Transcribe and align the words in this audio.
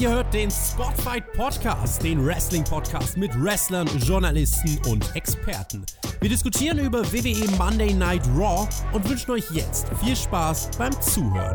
Ihr 0.00 0.08
hört 0.08 0.32
den 0.32 0.50
Spotfight 0.50 1.30
Podcast, 1.34 2.02
den 2.02 2.24
Wrestling-Podcast 2.24 3.18
mit 3.18 3.30
Wrestlern, 3.38 3.86
Journalisten 3.98 4.80
und 4.88 5.14
Experten. 5.14 5.84
Wir 6.22 6.30
diskutieren 6.30 6.78
über 6.78 7.04
WWE 7.12 7.50
Monday 7.58 7.92
Night 7.92 8.26
Raw 8.34 8.66
und 8.92 9.06
wünschen 9.06 9.32
euch 9.32 9.50
jetzt 9.50 9.88
viel 10.02 10.16
Spaß 10.16 10.70
beim 10.78 10.98
Zuhören. 11.02 11.54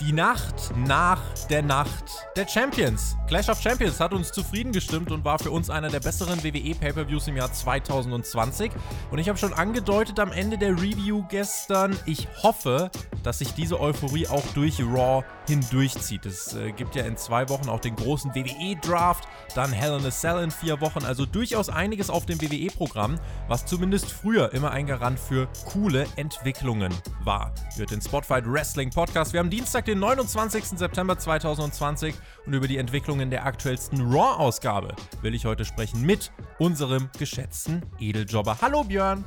Die 0.00 0.12
Nacht 0.14 0.74
nach 0.86 1.20
der 1.50 1.60
Nacht 1.60 2.04
der 2.36 2.48
Champions. 2.48 3.16
Clash 3.32 3.48
of 3.48 3.62
Champions 3.62 3.98
hat 3.98 4.12
uns 4.12 4.30
zufrieden 4.30 4.72
gestimmt 4.72 5.10
und 5.10 5.24
war 5.24 5.38
für 5.38 5.50
uns 5.50 5.70
einer 5.70 5.88
der 5.88 6.00
besseren 6.00 6.44
WWE 6.44 6.74
Pay-per-Views 6.74 7.28
im 7.28 7.38
Jahr 7.38 7.50
2020. 7.50 8.70
Und 9.10 9.18
ich 9.20 9.30
habe 9.30 9.38
schon 9.38 9.54
angedeutet 9.54 10.20
am 10.20 10.32
Ende 10.32 10.58
der 10.58 10.72
Review 10.72 11.24
gestern, 11.30 11.98
ich 12.04 12.28
hoffe, 12.42 12.90
dass 13.22 13.38
sich 13.38 13.54
diese 13.54 13.80
Euphorie 13.80 14.28
auch 14.28 14.44
durch 14.52 14.80
Raw 14.80 15.24
hindurchzieht. 15.46 16.26
Es 16.26 16.52
äh, 16.52 16.72
gibt 16.72 16.94
ja 16.94 17.04
in 17.04 17.16
zwei 17.16 17.48
Wochen 17.48 17.70
auch 17.70 17.80
den 17.80 17.96
großen 17.96 18.34
WWE-Draft, 18.34 19.26
dann 19.54 19.72
Hell 19.72 19.98
in 19.98 20.04
a 20.04 20.10
Cell 20.10 20.42
in 20.42 20.50
vier 20.50 20.82
Wochen, 20.82 21.02
also 21.02 21.24
durchaus 21.24 21.70
einiges 21.70 22.10
auf 22.10 22.26
dem 22.26 22.38
WWE-Programm, 22.38 23.18
was 23.48 23.64
zumindest 23.64 24.10
früher 24.12 24.52
immer 24.52 24.72
ein 24.72 24.86
Garant 24.86 25.18
für 25.18 25.48
coole 25.64 26.06
Entwicklungen 26.16 26.92
war. 27.24 27.54
Hört 27.76 27.92
den 27.92 28.02
Spotfight 28.02 28.44
Wrestling 28.46 28.90
Podcast. 28.90 29.32
Wir 29.32 29.40
haben 29.40 29.48
Dienstag, 29.48 29.86
den 29.86 30.00
29. 30.00 30.64
September 30.76 31.18
2020 31.18 32.14
und 32.44 32.52
über 32.52 32.68
die 32.68 32.76
Entwicklungen 32.76 33.21
der 33.30 33.44
aktuellsten 33.44 34.00
Raw-Ausgabe 34.00 34.94
will 35.20 35.34
ich 35.34 35.44
heute 35.44 35.64
sprechen 35.64 36.02
mit 36.02 36.32
unserem 36.58 37.08
geschätzten 37.18 37.82
Edeljobber. 37.98 38.58
Hallo 38.60 38.84
Björn! 38.84 39.24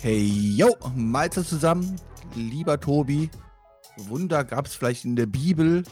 Hey, 0.00 0.24
yo, 0.24 0.76
Malte 0.94 1.44
zusammen, 1.44 1.96
lieber 2.34 2.78
Tobi. 2.78 3.30
Wunder 3.96 4.44
gab 4.44 4.66
es 4.66 4.74
vielleicht 4.74 5.04
in 5.04 5.16
der 5.16 5.26
Bibel. 5.26 5.84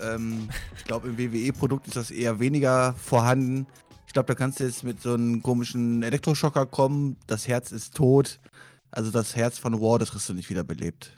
Ähm, 0.00 0.48
ich 0.76 0.84
glaube, 0.84 1.08
im 1.08 1.18
WWE-Produkt 1.18 1.86
ist 1.88 1.96
das 1.96 2.10
eher 2.10 2.40
weniger 2.40 2.94
vorhanden. 2.94 3.66
Ich 4.06 4.12
glaube, 4.12 4.26
da 4.26 4.34
kannst 4.34 4.60
du 4.60 4.64
jetzt 4.64 4.84
mit 4.84 5.02
so 5.02 5.14
einem 5.14 5.42
komischen 5.42 6.02
Elektroschocker 6.02 6.66
kommen. 6.66 7.16
Das 7.26 7.48
Herz 7.48 7.72
ist 7.72 7.96
tot. 7.96 8.40
Also 8.90 9.10
das 9.10 9.36
Herz 9.36 9.58
von 9.58 9.80
War, 9.80 9.98
das 9.98 10.12
kriegst 10.12 10.28
du 10.28 10.34
nicht 10.34 10.50
wieder 10.50 10.64
belebt. 10.64 11.16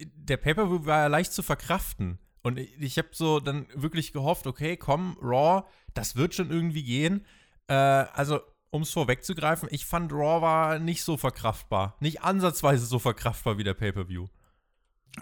Der 0.00 0.36
Pay-Per-View 0.36 0.86
war 0.86 1.00
ja 1.00 1.06
leicht 1.08 1.32
zu 1.32 1.42
verkraften. 1.42 2.18
Und 2.42 2.58
ich 2.58 2.98
habe 2.98 3.08
so 3.12 3.40
dann 3.40 3.66
wirklich 3.74 4.12
gehofft, 4.12 4.46
okay, 4.46 4.76
komm, 4.76 5.16
Raw, 5.22 5.64
das 5.94 6.16
wird 6.16 6.34
schon 6.34 6.50
irgendwie 6.50 6.82
gehen. 6.82 7.24
Äh, 7.68 7.74
also, 7.74 8.40
um 8.70 8.82
es 8.82 8.90
vorwegzugreifen, 8.90 9.68
ich 9.70 9.86
fand 9.86 10.12
Raw 10.12 10.42
war 10.42 10.78
nicht 10.78 11.04
so 11.04 11.16
verkraftbar. 11.16 11.96
Nicht 12.00 12.22
ansatzweise 12.22 12.86
so 12.86 12.98
verkraftbar 12.98 13.58
wie 13.58 13.64
der 13.64 13.74
Pay-Per-View. 13.74 14.28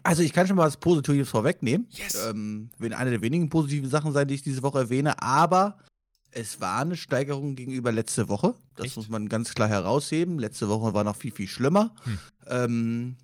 Also 0.04 0.22
ich 0.22 0.32
kann 0.32 0.46
schon 0.46 0.56
mal 0.56 0.66
was 0.66 0.76
Positives 0.76 1.28
vorwegnehmen. 1.28 1.88
Yes. 1.90 2.14
Ähm, 2.14 2.70
wird 2.78 2.94
eine 2.94 3.10
der 3.10 3.22
wenigen 3.22 3.48
positiven 3.48 3.90
Sachen 3.90 4.12
sein, 4.12 4.28
die 4.28 4.34
ich 4.34 4.42
diese 4.42 4.62
Woche 4.62 4.78
erwähne. 4.78 5.20
Aber 5.20 5.78
es 6.30 6.60
war 6.60 6.80
eine 6.80 6.96
Steigerung 6.96 7.56
gegenüber 7.56 7.90
letzte 7.90 8.28
Woche. 8.28 8.54
Das 8.76 8.86
Echt? 8.86 8.96
muss 8.96 9.08
man 9.08 9.28
ganz 9.28 9.52
klar 9.52 9.68
herausheben. 9.68 10.38
Letzte 10.38 10.68
Woche 10.68 10.94
war 10.94 11.02
noch 11.02 11.16
viel, 11.16 11.32
viel 11.32 11.48
schlimmer. 11.48 11.92
Hm. 12.04 12.18
Ähm, 12.46 13.16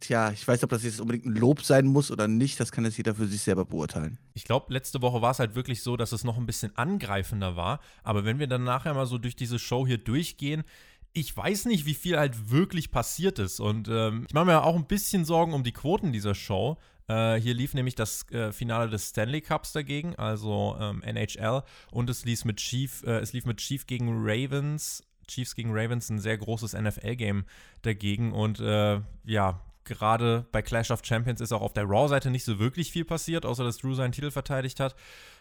Tja, 0.00 0.32
ich 0.32 0.48
weiß 0.48 0.64
ob 0.64 0.70
das 0.70 0.82
jetzt 0.82 1.00
unbedingt 1.00 1.26
ein 1.26 1.36
Lob 1.36 1.62
sein 1.62 1.86
muss 1.86 2.10
oder 2.10 2.26
nicht. 2.26 2.58
Das 2.58 2.72
kann 2.72 2.84
jetzt 2.84 2.96
jeder 2.96 3.14
für 3.14 3.26
sich 3.26 3.42
selber 3.42 3.66
beurteilen. 3.66 4.18
Ich 4.32 4.44
glaube, 4.44 4.72
letzte 4.72 5.02
Woche 5.02 5.20
war 5.20 5.30
es 5.30 5.38
halt 5.38 5.54
wirklich 5.54 5.82
so, 5.82 5.96
dass 5.98 6.12
es 6.12 6.24
noch 6.24 6.38
ein 6.38 6.46
bisschen 6.46 6.74
angreifender 6.76 7.54
war. 7.54 7.80
Aber 8.02 8.24
wenn 8.24 8.38
wir 8.38 8.46
dann 8.46 8.64
nachher 8.64 8.94
mal 8.94 9.06
so 9.06 9.18
durch 9.18 9.36
diese 9.36 9.58
Show 9.58 9.86
hier 9.86 9.98
durchgehen, 9.98 10.64
ich 11.12 11.36
weiß 11.36 11.66
nicht, 11.66 11.84
wie 11.84 11.94
viel 11.94 12.18
halt 12.18 12.50
wirklich 12.50 12.90
passiert 12.90 13.38
ist. 13.38 13.60
Und 13.60 13.88
ähm, 13.88 14.24
ich 14.26 14.34
mache 14.34 14.46
mir 14.46 14.62
auch 14.62 14.76
ein 14.76 14.86
bisschen 14.86 15.24
Sorgen 15.24 15.52
um 15.52 15.64
die 15.64 15.72
Quoten 15.72 16.12
dieser 16.12 16.34
Show. 16.34 16.78
Äh, 17.08 17.36
hier 17.40 17.52
lief 17.52 17.74
nämlich 17.74 17.94
das 17.94 18.26
äh, 18.30 18.52
Finale 18.52 18.88
des 18.88 19.08
Stanley 19.08 19.42
Cups 19.42 19.72
dagegen, 19.72 20.14
also 20.16 20.76
ähm, 20.80 21.02
NHL. 21.02 21.62
Und 21.90 22.08
es 22.08 22.24
lief 22.24 22.44
mit 22.44 22.56
Chief, 22.58 23.02
äh, 23.02 23.18
es 23.18 23.32
lief 23.32 23.44
mit 23.44 23.58
Chief 23.58 23.86
gegen 23.86 24.08
Ravens. 24.24 25.02
Chiefs 25.26 25.54
gegen 25.54 25.70
Ravens, 25.72 26.10
ein 26.10 26.18
sehr 26.18 26.38
großes 26.38 26.72
NFL-Game 26.72 27.44
dagegen. 27.82 28.32
Und 28.32 28.58
äh, 28.60 29.00
ja, 29.24 29.60
gerade 29.84 30.46
bei 30.52 30.62
Clash 30.62 30.90
of 30.90 31.00
Champions 31.04 31.40
ist 31.40 31.52
auch 31.52 31.62
auf 31.62 31.72
der 31.72 31.84
Raw-Seite 31.84 32.30
nicht 32.30 32.44
so 32.44 32.58
wirklich 32.58 32.92
viel 32.92 33.04
passiert, 33.04 33.46
außer 33.46 33.64
dass 33.64 33.78
Drew 33.78 33.94
seinen 33.94 34.12
Titel 34.12 34.30
verteidigt 34.30 34.80
hat, 34.80 34.94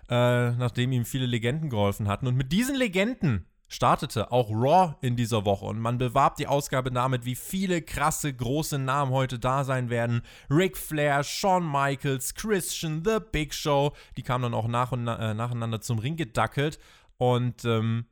äh, 0.09 0.51
nachdem 0.51 0.91
ihm 0.91 1.05
viele 1.05 1.25
Legenden 1.25 1.69
geholfen 1.69 2.07
hatten. 2.07 2.27
Und 2.27 2.35
mit 2.35 2.51
diesen 2.51 2.75
Legenden 2.75 3.45
startete 3.69 4.31
auch 4.31 4.49
Raw 4.49 4.95
in 5.01 5.15
dieser 5.15 5.45
Woche 5.45 5.65
und 5.65 5.79
man 5.79 5.97
bewarb 5.97 6.35
die 6.35 6.47
Ausgabe 6.47 6.91
damit, 6.91 7.23
wie 7.25 7.35
viele 7.35 7.81
krasse 7.81 8.33
große 8.33 8.79
Namen 8.79 9.11
heute 9.11 9.39
da 9.39 9.63
sein 9.63 9.89
werden. 9.89 10.23
Ric 10.49 10.75
Flair, 10.75 11.23
Shawn 11.23 11.71
Michaels, 11.71 12.33
Christian, 12.33 13.03
The 13.05 13.19
Big 13.31 13.53
Show, 13.53 13.93
die 14.17 14.23
kamen 14.23 14.43
dann 14.43 14.53
auch 14.53 14.67
nach 14.67 14.91
und 14.91 15.03
na 15.03 15.31
äh, 15.31 15.33
nacheinander 15.33 15.79
zum 15.81 15.99
Ring 15.99 16.17
gedackelt 16.17 16.79
und 17.17 17.63
ähm, 17.63 18.05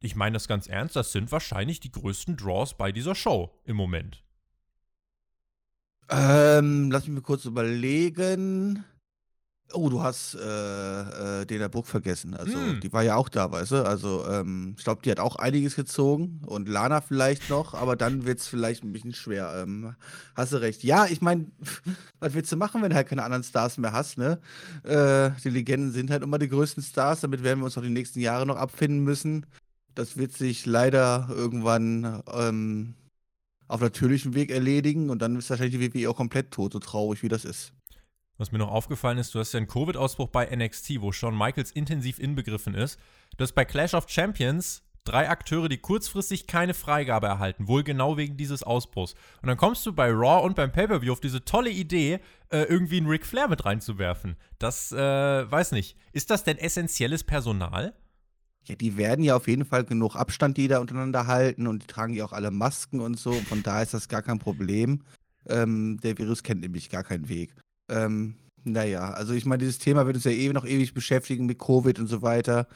ich 0.00 0.16
meine 0.16 0.34
das 0.34 0.48
ganz 0.48 0.66
ernst, 0.66 0.96
das 0.96 1.12
sind 1.12 1.32
wahrscheinlich 1.32 1.80
die 1.80 1.92
größten 1.92 2.36
Draws 2.36 2.74
bei 2.74 2.92
dieser 2.92 3.14
Show 3.14 3.50
im 3.64 3.76
Moment. 3.76 4.22
Ähm, 6.10 6.90
lass 6.90 7.06
mich 7.06 7.14
mal 7.14 7.22
kurz 7.22 7.44
überlegen. 7.44 8.84
Oh, 9.72 9.88
du 9.88 10.02
hast 10.02 10.34
äh, 10.34 11.40
äh, 11.40 11.46
Dana 11.46 11.68
Brooke 11.68 11.88
vergessen. 11.88 12.34
Also, 12.34 12.56
hm. 12.56 12.80
die 12.80 12.92
war 12.92 13.02
ja 13.02 13.16
auch 13.16 13.28
da, 13.28 13.50
weißt 13.50 13.72
du? 13.72 13.86
Also, 13.86 14.24
ähm, 14.28 14.74
ich 14.78 14.84
glaube, 14.84 15.02
die 15.02 15.10
hat 15.10 15.18
auch 15.18 15.36
einiges 15.36 15.74
gezogen 15.74 16.42
und 16.46 16.68
Lana 16.68 17.00
vielleicht 17.00 17.50
noch, 17.50 17.74
aber 17.74 17.96
dann 17.96 18.24
wird 18.24 18.38
es 18.38 18.46
vielleicht 18.46 18.84
ein 18.84 18.92
bisschen 18.92 19.14
schwer. 19.14 19.52
Ähm, 19.56 19.96
hast 20.36 20.52
du 20.52 20.60
recht. 20.60 20.84
Ja, 20.84 21.06
ich 21.06 21.22
meine, 21.22 21.46
was 22.20 22.34
willst 22.34 22.52
du 22.52 22.56
machen, 22.56 22.82
wenn 22.82 22.90
du 22.90 22.96
halt 22.96 23.08
keine 23.08 23.24
anderen 23.24 23.42
Stars 23.42 23.78
mehr 23.78 23.92
hast, 23.92 24.16
ne? 24.16 24.38
Äh, 24.84 25.30
die 25.42 25.50
Legenden 25.50 25.90
sind 25.90 26.10
halt 26.10 26.22
immer 26.22 26.38
die 26.38 26.48
größten 26.48 26.82
Stars, 26.82 27.22
damit 27.22 27.42
werden 27.42 27.60
wir 27.60 27.64
uns 27.64 27.76
auch 27.76 27.82
die 27.82 27.88
nächsten 27.88 28.20
Jahre 28.20 28.46
noch 28.46 28.56
abfinden 28.56 29.02
müssen. 29.02 29.46
Das 29.94 30.16
wird 30.16 30.32
sich 30.32 30.66
leider 30.66 31.28
irgendwann 31.30 32.22
ähm, 32.32 32.94
auf 33.68 33.80
natürlichem 33.80 34.34
Weg 34.34 34.50
erledigen 34.50 35.10
und 35.10 35.20
dann 35.20 35.36
ist 35.36 35.50
wahrscheinlich 35.50 35.78
die 35.78 35.94
WWE 35.94 36.10
auch 36.10 36.16
komplett 36.16 36.50
tot, 36.50 36.72
so 36.72 36.78
traurig 36.78 37.22
wie 37.22 37.28
das 37.28 37.44
ist. 37.44 37.72
Was 38.36 38.50
mir 38.50 38.58
noch 38.58 38.70
aufgefallen 38.70 39.18
ist, 39.18 39.34
du 39.34 39.38
hast 39.38 39.52
ja 39.52 39.58
einen 39.58 39.68
Covid-Ausbruch 39.68 40.28
bei 40.28 40.54
NXT, 40.54 41.00
wo 41.00 41.12
Shawn 41.12 41.38
Michaels 41.38 41.70
intensiv 41.70 42.18
inbegriffen 42.18 42.74
ist. 42.74 42.98
Du 43.36 43.42
hast 43.42 43.52
bei 43.52 43.64
Clash 43.64 43.94
of 43.94 44.08
Champions 44.08 44.82
drei 45.04 45.28
Akteure, 45.28 45.68
die 45.68 45.78
kurzfristig 45.78 46.46
keine 46.46 46.74
Freigabe 46.74 47.26
erhalten, 47.26 47.68
wohl 47.68 47.84
genau 47.84 48.16
wegen 48.16 48.36
dieses 48.36 48.62
Ausbruchs. 48.62 49.14
Und 49.42 49.48
dann 49.48 49.56
kommst 49.56 49.84
du 49.86 49.92
bei 49.92 50.10
Raw 50.10 50.44
und 50.44 50.56
beim 50.56 50.72
Pay-Per-View 50.72 51.12
auf 51.12 51.20
diese 51.20 51.44
tolle 51.44 51.70
Idee, 51.70 52.20
äh, 52.48 52.62
irgendwie 52.62 52.96
einen 52.96 53.06
Ric 53.06 53.26
Flair 53.26 53.48
mit 53.48 53.64
reinzuwerfen. 53.64 54.36
Das, 54.58 54.90
äh, 54.92 54.96
weiß 54.98 55.72
nicht. 55.72 55.96
Ist 56.12 56.30
das 56.30 56.42
denn 56.42 56.58
essentielles 56.58 57.22
Personal? 57.22 57.94
Ja, 58.66 58.74
die 58.74 58.96
werden 58.96 59.24
ja 59.24 59.36
auf 59.36 59.46
jeden 59.46 59.64
Fall 59.64 59.84
genug 59.84 60.16
Abstand, 60.16 60.56
die 60.56 60.68
da 60.68 60.78
untereinander 60.78 61.26
halten 61.26 61.66
und 61.66 61.82
die 61.82 61.86
tragen 61.86 62.14
ja 62.14 62.24
auch 62.24 62.32
alle 62.32 62.50
Masken 62.50 63.00
und 63.00 63.18
so. 63.18 63.32
Von 63.32 63.62
daher 63.62 63.82
ist 63.82 63.94
das 63.94 64.08
gar 64.08 64.22
kein 64.22 64.38
Problem. 64.38 65.02
Ähm, 65.46 65.98
der 66.02 66.16
Virus 66.16 66.42
kennt 66.42 66.62
nämlich 66.62 66.88
gar 66.88 67.04
keinen 67.04 67.28
Weg. 67.28 67.54
Ähm, 67.90 68.36
naja, 68.64 69.10
also 69.10 69.34
ich 69.34 69.44
meine, 69.44 69.58
dieses 69.58 69.78
Thema 69.78 70.06
wird 70.06 70.16
uns 70.16 70.24
ja 70.24 70.30
eh 70.30 70.50
noch 70.52 70.64
ewig 70.64 70.94
beschäftigen 70.94 71.44
mit 71.44 71.58
Covid 71.58 71.98
und 71.98 72.06
so 72.06 72.22
weiter. 72.22 72.66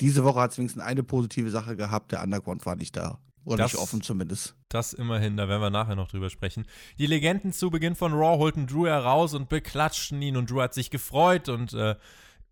Diese 0.00 0.24
Woche 0.24 0.40
hat 0.40 0.52
es 0.52 0.58
wenigstens 0.58 0.82
eine 0.82 1.02
positive 1.02 1.50
Sache 1.50 1.76
gehabt, 1.76 2.12
der 2.12 2.22
Underground 2.22 2.66
war 2.66 2.76
nicht 2.76 2.96
da. 2.96 3.18
Oder 3.44 3.64
das, 3.64 3.72
nicht 3.72 3.82
offen 3.82 4.02
zumindest. 4.02 4.54
Das 4.68 4.92
immerhin, 4.92 5.38
da 5.38 5.48
werden 5.48 5.62
wir 5.62 5.70
nachher 5.70 5.96
noch 5.96 6.08
drüber 6.08 6.28
sprechen. 6.28 6.66
Die 6.98 7.06
Legenden 7.06 7.54
zu 7.54 7.70
Beginn 7.70 7.96
von 7.96 8.12
Raw 8.12 8.38
holten 8.38 8.66
Drew 8.66 8.86
heraus 8.86 9.32
und 9.32 9.48
beklatschten 9.48 10.20
ihn 10.20 10.36
und 10.36 10.50
Drew 10.50 10.60
hat 10.60 10.74
sich 10.74 10.90
gefreut 10.90 11.48
und 11.48 11.72
äh, 11.72 11.96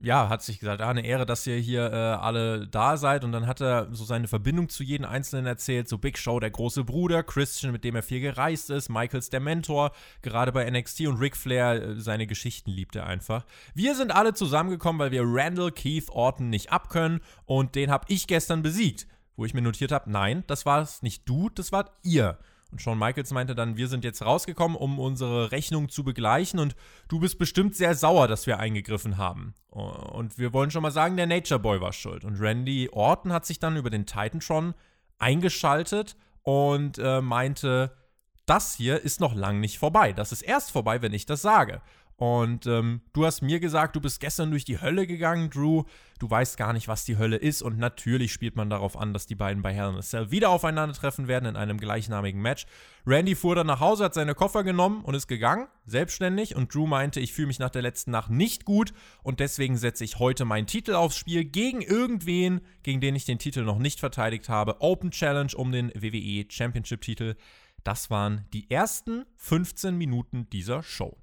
ja, 0.01 0.29
hat 0.29 0.43
sich 0.43 0.61
gesagt, 0.61 0.81
ah, 0.81 0.91
eine 0.91 1.05
Ehre, 1.05 1.27
dass 1.27 1.47
ihr 1.47 1.57
hier 1.57 1.93
äh, 1.93 1.97
alle 1.97 2.69
da 2.69 2.97
seid. 2.97 3.25
Und 3.25 3.33
dann 3.33 3.49
hat 3.49 3.61
er 3.61 3.89
so 3.91 4.05
seine 4.05 4.29
Verbindung 4.29 4.69
zu 4.69 4.85
jedem 4.85 5.07
Einzelnen 5.07 5.47
erzählt. 5.47 5.89
So 5.89 5.99
Big 5.99 6.19
Show, 6.19 6.39
der 6.39 6.51
große 6.51 6.85
Bruder, 6.85 7.25
Christian, 7.25 7.73
mit 7.73 7.83
dem 7.83 7.97
er 7.97 8.03
viel 8.03 8.21
gereist 8.21 8.71
ist, 8.71 8.89
Michaels, 8.89 9.31
der 9.31 9.41
Mentor, 9.41 9.91
gerade 10.23 10.53
bei 10.53 10.71
NXT 10.71 11.09
und 11.09 11.17
Ric 11.19 11.37
Flair, 11.37 11.83
äh, 11.83 12.01
seine 12.01 12.29
Geschichten 12.29 12.71
liebt 12.71 12.95
er 12.95 13.07
einfach. 13.07 13.45
Wir 13.75 13.97
sind 13.97 14.13
alle 14.13 14.35
zusammengekommen, 14.35 15.01
weil 15.01 15.11
wir 15.11 15.25
Randall 15.25 15.73
Keith 15.73 16.11
Orton 16.11 16.49
nicht 16.49 16.71
abkönnen. 16.71 17.21
Und 17.45 17.75
den 17.75 17.91
habe 17.91 18.05
ich 18.09 18.29
gestern 18.29 18.63
besiegt. 18.63 19.09
Wo 19.37 19.45
ich 19.45 19.55
mir 19.55 19.63
notiert 19.63 19.93
habe, 19.93 20.11
nein, 20.11 20.45
das 20.47 20.67
war 20.67 20.83
es 20.83 21.03
nicht 21.03 21.29
du, 21.29 21.49
das 21.49 21.71
wart 21.73 21.93
ihr. 22.03 22.39
Und 22.71 22.83
Shawn 22.83 22.99
Michaels 22.99 23.33
meinte 23.33 23.55
dann, 23.55 23.77
wir 23.77 23.89
sind 23.89 24.05
jetzt 24.05 24.23
rausgekommen, 24.23 24.77
um 24.77 24.99
unsere 24.99 25.53
Rechnung 25.53 25.89
zu 25.89 26.05
begleichen 26.05 26.61
und 26.61 26.77
du 27.09 27.19
bist 27.19 27.39
bestimmt 27.39 27.75
sehr 27.75 27.95
sauer, 27.95 28.29
dass 28.29 28.47
wir 28.47 28.59
eingegriffen 28.59 29.17
haben. 29.17 29.55
Und 29.69 30.39
wir 30.39 30.53
wollen 30.53 30.71
schon 30.71 30.83
mal 30.83 30.91
sagen, 30.91 31.17
der 31.17 31.27
Nature 31.27 31.61
Boy 31.61 31.81
war 31.81 31.93
schuld. 31.93 32.25
Und 32.25 32.41
Randy 32.41 32.91
Orton 32.93 33.33
hat 33.33 33.47
sich 33.47 33.59
dann 33.59 33.77
über 33.77 33.91
den 33.91 34.07
Titantron 34.07 34.75
eingeschaltet 35.19 36.17
und 36.43 36.99
äh, 36.99 37.21
meinte, 37.23 37.97
das 38.45 38.75
hier 38.75 39.03
ist 39.03 39.21
noch 39.21 39.35
lang 39.35 39.61
nicht 39.61 39.79
vorbei. 39.79 40.13
Das 40.13 40.33
ist 40.33 40.43
erst 40.43 40.71
vorbei, 40.71 41.03
wenn 41.03 41.13
ich 41.13 41.27
das 41.27 41.43
sage. 41.43 41.83
Und 42.19 42.67
ähm, 42.67 43.01
du 43.13 43.25
hast 43.25 43.43
mir 43.43 43.61
gesagt, 43.61 43.95
du 43.95 44.01
bist 44.01 44.19
gestern 44.19 44.51
durch 44.51 44.65
die 44.65 44.81
Hölle 44.81 45.07
gegangen, 45.07 45.51
Drew. 45.51 45.85
Du 46.19 46.29
weißt 46.29 46.57
gar 46.57 46.73
nicht, 46.73 46.89
was 46.89 47.05
die 47.05 47.17
Hölle 47.17 47.37
ist. 47.37 47.63
Und 47.63 47.79
natürlich 47.79 48.33
spielt 48.33 48.57
man 48.57 48.69
darauf 48.69 48.97
an, 48.97 49.13
dass 49.13 49.27
die 49.27 49.37
beiden 49.37 49.63
bei 49.63 49.73
Hell 49.73 49.91
in 49.91 49.95
a 49.95 50.03
Cell 50.03 50.33
wieder 50.33 50.51
aufeinandertreffen 50.51 51.29
werden 51.29 51.49
in 51.49 51.55
einem 51.55 51.79
gleichnamigen 51.79 52.43
Match. 52.43 52.67
Randy 53.07 53.37
fuhr 53.37 53.55
dann 53.55 53.69
nach 53.69 53.79
Hause, 53.79 54.03
hat 54.03 54.15
seine 54.15 54.35
Koffer 54.35 54.65
genommen 54.65 55.05
und 55.05 55.15
ist 55.15 55.29
gegangen, 55.29 55.69
selbstständig. 55.87 56.57
Und 56.57 56.75
Drew 56.75 56.89
meinte, 56.89 57.21
ich 57.21 57.33
fühle 57.33 57.47
mich 57.47 57.61
nach 57.61 57.71
der 57.71 57.83
letzten 57.83 58.11
Nacht 58.11 58.31
nicht 58.31 58.65
gut. 58.65 58.93
Und 59.23 59.39
deswegen 59.39 59.77
setze 59.77 60.03
ich 60.03 60.19
heute 60.19 60.45
meinen 60.45 60.67
Titel 60.67 60.95
aufs 60.95 61.17
Spiel 61.17 61.45
gegen 61.45 61.83
irgendwen, 61.83 62.63
gegen 62.83 63.01
den 63.01 63.15
ich 63.15 63.27
den 63.27 63.39
Titel 63.39 63.63
noch 63.63 63.79
nicht 63.79 64.01
verteidigt 64.01 64.49
habe. 64.49 64.81
Open 64.81 65.13
Challenge 65.13 65.53
um 65.55 65.71
den 65.71 65.93
WWE 65.95 66.47
Championship-Titel. 66.51 67.37
Das 67.85 68.11
waren 68.11 68.45
die 68.53 68.69
ersten 68.73 69.25
15 69.37 69.97
Minuten 69.97 70.51
dieser 70.51 70.83
Show. 70.83 71.17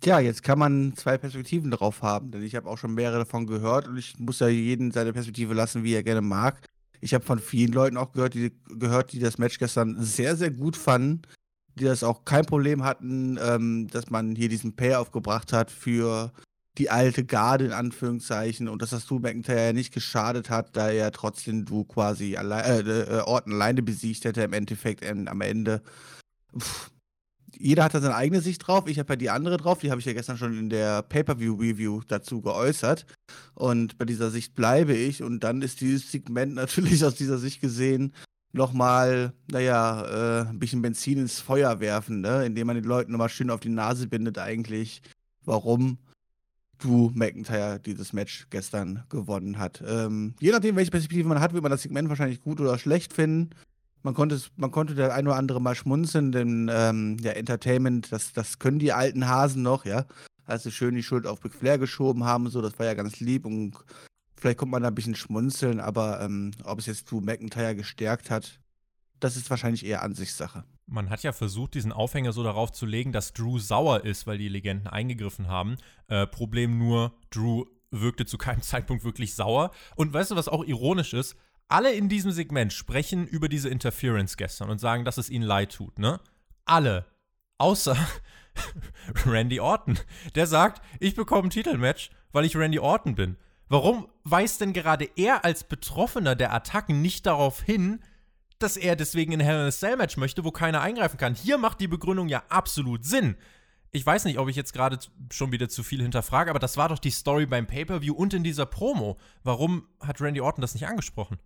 Tja, 0.00 0.20
jetzt 0.20 0.44
kann 0.44 0.58
man 0.58 0.94
zwei 0.94 1.18
Perspektiven 1.18 1.72
drauf 1.72 2.02
haben, 2.02 2.30
denn 2.30 2.42
ich 2.42 2.54
habe 2.54 2.70
auch 2.70 2.78
schon 2.78 2.94
mehrere 2.94 3.18
davon 3.18 3.46
gehört 3.46 3.88
und 3.88 3.96
ich 3.96 4.18
muss 4.18 4.38
ja 4.38 4.46
jeden 4.46 4.92
seine 4.92 5.12
Perspektive 5.12 5.54
lassen, 5.54 5.82
wie 5.82 5.94
er 5.94 6.04
gerne 6.04 6.20
mag. 6.20 6.60
Ich 7.00 7.14
habe 7.14 7.24
von 7.24 7.40
vielen 7.40 7.72
Leuten 7.72 7.96
auch 7.96 8.12
gehört 8.12 8.34
die, 8.34 8.52
gehört, 8.68 9.12
die 9.12 9.18
das 9.18 9.38
Match 9.38 9.58
gestern 9.58 9.96
sehr, 10.00 10.36
sehr 10.36 10.50
gut 10.50 10.76
fanden, 10.76 11.22
die 11.74 11.84
das 11.84 12.04
auch 12.04 12.24
kein 12.24 12.44
Problem 12.44 12.84
hatten, 12.84 13.38
ähm, 13.42 13.88
dass 13.88 14.08
man 14.10 14.36
hier 14.36 14.48
diesen 14.48 14.76
Payoff 14.76 15.10
gebracht 15.10 15.52
hat 15.52 15.70
für 15.70 16.32
die 16.78 16.90
alte 16.90 17.24
Garde 17.24 17.66
in 17.66 17.72
Anführungszeichen 17.72 18.68
und 18.68 18.82
dass 18.82 18.90
das 18.90 19.06
Drew 19.06 19.18
McIntyre 19.18 19.66
ja 19.66 19.72
nicht 19.72 19.92
geschadet 19.92 20.48
hat, 20.48 20.76
da 20.76 20.90
er 20.90 21.10
trotzdem 21.10 21.64
du 21.64 21.82
quasi 21.84 22.36
allein, 22.36 22.86
äh, 22.86 23.00
äh, 23.00 23.20
Orton 23.22 23.54
alleine 23.54 23.82
besiegt 23.82 24.24
hätte 24.24 24.42
im 24.42 24.52
Endeffekt 24.52 25.04
ähm, 25.04 25.26
am 25.26 25.40
Ende. 25.40 25.82
Pff, 26.56 26.90
jeder 27.58 27.84
hat 27.84 27.94
da 27.94 28.00
seine 28.00 28.14
eigene 28.14 28.40
Sicht 28.40 28.66
drauf. 28.66 28.86
Ich 28.86 28.98
habe 28.98 29.12
ja 29.12 29.16
die 29.16 29.30
andere 29.30 29.56
drauf. 29.56 29.78
Die 29.80 29.90
habe 29.90 30.00
ich 30.00 30.06
ja 30.06 30.12
gestern 30.12 30.38
schon 30.38 30.56
in 30.58 30.70
der 30.70 31.02
Pay-Per-View-Review 31.02 32.02
dazu 32.06 32.40
geäußert. 32.40 33.06
Und 33.54 33.98
bei 33.98 34.04
dieser 34.04 34.30
Sicht 34.30 34.54
bleibe 34.54 34.94
ich. 34.94 35.22
Und 35.22 35.44
dann 35.44 35.62
ist 35.62 35.80
dieses 35.80 36.10
Segment 36.10 36.54
natürlich 36.56 37.04
aus 37.04 37.14
dieser 37.14 37.38
Sicht 37.38 37.60
gesehen 37.60 38.12
nochmal, 38.52 39.34
naja, 39.50 40.42
äh, 40.44 40.48
ein 40.48 40.58
bisschen 40.58 40.82
Benzin 40.82 41.18
ins 41.18 41.40
Feuer 41.40 41.80
werfen, 41.80 42.22
ne? 42.22 42.46
indem 42.46 42.66
man 42.66 42.76
den 42.76 42.84
Leuten 42.84 43.12
nochmal 43.12 43.28
schön 43.28 43.50
auf 43.50 43.60
die 43.60 43.68
Nase 43.68 44.06
bindet, 44.06 44.38
eigentlich, 44.38 45.02
warum 45.44 45.98
Drew 46.78 47.10
McIntyre 47.12 47.80
dieses 47.80 48.12
Match 48.12 48.46
gestern 48.50 49.04
gewonnen 49.08 49.58
hat. 49.58 49.82
Ähm, 49.86 50.34
je 50.40 50.52
nachdem, 50.52 50.76
welche 50.76 50.90
Perspektive 50.90 51.28
man 51.28 51.40
hat, 51.40 51.52
wird 51.52 51.62
man 51.62 51.72
das 51.72 51.82
Segment 51.82 52.08
wahrscheinlich 52.08 52.40
gut 52.40 52.60
oder 52.60 52.78
schlecht 52.78 53.12
finden. 53.12 53.50
Man 54.02 54.14
konnte, 54.14 54.40
man 54.56 54.70
konnte 54.70 54.94
der 54.94 55.14
ein 55.14 55.26
oder 55.26 55.36
andere 55.36 55.60
mal 55.60 55.74
schmunzeln, 55.74 56.32
denn 56.32 56.70
ähm, 56.72 57.16
ja, 57.20 57.32
Entertainment, 57.32 58.12
das, 58.12 58.32
das 58.32 58.58
können 58.58 58.78
die 58.78 58.92
alten 58.92 59.28
Hasen 59.28 59.62
noch, 59.62 59.84
ja. 59.84 60.06
Als 60.44 60.62
sie 60.62 60.70
schön 60.70 60.94
die 60.94 61.02
Schuld 61.02 61.26
auf 61.26 61.40
Big 61.40 61.52
Flair 61.52 61.78
geschoben 61.78 62.24
haben, 62.24 62.48
so, 62.48 62.62
das 62.62 62.78
war 62.78 62.86
ja 62.86 62.94
ganz 62.94 63.20
lieb 63.20 63.44
und 63.44 63.76
vielleicht 64.36 64.58
kommt 64.58 64.72
man 64.72 64.82
da 64.82 64.88
ein 64.88 64.94
bisschen 64.94 65.14
schmunzeln, 65.14 65.80
aber 65.80 66.20
ähm, 66.20 66.52
ob 66.64 66.78
es 66.78 66.86
jetzt 66.86 67.10
Drew 67.10 67.20
McIntyre 67.20 67.74
gestärkt 67.74 68.30
hat, 68.30 68.60
das 69.20 69.36
ist 69.36 69.50
wahrscheinlich 69.50 69.84
eher 69.84 70.02
Ansichtssache. 70.02 70.64
Man 70.86 71.10
hat 71.10 71.22
ja 71.22 71.32
versucht, 71.32 71.74
diesen 71.74 71.92
Aufhänger 71.92 72.32
so 72.32 72.42
darauf 72.42 72.72
zu 72.72 72.86
legen, 72.86 73.12
dass 73.12 73.32
Drew 73.32 73.58
sauer 73.58 74.04
ist, 74.04 74.26
weil 74.26 74.38
die 74.38 74.48
Legenden 74.48 74.86
eingegriffen 74.86 75.48
haben. 75.48 75.76
Äh, 76.06 76.26
Problem 76.26 76.78
nur, 76.78 77.12
Drew 77.30 77.64
wirkte 77.90 78.26
zu 78.26 78.38
keinem 78.38 78.62
Zeitpunkt 78.62 79.04
wirklich 79.04 79.34
sauer. 79.34 79.70
Und 79.96 80.12
weißt 80.12 80.30
du, 80.30 80.36
was 80.36 80.48
auch 80.48 80.64
ironisch 80.64 81.12
ist? 81.12 81.36
Alle 81.68 81.92
in 81.92 82.08
diesem 82.08 82.30
Segment 82.30 82.72
sprechen 82.72 83.26
über 83.26 83.48
diese 83.48 83.68
Interference 83.68 84.36
gestern 84.36 84.70
und 84.70 84.78
sagen, 84.78 85.04
dass 85.04 85.18
es 85.18 85.30
ihnen 85.30 85.44
leid 85.44 85.72
tut, 85.72 85.98
ne? 85.98 86.20
Alle. 86.64 87.04
Außer 87.58 87.96
Randy 89.26 89.60
Orton. 89.60 89.98
Der 90.34 90.46
sagt, 90.46 90.82
ich 91.00 91.14
bekomme 91.14 91.48
ein 91.48 91.50
Titelmatch, 91.50 92.10
weil 92.32 92.44
ich 92.44 92.56
Randy 92.56 92.78
Orton 92.78 93.14
bin. 93.14 93.36
Warum 93.68 94.08
weist 94.24 94.60
denn 94.60 94.72
gerade 94.72 95.08
er 95.16 95.44
als 95.44 95.64
Betroffener 95.64 96.34
der 96.34 96.54
Attacken 96.54 97.02
nicht 97.02 97.26
darauf 97.26 97.60
hin, 97.60 98.00
dass 98.58 98.76
er 98.76 98.96
deswegen 98.96 99.32
in 99.32 99.40
Hell 99.40 99.60
in 99.60 99.66
a 99.66 99.70
Cell 99.70 99.96
Match 99.96 100.16
möchte, 100.16 100.44
wo 100.44 100.50
keiner 100.50 100.80
eingreifen 100.80 101.18
kann? 101.18 101.34
Hier 101.34 101.58
macht 101.58 101.80
die 101.80 101.88
Begründung 101.88 102.28
ja 102.28 102.42
absolut 102.48 103.04
Sinn. 103.04 103.36
Ich 103.90 104.04
weiß 104.04 104.24
nicht, 104.24 104.38
ob 104.38 104.48
ich 104.48 104.56
jetzt 104.56 104.72
gerade 104.72 104.98
schon 105.30 105.52
wieder 105.52 105.68
zu 105.68 105.82
viel 105.82 106.02
hinterfrage, 106.02 106.50
aber 106.50 106.58
das 106.58 106.76
war 106.76 106.88
doch 106.88 106.98
die 106.98 107.10
Story 107.10 107.46
beim 107.46 107.66
Pay-Per-View 107.66 108.14
und 108.14 108.34
in 108.34 108.44
dieser 108.44 108.66
Promo. 108.66 109.18
Warum 109.44 109.86
hat 110.00 110.20
Randy 110.20 110.40
Orton 110.40 110.60
das 110.60 110.74
nicht 110.74 110.86
angesprochen? 110.86 111.38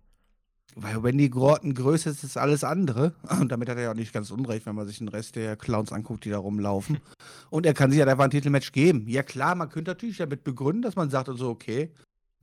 Weil 0.75 1.03
Wendy 1.03 1.29
Gorton 1.29 1.73
größer 1.73 2.11
ist 2.11 2.23
als 2.23 2.37
alles 2.37 2.63
andere. 2.63 3.13
Und 3.39 3.51
damit 3.51 3.69
hat 3.69 3.77
er 3.77 3.83
ja 3.83 3.91
auch 3.91 3.95
nicht 3.95 4.13
ganz 4.13 4.31
unrecht, 4.31 4.65
wenn 4.65 4.75
man 4.75 4.87
sich 4.87 4.97
den 4.97 5.07
Rest 5.07 5.35
der 5.35 5.55
Clowns 5.55 5.91
anguckt, 5.91 6.25
die 6.25 6.29
da 6.29 6.37
rumlaufen. 6.37 6.99
Und 7.49 7.65
er 7.65 7.73
kann 7.73 7.91
sich 7.91 7.99
ja 7.99 8.05
einfach 8.05 8.23
ein 8.23 8.31
Titelmatch 8.31 8.71
geben. 8.71 9.07
Ja 9.07 9.23
klar, 9.23 9.55
man 9.55 9.69
könnte 9.69 9.91
natürlich 9.91 10.17
damit 10.17 10.43
begründen, 10.43 10.81
dass 10.81 10.95
man 10.95 11.09
sagt 11.09 11.29
und 11.29 11.37
so, 11.37 11.49
okay, 11.49 11.91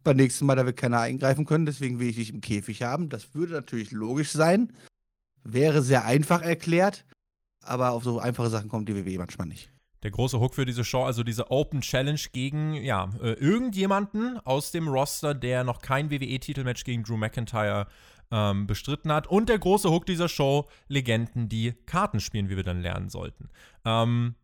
beim 0.03 0.17
nächsten 0.17 0.47
Mal, 0.47 0.57
da 0.57 0.65
wird 0.65 0.79
keiner 0.79 1.01
eingreifen 1.01 1.45
können, 1.45 1.67
deswegen 1.67 1.99
will 1.99 2.09
ich 2.09 2.17
dich 2.17 2.33
im 2.33 2.41
Käfig 2.41 2.83
haben. 2.83 3.09
Das 3.09 3.35
würde 3.35 3.53
natürlich 3.53 3.91
logisch 3.91 4.31
sein. 4.31 4.73
Wäre 5.45 5.83
sehr 5.83 6.05
einfach 6.05 6.43
erklärt. 6.43 7.05
Aber 7.63 7.91
auf 7.91 8.05
so 8.05 8.19
einfache 8.19 8.49
Sachen 8.49 8.69
kommt 8.69 8.89
die 8.89 8.97
WWE 8.97 9.19
manchmal 9.19 9.47
nicht. 9.47 9.71
Der 10.03 10.11
große 10.11 10.41
Hook 10.41 10.55
für 10.55 10.65
diese 10.65 10.83
Show, 10.83 11.05
also 11.05 11.23
diese 11.23 11.51
Open 11.51 11.83
Challenge 11.83 12.21
gegen, 12.33 12.73
ja, 12.73 13.11
äh, 13.21 13.33
irgendjemanden 13.33 14.39
aus 14.39 14.71
dem 14.71 14.89
Roster, 14.89 15.35
der 15.35 15.63
noch 15.63 15.83
kein 15.83 16.11
WWE-Titelmatch 16.11 16.85
gegen 16.85 17.03
Drew 17.03 17.19
McIntyre 17.19 17.87
ähm, 18.31 18.67
bestritten 18.67 19.13
hat. 19.13 19.27
Und 19.27 19.49
der 19.49 19.59
große 19.59 19.91
Hook 19.91 20.07
dieser 20.07 20.29
Show, 20.29 20.69
Legenden, 20.89 21.49
die 21.49 21.73
Karten 21.87 22.21
spielen, 22.21 22.49
wie 22.49 22.57
wir 22.57 22.65
dann 22.65 22.83
lernen 22.83 23.09
sollten. 23.09 23.51
Ähm, 23.85 24.35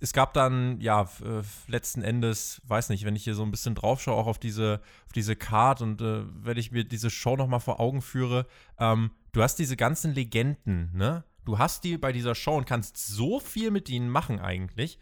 es 0.00 0.12
gab 0.12 0.34
dann, 0.34 0.80
ja, 0.80 1.02
äh, 1.02 1.42
letzten 1.68 2.02
Endes, 2.02 2.60
weiß 2.64 2.88
nicht, 2.88 3.04
wenn 3.04 3.14
ich 3.14 3.22
hier 3.22 3.36
so 3.36 3.44
ein 3.44 3.52
bisschen 3.52 3.76
drauf 3.76 4.02
schaue, 4.02 4.16
auch 4.16 4.26
auf 4.26 4.40
diese, 4.40 4.80
auf 5.06 5.12
diese 5.12 5.36
Card 5.36 5.80
und 5.80 6.00
äh, 6.02 6.24
wenn 6.42 6.58
ich 6.58 6.72
mir 6.72 6.82
diese 6.82 7.08
Show 7.08 7.36
nochmal 7.36 7.60
vor 7.60 7.78
Augen 7.78 8.02
führe, 8.02 8.46
ähm, 8.78 9.12
du 9.30 9.42
hast 9.42 9.60
diese 9.60 9.76
ganzen 9.76 10.12
Legenden, 10.12 10.90
ne? 10.92 11.24
Du 11.44 11.58
hast 11.58 11.84
die 11.84 11.98
bei 11.98 12.12
dieser 12.12 12.34
Show 12.34 12.56
und 12.56 12.66
kannst 12.66 12.96
so 12.96 13.40
viel 13.40 13.70
mit 13.70 13.88
ihnen 13.88 14.08
machen 14.08 14.40
eigentlich. 14.40 14.98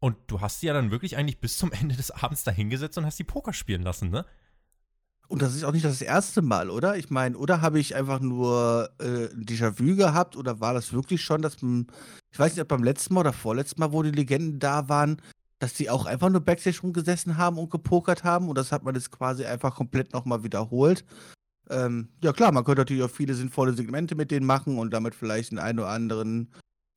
Und 0.00 0.16
du 0.28 0.40
hast 0.40 0.60
sie 0.60 0.66
ja 0.66 0.72
dann 0.72 0.90
wirklich 0.90 1.16
eigentlich 1.16 1.40
bis 1.40 1.56
zum 1.58 1.70
Ende 1.80 1.94
des 1.94 2.10
Abends 2.10 2.42
dahingesetzt 2.42 2.98
und 2.98 3.06
hast 3.06 3.18
die 3.18 3.24
Poker 3.24 3.52
spielen 3.52 3.82
lassen, 3.82 4.10
ne? 4.10 4.26
Und 5.30 5.42
das 5.42 5.54
ist 5.54 5.62
auch 5.62 5.70
nicht 5.70 5.84
das 5.84 6.02
erste 6.02 6.42
Mal, 6.42 6.70
oder? 6.70 6.96
Ich 6.96 7.08
meine, 7.08 7.38
oder 7.38 7.60
habe 7.60 7.78
ich 7.78 7.94
einfach 7.94 8.18
nur 8.18 8.90
äh, 8.98 9.32
ein 9.32 9.46
Déjà-vu 9.46 9.94
gehabt 9.94 10.36
oder 10.36 10.58
war 10.58 10.74
das 10.74 10.92
wirklich 10.92 11.22
schon, 11.22 11.40
dass 11.40 11.62
man, 11.62 11.86
ich 12.32 12.38
weiß 12.38 12.52
nicht, 12.52 12.62
ob 12.62 12.66
beim 12.66 12.82
letzten 12.82 13.14
Mal 13.14 13.20
oder 13.20 13.32
vorletzten 13.32 13.80
Mal, 13.80 13.92
wo 13.92 14.02
die 14.02 14.10
Legenden 14.10 14.58
da 14.58 14.88
waren, 14.88 15.22
dass 15.60 15.74
die 15.74 15.88
auch 15.88 16.06
einfach 16.06 16.30
nur 16.30 16.40
Backstage 16.40 16.80
rumgesessen 16.82 17.36
haben 17.36 17.58
und 17.58 17.70
gepokert 17.70 18.24
haben 18.24 18.48
und 18.48 18.58
das 18.58 18.72
hat 18.72 18.82
man 18.82 18.96
jetzt 18.96 19.12
quasi 19.12 19.44
einfach 19.44 19.76
komplett 19.76 20.12
nochmal 20.12 20.42
wiederholt. 20.42 21.04
Ähm, 21.70 22.08
ja 22.24 22.32
klar, 22.32 22.50
man 22.50 22.64
könnte 22.64 22.80
natürlich 22.80 23.04
auch 23.04 23.10
viele 23.10 23.34
sinnvolle 23.34 23.74
Segmente 23.74 24.16
mit 24.16 24.32
denen 24.32 24.46
machen 24.46 24.78
und 24.78 24.92
damit 24.92 25.14
vielleicht 25.14 25.56
einen 25.56 25.78
oder 25.78 25.90
anderen 25.90 26.50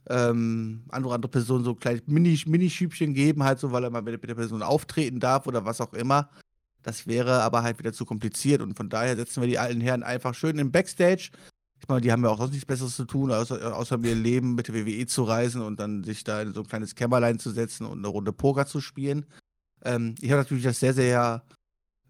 ähm, 0.10 0.86
andere, 0.90 1.14
andere 1.14 1.30
Person 1.30 1.64
so 1.64 1.76
kleine 1.76 2.02
Mini-Schübchen 2.08 3.12
Mini 3.12 3.14
geben, 3.14 3.44
halt 3.44 3.60
so, 3.60 3.72
weil 3.72 3.84
er 3.84 3.92
mal 3.92 4.02
mit 4.02 4.28
der 4.28 4.36
Person 4.36 4.64
auftreten 4.64 5.20
darf 5.20 5.46
oder 5.46 5.66
was 5.66 5.80
auch 5.82 5.94
immer. 5.94 6.30
Das 6.84 7.08
wäre 7.08 7.42
aber 7.42 7.64
halt 7.64 7.80
wieder 7.80 7.94
zu 7.94 8.06
kompliziert 8.06 8.62
und 8.62 8.76
von 8.76 8.90
daher 8.90 9.16
setzen 9.16 9.42
wir 9.42 9.48
die 9.48 9.60
alten 9.60 9.82
Herren 9.82 10.04
einfach 10.04 10.36
schön 10.36 10.60
im 10.60 10.72
Backstage. 10.72 11.32
Ich 11.80 11.88
meine, 11.88 12.02
die 12.02 12.12
haben 12.12 12.24
ja 12.24 12.30
auch 12.30 12.38
sonst 12.38 12.52
nichts 12.52 12.66
Besseres 12.66 12.96
zu 12.96 13.06
tun, 13.06 13.32
außer, 13.32 13.76
außer 13.76 14.00
ihr 14.04 14.16
Leben 14.16 14.56
mit 14.56 14.68
der 14.68 14.76
WWE 14.76 15.06
zu 15.06 15.24
reisen 15.24 15.62
und 15.62 15.80
dann 15.80 16.04
sich 16.04 16.24
da 16.24 16.42
in 16.42 16.54
so 16.54 16.62
ein 16.62 16.68
kleines 16.68 16.96
Kämmerlein 16.96 17.40
zu 17.40 17.52
setzen 17.52 17.86
und 17.86 17.98
eine 17.98 18.08
Runde 18.08 18.32
Poker 18.32 18.66
zu 18.66 18.80
spielen. 18.80 19.26
Ähm, 19.84 20.16
ich 20.22 20.32
habe 20.32 20.42
natürlich 20.42 20.64
das 20.64 20.80
sehr, 20.80 20.94
sehr 20.94 21.44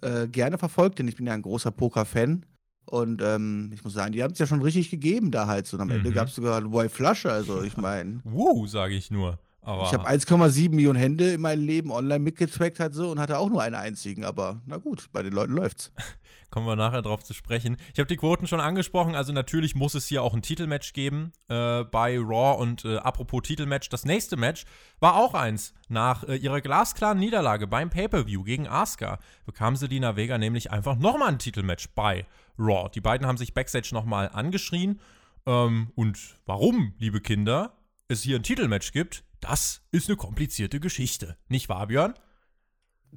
äh, 0.01 0.27
gerne 0.27 0.57
verfolgt, 0.57 0.99
denn 0.99 1.07
ich 1.07 1.15
bin 1.15 1.25
ja 1.25 1.33
ein 1.33 1.41
großer 1.41 1.71
Poker-Fan. 1.71 2.45
Und 2.85 3.21
ähm, 3.21 3.71
ich 3.73 3.83
muss 3.83 3.93
sagen, 3.93 4.11
die 4.11 4.21
haben 4.21 4.33
es 4.33 4.39
ja 4.39 4.45
schon 4.45 4.61
richtig 4.61 4.89
gegeben 4.89 5.31
da 5.31 5.47
halt. 5.47 5.67
So, 5.67 5.77
und 5.77 5.81
am 5.81 5.87
mhm. 5.87 5.95
Ende 5.95 6.11
gab 6.11 6.27
es 6.27 6.35
sogar 6.35 6.57
eine 6.57 6.69
Boy 6.69 6.89
Flasche, 6.89 7.31
also 7.31 7.63
ich 7.63 7.77
meine. 7.77 8.19
Wow, 8.23 8.67
sage 8.67 8.93
ich 8.95 9.09
nur. 9.09 9.39
Aber 9.65 9.83
ich 9.83 9.93
habe 9.93 10.07
1,7 10.07 10.71
Millionen 10.71 10.99
Hände 10.99 11.31
in 11.31 11.41
meinem 11.41 11.65
Leben 11.65 11.91
online 11.91 12.19
mitgetrackt 12.19 12.79
halt 12.79 12.93
so 12.93 13.09
und 13.09 13.19
hatte 13.19 13.39
auch 13.39 13.49
nur 13.49 13.61
einen 13.61 13.75
einzigen. 13.75 14.25
Aber 14.25 14.61
na 14.65 14.77
gut, 14.77 15.09
bei 15.13 15.23
den 15.23 15.33
Leuten 15.33 15.53
läuft's. 15.53 15.91
Kommen 16.51 16.67
wir 16.67 16.75
nachher 16.75 17.01
drauf 17.01 17.23
zu 17.23 17.33
sprechen. 17.33 17.77
Ich 17.93 17.99
habe 17.99 18.07
die 18.07 18.17
Quoten 18.17 18.45
schon 18.45 18.59
angesprochen, 18.59 19.15
also 19.15 19.33
natürlich 19.33 19.73
muss 19.73 19.95
es 19.95 20.05
hier 20.05 20.21
auch 20.21 20.35
ein 20.35 20.43
Titelmatch 20.43 20.93
geben 20.93 21.31
äh, 21.47 21.83
bei 21.83 22.19
Raw. 22.19 22.61
Und 22.61 22.85
äh, 22.85 22.97
apropos 22.97 23.41
Titelmatch, 23.41 23.89
das 23.89 24.05
nächste 24.05 24.37
Match 24.37 24.65
war 24.99 25.15
auch 25.15 25.33
eins. 25.33 25.73
Nach 25.87 26.23
äh, 26.23 26.35
ihrer 26.35 26.61
glasklaren 26.61 27.17
Niederlage 27.17 27.65
beim 27.65 27.89
Pay-Per-View 27.89 28.43
gegen 28.43 28.67
Asuka 28.67 29.17
bekam 29.47 29.75
Selina 29.75 30.15
Vega 30.15 30.37
nämlich 30.37 30.69
einfach 30.69 30.95
nochmal 30.95 31.29
ein 31.29 31.39
Titelmatch 31.39 31.89
bei 31.95 32.27
Raw. 32.59 32.89
Die 32.93 33.01
beiden 33.01 33.25
haben 33.25 33.37
sich 33.37 33.55
backstage 33.55 33.89
nochmal 33.91 34.29
angeschrien. 34.31 34.99
Ähm, 35.47 35.91
und 35.95 36.19
warum, 36.45 36.93
liebe 36.99 37.19
Kinder, 37.19 37.77
es 38.07 38.21
hier 38.21 38.37
ein 38.37 38.43
Titelmatch 38.43 38.91
gibt, 38.91 39.23
das 39.43 39.81
ist 39.91 40.07
eine 40.09 40.17
komplizierte 40.17 40.79
Geschichte. 40.79 41.37
Nicht 41.49 41.69
wahr, 41.69 41.87
Björn? 41.87 42.13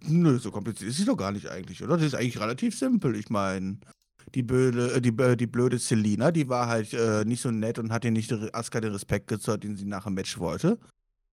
Nö, 0.03 0.39
so 0.39 0.51
kompliziert 0.51 0.91
ist 0.91 0.99
sie 0.99 1.05
doch 1.05 1.17
gar 1.17 1.33
nicht 1.33 1.49
eigentlich, 1.49 1.83
oder? 1.83 1.97
Das 1.97 2.07
ist 2.07 2.15
eigentlich 2.15 2.41
relativ 2.41 2.79
simpel. 2.79 3.17
Ich 3.17 3.31
meine, 3.31 3.79
die 4.35 4.43
blöde, 4.43 4.95
äh, 4.95 5.01
die, 5.01 5.17
äh, 5.23 5.37
die 5.37 5.47
blöde 5.47 5.79
Selina, 5.79 6.31
die 6.33 6.49
war 6.49 6.67
halt 6.67 6.93
äh, 6.93 7.25
nicht 7.25 7.41
so 7.41 7.51
nett 7.51 7.79
und 7.79 7.93
hat 7.93 8.05
ihr 8.05 8.11
nicht 8.11 8.33
Asuka 8.33 8.81
den 8.81 8.93
Respekt 8.93 9.29
gezollt, 9.29 9.65
den 9.65 9.77
sie 9.77 9.87
nach 9.87 10.05
dem 10.05 10.15
Match 10.15 10.39
wollte. 10.39 10.79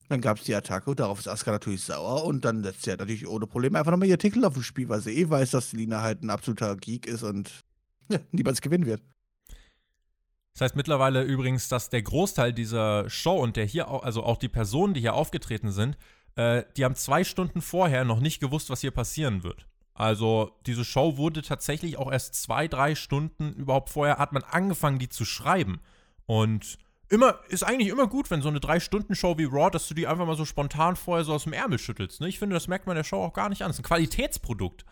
Dann 0.09 0.21
gab 0.21 0.37
es 0.37 0.43
die 0.43 0.55
Attacke 0.55 0.93
darauf 0.95 1.19
ist 1.19 1.27
Asuka 1.27 1.51
natürlich 1.51 1.81
sauer 1.81 2.25
und 2.25 2.45
dann 2.45 2.63
setzt 2.63 2.83
sie 2.83 2.91
halt 2.91 2.99
natürlich 2.99 3.27
ohne 3.27 3.47
Probleme 3.47 3.79
einfach 3.79 3.91
nochmal 3.91 4.07
ihr 4.07 4.19
Titel 4.19 4.45
auf 4.45 4.53
das 4.53 4.65
Spiel, 4.65 4.89
weil 4.89 5.01
sie 5.01 5.11
eh 5.11 5.29
weiß, 5.29 5.51
dass 5.51 5.71
Selina 5.71 6.01
halt 6.01 6.21
ein 6.23 6.29
absoluter 6.29 6.75
Geek 6.77 7.07
ist 7.07 7.23
und 7.23 7.49
ja, 8.09 8.19
niemals 8.31 8.61
gewinnen 8.61 8.85
wird. 8.85 9.01
Das 10.53 10.61
heißt 10.61 10.75
mittlerweile 10.75 11.23
übrigens, 11.23 11.67
dass 11.67 11.89
der 11.89 12.03
Großteil 12.03 12.53
dieser 12.53 13.09
Show 13.09 13.37
und 13.37 13.57
der 13.57 13.65
hier, 13.65 13.87
also 13.87 14.23
auch 14.23 14.37
die 14.37 14.49
Personen, 14.49 14.93
die 14.93 15.01
hier 15.01 15.15
aufgetreten 15.15 15.71
sind, 15.71 15.97
äh, 16.35 16.63
die 16.77 16.85
haben 16.85 16.95
zwei 16.95 17.23
Stunden 17.23 17.61
vorher 17.61 18.05
noch 18.05 18.19
nicht 18.19 18.39
gewusst, 18.39 18.69
was 18.69 18.81
hier 18.81 18.91
passieren 18.91 19.43
wird. 19.43 19.67
Also 19.95 20.51
diese 20.65 20.85
Show 20.85 21.17
wurde 21.17 21.41
tatsächlich 21.41 21.97
auch 21.97 22.11
erst 22.11 22.35
zwei, 22.35 22.67
drei 22.67 22.95
Stunden 22.95 23.53
überhaupt 23.53 23.89
vorher 23.89 24.17
hat 24.17 24.33
man 24.33 24.43
angefangen, 24.43 24.99
die 24.99 25.09
zu 25.09 25.25
schreiben. 25.25 25.81
Und 26.25 26.77
immer, 27.09 27.39
ist 27.49 27.63
eigentlich 27.63 27.89
immer 27.89 28.07
gut, 28.07 28.31
wenn 28.31 28.41
so 28.41 28.49
eine 28.49 28.59
Drei-Stunden-Show 28.59 29.37
wie 29.37 29.43
Raw, 29.45 29.69
dass 29.69 29.87
du 29.87 29.93
die 29.93 30.07
einfach 30.07 30.25
mal 30.25 30.35
so 30.35 30.45
spontan 30.45 30.95
vorher 30.95 31.25
so 31.25 31.33
aus 31.33 31.43
dem 31.43 31.53
Ärmel 31.53 31.77
schüttelst. 31.77 32.21
Ne? 32.21 32.27
Ich 32.27 32.39
finde, 32.39 32.55
das 32.55 32.67
merkt 32.67 32.87
man 32.87 32.95
der 32.95 33.03
Show 33.03 33.17
auch 33.17 33.33
gar 33.33 33.49
nicht 33.49 33.61
an. 33.61 33.69
Das 33.69 33.77
ist 33.77 33.81
ein 33.81 33.87
Qualitätsprodukt. 33.87 34.85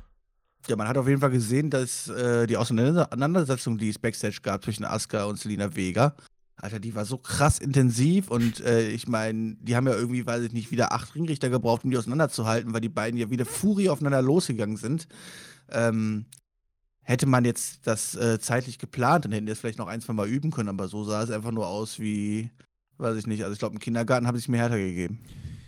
Ja, 0.67 0.75
man 0.75 0.87
hat 0.87 0.97
auf 0.97 1.07
jeden 1.07 1.19
Fall 1.19 1.31
gesehen, 1.31 1.69
dass 1.69 2.07
äh, 2.07 2.45
die 2.47 2.57
Auseinandersetzung, 2.57 3.77
die 3.77 3.89
es 3.89 3.99
Backstage 3.99 4.39
gab 4.41 4.63
zwischen 4.63 4.85
Asuka 4.85 5.25
und 5.25 5.39
Selina 5.39 5.75
Vega, 5.75 6.15
Alter, 6.55 6.79
die 6.79 6.93
war 6.93 7.05
so 7.05 7.17
krass 7.17 7.57
intensiv 7.57 8.29
und 8.29 8.59
äh, 8.59 8.89
ich 8.89 9.07
meine, 9.07 9.55
die 9.55 9.75
haben 9.75 9.87
ja 9.87 9.95
irgendwie, 9.95 10.25
weiß 10.25 10.43
ich 10.43 10.53
nicht, 10.53 10.71
wieder 10.71 10.91
acht 10.91 11.15
Ringrichter 11.15 11.49
gebraucht, 11.49 11.83
um 11.83 11.89
die 11.89 11.97
auseinanderzuhalten, 11.97 12.73
weil 12.73 12.81
die 12.81 12.89
beiden 12.89 13.19
ja 13.19 13.31
wieder 13.31 13.45
Furie 13.45 13.89
aufeinander 13.89 14.21
losgegangen 14.21 14.77
sind. 14.77 15.07
Ähm, 15.69 16.25
hätte 17.01 17.25
man 17.25 17.45
jetzt 17.45 17.87
das 17.87 18.15
äh, 18.15 18.39
zeitlich 18.39 18.77
geplant, 18.77 19.25
dann 19.25 19.31
hätten 19.31 19.47
die 19.47 19.51
es 19.51 19.59
vielleicht 19.59 19.79
noch 19.79 19.87
ein, 19.87 20.01
zwei 20.01 20.13
Mal 20.13 20.27
üben 20.27 20.51
können, 20.51 20.69
aber 20.69 20.87
so 20.87 21.03
sah 21.03 21.23
es 21.23 21.31
einfach 21.31 21.51
nur 21.51 21.67
aus 21.67 21.99
wie, 21.99 22.51
weiß 22.99 23.17
ich 23.17 23.25
nicht, 23.25 23.41
also 23.43 23.53
ich 23.53 23.59
glaube, 23.59 23.73
im 23.73 23.79
Kindergarten 23.79 24.27
habe 24.27 24.37
ich 24.37 24.43
es 24.43 24.47
mir 24.47 24.57
härter 24.57 24.77
gegeben. 24.77 25.19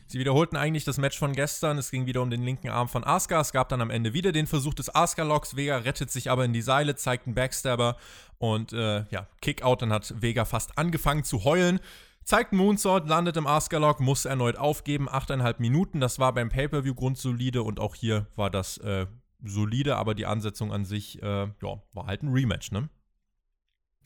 Sie 0.07 0.19
wiederholten 0.19 0.55
eigentlich 0.55 0.83
das 0.83 0.97
Match 0.97 1.17
von 1.17 1.33
gestern. 1.33 1.77
Es 1.77 1.91
ging 1.91 2.05
wieder 2.05 2.21
um 2.21 2.29
den 2.29 2.43
linken 2.43 2.69
Arm 2.69 2.87
von 2.87 3.03
Asuka. 3.03 3.41
Es 3.41 3.51
gab 3.51 3.69
dann 3.69 3.81
am 3.81 3.89
Ende 3.89 4.13
wieder 4.13 4.31
den 4.31 4.47
Versuch 4.47 4.73
des 4.73 4.93
Asuka-Locks. 4.93 5.55
Vega 5.55 5.77
rettet 5.77 6.11
sich 6.11 6.29
aber 6.29 6.45
in 6.45 6.53
die 6.53 6.61
Seile, 6.61 6.95
zeigt 6.95 7.25
einen 7.25 7.35
Backstabber 7.35 7.97
und 8.37 8.73
äh, 8.73 9.05
ja, 9.09 9.27
Kickout. 9.41 9.81
Dann 9.81 9.91
hat 9.93 10.13
Vega 10.21 10.45
fast 10.45 10.77
angefangen 10.77 11.23
zu 11.23 11.43
heulen. 11.43 11.79
Zeigt 12.23 12.51
einen 12.51 12.61
Moonsault, 12.61 13.07
landet 13.07 13.35
im 13.37 13.47
Asuka-Lock, 13.47 13.99
muss 13.99 14.25
erneut 14.25 14.57
aufgeben. 14.57 15.09
Achteinhalb 15.09 15.59
Minuten. 15.59 15.99
Das 15.99 16.19
war 16.19 16.33
beim 16.33 16.49
Pay-Per-View 16.49 16.93
grundsolide 16.93 17.63
und 17.63 17.79
auch 17.79 17.95
hier 17.95 18.27
war 18.35 18.49
das 18.49 18.77
äh, 18.77 19.07
solide, 19.43 19.97
aber 19.97 20.15
die 20.15 20.25
Ansetzung 20.25 20.71
an 20.71 20.85
sich, 20.85 21.21
äh, 21.21 21.47
ja, 21.47 21.81
war 21.93 22.05
halt 22.05 22.23
ein 22.23 22.29
Rematch, 22.31 22.71
ne? 22.71 22.89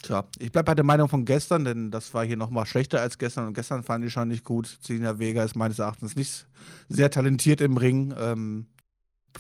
Tja, 0.01 0.25
ich 0.38 0.51
bleibe 0.51 0.66
bei 0.66 0.75
der 0.75 0.86
Meinung 0.86 1.10
von 1.10 1.25
gestern, 1.25 1.66
denn 1.66 1.89
das 1.92 2.13
war 2.13 2.24
hier 2.24 2.38
nochmal 2.38 2.66
schlechter 2.66 3.01
als 3.01 3.18
gestern 3.18 3.48
und 3.48 3.54
gestern 3.54 3.84
fand 3.84 4.06
ich 4.06 4.13
schon 4.13 4.27
nicht 4.27 4.44
gut. 4.44 4.77
Selina 4.82 5.18
Vega 5.18 5.44
ist 5.44 5.56
meines 5.56 5.80
Erachtens 5.80 6.16
nicht 6.16 6.48
sehr 6.88 7.10
talentiert 7.10 7.62
im 7.62 7.77
Ring. 7.77 8.13
Ähm, 8.18 8.68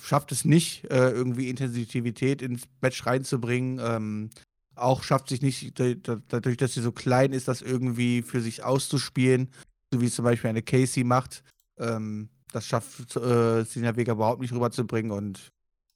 schafft 0.01 0.31
es 0.31 0.45
nicht, 0.45 0.85
äh, 0.85 1.11
irgendwie 1.11 1.49
Intensivität 1.49 2.41
ins 2.41 2.63
Match 2.81 3.05
reinzubringen. 3.05 3.79
Ähm, 3.81 4.29
auch 4.75 5.03
schafft 5.03 5.29
sich 5.29 5.41
nicht, 5.41 5.79
dadurch, 5.79 6.57
dass 6.57 6.73
sie 6.73 6.81
so 6.81 6.91
klein 6.91 7.33
ist, 7.33 7.47
das 7.47 7.61
irgendwie 7.61 8.21
für 8.21 8.41
sich 8.41 8.63
auszuspielen, 8.63 9.49
so 9.91 10.01
wie 10.01 10.05
es 10.05 10.15
zum 10.15 10.25
Beispiel 10.25 10.49
eine 10.49 10.61
Casey 10.61 11.03
macht. 11.03 11.43
Ähm, 11.79 12.29
das 12.51 12.65
schafft 12.65 13.15
äh, 13.15 13.63
Selina 13.63 13.95
Vega 13.95 14.13
überhaupt 14.13 14.41
nicht 14.41 14.53
rüberzubringen 14.53 15.11
und 15.11 15.51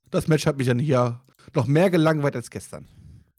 das 0.09 0.27
Match 0.27 0.45
hat 0.45 0.57
mich 0.57 0.67
dann 0.67 0.79
hier 0.79 1.21
noch 1.55 1.67
mehr 1.67 1.89
gelangweilt 1.89 2.35
als 2.35 2.49
gestern. 2.49 2.87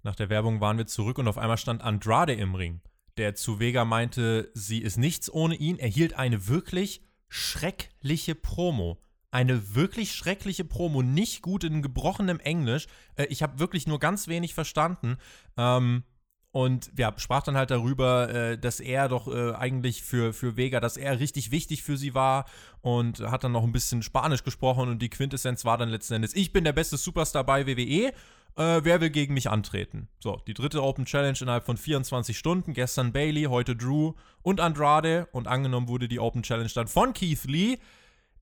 Nach 0.02 0.16
der 0.16 0.30
Werbung 0.30 0.60
waren 0.60 0.78
wir 0.78 0.86
zurück 0.86 1.18
und 1.18 1.28
auf 1.28 1.38
einmal 1.38 1.58
stand 1.58 1.82
Andrade 1.82 2.34
im 2.34 2.54
Ring, 2.54 2.80
der 3.16 3.34
zu 3.34 3.60
Vega 3.60 3.84
meinte, 3.84 4.50
sie 4.54 4.78
ist 4.78 4.96
nichts 4.96 5.32
ohne 5.32 5.54
ihn. 5.54 5.78
Er 5.78 5.88
hielt 5.88 6.14
eine 6.14 6.48
wirklich 6.48 7.02
schreckliche 7.28 8.34
Promo. 8.34 9.00
Eine 9.30 9.74
wirklich 9.74 10.12
schreckliche 10.12 10.64
Promo, 10.64 11.02
nicht 11.02 11.40
gut 11.40 11.64
in 11.64 11.80
gebrochenem 11.80 12.38
Englisch. 12.40 12.86
Äh, 13.16 13.26
ich 13.26 13.42
habe 13.42 13.58
wirklich 13.58 13.86
nur 13.86 13.98
ganz 13.98 14.28
wenig 14.28 14.52
verstanden. 14.52 15.16
Ähm, 15.56 16.02
und 16.50 16.92
ja, 16.98 17.14
sprach 17.16 17.42
dann 17.42 17.56
halt 17.56 17.70
darüber, 17.70 18.28
äh, 18.28 18.58
dass 18.58 18.78
er 18.78 19.08
doch 19.08 19.26
äh, 19.26 19.54
eigentlich 19.54 20.02
für, 20.02 20.34
für 20.34 20.58
Vega, 20.58 20.80
dass 20.80 20.98
er 20.98 21.18
richtig 21.18 21.50
wichtig 21.50 21.82
für 21.82 21.96
sie 21.96 22.12
war 22.12 22.44
und 22.82 23.20
hat 23.20 23.42
dann 23.44 23.52
noch 23.52 23.64
ein 23.64 23.72
bisschen 23.72 24.02
Spanisch 24.02 24.44
gesprochen 24.44 24.90
und 24.90 25.00
die 25.00 25.08
Quintessenz 25.08 25.64
war 25.64 25.78
dann 25.78 25.88
letzten 25.88 26.14
Endes, 26.14 26.34
ich 26.34 26.52
bin 26.52 26.64
der 26.64 26.74
beste 26.74 26.98
Superstar 26.98 27.44
bei 27.44 27.66
WWE 27.66 28.12
äh, 28.56 28.80
wer 28.84 29.00
will 29.00 29.10
gegen 29.10 29.34
mich 29.34 29.50
antreten? 29.50 30.08
So, 30.20 30.40
die 30.46 30.54
dritte 30.54 30.82
Open 30.82 31.04
Challenge 31.04 31.38
innerhalb 31.40 31.64
von 31.64 31.76
24 31.76 32.36
Stunden. 32.36 32.74
Gestern 32.74 33.12
Bailey, 33.12 33.44
heute 33.44 33.76
Drew 33.76 34.14
und 34.42 34.60
Andrade. 34.60 35.28
Und 35.32 35.48
angenommen 35.48 35.88
wurde 35.88 36.08
die 36.08 36.20
Open 36.20 36.42
Challenge 36.42 36.70
dann 36.74 36.88
von 36.88 37.12
Keith 37.12 37.44
Lee. 37.44 37.78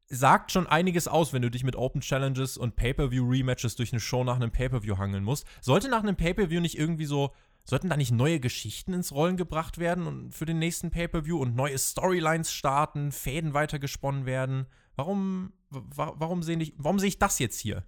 Sagt 0.09 0.50
schon 0.50 0.67
einiges 0.67 1.07
aus, 1.07 1.33
wenn 1.33 1.43
du 1.43 1.50
dich 1.50 1.62
mit 1.62 1.76
Open 1.76 2.00
Challenges 2.00 2.57
und 2.57 2.75
Pay-Per-View-Rematches 2.75 3.76
durch 3.76 3.93
eine 3.93 4.00
Show 4.00 4.25
nach 4.25 4.37
einem 4.37 4.50
Pay-Per-View 4.50 4.99
hangeln 4.99 5.23
musst. 5.23 5.47
Sollte 5.61 5.88
nach 5.88 6.02
einem 6.02 6.17
Pay-Per-View 6.17 6.61
nicht 6.61 6.76
irgendwie 6.76 7.07
so 7.07 7.33
Sollten 7.64 7.88
da 7.88 7.97
nicht 7.97 8.11
neue 8.11 8.40
Geschichten 8.40 8.93
ins 8.95 9.12
Rollen 9.12 9.37
gebracht 9.37 9.79
werden 9.79 10.07
und 10.07 10.35
für 10.35 10.47
den 10.47 10.59
nächsten 10.59 10.90
Pay-per-View 10.90 11.38
und 11.38 11.55
neue 11.55 11.79
Storylines 11.79 12.52
starten, 12.52 13.12
Fäden 13.12 13.55
weitergesponnen 13.55 14.26
werden? 14.26 14.67
Warum, 14.97 15.52
wa 15.71 16.14
warum 16.17 16.43
sehe 16.43 16.59
ich, 16.59 16.75
warum 16.79 16.99
sehe 16.99 17.09
ich 17.09 17.19
das 17.19 17.38
jetzt 17.38 17.61
hier? 17.61 17.85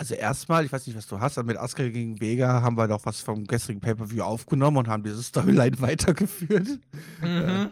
Also 0.00 0.14
erstmal, 0.14 0.64
ich 0.64 0.72
weiß 0.72 0.86
nicht, 0.86 0.96
was 0.96 1.06
du 1.06 1.20
hast, 1.20 1.36
aber 1.36 1.48
mit 1.48 1.58
Asuka 1.58 1.86
gegen 1.86 2.18
Vega 2.22 2.62
haben 2.62 2.78
wir 2.78 2.88
doch 2.88 3.04
was 3.04 3.20
vom 3.20 3.46
gestrigen 3.46 3.82
Pay-Per-View 3.82 4.22
aufgenommen 4.22 4.78
und 4.78 4.88
haben 4.88 5.02
diese 5.02 5.22
Storyline 5.22 5.78
weitergeführt. 5.82 6.80
Mhm. 7.20 7.68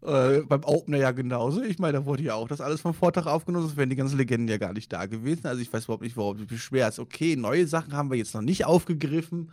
Äh, 0.00 0.40
beim 0.48 0.64
Opener 0.64 0.96
ja 0.96 1.10
genauso. 1.10 1.62
Ich 1.62 1.78
meine, 1.78 1.98
da 1.98 2.06
wurde 2.06 2.22
ja 2.22 2.36
auch 2.36 2.48
das 2.48 2.62
alles 2.62 2.80
vom 2.80 2.94
Vortag 2.94 3.26
aufgenommen, 3.26 3.66
sonst 3.66 3.76
wären 3.76 3.90
die 3.90 3.96
ganzen 3.96 4.16
Legenden 4.16 4.48
ja 4.48 4.56
gar 4.56 4.72
nicht 4.72 4.90
da 4.90 5.04
gewesen. 5.04 5.46
Also 5.46 5.60
ich 5.60 5.70
weiß 5.70 5.84
überhaupt 5.84 6.04
nicht, 6.04 6.16
warum 6.16 6.38
du 6.38 6.44
dich 6.44 6.48
beschwerst. 6.48 6.98
Okay, 6.98 7.36
neue 7.36 7.66
Sachen 7.66 7.92
haben 7.92 8.08
wir 8.08 8.16
jetzt 8.16 8.34
noch 8.34 8.40
nicht 8.40 8.64
aufgegriffen, 8.64 9.50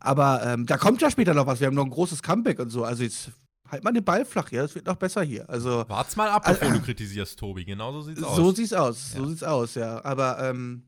aber 0.00 0.42
ähm, 0.44 0.66
da 0.66 0.76
kommt 0.76 1.02
ja 1.02 1.08
später 1.08 1.34
noch 1.34 1.46
was. 1.46 1.60
Wir 1.60 1.68
haben 1.68 1.76
noch 1.76 1.84
ein 1.84 1.90
großes 1.90 2.20
Comeback 2.20 2.58
und 2.58 2.70
so. 2.70 2.82
Also 2.82 3.04
jetzt 3.04 3.30
halt 3.70 3.84
mal 3.84 3.92
den 3.92 4.02
Ball 4.02 4.24
flach, 4.24 4.50
ja, 4.50 4.64
es 4.64 4.74
wird 4.74 4.86
noch 4.86 4.96
besser 4.96 5.22
hier. 5.22 5.48
Also 5.48 5.84
Wart's 5.86 6.16
mal 6.16 6.30
ab, 6.30 6.46
bevor 6.46 6.66
äh, 6.66 6.72
du 6.72 6.80
kritisierst, 6.80 7.38
Tobi. 7.38 7.64
Genau 7.64 7.92
so 7.92 8.02
sieht's 8.02 8.24
aus. 8.24 8.36
So 8.36 8.50
sieht's 8.50 8.72
aus, 8.72 9.12
so 9.12 9.28
sieht's 9.28 9.44
aus, 9.44 9.76
ja. 9.76 10.04
Aber 10.04 10.42
ähm, 10.42 10.82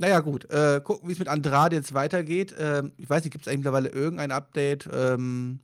naja, 0.00 0.20
gut. 0.20 0.50
Äh, 0.50 0.80
gucken, 0.82 1.08
wie 1.08 1.12
es 1.12 1.18
mit 1.18 1.28
Andrade 1.28 1.76
jetzt 1.76 1.92
weitergeht. 1.92 2.54
Ähm, 2.58 2.92
ich 2.96 3.10
weiß 3.10 3.22
nicht, 3.22 3.32
gibt 3.32 3.42
es 3.44 3.48
eigentlich 3.48 3.58
mittlerweile 3.58 3.90
irgendein 3.90 4.32
Update 4.32 4.88
ähm, 4.90 5.60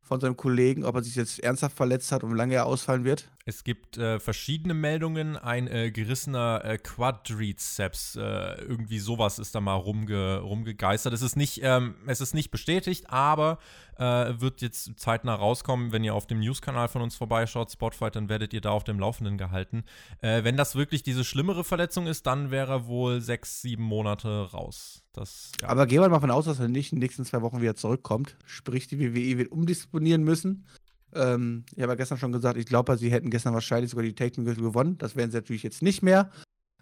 von 0.00 0.20
seinem 0.20 0.36
Kollegen, 0.36 0.84
ob 0.84 0.94
er 0.94 1.02
sich 1.02 1.16
jetzt 1.16 1.40
ernsthaft 1.40 1.76
verletzt 1.76 2.12
hat 2.12 2.22
und 2.22 2.32
wie 2.32 2.36
lange 2.36 2.54
er 2.54 2.66
ausfallen 2.66 3.02
wird? 3.02 3.28
Es 3.46 3.64
gibt 3.64 3.96
äh, 3.96 4.20
verschiedene 4.20 4.74
Meldungen. 4.74 5.36
Ein 5.36 5.66
äh, 5.66 5.90
gerissener 5.90 6.62
äh, 6.64 6.78
Quadriceps, 6.78 8.16
äh, 8.16 8.20
irgendwie 8.20 8.98
sowas 8.98 9.38
ist 9.38 9.54
da 9.54 9.60
mal 9.60 9.74
rumge 9.74 10.40
rumgegeistert. 10.40 11.14
Es 11.14 11.22
ist 11.22 11.36
nicht, 11.36 11.60
ähm, 11.62 11.94
es 12.06 12.20
ist 12.20 12.34
nicht 12.34 12.50
bestätigt, 12.50 13.08
aber 13.08 13.58
äh, 13.96 14.40
wird 14.40 14.60
jetzt 14.60 14.98
zeitnah 14.98 15.34
rauskommen. 15.34 15.90
Wenn 15.90 16.04
ihr 16.04 16.14
auf 16.14 16.26
dem 16.26 16.40
News-Kanal 16.40 16.88
von 16.88 17.00
uns 17.00 17.16
vorbeischaut, 17.16 17.70
Spotfight, 17.72 18.14
dann 18.14 18.28
werdet 18.28 18.52
ihr 18.52 18.60
da 18.60 18.70
auf 18.70 18.84
dem 18.84 19.00
Laufenden 19.00 19.38
gehalten. 19.38 19.84
Äh, 20.20 20.44
wenn 20.44 20.58
das 20.58 20.74
wirklich 20.74 21.02
diese 21.02 21.24
schlimmere 21.24 21.64
Verletzung 21.64 22.06
ist, 22.06 22.26
dann 22.26 22.50
wäre 22.50 22.72
er 22.72 22.86
wohl 22.86 23.22
sechs, 23.22 23.62
sieben 23.62 23.84
Monate 23.84 24.50
raus. 24.52 25.02
Das, 25.14 25.52
ja. 25.62 25.68
Aber 25.68 25.86
gehen 25.86 26.00
wir 26.00 26.08
mal 26.08 26.16
davon 26.16 26.30
aus, 26.30 26.44
dass 26.44 26.60
er 26.60 26.68
nicht 26.68 26.92
in 26.92 26.96
den 26.96 27.04
nächsten 27.04 27.24
zwei 27.24 27.40
Wochen 27.40 27.62
wieder 27.62 27.74
zurückkommt. 27.74 28.36
Sprich, 28.44 28.86
die 28.86 29.00
WWE 29.00 29.38
wird 29.38 29.50
umdisponieren 29.50 30.22
müssen. 30.22 30.66
Ähm, 31.14 31.64
ich 31.74 31.82
habe 31.82 31.92
ja 31.92 31.96
gestern 31.96 32.18
schon 32.18 32.32
gesagt, 32.32 32.56
ich 32.56 32.66
glaube, 32.66 32.96
sie 32.96 33.10
hätten 33.10 33.30
gestern 33.30 33.54
wahrscheinlich 33.54 33.90
sogar 33.90 34.04
die 34.04 34.14
Technical 34.14 34.54
gewonnen. 34.54 34.98
Das 34.98 35.16
werden 35.16 35.30
sie 35.30 35.38
natürlich 35.38 35.62
jetzt 35.62 35.82
nicht 35.82 36.02
mehr. 36.02 36.30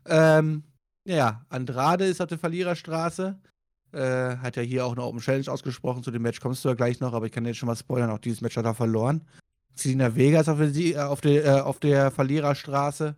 Ähm, 0.06 0.64
ja, 1.04 1.44
Andrade 1.49 2.04
ist 2.04 2.20
auf 2.20 2.28
der 2.28 2.38
Verliererstraße. 2.38 3.38
Äh, 3.92 4.37
hat 4.37 4.56
ja 4.56 4.62
hier 4.62 4.85
auch 4.85 4.92
eine 4.92 5.02
Open 5.02 5.20
Challenge 5.20 5.50
ausgesprochen. 5.50 6.02
Zu 6.02 6.11
dem 6.11 6.23
Match 6.23 6.40
kommst 6.40 6.64
du 6.64 6.68
ja 6.68 6.75
gleich 6.75 7.00
noch, 7.00 7.14
aber 7.14 7.26
ich 7.26 7.32
kann 7.32 7.47
jetzt 7.47 7.56
schon 7.56 7.68
mal 7.68 7.76
spoilern. 7.76 8.11
Auch 8.11 8.18
dieses 8.18 8.42
Match 8.42 8.56
hat 8.56 8.66
er 8.66 8.75
verloren. 8.75 9.25
Selina 9.75 10.14
Vega 10.14 10.40
ist 10.40 10.49
auf 10.49 10.58
der, 10.58 10.94
äh, 10.94 10.99
auf 10.99 11.20
der, 11.20 11.44
äh, 11.44 11.61
auf 11.61 11.80
der 11.80 12.11
Verliererstraße. 12.11 13.16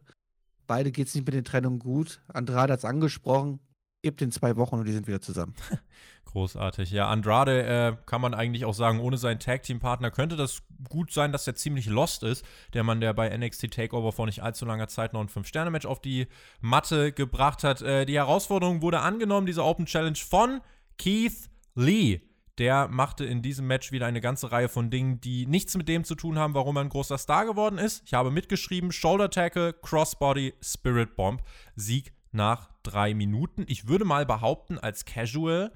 Beide 0.67 0.93
geht 0.93 1.09
es 1.09 1.15
nicht 1.15 1.27
mit 1.27 1.35
den 1.35 1.45
Trennungen 1.45 1.81
gut. 1.81 2.21
Andrade 2.29 2.75
hat 2.75 2.81
es 2.81 2.85
angesprochen. 2.85 3.59
Gibt 4.03 4.23
in 4.23 4.31
zwei 4.31 4.57
Wochen 4.57 4.77
und 4.77 4.85
die 4.87 4.93
sind 4.93 5.09
wieder 5.09 5.21
zusammen. 5.21 5.55
Großartig. 6.33 6.91
Ja, 6.93 7.09
Andrade 7.09 7.63
äh, 7.65 7.97
kann 8.07 8.21
man 8.21 8.35
eigentlich 8.35 8.65
auch 8.65 8.75
sagen, 8.75 9.01
ohne 9.01 9.17
seinen 9.17 9.41
Tag-Team-Partner 9.41 10.11
könnte 10.11 10.37
das 10.37 10.63
gut 10.89 11.13
sein, 11.13 11.33
dass 11.33 11.47
er 11.47 11.57
ziemlich 11.57 11.87
lost 11.87 12.23
ist. 12.23 12.45
Der 12.73 12.85
Mann, 12.85 13.01
der 13.01 13.13
bei 13.15 13.37
NXT 13.37 13.73
Takeover 13.73 14.13
vor 14.13 14.27
nicht 14.27 14.43
allzu 14.43 14.65
langer 14.65 14.87
Zeit 14.87 15.13
noch 15.13 15.21
ein 15.21 15.29
5-Sterne-Match 15.29 15.87
auf 15.87 16.01
die 16.01 16.29
Matte 16.61 17.13
gebracht 17.13 17.65
hat. 17.65 17.83
Äh, 17.83 18.07
die 18.07 18.15
Herausforderung 18.15 18.81
wurde 18.81 19.01
angenommen, 19.01 19.47
diese 19.47 19.65
Open 19.65 19.87
Challenge 19.87 20.17
von 20.17 20.61
Keith 20.99 21.51
Lee. 21.75 22.21
Der 22.59 22.89
machte 22.89 23.25
in 23.25 23.43
diesem 23.43 23.67
Match 23.67 23.91
wieder 23.91 24.07
eine 24.07 24.21
ganze 24.21 24.53
Reihe 24.53 24.69
von 24.69 24.91
Dingen, 24.91 25.21
die 25.21 25.47
nichts 25.47 25.77
mit 25.77 25.89
dem 25.89 26.05
zu 26.05 26.15
tun 26.15 26.39
haben, 26.39 26.55
warum 26.55 26.77
er 26.77 26.83
ein 26.83 26.91
großer 26.91 27.19
Star 27.19 27.47
geworden 27.47 27.79
ist. 27.79 28.03
Ich 28.05 28.15
habe 28.15 28.31
mitgeschrieben: 28.31 28.93
Shoulder 28.93 29.31
Tackle, 29.31 29.73
Crossbody, 29.73 30.55
Spirit 30.61 31.17
Bomb, 31.17 31.43
Sieg 31.75 32.13
nach 32.33 32.71
drei 32.83 33.15
Minuten. 33.15 33.65
Ich 33.67 33.89
würde 33.89 34.05
mal 34.05 34.27
behaupten, 34.27 34.79
als 34.79 35.05
Casual 35.05 35.73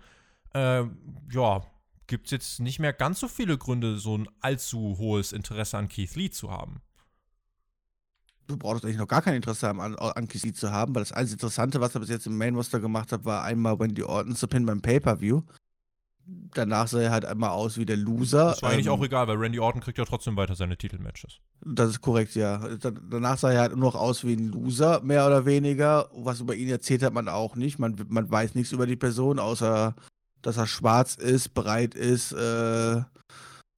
äh, 0.55 0.85
ja, 1.31 1.63
gibt 2.07 2.27
es 2.27 2.31
jetzt 2.31 2.61
nicht 2.61 2.79
mehr 2.79 2.93
ganz 2.93 3.21
so 3.21 3.29
viele 3.29 3.59
Gründe, 3.59 3.99
so 3.99 4.17
ein 4.17 4.29
allzu 4.41 4.97
hohes 4.99 5.33
Interesse 5.33 5.79
an 5.79 5.89
Keith 5.89 6.15
Lee 6.17 6.31
zu 6.31 6.51
haben. 6.51 6.81
du 8.47 8.57
brauchst 8.57 8.85
eigentlich 8.85 8.99
noch 8.99 9.09
gar 9.09 9.23
kein 9.23 9.35
Interesse 9.35 9.67
haben, 9.69 9.81
an, 9.81 9.95
an 9.97 10.29
KC 10.29 10.55
zu 10.55 10.71
haben, 10.71 10.95
weil 10.95 11.03
das 11.03 11.13
einzige 11.13 11.35
Interessante, 11.35 11.81
was 11.81 11.95
er 11.95 12.01
bis 12.01 12.11
jetzt 12.11 12.27
im 12.27 12.37
Main 12.37 12.55
Roster 12.55 12.81
gemacht 12.81 13.11
hat, 13.13 13.25
war 13.25 13.43
einmal 13.43 13.79
Wendy 13.79 14.03
Orton 14.03 14.37
zu 14.37 14.47
Pin 14.49 14.67
beim 14.67 14.83
Pay-Per-View. 14.83 15.43
Danach 16.27 16.89
sah 16.89 17.01
er 17.01 17.11
halt 17.11 17.27
einmal 17.27 17.51
aus 17.51 17.77
wie 17.77 17.85
der 17.85 17.99
Loser. 17.99 18.51
Das 18.51 18.63
war 18.63 18.71
eigentlich 18.71 18.87
ähm, 18.87 18.93
auch 18.93 19.03
egal, 19.03 19.29
weil 19.29 19.37
Randy 19.37 19.59
Orton 19.59 19.83
kriegt 19.83 19.99
ja 19.99 20.07
trotzdem 20.07 20.37
weiter 20.37 20.55
seine 20.55 20.77
Titelmatches. 20.77 21.41
Das 21.63 21.91
ist 21.91 22.01
korrekt, 22.01 22.35
ja. 22.35 22.59
Danach 22.79 23.37
sah 23.37 23.53
er 23.53 23.61
halt 23.61 23.73
nur 23.73 23.81
noch 23.81 23.95
aus 23.95 24.25
wie 24.25 24.35
ein 24.35 24.49
Loser, 24.49 25.01
mehr 25.03 25.27
oder 25.27 25.45
weniger. 25.45 26.09
Was 26.15 26.41
über 26.41 26.55
ihn 26.55 26.71
erzählt 26.71 27.03
hat 27.03 27.13
man 27.13 27.29
auch 27.29 27.57
nicht. 27.57 27.79
Man, 27.79 27.97
man 28.09 28.31
weiß 28.31 28.55
nichts 28.55 28.73
über 28.73 28.87
die 28.87 28.97
Person, 28.97 29.39
außer 29.39 29.95
dass 30.47 30.57
er 30.57 30.67
schwarz 30.67 31.15
ist, 31.17 31.55
bereit 31.55 31.95
ist, 31.95 32.33
äh, 32.33 33.03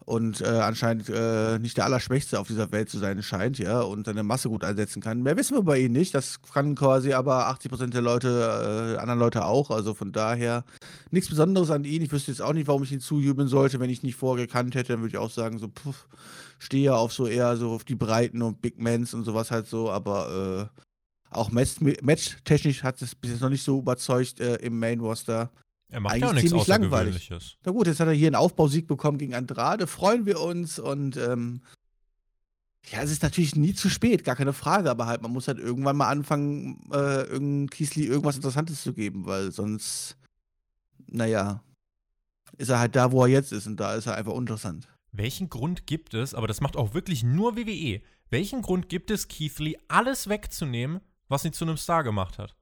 und 0.06 0.40
äh, 0.40 0.44
anscheinend 0.44 1.08
äh, 1.08 1.58
nicht 1.58 1.76
der 1.76 1.84
Allerschwächste 1.84 2.38
auf 2.38 2.46
dieser 2.46 2.70
Welt 2.70 2.88
zu 2.88 2.98
sein 2.98 3.20
scheint, 3.24 3.58
ja, 3.58 3.80
und 3.80 4.06
seine 4.06 4.22
Masse 4.22 4.48
gut 4.48 4.62
einsetzen 4.62 5.02
kann. 5.02 5.20
Mehr 5.22 5.36
wissen 5.36 5.56
wir 5.56 5.64
bei 5.64 5.80
ihm 5.80 5.92
nicht. 5.92 6.14
Das 6.14 6.40
kann 6.42 6.76
quasi 6.76 7.12
aber 7.12 7.50
80% 7.50 7.88
der 7.88 8.02
Leute, 8.02 8.94
äh, 8.94 9.00
anderen 9.00 9.18
Leute 9.18 9.44
auch. 9.44 9.70
Also 9.70 9.94
von 9.94 10.12
daher 10.12 10.64
nichts 11.10 11.28
Besonderes 11.28 11.72
an 11.72 11.84
ihn. 11.84 12.02
Ich 12.02 12.12
wüsste 12.12 12.30
jetzt 12.30 12.40
auch 12.40 12.52
nicht, 12.52 12.68
warum 12.68 12.84
ich 12.84 12.92
ihn 12.92 13.00
zujubeln 13.00 13.48
sollte, 13.48 13.80
wenn 13.80 13.90
ich 13.90 14.04
ihn 14.04 14.06
nicht 14.06 14.16
vorher 14.16 14.46
gekannt 14.46 14.76
hätte. 14.76 14.92
Dann 14.92 15.02
würde 15.02 15.10
ich 15.10 15.18
auch 15.18 15.30
sagen, 15.30 15.58
so, 15.58 15.66
puff, 15.66 16.06
stehe 16.60 16.94
auf 16.94 17.12
so 17.12 17.26
eher 17.26 17.56
so 17.56 17.72
auf 17.72 17.82
die 17.82 17.96
Breiten 17.96 18.42
und 18.42 18.62
Big 18.62 18.78
Mans 18.80 19.12
und 19.12 19.24
sowas 19.24 19.50
halt 19.50 19.66
so, 19.66 19.90
aber 19.90 20.70
äh, 20.72 20.80
auch 21.30 21.50
match-technisch 21.50 22.84
hat 22.84 23.02
es 23.02 23.16
bis 23.16 23.32
jetzt 23.32 23.40
noch 23.40 23.50
nicht 23.50 23.64
so 23.64 23.80
überzeugt 23.80 24.38
äh, 24.38 24.54
im 24.56 24.78
Main 24.78 25.00
Roster. 25.00 25.50
Er 25.88 26.00
macht 26.00 26.16
ja 26.16 26.30
auch 26.30 26.32
nichts 26.32 26.52
Außergewöhnliches. 26.52 27.56
Na 27.64 27.72
gut, 27.72 27.86
jetzt 27.86 28.00
hat 28.00 28.08
er 28.08 28.14
hier 28.14 28.28
einen 28.28 28.36
Aufbausieg 28.36 28.86
bekommen 28.86 29.18
gegen 29.18 29.34
Andrade, 29.34 29.86
freuen 29.86 30.26
wir 30.26 30.40
uns 30.40 30.78
und 30.78 31.16
ähm, 31.16 31.62
ja, 32.90 33.02
es 33.02 33.10
ist 33.10 33.22
natürlich 33.22 33.56
nie 33.56 33.74
zu 33.74 33.88
spät, 33.88 34.24
gar 34.24 34.36
keine 34.36 34.52
Frage, 34.52 34.90
aber 34.90 35.06
halt, 35.06 35.22
man 35.22 35.32
muss 35.32 35.48
halt 35.48 35.58
irgendwann 35.58 35.96
mal 35.96 36.08
anfangen, 36.08 36.88
äh, 36.92 37.22
irgendein 37.22 37.70
Kiesli 37.70 38.04
irgendwas 38.04 38.36
Interessantes 38.36 38.82
zu 38.82 38.92
geben, 38.92 39.26
weil 39.26 39.50
sonst, 39.50 40.16
naja, 41.06 41.62
ist 42.58 42.68
er 42.68 42.78
halt 42.78 42.94
da, 42.94 43.12
wo 43.12 43.22
er 43.22 43.28
jetzt 43.28 43.52
ist 43.52 43.66
und 43.66 43.78
da 43.78 43.94
ist 43.94 44.06
er 44.06 44.14
einfach 44.14 44.32
uninteressant. 44.32 44.88
Welchen 45.12 45.48
Grund 45.48 45.86
gibt 45.86 46.14
es, 46.14 46.34
aber 46.34 46.46
das 46.46 46.60
macht 46.60 46.76
auch 46.76 46.94
wirklich 46.94 47.24
nur 47.24 47.56
WWE, 47.56 48.02
welchen 48.30 48.62
Grund 48.62 48.88
gibt 48.88 49.10
es, 49.10 49.28
Keith 49.28 49.58
Lee 49.58 49.76
alles 49.88 50.28
wegzunehmen, 50.28 51.00
was 51.28 51.44
ihn 51.44 51.52
zu 51.52 51.64
einem 51.64 51.76
Star 51.76 52.04
gemacht 52.04 52.38
hat? 52.38 52.56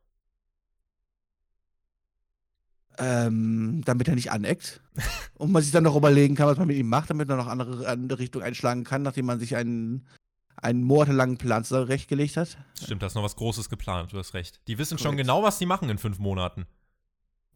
Ähm, 2.98 3.82
damit 3.84 4.08
er 4.08 4.14
nicht 4.14 4.30
aneckt. 4.30 4.80
und 5.34 5.52
man 5.52 5.62
sich 5.62 5.72
dann 5.72 5.84
noch 5.84 5.96
überlegen 5.96 6.34
kann, 6.34 6.46
was 6.46 6.58
man 6.58 6.68
mit 6.68 6.76
ihm 6.76 6.88
macht, 6.88 7.10
damit 7.10 7.28
man 7.28 7.38
noch 7.38 7.46
andere, 7.46 7.88
andere 7.88 8.18
Richtung 8.18 8.42
einschlagen 8.42 8.84
kann, 8.84 9.02
nachdem 9.02 9.26
man 9.26 9.38
sich 9.38 9.56
einen, 9.56 10.06
einen 10.56 10.82
monatelangen 10.82 11.38
Plan 11.38 11.64
zurechtgelegt 11.64 12.36
hat. 12.36 12.56
Stimmt, 12.82 13.02
da 13.02 13.06
ist 13.06 13.14
noch 13.14 13.24
was 13.24 13.36
Großes 13.36 13.68
geplant, 13.68 14.12
du 14.12 14.18
hast 14.18 14.34
recht. 14.34 14.60
Die 14.68 14.78
wissen 14.78 14.96
Korrekt. 14.96 15.02
schon 15.02 15.16
genau, 15.16 15.42
was 15.42 15.58
sie 15.58 15.66
machen 15.66 15.90
in 15.90 15.98
fünf 15.98 16.18
Monaten. 16.18 16.66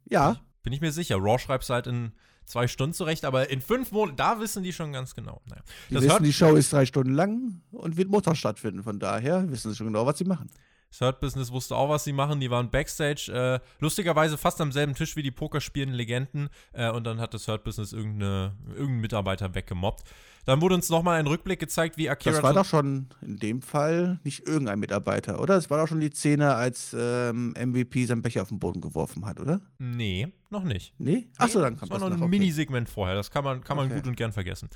Ja. 0.09 0.37
Bin 0.63 0.73
ich 0.73 0.81
mir 0.81 0.91
sicher. 0.91 1.17
Raw 1.17 1.39
schreibt 1.39 1.63
es 1.63 1.69
halt 1.69 1.87
in 1.87 2.11
zwei 2.45 2.67
Stunden 2.67 2.93
zurecht, 2.93 3.25
aber 3.25 3.49
in 3.49 3.61
fünf 3.61 3.91
Monaten, 3.91 4.17
da 4.17 4.39
wissen 4.39 4.63
die 4.63 4.73
schon 4.73 4.91
ganz 4.91 5.15
genau. 5.15 5.41
Naja. 5.45 5.61
Die 5.89 5.93
das 5.93 6.03
wissen, 6.03 6.23
die 6.23 6.33
Show 6.33 6.55
ist 6.55 6.73
drei 6.73 6.85
Stunden 6.85 7.13
lang 7.13 7.61
und 7.71 7.95
wird 7.95 8.09
Montag 8.09 8.35
stattfinden. 8.35 8.83
Von 8.83 8.99
daher 8.99 9.49
wissen 9.49 9.71
sie 9.71 9.77
schon 9.77 9.87
genau, 9.87 10.05
was 10.05 10.17
sie 10.17 10.25
machen. 10.25 10.49
Das 10.89 11.01
Hurt 11.01 11.19
Business 11.19 11.51
wusste 11.51 11.75
auch, 11.75 11.89
was 11.89 12.03
sie 12.03 12.13
machen. 12.13 12.39
Die 12.39 12.49
waren 12.49 12.71
Backstage, 12.71 13.31
äh, 13.31 13.59
lustigerweise 13.79 14.37
fast 14.37 14.59
am 14.59 14.71
selben 14.71 14.95
Tisch 14.95 15.15
wie 15.15 15.21
die 15.21 15.31
Pokerspielenden 15.31 15.95
Legenden. 15.95 16.49
Äh, 16.73 16.89
und 16.89 17.05
dann 17.05 17.19
hat 17.19 17.33
das 17.33 17.47
Hurt 17.47 17.63
Business 17.63 17.93
irgendeinen 17.93 18.99
Mitarbeiter 18.99 19.53
weggemobbt. 19.53 20.03
Dann 20.45 20.61
wurde 20.61 20.73
uns 20.75 20.89
nochmal 20.89 21.19
ein 21.19 21.27
Rückblick 21.27 21.59
gezeigt, 21.59 21.97
wie 21.97 22.09
Akira. 22.09 22.33
Das 22.33 22.43
war 22.43 22.53
doch 22.53 22.65
schon 22.65 23.09
in 23.21 23.37
dem 23.37 23.61
Fall 23.61 24.19
nicht 24.23 24.47
irgendein 24.47 24.79
Mitarbeiter, 24.79 25.39
oder? 25.39 25.57
Es 25.57 25.69
war 25.69 25.79
doch 25.79 25.87
schon 25.87 25.99
die 25.99 26.09
Szene, 26.09 26.55
als 26.55 26.95
ähm, 26.97 27.53
MVP 27.53 28.05
seinen 28.05 28.23
Becher 28.23 28.41
auf 28.41 28.49
den 28.49 28.57
Boden 28.57 28.81
geworfen 28.81 29.27
hat, 29.27 29.39
oder? 29.39 29.61
Nee, 29.77 30.29
noch 30.49 30.63
nicht. 30.63 30.95
Nee? 30.97 31.27
Achso, 31.37 31.61
dann 31.61 31.77
kam 31.77 31.89
das. 31.89 32.01
war 32.01 32.09
noch 32.09 32.15
ein 32.15 32.23
okay. 32.23 32.29
Minisegment 32.29 32.89
vorher. 32.89 33.15
Das 33.15 33.29
kann 33.29 33.43
man, 33.43 33.63
kann 33.63 33.77
man 33.77 33.87
okay. 33.87 33.95
gut 33.97 34.07
und 34.07 34.15
gern 34.15 34.33
vergessen. 34.33 34.69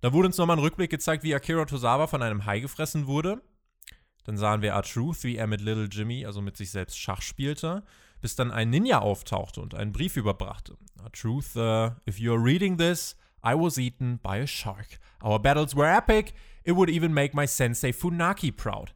Da 0.00 0.12
wurde 0.12 0.26
uns 0.26 0.38
nochmal 0.38 0.56
ein 0.56 0.62
Rückblick 0.62 0.90
gezeigt, 0.90 1.22
wie 1.22 1.34
Akira 1.34 1.64
Tozawa 1.66 2.08
von 2.08 2.22
einem 2.22 2.44
Hai 2.44 2.58
gefressen 2.58 3.06
wurde. 3.06 3.40
Dann 4.26 4.36
sahen 4.36 4.60
wir 4.60 4.72
R-Truth, 4.72 5.22
wie 5.22 5.36
er 5.36 5.46
mit 5.46 5.60
Little 5.60 5.86
Jimmy, 5.86 6.26
also 6.26 6.42
mit 6.42 6.56
sich 6.56 6.72
selbst 6.72 6.98
Schach 6.98 7.22
spielte, 7.22 7.84
bis 8.20 8.34
dann 8.34 8.50
ein 8.50 8.70
Ninja 8.70 8.98
auftauchte 8.98 9.60
und 9.60 9.76
einen 9.76 9.92
Brief 9.92 10.16
überbrachte. 10.16 10.76
R-Truth, 11.04 11.54
uh, 11.54 11.90
if 12.08 12.18
you 12.18 12.32
are 12.32 12.42
reading 12.42 12.76
this, 12.76 13.16
I 13.44 13.54
was 13.54 13.78
eaten 13.78 14.18
by 14.18 14.40
a 14.40 14.46
shark. 14.46 14.98
Our 15.22 15.38
battles 15.38 15.76
were 15.76 15.88
epic. 15.88 16.34
It 16.64 16.74
would 16.74 16.90
even 16.90 17.14
make 17.14 17.36
my 17.36 17.46
sensei 17.46 17.92
Funaki 17.92 18.50
proud. 18.50 18.92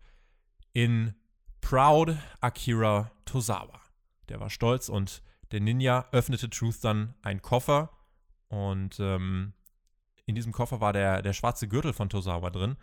In 0.73 1.15
Proud 1.61 2.17
Akira 2.41 3.13
Tozawa. 3.25 3.81
Der 4.29 4.41
war 4.41 4.51
stolz 4.51 4.89
und 4.89 5.23
der 5.53 5.61
Ninja 5.61 6.07
öffnete 6.11 6.51
Truth 6.51 6.83
dann 6.83 7.15
einen 7.23 7.41
Koffer 7.41 7.91
und 8.49 8.99
ähm, 8.99 9.53
in 10.27 10.35
diesem 10.35 10.53
Koffer 10.53 10.81
war 10.81 10.93
der, 10.93 11.23
der 11.23 11.33
schwarze 11.33 11.69
Gürtel 11.69 11.93
von 11.93 12.09
Tozawa 12.09 12.51
drin 12.51 12.77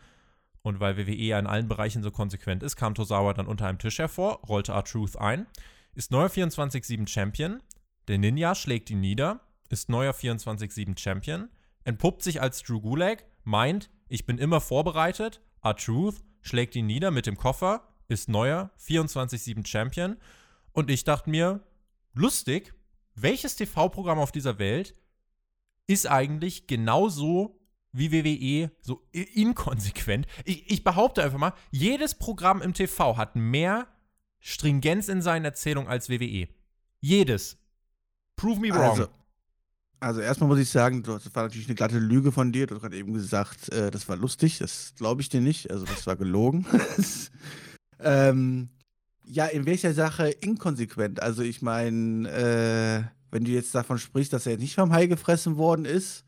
und 0.61 0.79
weil 0.79 0.97
WWE 0.97 1.37
in 1.37 1.47
allen 1.47 1.67
Bereichen 1.67 2.03
so 2.03 2.11
konsequent 2.11 2.63
ist, 2.63 2.75
kam 2.75 2.95
Tosawa 2.95 3.33
dann 3.33 3.47
unter 3.47 3.67
einem 3.67 3.79
Tisch 3.79 3.99
hervor, 3.99 4.41
rollte 4.47 4.73
R-Truth 4.73 5.17
ein, 5.17 5.47
ist 5.95 6.11
neuer 6.11 6.27
24-7 6.27 7.07
Champion, 7.07 7.61
der 8.07 8.17
Ninja 8.17 8.55
schlägt 8.55 8.89
ihn 8.89 8.99
nieder, 8.99 9.41
ist 9.69 9.89
neuer 9.89 10.13
24-7 10.13 10.97
Champion, 10.97 11.49
entpuppt 11.83 12.23
sich 12.23 12.41
als 12.41 12.63
Drew 12.63 12.81
Gulag, 12.81 13.25
meint, 13.43 13.89
ich 14.07 14.25
bin 14.25 14.37
immer 14.37 14.61
vorbereitet, 14.61 15.41
R-Truth 15.63 16.23
schlägt 16.41 16.75
ihn 16.75 16.85
nieder 16.85 17.11
mit 17.11 17.25
dem 17.25 17.37
Koffer, 17.37 17.87
ist 18.07 18.29
neuer 18.29 18.71
24-7 18.79 19.65
Champion. 19.65 20.17
Und 20.71 20.89
ich 20.89 21.03
dachte 21.03 21.29
mir, 21.29 21.61
lustig, 22.13 22.73
welches 23.15 23.55
TV-Programm 23.55 24.19
auf 24.19 24.31
dieser 24.31 24.59
Welt 24.59 24.95
ist 25.87 26.07
eigentlich 26.09 26.67
genauso 26.67 27.59
wie 27.91 28.11
WWE 28.11 28.71
so 28.81 29.01
inkonsequent. 29.11 30.27
Ich, 30.45 30.69
ich, 30.69 30.83
behaupte 30.83 31.23
einfach 31.23 31.37
mal, 31.37 31.53
jedes 31.71 32.15
Programm 32.15 32.61
im 32.61 32.73
TV 32.73 33.17
hat 33.17 33.35
mehr 33.35 33.87
Stringenz 34.39 35.07
in 35.07 35.21
seinen 35.21 35.45
Erzählungen 35.45 35.89
als 35.89 36.09
WWE. 36.09 36.47
Jedes. 36.99 37.57
Prove 38.35 38.59
me 38.59 38.69
wrong. 38.69 38.91
Also, 38.91 39.07
also 39.99 40.21
erstmal 40.21 40.47
muss 40.49 40.59
ich 40.59 40.69
sagen, 40.69 41.01
das 41.03 41.33
war 41.33 41.43
natürlich 41.43 41.67
eine 41.67 41.75
glatte 41.75 41.97
Lüge 41.97 42.31
von 42.31 42.51
dir. 42.51 42.67
Du 42.67 42.75
hast 42.75 42.81
gerade 42.81 42.97
eben 42.97 43.13
gesagt, 43.13 43.69
äh, 43.69 43.89
das 43.89 44.07
war 44.07 44.15
lustig. 44.15 44.59
Das 44.59 44.93
glaube 44.95 45.21
ich 45.21 45.29
dir 45.29 45.41
nicht. 45.41 45.71
Also 45.71 45.85
das 45.85 46.05
war 46.05 46.15
gelogen. 46.15 46.65
ähm, 47.99 48.69
ja, 49.23 49.47
in 49.47 49.65
welcher 49.65 49.93
Sache 49.93 50.29
inkonsequent? 50.29 51.21
Also 51.21 51.41
ich 51.41 51.61
meine, 51.61 52.29
äh, 52.29 53.03
wenn 53.31 53.43
du 53.43 53.51
jetzt 53.51 53.73
davon 53.73 53.97
sprichst, 53.97 54.33
dass 54.33 54.45
er 54.45 54.57
nicht 54.57 54.75
vom 54.75 54.93
Hai 54.93 55.07
gefressen 55.07 55.57
worden 55.57 55.85
ist, 55.85 56.23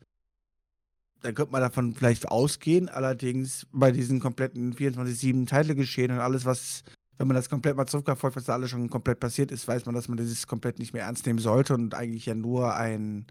dann 1.22 1.34
könnte 1.34 1.52
man 1.52 1.60
davon 1.60 1.94
vielleicht 1.94 2.28
ausgehen. 2.28 2.88
Allerdings 2.88 3.66
bei 3.72 3.92
diesen 3.92 4.20
kompletten 4.20 4.74
24-7 4.74 5.46
Teile 5.46 5.74
geschehen 5.74 6.10
und 6.10 6.18
alles, 6.18 6.44
was, 6.44 6.84
wenn 7.18 7.26
man 7.26 7.36
das 7.36 7.48
komplett 7.48 7.76
mal 7.76 7.86
zurückverfolgt, 7.86 8.36
was 8.36 8.44
da 8.44 8.54
alles 8.54 8.70
schon 8.70 8.88
komplett 8.88 9.20
passiert 9.20 9.50
ist, 9.50 9.68
weiß 9.68 9.86
man, 9.86 9.94
dass 9.94 10.08
man 10.08 10.16
dieses 10.16 10.46
komplett 10.46 10.78
nicht 10.78 10.92
mehr 10.92 11.04
ernst 11.04 11.26
nehmen 11.26 11.38
sollte 11.38 11.74
und 11.74 11.94
eigentlich 11.94 12.26
ja 12.26 12.34
nur 12.34 12.74
ein, 12.74 13.26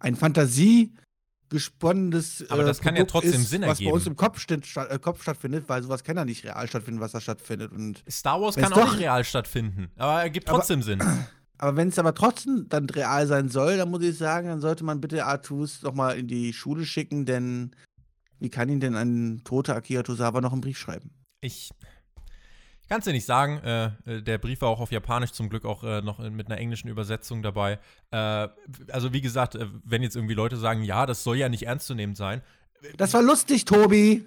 ein 0.00 0.16
Fantasie 0.16 0.94
gesponnenes 1.48 2.44
Aber 2.48 2.64
das 2.64 2.80
äh, 2.80 2.82
kann 2.82 2.96
ja 2.96 3.04
trotzdem 3.04 3.34
ist, 3.34 3.50
Sinn 3.50 3.62
ergeben. 3.62 3.86
Was 3.86 3.90
bei 3.90 3.94
uns 3.94 4.06
im 4.06 4.16
Kopf, 4.16 4.40
statt, 4.40 4.90
äh, 4.90 4.98
Kopf, 4.98 5.22
stattfindet, 5.22 5.68
weil 5.68 5.82
sowas 5.82 6.02
kann 6.02 6.16
ja 6.16 6.24
nicht 6.24 6.44
real 6.44 6.66
stattfinden, 6.66 7.00
was 7.00 7.12
da 7.12 7.20
stattfindet. 7.20 7.72
Und 7.72 8.02
Star 8.10 8.40
Wars 8.40 8.56
kann 8.56 8.72
auch 8.72 8.92
nicht 8.92 9.02
real 9.02 9.22
stattfinden, 9.22 9.90
aber 9.96 10.22
er 10.22 10.30
gibt 10.30 10.48
trotzdem 10.48 10.80
aber, 10.80 10.84
Sinn. 10.84 11.02
Aber 11.62 11.76
wenn 11.76 11.90
es 11.90 11.98
aber 12.00 12.12
trotzdem 12.12 12.66
dann 12.68 12.90
real 12.90 13.24
sein 13.28 13.48
soll, 13.48 13.76
dann 13.76 13.88
muss 13.88 14.02
ich 14.02 14.18
sagen, 14.18 14.48
dann 14.48 14.60
sollte 14.60 14.82
man 14.82 15.00
bitte 15.00 15.26
Artus 15.26 15.80
noch 15.82 15.94
mal 15.94 16.18
in 16.18 16.26
die 16.26 16.52
Schule 16.52 16.84
schicken, 16.84 17.24
denn 17.24 17.70
wie 18.40 18.50
kann 18.50 18.68
ihn 18.68 18.80
denn 18.80 18.96
ein 18.96 19.42
toter 19.44 19.76
Akira 19.76 20.02
Tosawa 20.02 20.40
noch 20.40 20.50
einen 20.50 20.60
Brief 20.60 20.76
schreiben? 20.76 21.12
Ich 21.40 21.70
kann 22.88 22.98
es 22.98 23.04
dir 23.04 23.12
nicht 23.12 23.26
sagen. 23.26 23.58
Äh, 23.58 23.92
äh, 24.06 24.22
der 24.22 24.38
Brief 24.38 24.60
war 24.62 24.70
auch 24.70 24.80
auf 24.80 24.90
Japanisch, 24.90 25.30
zum 25.30 25.50
Glück 25.50 25.64
auch 25.64 25.84
äh, 25.84 26.02
noch 26.02 26.18
mit 26.18 26.48
einer 26.48 26.58
englischen 26.58 26.88
Übersetzung 26.88 27.44
dabei. 27.44 27.78
Äh, 28.10 28.48
also 28.90 29.12
wie 29.12 29.20
gesagt, 29.20 29.54
äh, 29.54 29.68
wenn 29.84 30.02
jetzt 30.02 30.16
irgendwie 30.16 30.34
Leute 30.34 30.56
sagen, 30.56 30.82
ja, 30.82 31.06
das 31.06 31.22
soll 31.22 31.36
ja 31.36 31.48
nicht 31.48 31.68
ernst 31.68 31.86
zu 31.86 31.94
nehmen 31.94 32.16
sein. 32.16 32.42
Das 32.96 33.14
war 33.14 33.22
lustig, 33.22 33.66
Tobi. 33.66 34.26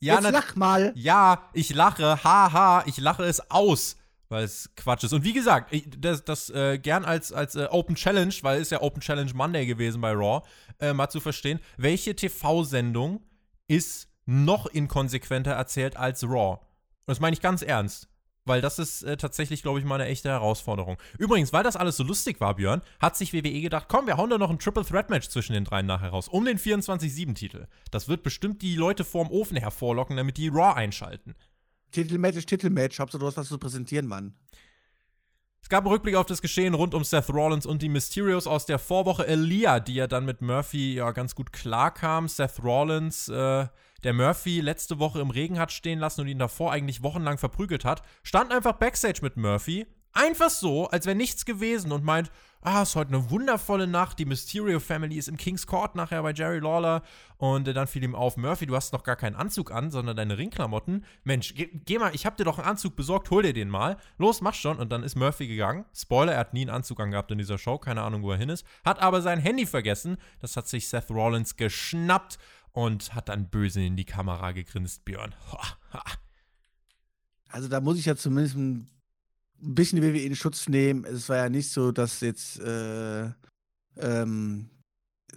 Ja, 0.00 0.20
jetzt 0.20 0.32
lach 0.32 0.54
mal. 0.54 0.92
Ja, 0.96 1.48
ich 1.54 1.74
lache, 1.74 2.22
haha, 2.22 2.84
ich 2.84 2.98
lache 2.98 3.24
es 3.24 3.50
aus 3.50 3.96
weil 4.28 4.44
es 4.44 4.70
Quatsch 4.76 5.04
ist. 5.04 5.12
Und 5.12 5.24
wie 5.24 5.32
gesagt, 5.32 5.74
das, 5.98 6.24
das 6.24 6.50
äh, 6.50 6.78
gern 6.78 7.04
als, 7.04 7.32
als 7.32 7.54
äh, 7.54 7.66
Open 7.70 7.94
Challenge, 7.94 8.34
weil 8.42 8.60
es 8.60 8.70
ja 8.70 8.82
Open 8.82 9.00
Challenge 9.00 9.32
Monday 9.34 9.66
gewesen 9.66 10.00
bei 10.00 10.12
Raw, 10.12 10.46
äh, 10.80 10.92
mal 10.92 11.08
zu 11.08 11.20
verstehen, 11.20 11.60
welche 11.76 12.14
TV-Sendung 12.14 13.22
ist 13.68 14.08
noch 14.24 14.66
inkonsequenter 14.66 15.52
erzählt 15.52 15.96
als 15.96 16.24
Raw? 16.24 16.58
Und 16.58 17.06
das 17.06 17.20
meine 17.20 17.34
ich 17.34 17.40
ganz 17.40 17.62
ernst. 17.62 18.08
Weil 18.46 18.60
das 18.60 18.78
ist 18.78 19.02
äh, 19.02 19.16
tatsächlich, 19.16 19.62
glaube 19.62 19.80
ich, 19.80 19.84
mal 19.84 19.96
eine 19.96 20.06
echte 20.06 20.28
Herausforderung. 20.28 20.98
Übrigens, 21.18 21.52
weil 21.52 21.64
das 21.64 21.74
alles 21.74 21.96
so 21.96 22.04
lustig 22.04 22.40
war, 22.40 22.54
Björn, 22.54 22.80
hat 23.00 23.16
sich 23.16 23.32
WWE 23.32 23.60
gedacht, 23.60 23.86
komm, 23.88 24.06
wir 24.06 24.16
hauen 24.16 24.30
da 24.30 24.38
noch 24.38 24.50
ein 24.50 24.60
Triple 24.60 24.84
Threat 24.84 25.10
Match 25.10 25.28
zwischen 25.28 25.52
den 25.52 25.64
dreien 25.64 25.86
nachher 25.86 26.10
raus, 26.10 26.28
um 26.28 26.44
den 26.44 26.56
24-7-Titel. 26.56 27.66
Das 27.90 28.06
wird 28.06 28.22
bestimmt 28.22 28.62
die 28.62 28.76
Leute 28.76 29.04
vorm 29.04 29.32
Ofen 29.32 29.56
hervorlocken, 29.56 30.16
damit 30.16 30.36
die 30.36 30.46
Raw 30.46 30.74
einschalten. 30.76 31.34
Titelmatch 31.96 32.36
ist 32.36 32.48
Titelmatch. 32.48 32.98
Hauptsache, 33.00 33.20
du 33.20 33.26
hast 33.26 33.38
was 33.38 33.48
zu 33.48 33.58
präsentieren, 33.58 34.06
Mann. 34.06 34.34
Es 35.62 35.70
gab 35.70 35.84
einen 35.84 35.92
Rückblick 35.92 36.14
auf 36.14 36.26
das 36.26 36.42
Geschehen 36.42 36.74
rund 36.74 36.94
um 36.94 37.02
Seth 37.04 37.30
Rollins 37.30 37.64
und 37.64 37.80
die 37.80 37.88
Mysterios 37.88 38.46
aus 38.46 38.66
der 38.66 38.78
Vorwoche. 38.78 39.26
Elia, 39.26 39.80
die 39.80 39.94
ja 39.94 40.06
dann 40.06 40.26
mit 40.26 40.42
Murphy 40.42 40.94
ja 40.94 41.10
ganz 41.12 41.34
gut 41.34 41.54
klarkam. 41.54 42.28
Seth 42.28 42.62
Rollins, 42.62 43.28
äh, 43.28 43.66
der 44.04 44.12
Murphy 44.12 44.60
letzte 44.60 44.98
Woche 44.98 45.20
im 45.20 45.30
Regen 45.30 45.58
hat 45.58 45.72
stehen 45.72 45.98
lassen 45.98 46.20
und 46.20 46.28
ihn 46.28 46.38
davor 46.38 46.70
eigentlich 46.70 47.02
wochenlang 47.02 47.38
verprügelt 47.38 47.86
hat, 47.86 48.02
stand 48.22 48.52
einfach 48.52 48.74
backstage 48.74 49.20
mit 49.22 49.38
Murphy. 49.38 49.86
Einfach 50.16 50.48
so, 50.48 50.88
als 50.88 51.04
wäre 51.04 51.14
nichts 51.14 51.44
gewesen 51.44 51.92
und 51.92 52.02
meint, 52.02 52.30
ah, 52.62 52.80
es 52.80 52.88
ist 52.88 52.96
heute 52.96 53.14
eine 53.14 53.30
wundervolle 53.30 53.86
Nacht, 53.86 54.18
die 54.18 54.24
Mysterio 54.24 54.80
Family 54.80 55.18
ist 55.18 55.28
im 55.28 55.36
King's 55.36 55.66
Court 55.66 55.94
nachher 55.94 56.22
bei 56.22 56.32
Jerry 56.32 56.58
Lawler 56.58 57.02
und 57.36 57.68
äh, 57.68 57.74
dann 57.74 57.86
fiel 57.86 58.02
ihm 58.02 58.14
auf, 58.14 58.38
Murphy, 58.38 58.64
du 58.64 58.74
hast 58.74 58.94
noch 58.94 59.02
gar 59.02 59.16
keinen 59.16 59.36
Anzug 59.36 59.70
an, 59.70 59.90
sondern 59.90 60.16
deine 60.16 60.38
Ringklamotten. 60.38 61.04
Mensch, 61.24 61.52
geh, 61.54 61.68
geh, 61.84 61.98
mal, 61.98 62.14
ich 62.14 62.24
hab 62.24 62.38
dir 62.38 62.44
doch 62.44 62.58
einen 62.58 62.66
Anzug 62.66 62.96
besorgt, 62.96 63.28
hol 63.30 63.42
dir 63.42 63.52
den 63.52 63.68
mal. 63.68 63.98
Los, 64.16 64.40
mach 64.40 64.54
schon. 64.54 64.78
Und 64.78 64.90
dann 64.90 65.02
ist 65.02 65.16
Murphy 65.16 65.48
gegangen. 65.48 65.84
Spoiler, 65.94 66.32
er 66.32 66.38
hat 66.38 66.54
nie 66.54 66.62
einen 66.62 66.70
Anzug 66.70 66.98
angehabt 66.98 67.30
in 67.30 67.36
dieser 67.36 67.58
Show, 67.58 67.76
keine 67.76 68.00
Ahnung, 68.00 68.22
wo 68.22 68.32
er 68.32 68.38
hin 68.38 68.48
ist. 68.48 68.64
Hat 68.86 69.00
aber 69.00 69.20
sein 69.20 69.38
Handy 69.38 69.66
vergessen. 69.66 70.16
Das 70.40 70.56
hat 70.56 70.66
sich 70.66 70.88
Seth 70.88 71.10
Rollins 71.10 71.56
geschnappt 71.56 72.38
und 72.72 73.14
hat 73.14 73.28
dann 73.28 73.50
böse 73.50 73.82
in 73.82 73.96
die 73.96 74.06
Kamera 74.06 74.52
gegrinst, 74.52 75.04
Björn. 75.04 75.34
Also 77.48 77.68
da 77.68 77.80
muss 77.80 77.96
ich 77.96 78.04
ja 78.04 78.16
zumindest 78.16 78.56
ein 78.56 78.90
ein 79.62 79.74
bisschen 79.74 80.00
die 80.00 80.06
WWE 80.06 80.22
in 80.22 80.36
Schutz 80.36 80.68
nehmen. 80.68 81.04
Es 81.04 81.28
war 81.28 81.36
ja 81.36 81.48
nicht 81.48 81.70
so, 81.70 81.92
dass 81.92 82.20
jetzt, 82.20 82.60
äh, 82.60 83.30
ähm, 83.98 84.68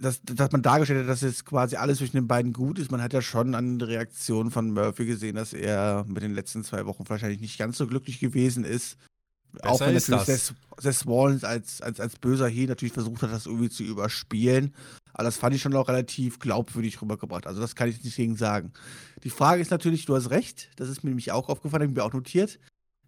dass, 0.00 0.22
dass 0.22 0.52
man 0.52 0.62
dargestellt 0.62 1.02
hat, 1.02 1.08
dass 1.08 1.20
jetzt 1.22 1.44
quasi 1.44 1.76
alles 1.76 1.98
zwischen 1.98 2.16
den 2.16 2.28
beiden 2.28 2.52
gut 2.52 2.78
ist. 2.78 2.90
Man 2.90 3.02
hat 3.02 3.12
ja 3.12 3.22
schon 3.22 3.54
an 3.54 3.78
der 3.78 3.88
Reaktion 3.88 4.50
von 4.50 4.72
Murphy 4.72 5.06
gesehen, 5.06 5.36
dass 5.36 5.52
er 5.52 6.04
mit 6.08 6.22
den 6.22 6.34
letzten 6.34 6.64
zwei 6.64 6.86
Wochen 6.86 7.08
wahrscheinlich 7.08 7.40
nicht 7.40 7.58
ganz 7.58 7.78
so 7.78 7.86
glücklich 7.86 8.20
gewesen 8.20 8.64
ist. 8.64 8.96
Besser 9.52 9.68
auch 9.68 9.80
wenn 9.80 9.94
natürlich 9.94 10.22
Seth, 10.22 10.54
Seth 10.78 11.06
Rollins 11.06 11.42
als, 11.42 11.80
als, 11.80 11.98
als 11.98 12.16
böser 12.16 12.46
He 12.46 12.66
natürlich 12.66 12.92
versucht 12.92 13.22
hat, 13.22 13.32
das 13.32 13.46
irgendwie 13.46 13.68
zu 13.68 13.82
überspielen. 13.82 14.74
Aber 15.12 15.24
das 15.24 15.36
fand 15.36 15.56
ich 15.56 15.62
schon 15.62 15.74
auch 15.74 15.88
relativ 15.88 16.38
glaubwürdig 16.38 17.02
rübergebracht. 17.02 17.46
Also 17.46 17.60
das 17.60 17.74
kann 17.74 17.88
ich 17.88 18.02
nicht 18.04 18.16
gegen 18.16 18.36
sagen. 18.36 18.72
Die 19.24 19.30
Frage 19.30 19.60
ist 19.60 19.70
natürlich, 19.70 20.06
du 20.06 20.14
hast 20.14 20.30
recht, 20.30 20.70
das 20.76 20.88
ist 20.88 21.02
mir 21.02 21.10
nämlich 21.10 21.32
auch 21.32 21.48
aufgefallen, 21.48 21.82
habe 21.82 21.92
ich 21.92 21.96
mir 21.96 22.04
auch 22.04 22.12
notiert. 22.12 22.60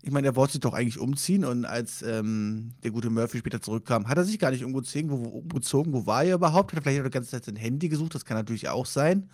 Ich 0.05 0.11
meine, 0.11 0.27
er 0.27 0.37
wollte 0.37 0.55
sich 0.55 0.61
doch 0.61 0.75
eigentlich 0.75 0.99
umziehen 0.99 1.45
und 1.45 1.65
als 1.65 2.03
ähm, 2.03 2.75
der 2.83 2.91
gute 2.91 3.09
Murphy 3.09 3.39
später 3.39 3.63
zurückkam, 3.63 4.09
hat 4.09 4.19
er 4.19 4.25
sich 4.25 4.39
gar 4.39 4.51
nicht 4.51 4.65
umgezogen. 4.65 5.11
Wo, 5.11 5.29
umgezogen. 5.29 5.93
Wo 5.93 6.07
war 6.07 6.25
er 6.25 6.35
überhaupt? 6.35 6.73
Hat 6.73 6.81
er 6.81 6.83
vielleicht 6.83 7.07
die 7.07 7.11
ganze 7.11 7.31
Zeit 7.31 7.45
sein 7.45 7.57
Handy 7.57 7.89
gesucht? 7.89 8.15
Das 8.15 8.25
kann 8.25 8.37
natürlich 8.37 8.69
auch 8.69 8.87
sein. 8.87 9.31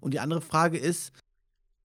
Und 0.00 0.12
die 0.12 0.18
andere 0.18 0.40
Frage 0.40 0.78
ist, 0.78 1.12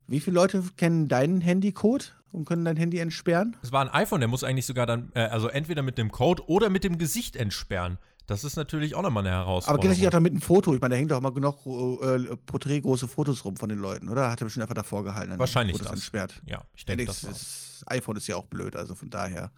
wie 0.07 0.19
viele 0.19 0.35
Leute 0.35 0.63
kennen 0.75 1.07
deinen 1.07 1.39
Handycode 1.39 2.15
und 2.31 2.45
können 2.45 2.65
dein 2.65 2.77
Handy 2.77 2.97
entsperren? 2.97 3.55
Es 3.61 3.71
war 3.71 3.81
ein 3.81 3.89
iPhone, 3.89 4.21
der 4.21 4.27
muss 4.27 4.43
eigentlich 4.43 4.65
sogar 4.65 4.87
dann, 4.87 5.11
äh, 5.13 5.21
also 5.21 5.47
entweder 5.47 5.83
mit 5.83 5.99
dem 5.99 6.11
Code 6.11 6.47
oder 6.47 6.69
mit 6.69 6.83
dem 6.83 6.97
Gesicht 6.97 7.35
entsperren. 7.35 7.99
Das 8.27 8.43
ist 8.43 8.55
natürlich 8.55 8.95
auch 8.95 9.03
nochmal 9.03 9.25
eine 9.25 9.35
Herausforderung. 9.35 9.73
Aber 9.75 9.81
geht 9.81 9.91
das 9.91 9.97
nicht 9.97 10.07
auch 10.07 10.11
da 10.11 10.19
mit 10.19 10.31
einem 10.31 10.41
Foto? 10.41 10.73
Ich 10.73 10.81
meine, 10.81 10.95
da 10.95 10.97
hängt 10.97 11.11
doch 11.11 11.21
mal 11.21 11.31
genug 11.31 11.65
äh, 11.65 12.35
porträtgroße 12.45 13.07
Fotos 13.07 13.45
rum 13.45 13.55
von 13.55 13.69
den 13.69 13.79
Leuten, 13.79 14.09
oder? 14.09 14.31
Hat 14.31 14.41
er 14.41 14.45
bestimmt 14.45 14.63
einfach 14.63 14.75
davor 14.75 15.03
gehalten. 15.03 15.37
Wahrscheinlich 15.37 15.77
das. 15.77 15.91
entsperrt. 15.91 16.41
Ja, 16.45 16.63
ich 16.73 16.85
denke 16.85 17.05
das. 17.05 17.21
das 17.21 17.83
iPhone 17.87 18.17
ist 18.17 18.27
ja 18.27 18.35
auch 18.35 18.45
blöd, 18.45 18.75
also 18.75 18.95
von 18.95 19.09
daher. 19.09 19.51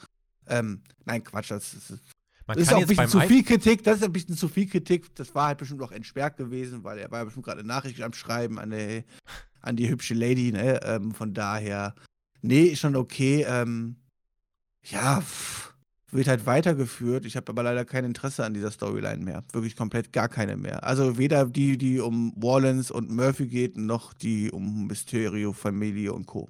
Ähm, 0.48 0.82
nein, 1.06 1.24
Quatsch, 1.24 1.52
das 1.52 1.74
ist, 1.74 1.94
Man 2.46 2.58
ist 2.58 2.74
auch 2.74 2.82
ein 2.82 2.88
bisschen 2.88 3.08
zu 3.08 3.22
viel 3.22 3.44
Kritik. 3.44 3.84
Das 3.84 3.98
ist 3.98 4.04
ein 4.04 4.12
bisschen 4.12 4.36
zu 4.36 4.50
viel 4.50 4.68
Kritik. 4.68 5.16
Das 5.16 5.34
war 5.34 5.48
halt 5.48 5.60
bestimmt 5.60 5.82
auch 5.82 5.92
entsperrt 5.92 6.36
gewesen, 6.36 6.84
weil 6.84 7.00
er 7.00 7.10
war 7.10 7.20
ja 7.20 7.26
bestimmt 7.26 7.46
gerade 7.46 7.60
eine 7.60 7.68
Nachricht 7.68 8.02
am 8.02 8.14
Schreiben 8.14 8.60
an 8.60 8.72
die, 8.72 9.06
an 9.62 9.78
die 9.78 9.88
hübsche 9.88 10.14
Lady, 10.14 10.52
ne? 10.52 10.82
Ähm, 10.84 11.14
von 11.14 11.34
daher, 11.34 11.96
nee, 12.42 12.64
ist 12.64 12.80
schon 12.80 12.98
okay. 12.98 13.46
Ähm, 13.48 13.96
ja, 14.84 15.22
pff 15.22 15.77
wird 16.18 16.28
halt 16.28 16.46
weitergeführt. 16.46 17.26
Ich 17.26 17.38
habe 17.38 17.50
aber 17.50 17.64
leider 17.64 17.86
kein 17.86 18.04
Interesse 18.04 18.44
an 18.44 18.54
dieser 18.54 18.72
Storyline 18.72 19.24
mehr. 19.24 19.44
Wirklich 19.54 19.78
komplett 19.78 20.12
gar 20.12 20.28
keine 20.28 20.58
mehr. 20.58 20.84
Also 20.84 21.18
weder 21.18 21.46
die, 21.46 21.78
die 21.78 22.00
um 22.02 22.34
Wallens 22.36 22.92
und 22.92 23.10
Murphy 23.10 23.48
geht, 23.48 23.78
noch 23.78 24.14
die 24.14 24.52
um 24.52 24.88
Mysterio, 24.88 25.54
Familie 25.54 26.12
und 26.12 26.26
Co. 26.26 26.50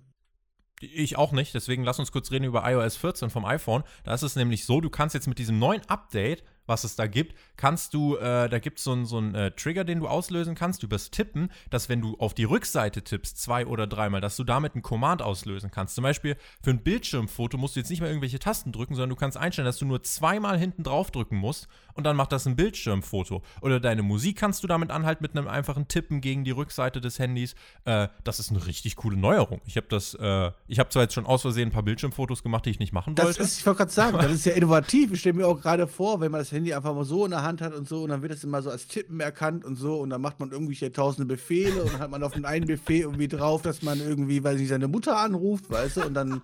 Ich 0.79 1.17
auch 1.17 1.31
nicht, 1.31 1.53
deswegen 1.53 1.83
lass 1.83 1.99
uns 1.99 2.11
kurz 2.11 2.31
reden 2.31 2.45
über 2.45 2.63
iOS 2.69 2.97
14 2.97 3.29
vom 3.29 3.45
iPhone. 3.45 3.83
Da 4.03 4.13
ist 4.13 4.21
es 4.23 4.35
nämlich 4.35 4.65
so, 4.65 4.81
du 4.81 4.89
kannst 4.89 5.15
jetzt 5.15 5.27
mit 5.27 5.39
diesem 5.39 5.59
neuen 5.59 5.81
Update 5.87 6.43
was 6.67 6.83
es 6.83 6.95
da 6.95 7.07
gibt, 7.07 7.35
kannst 7.57 7.93
du, 7.93 8.15
äh, 8.15 8.49
da 8.49 8.59
gibt 8.59 8.79
so 8.79 8.93
es 8.95 9.09
so 9.09 9.17
einen 9.17 9.35
äh, 9.35 9.51
Trigger, 9.51 9.83
den 9.83 9.99
du 9.99 10.07
auslösen 10.07 10.55
kannst 10.55 10.83
übers 10.83 11.11
Tippen, 11.11 11.49
dass 11.69 11.89
wenn 11.89 12.01
du 12.01 12.15
auf 12.19 12.33
die 12.33 12.43
Rückseite 12.43 13.01
tippst, 13.01 13.39
zwei 13.39 13.65
oder 13.65 13.87
dreimal, 13.87 14.21
dass 14.21 14.37
du 14.37 14.43
damit 14.43 14.75
ein 14.75 14.81
Command 14.81 15.21
auslösen 15.21 15.71
kannst. 15.71 15.95
Zum 15.95 16.03
Beispiel 16.03 16.37
für 16.61 16.69
ein 16.69 16.83
Bildschirmfoto 16.83 17.57
musst 17.57 17.75
du 17.75 17.79
jetzt 17.79 17.89
nicht 17.89 18.01
mehr 18.01 18.09
irgendwelche 18.09 18.39
Tasten 18.39 18.71
drücken, 18.71 18.95
sondern 18.95 19.09
du 19.09 19.15
kannst 19.15 19.37
einstellen, 19.37 19.65
dass 19.65 19.77
du 19.77 19.85
nur 19.85 20.03
zweimal 20.03 20.57
hinten 20.57 20.83
drauf 20.83 21.11
drücken 21.11 21.37
musst 21.37 21.67
und 21.93 22.03
dann 22.03 22.15
macht 22.15 22.31
das 22.31 22.45
ein 22.45 22.55
Bildschirmfoto. 22.55 23.41
Oder 23.61 23.79
deine 23.79 24.03
Musik 24.03 24.37
kannst 24.37 24.63
du 24.63 24.67
damit 24.67 24.91
anhalten 24.91 25.23
mit 25.23 25.35
einem 25.35 25.47
einfachen 25.47 25.87
Tippen 25.87 26.21
gegen 26.21 26.43
die 26.43 26.51
Rückseite 26.51 27.01
des 27.01 27.17
Handys. 27.17 27.55
Äh, 27.85 28.07
das 28.23 28.39
ist 28.39 28.51
eine 28.51 28.65
richtig 28.67 28.95
coole 28.95 29.17
Neuerung. 29.17 29.61
Ich 29.65 29.77
habe 29.77 29.87
das, 29.89 30.13
äh, 30.13 30.51
ich 30.67 30.77
habe 30.79 30.89
zwar 30.89 31.03
jetzt 31.03 31.15
schon 31.15 31.25
aus 31.25 31.41
Versehen 31.41 31.69
ein 31.69 31.71
paar 31.71 31.83
Bildschirmfotos 31.83 32.43
gemacht, 32.43 32.65
die 32.65 32.69
ich 32.69 32.79
nicht 32.79 32.93
machen 32.93 33.17
wollte. 33.17 33.37
Das 33.37 33.37
ist, 33.37 33.59
ich 33.59 33.65
wollte 33.65 33.79
gerade 33.79 33.91
sagen, 33.91 34.17
das 34.17 34.31
ist 34.31 34.45
ja 34.45 34.53
innovativ. 34.53 35.11
Ich 35.11 35.21
stelle 35.21 35.33
mir 35.33 35.47
auch 35.47 35.59
gerade 35.59 35.87
vor, 35.87 36.21
wenn 36.21 36.31
man 36.31 36.41
das 36.41 36.51
Handy 36.51 36.73
einfach 36.73 36.93
mal 36.93 37.03
so 37.03 37.25
in 37.25 37.31
der 37.31 37.41
Hand 37.47 37.61
hat 37.61 37.73
und 37.73 37.87
so 37.87 38.03
und 38.03 38.09
dann 38.09 38.21
wird 38.21 38.33
es 38.33 38.43
immer 38.43 38.61
so 38.61 38.69
als 38.69 38.87
Tippen 38.87 39.19
erkannt 39.19 39.65
und 39.65 39.75
so 39.77 39.99
und 39.99 40.09
dann 40.09 40.21
macht 40.21 40.39
man 40.39 40.51
irgendwelche 40.51 40.91
tausende 40.91 41.25
Befehle 41.25 41.83
und 41.83 41.93
dann 41.93 41.99
hat 41.99 42.11
man 42.11 42.23
auf 42.23 42.33
den 42.33 42.45
einen 42.45 42.67
Befehl 42.67 43.01
irgendwie 43.01 43.27
drauf, 43.27 43.61
dass 43.61 43.81
man 43.81 43.99
irgendwie, 43.99 44.43
weil 44.43 44.57
sie 44.57 44.67
seine 44.67 44.87
Mutter 44.87 45.17
anruft, 45.17 45.69
weißt 45.69 45.97
du, 45.97 46.05
und 46.05 46.13
dann 46.13 46.41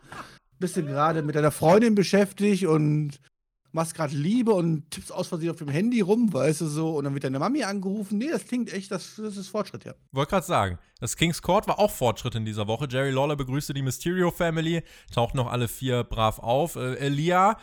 bist 0.60 0.78
du 0.78 0.84
gerade 0.84 1.22
mit 1.22 1.36
deiner 1.36 1.52
Freundin 1.52 1.94
beschäftigt 1.94 2.66
und 2.66 3.20
machst 3.74 3.96
gerade 3.96 4.16
Liebe 4.16 4.54
und 4.54 4.90
tippst 4.92 5.12
aus 5.12 5.28
Versehen 5.28 5.50
auf 5.50 5.58
dem 5.58 5.68
Handy 5.68 6.02
rum, 6.02 6.32
weißt 6.32 6.62
du 6.62 6.68
so, 6.68 6.96
und 6.96 7.04
dann 7.04 7.14
wird 7.14 7.24
deine 7.24 7.40
Mami 7.40 7.64
angerufen. 7.64 8.20
Nee, 8.20 8.30
das 8.32 8.46
klingt 8.46 8.72
echt, 8.72 8.92
das, 8.92 9.16
das 9.18 9.36
ist 9.36 9.50
Fortschritt, 9.50 9.84
ja. 9.84 9.94
Wollte 10.12 10.30
gerade 10.30 10.46
sagen, 10.46 10.80
das 11.00 11.18
King's 11.18 11.42
Court 11.42 11.68
war 11.68 11.80
auch 11.80 11.92
Fortschritt 11.92 12.36
in 12.36 12.46
dieser 12.46 12.68
Woche. 12.68 12.88
Jerry 12.90 13.10
Lawler 13.10 13.36
begrüßte 13.36 13.74
die 13.74 13.82
Mysterio 13.82 14.32
Family, 14.32 14.84
taucht 15.14 15.36
noch 15.36 15.52
alle 15.52 15.68
vier 15.68 16.04
brav 16.04 16.40
auf. 16.40 16.76
Äh, 16.76 16.96
Elia 16.96 17.58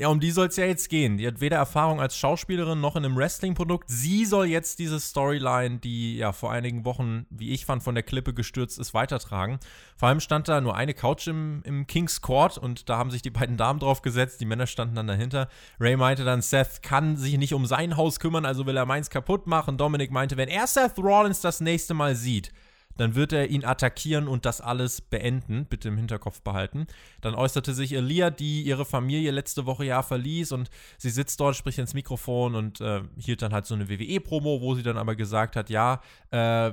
ja, 0.00 0.08
um 0.08 0.18
die 0.18 0.30
soll 0.30 0.46
es 0.46 0.56
ja 0.56 0.64
jetzt 0.64 0.88
gehen. 0.88 1.18
Die 1.18 1.26
hat 1.26 1.42
weder 1.42 1.58
Erfahrung 1.58 2.00
als 2.00 2.16
Schauspielerin 2.16 2.80
noch 2.80 2.96
in 2.96 3.04
einem 3.04 3.18
Wrestling-Produkt. 3.18 3.90
Sie 3.90 4.24
soll 4.24 4.46
jetzt 4.46 4.78
diese 4.78 4.98
Storyline, 4.98 5.76
die 5.76 6.16
ja 6.16 6.32
vor 6.32 6.50
einigen 6.50 6.86
Wochen, 6.86 7.26
wie 7.28 7.50
ich 7.50 7.66
fand, 7.66 7.82
von 7.82 7.94
der 7.94 8.02
Klippe 8.02 8.32
gestürzt 8.32 8.78
ist, 8.78 8.94
weitertragen. 8.94 9.60
Vor 9.98 10.08
allem 10.08 10.20
stand 10.20 10.48
da 10.48 10.62
nur 10.62 10.74
eine 10.74 10.94
Couch 10.94 11.26
im, 11.26 11.60
im 11.66 11.86
King's 11.86 12.22
Court 12.22 12.56
und 12.56 12.88
da 12.88 12.96
haben 12.96 13.10
sich 13.10 13.20
die 13.20 13.28
beiden 13.28 13.58
Damen 13.58 13.78
drauf 13.78 14.00
gesetzt. 14.00 14.40
Die 14.40 14.46
Männer 14.46 14.66
standen 14.66 14.94
dann 14.94 15.06
dahinter. 15.06 15.50
Ray 15.78 15.98
meinte 15.98 16.24
dann, 16.24 16.40
Seth 16.40 16.80
kann 16.80 17.18
sich 17.18 17.36
nicht 17.36 17.52
um 17.52 17.66
sein 17.66 17.98
Haus 17.98 18.20
kümmern, 18.20 18.46
also 18.46 18.64
will 18.64 18.78
er 18.78 18.86
meins 18.86 19.10
kaputt 19.10 19.46
machen. 19.46 19.76
Dominik 19.76 20.10
meinte, 20.10 20.38
wenn 20.38 20.48
er 20.48 20.66
Seth 20.66 20.96
Rollins 20.96 21.42
das 21.42 21.60
nächste 21.60 21.92
Mal 21.92 22.14
sieht, 22.14 22.54
dann 22.96 23.14
wird 23.14 23.32
er 23.32 23.48
ihn 23.48 23.64
attackieren 23.64 24.28
und 24.28 24.44
das 24.44 24.60
alles 24.60 25.00
beenden, 25.00 25.66
bitte 25.66 25.88
im 25.88 25.96
Hinterkopf 25.96 26.42
behalten. 26.42 26.86
Dann 27.20 27.34
äußerte 27.34 27.72
sich 27.72 27.92
Elia, 27.92 28.30
die 28.30 28.62
ihre 28.62 28.84
Familie 28.84 29.30
letzte 29.30 29.66
Woche 29.66 29.84
ja 29.84 30.02
verließ 30.02 30.52
und 30.52 30.70
sie 30.98 31.10
sitzt 31.10 31.40
dort, 31.40 31.56
spricht 31.56 31.78
ins 31.78 31.94
Mikrofon 31.94 32.54
und 32.54 32.80
äh, 32.80 33.02
hielt 33.16 33.42
dann 33.42 33.52
halt 33.52 33.66
so 33.66 33.74
eine 33.74 33.88
WWE-Promo, 33.88 34.60
wo 34.60 34.74
sie 34.74 34.82
dann 34.82 34.98
aber 34.98 35.16
gesagt 35.16 35.56
hat, 35.56 35.70
ja, 35.70 36.00
äh, 36.30 36.72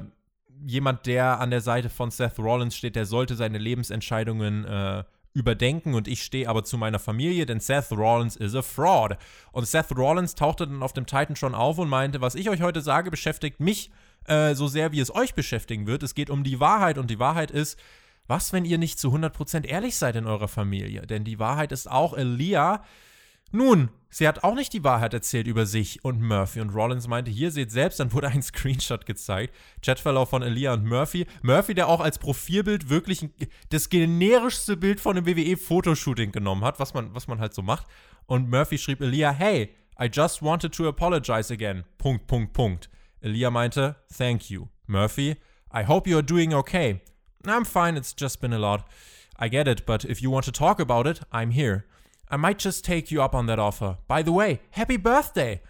jemand, 0.65 1.05
der 1.05 1.39
an 1.39 1.51
der 1.51 1.61
Seite 1.61 1.89
von 1.89 2.11
Seth 2.11 2.39
Rollins 2.39 2.75
steht, 2.75 2.95
der 2.95 3.05
sollte 3.05 3.35
seine 3.35 3.57
Lebensentscheidungen 3.57 4.65
äh, 4.65 5.03
überdenken 5.33 5.93
und 5.93 6.07
ich 6.07 6.23
stehe 6.23 6.49
aber 6.49 6.63
zu 6.63 6.77
meiner 6.77 6.99
Familie, 6.99 7.45
denn 7.45 7.59
Seth 7.59 7.91
Rollins 7.91 8.35
is 8.35 8.55
a 8.55 8.63
fraud. 8.63 9.17
Und 9.51 9.67
Seth 9.67 9.95
Rollins 9.95 10.33
tauchte 10.33 10.67
dann 10.67 10.81
auf 10.81 10.93
dem 10.93 11.05
Titan 11.05 11.35
schon 11.35 11.53
auf 11.53 11.77
und 11.77 11.89
meinte, 11.89 12.21
was 12.21 12.35
ich 12.35 12.49
euch 12.49 12.61
heute 12.61 12.81
sage, 12.81 13.11
beschäftigt 13.11 13.59
mich 13.59 13.91
äh, 14.25 14.55
so 14.55 14.67
sehr, 14.67 14.91
wie 14.91 14.99
es 14.99 15.13
euch 15.13 15.33
beschäftigen 15.33 15.87
wird. 15.87 16.03
Es 16.03 16.15
geht 16.15 16.29
um 16.29 16.43
die 16.43 16.59
Wahrheit 16.59 16.97
und 16.97 17.09
die 17.09 17.19
Wahrheit 17.19 17.51
ist, 17.51 17.79
was, 18.27 18.51
wenn 18.51 18.65
ihr 18.65 18.77
nicht 18.77 18.99
zu 18.99 19.13
100% 19.13 19.65
ehrlich 19.65 19.95
seid 19.95 20.15
in 20.15 20.27
eurer 20.27 20.49
Familie? 20.49 21.07
Denn 21.07 21.23
die 21.23 21.39
Wahrheit 21.39 21.71
ist 21.71 21.89
auch, 21.89 22.13
Elia, 22.13 22.83
nun, 23.51 23.89
sie 24.09 24.27
hat 24.27 24.43
auch 24.43 24.55
nicht 24.55 24.73
die 24.73 24.83
Wahrheit 24.83 25.13
erzählt 25.13 25.47
über 25.47 25.65
sich 25.65 26.03
und 26.03 26.21
Murphy. 26.21 26.59
Und 26.59 26.71
Rollins 26.71 27.07
meinte, 27.07 27.31
hier 27.31 27.51
seht 27.51 27.71
selbst, 27.71 27.99
dann 27.99 28.11
wurde 28.11 28.27
ein 28.27 28.41
Screenshot 28.43 29.05
gezeigt. 29.05 29.55
Chatverlauf 29.81 30.29
von 30.29 30.41
Elia 30.41 30.73
und 30.73 30.85
Murphy. 30.85 31.25
Murphy, 31.41 31.73
der 31.73 31.87
auch 31.87 32.01
als 32.01 32.19
Profilbild 32.19 32.89
wirklich 32.89 33.29
das 33.69 33.89
generischste 33.89 34.75
Bild 34.75 34.99
von 34.99 35.15
einem 35.15 35.25
WWE-Fotoshooting 35.25 36.33
genommen 36.33 36.65
hat, 36.65 36.79
was 36.79 36.93
man, 36.93 37.15
was 37.15 37.27
man 37.27 37.39
halt 37.39 37.53
so 37.53 37.61
macht. 37.61 37.87
Und 38.25 38.49
Murphy 38.49 38.77
schrieb 38.77 38.99
Elia, 38.99 39.31
hey, 39.31 39.73
I 39.99 40.09
just 40.11 40.41
wanted 40.41 40.75
to 40.75 40.87
apologize 40.87 41.51
again. 41.51 41.85
Punkt, 41.97 42.27
Punkt, 42.27 42.51
Punkt. 42.51 42.89
Elia 43.21 43.49
meinte, 43.49 43.95
Thank 44.11 44.49
you. 44.49 44.69
Murphy, 44.87 45.35
I 45.71 45.83
hope 45.83 46.07
you 46.07 46.17
are 46.17 46.25
doing 46.25 46.53
okay. 46.53 47.01
I'm 47.45 47.65
fine, 47.65 47.97
it's 47.97 48.13
just 48.13 48.41
been 48.41 48.53
a 48.53 48.59
lot. 48.59 48.87
I 49.37 49.49
get 49.49 49.67
it, 49.67 49.85
but 49.85 50.05
if 50.05 50.21
you 50.21 50.31
want 50.31 50.45
to 50.45 50.51
talk 50.51 50.79
about 50.79 51.07
it, 51.07 51.21
I'm 51.31 51.51
here. 51.51 51.85
I 52.29 52.37
might 52.37 52.57
just 52.57 52.83
take 52.83 53.11
you 53.11 53.21
up 53.21 53.35
on 53.35 53.45
that 53.47 53.59
offer. 53.59 53.97
By 54.07 54.21
the 54.21 54.31
way, 54.31 54.59
happy 54.71 54.97
birthday! 54.97 55.61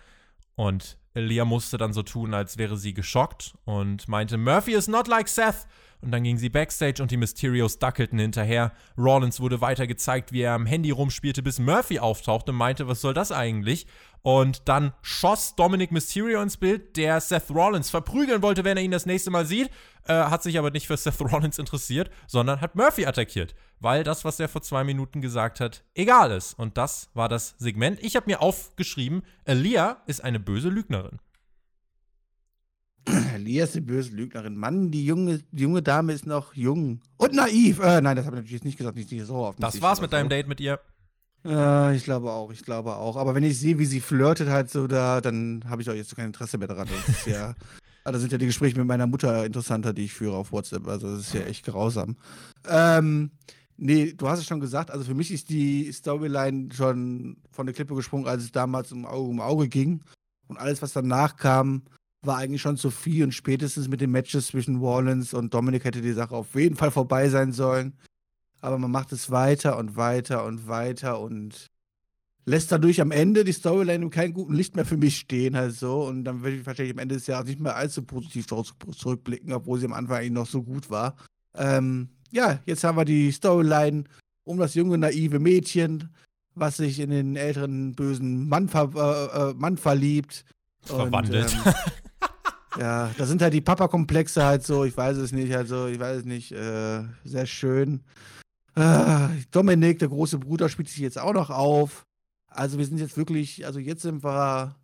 Und 0.56 0.98
Elia 1.14 1.46
musste 1.46 1.78
dann 1.78 1.94
so 1.94 2.04
tun, 2.04 2.34
als 2.34 2.58
wäre 2.58 2.78
sie 2.78 2.94
geschockt 2.94 3.56
und 3.66 4.08
meinte, 4.08 4.38
Murphy 4.38 4.74
is 4.74 4.88
not 4.88 5.08
like 5.08 5.28
Seth. 5.28 5.68
Und 6.02 6.12
dann 6.12 6.24
gingen 6.24 6.38
sie 6.38 6.50
backstage 6.50 7.02
und 7.02 7.10
die 7.10 7.18
Mysterios 7.18 7.80
dackelten 7.80 8.20
hinterher. 8.20 8.72
Rollins 8.98 9.40
wurde 9.40 9.62
weiter 9.62 9.88
gezeigt, 9.88 10.32
wie 10.32 10.42
er 10.42 10.54
am 10.54 10.66
Handy 10.66 10.92
rumspielte, 10.92 11.42
bis 11.42 11.60
Murphy 11.60 12.00
auftauchte 12.00 12.52
und 12.52 12.58
meinte, 12.58 12.88
was 12.88 13.02
soll 13.02 13.14
das 13.14 13.32
eigentlich? 13.32 13.88
Und 14.22 14.68
dann 14.68 14.94
schoss 15.02 15.56
Dominic 15.56 15.92
Mysterio 15.92 16.42
ins 16.42 16.58
Bild, 16.58 16.98
der 16.98 17.22
Seth 17.22 17.50
Rollins 17.50 17.90
verprügeln 17.90 18.42
wollte, 18.42 18.64
wenn 18.64 18.78
er 18.78 18.84
ihn 18.84 18.92
das 18.92 19.06
nächste 19.06 19.32
Mal 19.32 19.46
sieht, 19.46 19.70
äh, 20.06 20.14
hat 20.14 20.44
sich 20.44 20.60
aber 20.60 20.70
nicht 20.70 20.88
für 20.88 20.98
Seth 20.98 21.22
Rollins 21.22 21.60
interessiert, 21.60 22.10
sondern 22.28 22.62
hat 22.62 22.76
Murphy 22.76 23.06
attackiert, 23.06 23.56
weil 23.80 24.04
das, 24.04 24.26
was 24.26 24.40
er 24.40 24.50
vor 24.50 24.62
zwei 24.62 24.84
Minuten 24.84 25.22
gesagt 25.22 25.60
hat, 25.60 25.84
egal 25.96 26.32
ist. 26.32 26.60
Und 26.60 26.78
das 26.78 27.10
war 27.14 27.30
das 27.30 27.56
Segment. 27.58 28.04
Ich 28.04 28.16
habe 28.16 28.26
mir 28.28 28.42
aufgeschrieben, 28.42 29.24
Aaliyah 29.46 30.04
ist 30.08 30.24
eine 30.24 30.40
böse 30.40 30.70
Lügnerin. 30.70 31.20
Aaliyah 33.08 33.64
ist 33.64 33.76
eine 33.76 33.86
böse 33.86 34.12
Lügnerin. 34.12 34.56
Mann, 34.56 34.92
die 34.92 35.06
junge, 35.06 35.40
die 35.52 35.64
junge 35.64 35.82
Dame 35.82 36.14
ist 36.14 36.26
noch 36.26 36.54
jung 36.54 37.00
und 37.18 37.34
naiv. 37.34 37.80
Äh, 37.80 38.02
nein, 38.02 38.16
das 38.16 38.26
habe 38.26 38.38
ich 38.38 38.44
natürlich 38.44 38.64
nicht 38.64 38.78
gesagt, 38.78 38.98
nicht, 38.98 39.12
nicht 39.12 39.26
so 39.26 39.36
oft. 39.36 39.62
Das 39.62 39.82
war's 39.82 40.02
mit 40.02 40.14
deinem 40.14 40.30
Date 40.30 40.48
mit 40.48 40.60
ihr. 40.60 40.80
Äh, 41.46 41.96
ich 41.96 42.04
glaube 42.04 42.32
auch, 42.32 42.52
ich 42.52 42.64
glaube 42.64 42.96
auch. 42.96 43.16
Aber 43.16 43.36
wenn 43.36 43.44
ich 43.44 43.60
sehe, 43.60 43.80
wie 43.80 43.86
sie 43.86 44.02
flirtet 44.02 44.50
halt 44.50 44.70
so 44.70 44.88
da, 44.88 45.22
dann 45.22 45.64
habe 45.68 45.82
ich 45.82 45.90
auch 45.90 45.94
jetzt 45.94 46.16
kein 46.16 46.28
Interesse 46.28 46.58
mehr 46.58 46.68
daran. 46.68 46.88
Das 46.88 47.18
ist 47.18 47.28
ja, 47.28 47.56
also 48.04 48.20
sind 48.20 48.32
ja 48.32 48.38
die 48.38 48.48
Gespräche 48.48 48.78
mit 48.78 48.88
meiner 48.88 49.08
Mutter 49.08 49.46
interessanter, 49.46 49.94
die 49.94 50.06
ich 50.06 50.14
führe 50.14 50.36
auf 50.36 50.52
WhatsApp. 50.52 50.88
Also 50.88 51.12
das 51.12 51.28
ist 51.28 51.34
ja 51.34 51.42
echt 51.42 51.66
grausam. 51.66 52.18
Ähm, 52.68 53.32
nee, 53.78 54.14
du 54.14 54.28
hast 54.28 54.40
es 54.40 54.46
schon 54.46 54.60
gesagt, 54.60 54.92
also 54.92 55.06
für 55.06 55.16
mich 55.16 55.32
ist 55.32 55.50
die 55.50 55.92
Storyline 55.92 56.70
schon 56.74 57.38
von 57.52 57.66
der 57.66 57.76
Klippe 57.76 57.96
gesprungen, 57.96 58.28
als 58.28 58.44
es 58.44 58.52
damals 58.52 58.92
um 58.92 59.06
Auge 59.06 59.30
um 59.30 59.40
Auge 59.40 59.68
ging. 59.70 60.04
Und 60.48 60.58
alles, 60.58 60.82
was 60.82 60.94
danach 60.94 61.36
kam, 61.36 61.84
war 62.28 62.38
eigentlich 62.38 62.62
schon 62.62 62.78
zu 62.78 62.92
viel. 62.92 63.24
Und 63.24 63.34
spätestens 63.34 63.88
mit 63.88 64.02
den 64.02 64.12
Matches 64.12 64.48
zwischen 64.48 64.82
Wallens 64.82 65.34
und 65.34 65.54
Dominic 65.54 65.86
hätte 65.86 66.02
die 66.02 66.14
Sache 66.14 66.36
auf 66.36 66.54
jeden 66.54 66.76
Fall 66.76 66.92
vorbei 66.92 67.30
sein 67.30 67.52
sollen 67.52 67.94
aber 68.62 68.78
man 68.78 68.92
macht 68.92 69.12
es 69.12 69.32
weiter 69.32 69.78
und 69.78 69.96
weiter 69.96 70.46
und 70.46 70.68
weiter 70.68 71.20
und 71.20 71.68
lässt 72.46 72.72
dadurch 72.72 73.02
am 73.02 73.12
Ende 73.12 73.44
die 73.44 73.52
Storyline 73.52 74.06
in 74.06 74.10
keinem 74.10 74.34
guten 74.34 74.54
Licht 74.54 74.76
mehr 74.76 74.86
für 74.86 74.98
mich 74.98 75.18
stehen, 75.18 75.56
halt 75.56 75.74
so. 75.74 76.04
Und 76.04 76.24
dann 76.24 76.44
würde 76.44 76.58
ich 76.58 76.66
wahrscheinlich 76.66 76.94
am 76.94 77.00
Ende 77.00 77.16
des 77.16 77.28
Jahres 77.28 77.48
nicht 77.48 77.60
mehr 77.60 77.76
allzu 77.76 78.04
positiv 78.04 78.48
zurückblicken, 78.48 79.52
obwohl 79.54 79.80
sie 79.80 79.86
am 79.86 79.94
Anfang 79.94 80.18
eigentlich 80.18 80.32
noch 80.32 80.48
so 80.48 80.64
gut 80.64 80.90
war. 80.90 81.16
Ähm, 81.56 82.10
ja, 82.32 82.60
jetzt 82.66 82.84
haben 82.84 82.98
wir 82.98 83.06
die 83.06 83.32
Storyline 83.32 84.06
um 84.44 84.58
das 84.58 84.76
junge, 84.76 84.98
naive 84.98 85.40
Mädchen, 85.40 86.10
was 86.56 86.78
sich 86.78 87.00
in 87.00 87.10
den 87.10 87.36
älteren, 87.36 87.96
bösen 87.96 88.48
Mann, 88.48 88.70
ver 88.70 88.92
äh, 88.96 89.52
äh 89.52 89.54
Mann 89.54 89.78
verliebt. 89.78 90.46
Verwandelt. 90.82 91.54
Und, 91.54 91.68
ähm, 91.68 91.74
ja, 92.78 93.12
da 93.18 93.26
sind 93.26 93.42
halt 93.42 93.54
die 93.54 93.62
Papa-Komplexe 93.62 94.44
halt 94.44 94.64
so, 94.64 94.84
ich 94.84 94.96
weiß 94.96 95.18
es 95.18 95.32
nicht, 95.32 95.56
also 95.56 95.88
ich 95.88 96.00
weiß 96.00 96.20
es 96.20 96.26
nicht, 96.26 96.52
äh, 96.52 97.04
sehr 97.24 97.46
schön. 97.46 98.04
Ah, 98.76 99.30
Dominik, 99.52 100.00
der 100.00 100.10
große 100.10 100.38
Bruder, 100.38 100.70
spielt 100.70 100.90
sich 100.90 101.00
jetzt 101.00 101.18
auch 101.18 101.34
noch 101.34 101.50
auf. 101.50 102.06
Also 102.48 102.78
wir 102.78 102.86
sind 102.86 103.00
jetzt 103.00 103.18
wirklich, 103.18 103.66
also 103.66 103.80
jetzt 103.80 104.04
sind 104.04 104.24
wir, 104.24 104.76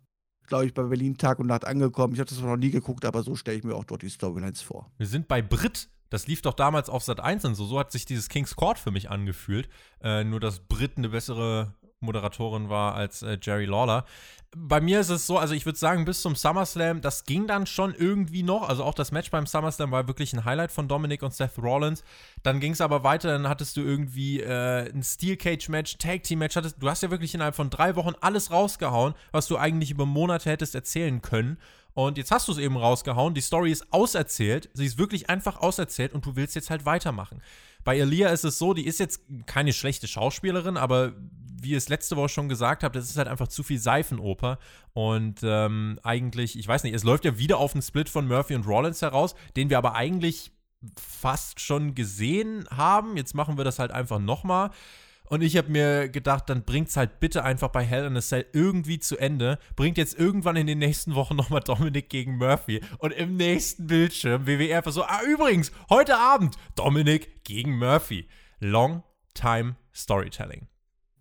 glaube 0.46 0.66
ich, 0.66 0.74
bei 0.74 0.82
Berlin 0.82 1.16
Tag 1.16 1.38
und 1.38 1.46
Nacht 1.46 1.64
angekommen. 1.64 2.14
Ich 2.14 2.20
habe 2.20 2.28
das 2.28 2.40
noch 2.40 2.56
nie 2.56 2.70
geguckt, 2.70 3.04
aber 3.04 3.22
so 3.22 3.36
stelle 3.36 3.58
ich 3.58 3.64
mir 3.64 3.74
auch 3.74 3.84
dort 3.84 4.02
die 4.02 4.10
Storylines 4.10 4.62
vor. 4.62 4.90
Wir 4.98 5.06
sind 5.06 5.28
bei 5.28 5.42
Brit. 5.42 5.88
Das 6.10 6.26
lief 6.26 6.42
doch 6.42 6.54
damals 6.54 6.88
auf 6.88 7.02
Sat 7.02 7.20
1 7.20 7.44
und 7.44 7.54
so. 7.54 7.66
So 7.66 7.78
hat 7.78 7.90
sich 7.90 8.04
dieses 8.04 8.28
King's 8.28 8.56
Court 8.56 8.78
für 8.78 8.90
mich 8.90 9.10
angefühlt. 9.10 9.68
Äh, 10.00 10.24
nur, 10.24 10.40
dass 10.40 10.60
Brit 10.60 10.96
eine 10.96 11.08
bessere 11.08 11.74
Moderatorin 12.04 12.68
war 12.68 12.94
als 12.94 13.22
äh, 13.22 13.38
Jerry 13.40 13.64
Lawler. 13.64 14.04
Bei 14.56 14.80
mir 14.80 15.00
ist 15.00 15.08
es 15.08 15.26
so, 15.26 15.36
also 15.36 15.52
ich 15.52 15.66
würde 15.66 15.78
sagen, 15.78 16.04
bis 16.04 16.22
zum 16.22 16.36
SummerSlam, 16.36 17.00
das 17.00 17.24
ging 17.24 17.48
dann 17.48 17.66
schon 17.66 17.92
irgendwie 17.92 18.44
noch. 18.44 18.68
Also 18.68 18.84
auch 18.84 18.94
das 18.94 19.10
Match 19.10 19.30
beim 19.32 19.46
SummerSlam 19.46 19.90
war 19.90 20.06
wirklich 20.06 20.32
ein 20.32 20.44
Highlight 20.44 20.70
von 20.70 20.86
Dominic 20.86 21.24
und 21.24 21.34
Seth 21.34 21.58
Rollins. 21.58 22.04
Dann 22.44 22.60
ging 22.60 22.70
es 22.72 22.80
aber 22.80 23.02
weiter, 23.02 23.32
dann 23.32 23.48
hattest 23.48 23.76
du 23.76 23.80
irgendwie 23.80 24.40
äh, 24.40 24.88
ein 24.92 25.02
Steel 25.02 25.36
Cage 25.36 25.68
Match, 25.70 25.98
Tag 25.98 26.22
Team 26.22 26.38
Match. 26.38 26.54
Hattest, 26.54 26.76
du 26.80 26.88
hast 26.88 27.02
ja 27.02 27.10
wirklich 27.10 27.34
innerhalb 27.34 27.56
von 27.56 27.68
drei 27.68 27.96
Wochen 27.96 28.12
alles 28.20 28.52
rausgehauen, 28.52 29.14
was 29.32 29.48
du 29.48 29.56
eigentlich 29.56 29.90
über 29.90 30.06
Monate 30.06 30.50
hättest 30.50 30.76
erzählen 30.76 31.20
können. 31.20 31.58
Und 31.94 32.18
jetzt 32.18 32.32
hast 32.32 32.48
du 32.48 32.52
es 32.52 32.58
eben 32.58 32.76
rausgehauen. 32.76 33.34
Die 33.34 33.40
Story 33.40 33.70
ist 33.70 33.92
auserzählt. 33.92 34.68
Sie 34.74 34.84
ist 34.84 34.98
wirklich 34.98 35.30
einfach 35.30 35.60
auserzählt 35.60 36.12
und 36.12 36.26
du 36.26 36.34
willst 36.36 36.56
jetzt 36.56 36.70
halt 36.70 36.84
weitermachen. 36.86 37.40
Bei 37.84 37.98
Elia 37.98 38.30
ist 38.30 38.44
es 38.44 38.58
so, 38.58 38.74
die 38.74 38.86
ist 38.86 38.98
jetzt 38.98 39.20
keine 39.46 39.72
schlechte 39.72 40.08
Schauspielerin, 40.08 40.76
aber 40.76 41.12
wie 41.64 41.70
ihr 41.70 41.78
es 41.78 41.88
letzte 41.88 42.16
Woche 42.16 42.28
schon 42.28 42.48
gesagt 42.48 42.84
habt, 42.84 42.94
das 42.94 43.08
ist 43.08 43.16
halt 43.16 43.28
einfach 43.28 43.48
zu 43.48 43.62
viel 43.62 43.78
Seifenoper. 43.78 44.58
Und 44.92 45.40
ähm, 45.42 45.98
eigentlich, 46.02 46.58
ich 46.58 46.68
weiß 46.68 46.84
nicht, 46.84 46.94
es 46.94 47.04
läuft 47.04 47.24
ja 47.24 47.38
wieder 47.38 47.58
auf 47.58 47.74
einen 47.74 47.82
Split 47.82 48.08
von 48.08 48.28
Murphy 48.28 48.54
und 48.54 48.66
Rollins 48.66 49.02
heraus, 49.02 49.34
den 49.56 49.70
wir 49.70 49.78
aber 49.78 49.94
eigentlich 49.94 50.52
fast 50.98 51.60
schon 51.60 51.94
gesehen 51.94 52.66
haben. 52.70 53.16
Jetzt 53.16 53.34
machen 53.34 53.56
wir 53.56 53.64
das 53.64 53.78
halt 53.78 53.90
einfach 53.90 54.18
nochmal. 54.18 54.70
Und 55.28 55.42
ich 55.42 55.56
habe 55.56 55.70
mir 55.70 56.08
gedacht, 56.10 56.50
dann 56.50 56.64
bringt's 56.64 56.96
halt 56.96 57.18
bitte 57.18 57.44
einfach 57.44 57.68
bei 57.68 57.82
Hell 57.82 58.04
in 58.04 58.16
a 58.16 58.20
Cell 58.20 58.46
irgendwie 58.52 58.98
zu 58.98 59.16
Ende. 59.16 59.58
Bringt 59.74 59.96
jetzt 59.96 60.18
irgendwann 60.18 60.56
in 60.56 60.66
den 60.66 60.78
nächsten 60.78 61.14
Wochen 61.14 61.34
nochmal 61.34 61.60
Dominik 61.60 62.10
gegen 62.10 62.36
Murphy. 62.36 62.82
Und 62.98 63.12
im 63.12 63.36
nächsten 63.36 63.86
Bildschirm 63.86 64.46
WWE 64.46 64.76
einfach 64.76 64.92
so, 64.92 65.02
ah, 65.02 65.22
übrigens, 65.26 65.72
heute 65.88 66.18
Abend 66.18 66.56
Dominik 66.76 67.44
gegen 67.44 67.78
Murphy. 67.78 68.28
Long 68.60 69.02
Time 69.32 69.76
Storytelling. 69.94 70.68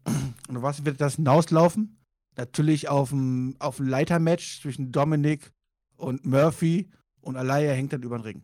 Und 0.05 0.61
was 0.61 0.85
wird 0.85 0.99
das 0.99 1.15
hinauslaufen? 1.15 1.97
Natürlich 2.35 2.89
auf 2.89 3.11
ein, 3.11 3.55
auf 3.59 3.79
ein 3.79 3.87
Leitermatch 3.87 4.61
zwischen 4.61 4.91
Dominik 4.91 5.51
und 5.95 6.25
Murphy 6.25 6.89
und 7.23 7.37
Alaya 7.37 7.71
hängt 7.73 7.93
dann 7.93 8.03
über 8.03 8.17
den 8.17 8.23
Ring. 8.23 8.43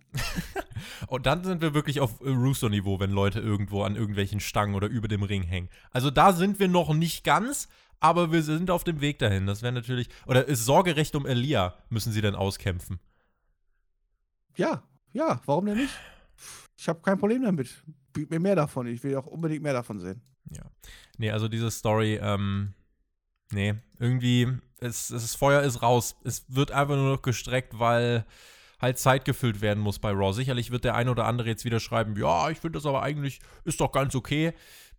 und 1.08 1.26
dann 1.26 1.44
sind 1.44 1.62
wir 1.62 1.74
wirklich 1.74 2.00
auf 2.00 2.22
Rooster-Niveau, 2.22 3.00
wenn 3.00 3.12
Leute 3.12 3.40
irgendwo 3.40 3.84
an 3.84 3.96
irgendwelchen 3.96 4.40
Stangen 4.40 4.76
oder 4.76 4.88
über 4.88 5.08
dem 5.08 5.24
Ring 5.24 5.44
hängen. 5.44 5.70
Also 5.92 6.10
da 6.10 6.34
sind 6.34 6.60
wir 6.60 6.68
noch 6.68 6.94
nicht 6.94 7.24
ganz, 7.24 7.68
aber 8.00 8.32
wir 8.32 8.44
sind 8.44 8.72
auf 8.72 8.84
dem 8.84 9.02
Weg 9.02 9.20
dahin. 9.20 9.46
Das 9.46 9.62
wäre 9.62 9.74
natürlich. 9.74 10.10
Oder 10.26 10.46
ist 10.46 10.66
Sorgerecht 10.66 11.16
um 11.16 11.26
Elia, 11.26 11.76
müssen 11.90 12.14
sie 12.14 12.22
denn 12.22 12.36
auskämpfen? 12.36 13.00
Ja, 14.56 14.84
ja, 15.14 15.42
warum 15.46 15.66
denn 15.66 15.78
nicht? 15.78 15.94
Ich 16.78 16.88
habe 16.88 17.02
kein 17.02 17.18
Problem 17.18 17.44
damit. 17.44 17.84
Biet 18.14 18.30
mir 18.30 18.40
mehr 18.40 18.56
davon. 18.56 18.88
Ich 18.88 19.04
will 19.04 19.16
auch 19.16 19.28
unbedingt 19.28 19.64
mehr 19.64 19.74
davon 19.74 20.00
sehen. 20.00 20.22
Ja. 20.52 20.64
Nee, 21.18 21.32
also 21.32 21.48
diese 21.48 21.70
Story, 21.70 22.20
ähm, 22.22 22.74
nee, 23.52 23.76
irgendwie, 24.00 24.48
es, 24.80 25.10
es, 25.10 25.22
das 25.24 25.36
Feuer 25.36 25.62
ist 25.62 25.82
raus. 25.82 26.16
Es 26.24 26.46
wird 26.48 26.72
einfach 26.72 26.96
nur 26.96 27.12
noch 27.12 27.22
gestreckt, 27.22 27.80
weil 27.80 28.26
halt 28.80 28.98
Zeit 28.98 29.26
gefüllt 29.26 29.62
werden 29.62 29.82
muss 29.82 30.00
bei 30.00 30.12
Raw. 30.12 30.34
Sicherlich 30.34 30.72
wird 30.72 30.84
der 30.84 30.96
eine 30.96 31.12
oder 31.12 31.26
andere 31.26 31.50
jetzt 31.50 31.66
wieder 31.66 31.80
schreiben, 31.80 32.16
ja, 32.18 32.50
ich 32.50 32.60
finde 32.60 32.78
das 32.78 32.86
aber 32.86 33.04
eigentlich, 33.04 33.40
ist 33.66 33.80
doch 33.80 33.92
ganz 33.92 34.16
okay. 34.16 34.54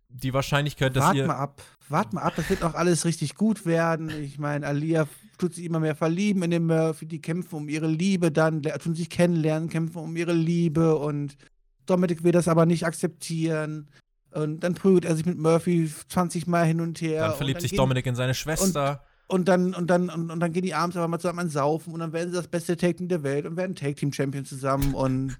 Die 0.09 0.33
Wahrscheinlichkeit, 0.33 0.95
dass 0.95 1.05
Wart 1.05 1.15
ihr... 1.15 1.25
mal 1.25 1.37
ab, 1.37 1.61
wart 1.87 2.13
mal 2.13 2.21
ab, 2.21 2.33
das 2.35 2.49
wird 2.49 2.63
auch 2.63 2.73
alles 2.73 3.05
richtig 3.05 3.35
gut 3.35 3.65
werden. 3.65 4.09
Ich 4.21 4.39
meine, 4.39 4.67
Alia 4.67 5.07
tut 5.37 5.55
sich 5.55 5.65
immer 5.65 5.79
mehr 5.79 5.95
verlieben 5.95 6.43
in 6.43 6.51
den 6.51 6.65
Murphy, 6.65 7.05
die 7.05 7.21
kämpfen 7.21 7.55
um 7.55 7.69
ihre 7.69 7.87
Liebe 7.87 8.31
dann, 8.31 8.61
tun 8.61 8.93
sich 8.93 9.09
kennenlernen, 9.09 9.69
kämpfen 9.69 9.99
um 9.99 10.15
ihre 10.15 10.33
Liebe 10.33 10.97
und 10.97 11.37
Dominik 11.85 12.23
will 12.23 12.31
das 12.31 12.47
aber 12.47 12.65
nicht 12.65 12.85
akzeptieren. 12.85 13.89
Und 14.31 14.61
dann 14.61 14.75
prügelt 14.75 15.05
er 15.05 15.15
sich 15.15 15.25
mit 15.25 15.37
Murphy 15.37 15.91
20 16.07 16.47
Mal 16.47 16.65
hin 16.65 16.79
und 16.79 17.01
her. 17.01 17.27
Dann 17.27 17.35
verliebt 17.35 17.57
dann 17.57 17.61
sich 17.67 17.75
Dominik 17.75 18.05
in 18.05 18.15
seine 18.15 18.33
Schwester. 18.33 19.03
Und, 19.31 19.47
dann, 19.47 19.73
und, 19.73 19.87
dann 19.87 20.09
und, 20.09 20.29
und, 20.29 20.41
dann 20.41 20.51
gehen 20.51 20.63
die 20.63 20.73
abends 20.73 20.97
aber 20.97 21.07
mal 21.07 21.17
zusammen 21.17 21.39
an 21.39 21.49
Saufen 21.49 21.93
und 21.93 22.01
dann 22.01 22.11
werden 22.11 22.31
sie 22.31 22.35
das 22.35 22.49
beste 22.49 22.75
Tag 22.75 22.97
Team 22.97 23.07
der 23.07 23.23
Welt 23.23 23.45
und 23.45 23.55
werden 23.55 23.77
Tag 23.77 23.95
Team 23.95 24.11
Champion 24.11 24.43
zusammen 24.43 24.93
und 24.93 25.37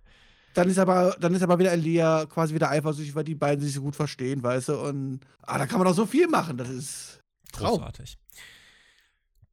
dann 0.54 0.70
ist 0.70 0.78
aber, 0.78 1.14
dann 1.20 1.34
ist 1.34 1.42
aber 1.42 1.58
wieder 1.58 1.72
Elia 1.72 2.24
quasi 2.24 2.54
wieder 2.54 2.70
eifersüchtig, 2.70 3.14
weil 3.14 3.24
die 3.24 3.34
beiden 3.34 3.62
sich 3.62 3.74
so 3.74 3.82
gut 3.82 3.96
verstehen, 3.96 4.42
weißt 4.42 4.70
du? 4.70 4.80
Und 4.80 5.20
ah, 5.42 5.58
da 5.58 5.66
kann 5.66 5.78
man 5.78 5.86
doch 5.86 5.94
so 5.94 6.06
viel 6.06 6.26
machen. 6.26 6.56
Das 6.56 6.70
ist 6.70 7.20
Traum. 7.52 7.80
großartig. 7.80 8.16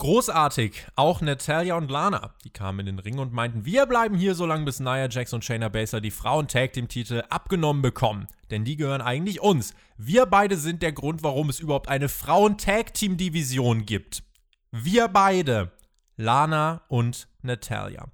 Großartig. 0.02 0.88
Auch 0.96 1.22
Natalia 1.22 1.76
und 1.76 1.92
Lana, 1.92 2.34
die 2.44 2.50
kamen 2.50 2.80
in 2.80 2.86
den 2.88 2.98
Ring 2.98 3.20
und 3.20 3.34
meinten, 3.34 3.66
wir 3.66 3.86
bleiben 3.86 4.16
hier 4.16 4.34
so 4.34 4.48
lange, 4.48 4.66
bis 4.66 4.80
Nia 4.80 5.08
Jax 5.08 5.32
und 5.32 5.46
Shayna 5.46 5.70
Baszler 5.70 6.02
die 6.02 6.10
Frauen-Tag-Team-Titel 6.10 7.22
abgenommen 7.30 7.84
bekommen. 7.84 8.26
Denn 8.50 8.66
die 8.66 8.78
gehören 8.78 9.02
eigentlich 9.02 9.42
uns. 9.42 9.76
Wir 9.98 10.26
beide 10.26 10.58
sind 10.58 10.82
der 10.82 10.92
Grund, 10.92 11.22
warum 11.22 11.50
es 11.50 11.60
überhaupt 11.60 11.88
eine 11.88 12.10
Frauen-Tag-Team-Division 12.10 13.86
gibt. 13.86 14.24
Wir 14.72 15.08
beide. 15.08 15.72
Lana 16.18 16.82
und 16.88 17.28
Natalia. 17.44 18.08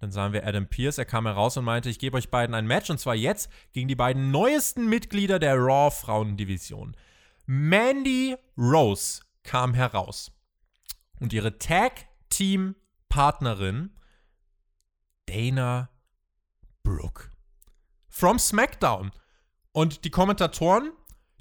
Dann 0.00 0.10
sahen 0.10 0.32
wir 0.32 0.44
Adam 0.44 0.66
Pierce, 0.66 0.98
er 0.98 1.04
kam 1.04 1.24
heraus 1.26 1.56
und 1.56 1.64
meinte, 1.64 1.88
ich 1.88 2.00
gebe 2.00 2.16
euch 2.16 2.30
beiden 2.30 2.56
ein 2.56 2.66
Match 2.66 2.90
und 2.90 2.98
zwar 2.98 3.14
jetzt 3.14 3.48
gegen 3.72 3.86
die 3.86 3.94
beiden 3.94 4.32
neuesten 4.32 4.88
Mitglieder 4.88 5.38
der 5.38 5.54
Raw 5.54 5.92
Frauendivision. 5.92 6.96
Mandy 7.46 8.34
Rose 8.56 9.20
kam 9.44 9.74
heraus 9.74 10.32
und 11.20 11.32
ihre 11.32 11.58
Tag-Team-Partnerin 11.58 13.90
Dana 15.26 15.90
Brooke. 16.82 17.30
From 18.08 18.38
SmackDown. 18.38 19.12
Und 19.72 20.04
die 20.04 20.10
Kommentatoren, 20.10 20.92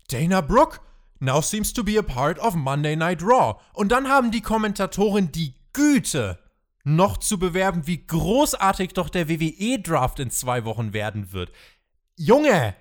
Dana 0.10 0.42
Brooke 0.42 0.80
now 1.20 1.42
seems 1.42 1.74
to 1.74 1.84
be 1.84 1.98
a 1.98 2.04
part 2.04 2.40
of 2.40 2.56
Monday 2.56 2.96
Night 2.96 3.24
Raw. 3.24 3.60
Und 3.74 3.92
dann 3.92 4.08
haben 4.08 4.32
die 4.32 4.42
Kommentatoren 4.42 5.32
die 5.32 5.56
Güte, 5.74 6.40
noch 6.84 7.18
zu 7.18 7.38
bewerben, 7.38 7.86
wie 7.86 8.06
großartig 8.06 8.94
doch 8.94 9.10
der 9.10 9.28
WWE-Draft 9.28 10.20
in 10.20 10.32
zwei 10.32 10.66
Wochen 10.66 10.94
werden 10.94 11.34
wird. 11.34 11.52
Junge! 12.16 12.76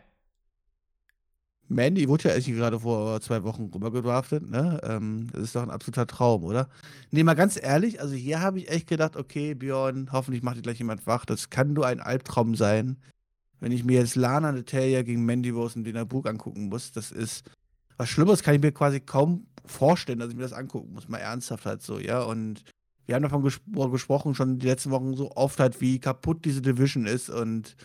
Mandy 1.68 2.08
wurde 2.08 2.28
ja 2.28 2.34
eigentlich 2.34 2.54
gerade 2.56 2.80
vor 2.80 3.20
zwei 3.20 3.42
Wochen 3.42 3.70
rübergedraftet, 3.74 4.48
ne? 4.48 4.80
Ähm, 4.84 5.28
das 5.32 5.42
ist 5.42 5.56
doch 5.56 5.62
ein 5.62 5.70
absoluter 5.70 6.06
Traum, 6.06 6.44
oder? 6.44 6.68
Nee, 7.10 7.24
mal 7.24 7.34
ganz 7.34 7.60
ehrlich, 7.60 8.00
also 8.00 8.14
hier 8.14 8.40
habe 8.40 8.58
ich 8.58 8.70
echt 8.70 8.86
gedacht, 8.86 9.16
okay, 9.16 9.54
Björn, 9.54 10.10
hoffentlich 10.12 10.42
macht 10.42 10.56
dich 10.56 10.62
gleich 10.62 10.78
jemand 10.78 11.06
wach. 11.06 11.24
Das 11.24 11.50
kann 11.50 11.72
nur 11.72 11.86
ein 11.86 12.00
Albtraum 12.00 12.54
sein, 12.54 12.96
wenn 13.60 13.72
ich 13.72 13.84
mir 13.84 13.98
jetzt 13.98 14.14
Lana 14.14 14.52
Natalia 14.52 15.02
gegen 15.02 15.24
Mandy 15.24 15.50
Rose 15.50 15.78
und 15.78 15.84
Dina 15.84 16.04
Brooke 16.04 16.28
angucken 16.28 16.68
muss. 16.68 16.92
Das 16.92 17.10
ist 17.10 17.50
was 17.96 18.08
Schlimmeres, 18.08 18.42
kann 18.42 18.54
ich 18.54 18.60
mir 18.60 18.72
quasi 18.72 19.00
kaum 19.00 19.46
vorstellen, 19.64 20.18
dass 20.18 20.30
ich 20.30 20.36
mir 20.36 20.42
das 20.42 20.52
angucken 20.52 20.92
muss. 20.92 21.08
Mal 21.08 21.18
ernsthaft 21.18 21.66
halt 21.66 21.82
so, 21.82 21.98
ja. 21.98 22.22
Und 22.22 22.62
wir 23.06 23.14
haben 23.14 23.22
davon 23.22 23.42
gespro 23.42 23.88
gesprochen, 23.88 24.34
schon 24.34 24.58
die 24.58 24.66
letzten 24.66 24.90
Wochen 24.90 25.14
so 25.14 25.32
oft 25.32 25.58
halt, 25.58 25.80
wie 25.80 25.98
kaputt 25.98 26.44
diese 26.44 26.62
Division 26.62 27.06
ist 27.06 27.30
und 27.30 27.76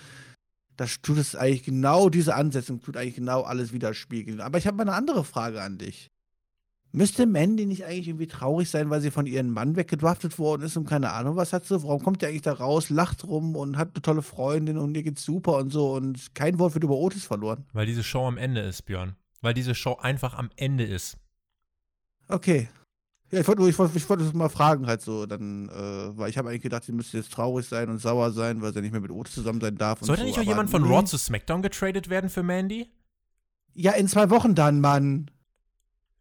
das 0.81 0.99
tut 1.03 1.19
es 1.19 1.35
eigentlich 1.35 1.63
genau, 1.63 2.09
diese 2.09 2.33
Ansetzung 2.33 2.81
tut 2.81 2.97
eigentlich 2.97 3.15
genau 3.15 3.41
alles 3.41 3.71
widerspiegeln. 3.71 4.41
Aber 4.41 4.57
ich 4.57 4.65
habe 4.65 4.77
mal 4.77 4.83
eine 4.83 4.93
andere 4.93 5.23
Frage 5.23 5.61
an 5.61 5.77
dich. 5.77 6.09
Müsste 6.91 7.27
Mandy 7.27 7.67
nicht 7.67 7.85
eigentlich 7.85 8.07
irgendwie 8.07 8.27
traurig 8.27 8.67
sein, 8.67 8.89
weil 8.89 8.99
sie 8.99 9.11
von 9.11 9.27
ihrem 9.27 9.51
Mann 9.51 9.75
weggedraftet 9.75 10.39
worden 10.39 10.63
ist 10.63 10.75
und 10.77 10.89
keine 10.89 11.11
Ahnung 11.11 11.35
was 11.35 11.53
hat 11.53 11.65
sie? 11.65 11.83
Warum 11.83 12.01
kommt 12.01 12.23
der 12.23 12.29
eigentlich 12.29 12.41
da 12.41 12.53
raus, 12.53 12.89
lacht 12.89 13.23
rum 13.25 13.55
und 13.55 13.77
hat 13.77 13.91
eine 13.93 14.01
tolle 14.01 14.23
Freundin 14.23 14.79
und 14.79 14.97
ihr 14.97 15.03
geht's 15.03 15.23
super 15.23 15.57
und 15.57 15.69
so 15.69 15.93
und 15.93 16.33
kein 16.33 16.57
Wort 16.57 16.73
wird 16.73 16.83
über 16.83 16.95
Otis 16.95 17.25
verloren? 17.25 17.63
Weil 17.73 17.85
diese 17.85 18.03
Show 18.03 18.25
am 18.27 18.37
Ende 18.37 18.61
ist, 18.61 18.81
Björn. 18.81 19.15
Weil 19.41 19.53
diese 19.53 19.75
Show 19.75 19.97
einfach 20.01 20.33
am 20.33 20.49
Ende 20.55 20.83
ist. 20.83 21.15
Okay. 22.27 22.69
Ja, 23.31 23.39
ich 23.39 23.47
wollte 23.47 23.67
ich 23.67 23.79
wollt, 23.79 23.95
ich 23.95 24.09
wollt 24.09 24.19
das 24.19 24.33
mal 24.33 24.49
fragen 24.49 24.87
halt 24.87 25.01
so, 25.01 25.25
dann, 25.25 25.69
äh, 25.69 26.17
weil 26.17 26.29
ich 26.29 26.37
habe 26.37 26.49
eigentlich 26.49 26.63
gedacht, 26.63 26.83
sie 26.83 26.91
müsste 26.91 27.17
jetzt 27.17 27.31
traurig 27.31 27.65
sein 27.65 27.89
und 27.89 27.97
sauer 27.97 28.31
sein, 28.31 28.61
weil 28.61 28.73
sie 28.73 28.81
nicht 28.81 28.91
mehr 28.91 28.99
mit 28.99 29.11
Otis 29.11 29.33
zusammen 29.33 29.61
sein 29.61 29.77
darf. 29.77 29.99
Sollte 30.01 30.21
so, 30.21 30.27
nicht 30.27 30.37
auch 30.37 30.43
jemand 30.43 30.69
von 30.69 30.83
Raw 30.83 31.05
zu 31.05 31.17
SmackDown 31.17 31.61
getradet 31.61 32.09
werden 32.09 32.29
für 32.29 32.43
Mandy? 32.43 32.91
Ja, 33.73 33.93
in 33.93 34.09
zwei 34.09 34.29
Wochen 34.29 34.53
dann, 34.53 34.81
Mann. 34.81 35.31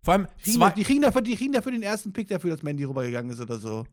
Vor 0.02 0.14
allem 0.14 0.28
die 0.46 0.52
kriegen, 0.52 0.72
die 0.76 0.84
kriegen, 0.84 1.02
dafür, 1.02 1.20
die 1.20 1.36
kriegen 1.36 1.52
dafür 1.52 1.72
den 1.72 1.82
ersten 1.82 2.12
Pick 2.12 2.28
dafür, 2.28 2.50
dass 2.50 2.62
Mandy 2.62 2.84
rübergegangen 2.84 3.32
ist 3.32 3.40
oder 3.40 3.58
so. 3.58 3.84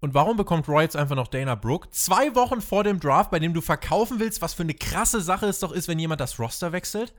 Und 0.00 0.12
warum 0.12 0.36
bekommt 0.36 0.68
Roy 0.68 0.82
jetzt 0.82 0.96
einfach 0.96 1.16
noch 1.16 1.28
Dana 1.28 1.54
Brooke? 1.54 1.88
Zwei 1.90 2.34
Wochen 2.34 2.60
vor 2.60 2.84
dem 2.84 3.00
Draft, 3.00 3.30
bei 3.30 3.38
dem 3.38 3.54
du 3.54 3.60
verkaufen 3.60 4.18
willst, 4.18 4.42
was 4.42 4.54
für 4.54 4.64
eine 4.64 4.74
krasse 4.74 5.20
Sache 5.20 5.46
es 5.46 5.60
doch 5.60 5.72
ist, 5.72 5.88
wenn 5.88 5.98
jemand 5.98 6.20
das 6.20 6.38
Roster 6.38 6.72
wechselt? 6.72 7.14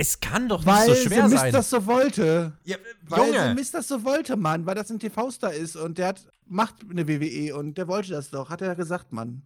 Es 0.00 0.18
kann 0.18 0.48
doch 0.48 0.60
nicht 0.60 0.66
weil 0.66 0.88
so 0.88 0.94
schwer 0.94 1.28
sie 1.28 1.36
sein. 1.36 1.44
Weil 1.44 1.52
das 1.52 1.68
so 1.68 1.84
wollte. 1.84 2.56
Ja, 2.64 2.78
weil 3.02 3.34
Junge. 3.34 3.54
Mist 3.54 3.74
das 3.74 3.86
so 3.86 4.02
wollte, 4.02 4.34
Mann. 4.34 4.64
Weil 4.64 4.74
das 4.74 4.90
ein 4.90 4.98
TV-Star 4.98 5.52
ist 5.52 5.76
und 5.76 5.98
der 5.98 6.06
hat, 6.08 6.26
macht 6.46 6.76
eine 6.88 7.06
WWE 7.06 7.54
und 7.54 7.76
der 7.76 7.86
wollte 7.86 8.12
das 8.12 8.30
doch. 8.30 8.48
Hat 8.48 8.62
er 8.62 8.74
gesagt, 8.76 9.12
Mann. 9.12 9.42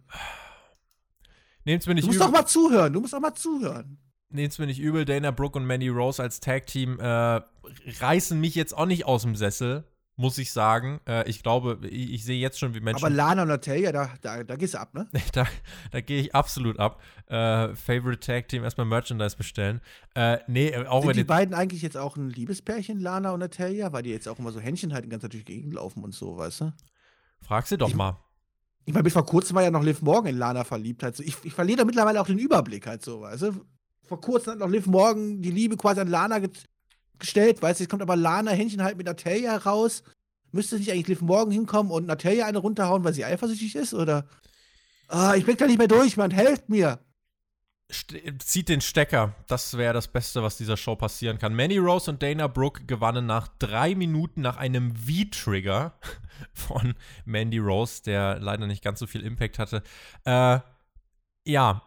Nehmt's 1.65 1.87
mir 1.87 1.95
nicht 1.95 2.05
du 2.05 2.07
musst 2.07 2.19
übel. 2.19 2.27
doch 2.27 2.33
mal 2.33 2.45
zuhören. 2.45 2.93
Du 2.93 3.01
musst 3.01 3.11
doch 3.11 3.19
mal 3.19 3.33
zuhören. 3.33 3.97
Nehmt's 4.29 4.57
mir 4.57 4.67
nicht 4.67 4.79
übel. 4.79 5.03
Dana 5.03 5.31
Brooke 5.31 5.59
und 5.59 5.65
Mandy 5.65 5.89
Rose 5.89 6.23
als 6.23 6.39
Tag-Team 6.39 7.01
äh, 7.01 7.41
reißen 7.99 8.39
mich 8.39 8.55
jetzt 8.55 8.77
auch 8.77 8.85
nicht 8.85 9.05
aus 9.05 9.23
dem 9.23 9.35
Sessel, 9.35 9.83
muss 10.17 10.37
ich 10.37 10.51
sagen. 10.51 10.99
Äh, 11.07 11.29
ich 11.29 11.43
glaube, 11.43 11.79
ich, 11.87 12.13
ich 12.13 12.25
sehe 12.25 12.39
jetzt 12.39 12.57
schon, 12.59 12.73
wie 12.73 12.79
Menschen. 12.79 13.03
Aber 13.05 13.13
Lana 13.13 13.41
und 13.41 13.49
Natalia, 13.49 13.91
da, 13.91 14.09
da, 14.21 14.43
da 14.43 14.55
gehst 14.55 14.73
du 14.75 14.79
ab, 14.79 14.93
ne? 14.93 15.07
da 15.33 15.45
da 15.91 16.01
gehe 16.01 16.21
ich 16.21 16.33
absolut 16.33 16.79
ab. 16.79 17.01
Äh, 17.27 17.75
Favorite 17.75 18.19
Tag 18.19 18.47
Team 18.47 18.63
erstmal 18.63 18.85
Merchandise 18.85 19.35
bestellen. 19.35 19.81
Äh, 20.15 20.37
nee, 20.47 20.75
auch 20.75 21.01
Sind 21.01 21.09
wenn 21.09 21.17
die 21.17 21.23
beiden 21.23 21.53
eigentlich 21.53 21.81
jetzt 21.81 21.97
auch 21.97 22.15
ein 22.17 22.29
Liebespärchen, 22.29 22.99
Lana 22.99 23.31
und 23.31 23.39
Natalia? 23.41 23.91
Weil 23.93 24.03
die 24.03 24.11
jetzt 24.11 24.27
auch 24.27 24.39
immer 24.39 24.51
so 24.51 24.59
Händchen 24.59 24.93
halten, 24.93 25.09
ganz 25.09 25.23
natürlich 25.23 25.45
gegenlaufen 25.45 26.03
und 26.03 26.13
so, 26.13 26.37
weißt 26.37 26.61
du? 26.61 26.73
Frag 27.41 27.67
sie 27.67 27.77
doch 27.77 27.89
Ich- 27.89 27.95
mal. 27.95 28.17
Ich 28.87 28.93
meine, 28.93 29.03
bis 29.03 29.13
vor 29.13 29.25
kurzem 29.25 29.55
war 29.55 29.63
ja 29.63 29.71
noch 29.71 29.81
Liv 29.81 30.03
Morgan 30.03 30.31
in 30.33 30.37
Lana 30.37 30.63
verliebt. 30.63 31.01
Halt 31.01 31.15
so. 31.15 31.23
ich, 31.23 31.35
ich 31.43 31.53
verliere 31.53 31.79
da 31.79 31.85
mittlerweile 31.85 32.21
auch 32.21 32.27
den 32.27 32.37
Überblick 32.37 32.85
halt 32.85 33.03
so, 33.03 33.21
weißt 33.21 33.41
du? 33.41 33.65
Vor 34.03 34.21
kurzem 34.21 34.53
hat 34.53 34.59
noch 34.59 34.69
Liv 34.69 34.85
Morgan 34.85 35.41
die 35.41 35.49
Liebe 35.49 35.75
quasi 35.75 36.01
an 36.01 36.07
Lana 36.07 36.37
gestellt, 37.19 37.61
weißt 37.61 37.79
du? 37.79 37.83
Jetzt 37.83 37.89
kommt 37.89 38.01
aber 38.01 38.15
Lana 38.15 38.51
Händchen 38.51 38.83
halt 38.83 38.97
mit 38.97 39.05
Natalia 39.05 39.57
raus. 39.57 40.03
Müsste 40.51 40.77
nicht 40.77 40.91
eigentlich 40.91 41.07
Liv 41.07 41.21
Morgan 41.21 41.51
hinkommen 41.51 41.91
und 41.91 42.05
Natalia 42.05 42.45
eine 42.45 42.59
runterhauen, 42.59 43.03
weil 43.03 43.13
sie 43.13 43.25
eifersüchtig 43.25 43.75
ist? 43.75 43.93
Oder? 43.93 44.27
Ah, 45.07 45.35
ich 45.35 45.45
blick 45.45 45.57
da 45.57 45.67
nicht 45.67 45.77
mehr 45.77 45.87
durch, 45.87 46.17
Mann. 46.17 46.31
Helft 46.31 46.69
mir. 46.69 46.99
Zieht 48.39 48.69
den 48.69 48.81
Stecker. 48.81 49.35
Das 49.47 49.77
wäre 49.77 49.93
das 49.93 50.07
Beste, 50.07 50.41
was 50.41 50.57
dieser 50.57 50.75
Show 50.75 50.95
passieren 50.95 51.37
kann. 51.37 51.53
Manny 51.53 51.77
Rose 51.77 52.09
und 52.09 52.23
Dana 52.23 52.47
Brooke 52.47 52.85
gewannen 52.85 53.27
nach 53.27 53.47
drei 53.59 53.93
Minuten 53.93 54.41
nach 54.41 54.57
einem 54.57 54.95
V-Trigger 54.95 55.93
von 56.53 56.95
Mandy 57.25 57.59
Rose, 57.59 58.01
der 58.03 58.39
leider 58.39 58.65
nicht 58.65 58.83
ganz 58.83 58.99
so 58.99 59.07
viel 59.07 59.21
Impact 59.21 59.59
hatte. 59.59 59.83
Äh, 60.23 60.59
ja, 61.47 61.83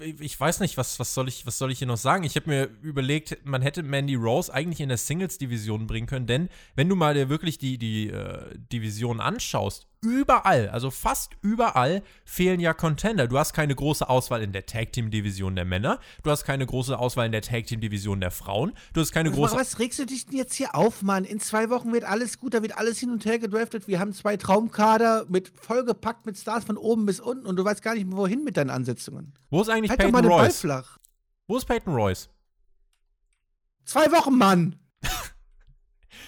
ich 0.00 0.40
weiß 0.40 0.60
nicht, 0.60 0.78
was, 0.78 0.98
was, 0.98 1.12
soll 1.12 1.28
ich, 1.28 1.46
was 1.46 1.58
soll 1.58 1.70
ich 1.70 1.78
hier 1.78 1.86
noch 1.86 1.98
sagen? 1.98 2.24
Ich 2.24 2.34
habe 2.34 2.48
mir 2.48 2.70
überlegt, 2.80 3.38
man 3.44 3.60
hätte 3.60 3.82
Mandy 3.82 4.14
Rose 4.14 4.52
eigentlich 4.52 4.80
in 4.80 4.88
der 4.88 4.96
Singles-Division 4.96 5.86
bringen 5.86 6.06
können, 6.06 6.26
denn 6.26 6.48
wenn 6.76 6.88
du 6.88 6.96
mal 6.96 7.12
dir 7.12 7.28
wirklich 7.28 7.58
die, 7.58 7.76
die 7.76 8.08
äh, 8.08 8.56
Division 8.72 9.20
anschaust, 9.20 9.86
überall, 10.02 10.68
also 10.68 10.90
fast 10.90 11.32
überall 11.40 12.02
fehlen 12.24 12.60
ja 12.60 12.74
Contender. 12.74 13.28
Du 13.28 13.38
hast 13.38 13.52
keine 13.54 13.74
große 13.74 14.08
Auswahl 14.08 14.42
in 14.42 14.52
der 14.52 14.66
Tag-Team-Division 14.66 15.54
der 15.54 15.64
Männer, 15.64 16.00
du 16.22 16.30
hast 16.30 16.44
keine 16.44 16.66
große 16.66 16.98
Auswahl 16.98 17.26
in 17.26 17.32
der 17.32 17.42
Tag-Team-Division 17.42 18.20
der 18.20 18.32
Frauen, 18.32 18.72
du 18.92 19.00
hast 19.00 19.12
keine 19.12 19.30
große 19.30 19.56
Was 19.56 19.78
regst 19.78 20.00
du 20.00 20.04
dich 20.04 20.26
denn 20.26 20.36
jetzt 20.36 20.54
hier 20.54 20.74
auf, 20.74 21.02
Mann? 21.02 21.24
In 21.24 21.40
zwei 21.40 21.70
Wochen 21.70 21.92
wird 21.92 22.04
alles 22.04 22.38
gut, 22.38 22.52
da 22.52 22.62
wird 22.62 22.76
alles 22.76 22.98
hin 22.98 23.10
und 23.10 23.24
her 23.24 23.38
gedraftet. 23.38 23.86
Wir 23.86 24.00
haben 24.00 24.12
zwei 24.12 24.36
Traumkader 24.36 25.26
mit 25.28 25.52
vollgepackt 25.54 26.26
mit 26.26 26.36
Stars 26.36 26.64
von 26.64 26.76
oben 26.76 27.06
bis 27.06 27.20
unten 27.20 27.46
und 27.46 27.56
du 27.56 27.64
weißt 27.64 27.80
gar 27.80 27.94
nicht 27.94 28.06
mehr, 28.06 28.16
wohin 28.16 28.42
mit 28.42 28.56
deinen 28.56 28.70
Ansetzungen. 28.70 29.32
Wo 29.50 29.62
ist 29.62 29.68
eigentlich 29.68 29.90
Halt 29.90 30.00
Peyton 30.00 30.26
Royce? 30.26 30.66
Wo 31.46 31.56
ist 31.56 31.66
Peyton 31.66 31.94
Royce? 31.94 32.28
Zwei 33.84 34.10
Wochen, 34.10 34.36
Mann! 34.36 34.81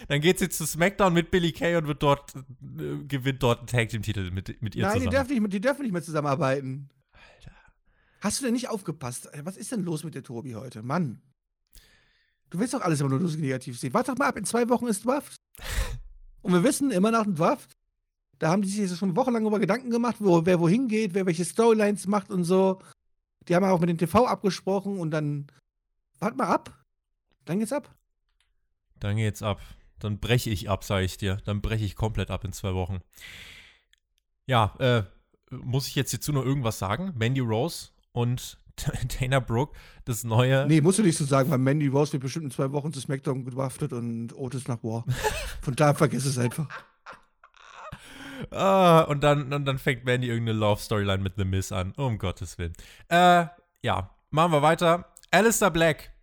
Dann 0.09 0.21
geht 0.21 0.39
sie 0.39 0.49
zu 0.49 0.67
SmackDown 0.67 1.13
mit 1.13 1.31
Billy 1.31 1.53
Kay 1.53 1.77
und 1.77 1.87
wird 1.87 2.03
dort, 2.03 2.35
äh, 2.35 3.05
gewinnt 3.07 3.43
dort 3.43 3.61
einen 3.61 3.67
Tag-Team-Titel 3.67 4.31
mit, 4.31 4.61
mit 4.63 4.75
ihr 4.75 4.83
Nein, 4.83 4.95
die 4.95 5.07
zusammen. 5.07 5.29
dürfen, 5.29 5.43
nicht, 5.43 5.53
die 5.53 5.61
dürfen 5.61 5.83
nicht 5.83 5.93
mehr 5.93 6.03
zusammenarbeiten. 6.03 6.89
Alter. 7.13 7.53
Hast 8.21 8.41
du 8.41 8.45
denn 8.45 8.55
nicht 8.55 8.69
aufgepasst? 8.69 9.29
Was 9.43 9.57
ist 9.57 9.73
denn 9.73 9.83
los 9.83 10.05
mit 10.05 10.15
der 10.15 10.23
Tobi 10.23 10.55
heute? 10.55 10.83
Mann. 10.83 11.23
Du 12.51 12.59
willst 12.59 12.75
doch 12.75 12.83
alles 12.83 13.01
immer 13.01 13.11
nur 13.11 13.21
negativ 13.21 13.79
sehen. 13.79 13.95
Warte 13.95 14.13
doch 14.13 14.19
mal 14.19 14.29
ab, 14.29 14.37
in 14.37 14.45
zwei 14.45 14.69
Wochen 14.69 14.87
ist 14.87 15.05
Draft. 15.05 15.37
Und 16.43 16.53
wir 16.53 16.63
wissen, 16.63 16.91
immer 16.91 17.11
nach 17.11 17.25
dem 17.25 17.35
Draft, 17.35 17.73
da 18.39 18.51
haben 18.51 18.63
die 18.63 18.69
sich 18.69 18.81
jetzt 18.81 18.99
schon 18.99 19.17
wochenlang 19.17 19.47
über 19.47 19.59
Gedanken 19.59 19.91
gemacht, 19.91 20.17
wo, 20.19 20.45
wer 20.45 20.61
wohin 20.61 20.89
geht, 20.89 21.15
wer 21.15 21.27
welche 21.27 21.45
Storylines 21.45 22.07
macht 22.07 22.31
und 22.31 22.45
so. 22.45 22.81
Die 23.49 23.55
haben 23.55 23.65
auch 23.65 23.81
mit 23.81 23.89
dem 23.89 23.99
TV 23.99 24.27
abgesprochen 24.27 24.99
und 24.99 25.11
dann. 25.11 25.47
Warte 26.19 26.37
mal 26.37 26.47
ab. 26.47 26.85
Dann 27.45 27.59
geht's 27.59 27.73
ab. 27.73 27.95
Dann 29.01 29.17
geht's 29.17 29.43
ab. 29.43 29.61
Dann 29.99 30.19
breche 30.19 30.51
ich 30.51 30.69
ab, 30.69 30.85
sage 30.85 31.05
ich 31.05 31.17
dir. 31.17 31.39
Dann 31.45 31.61
breche 31.61 31.85
ich 31.85 31.97
komplett 31.97 32.31
ab 32.31 32.45
in 32.45 32.53
zwei 32.53 32.75
Wochen. 32.75 33.01
Ja, 34.47 34.75
äh, 34.79 35.03
muss 35.51 35.89
ich 35.89 35.95
jetzt 35.95 36.11
hierzu 36.11 36.33
noch 36.33 36.45
irgendwas 36.45 36.79
sagen? 36.79 37.13
Mandy 37.17 37.41
Rose 37.41 37.89
und 38.13 38.59
Dana 39.21 39.41
Brooke, 39.41 39.77
das 40.05 40.25
neue. 40.25 40.67
Nee, 40.67 40.81
musst 40.81 40.99
du 40.99 41.03
nicht 41.03 41.17
so 41.17 41.25
sagen, 41.25 41.51
weil 41.51 41.59
Mandy 41.59 41.87
Rose 41.87 42.13
wird 42.13 42.23
bestimmt 42.23 42.47
in 42.47 42.51
zwei 42.51 42.73
Wochen 42.73 42.93
zu 42.93 43.01
SmackDown 43.01 43.45
gedraftet 43.45 43.93
und 43.93 44.37
Otis 44.37 44.69
nach 44.69 44.83
War. 44.83 45.05
Von 45.63 45.77
daher 45.77 45.95
vergiss 45.95 46.27
es 46.27 46.39
einfach. 46.39 46.69
Ah, 48.51 49.03
und 49.03 49.23
dann, 49.23 49.53
und 49.53 49.65
dann 49.65 49.79
fängt 49.79 50.05
Mandy 50.05 50.29
irgendeine 50.29 50.59
Love-Storyline 50.59 51.23
mit 51.23 51.35
The 51.37 51.45
Miz 51.45 51.73
an. 51.73 51.93
Um 51.97 52.19
Gottes 52.19 52.59
Willen. 52.59 52.73
Äh, 53.09 53.47
ja, 53.83 54.11
machen 54.31 54.53
wir 54.53 54.63
weiter. 54.63 55.07
Alistair 55.31 55.71
Black 55.71 56.14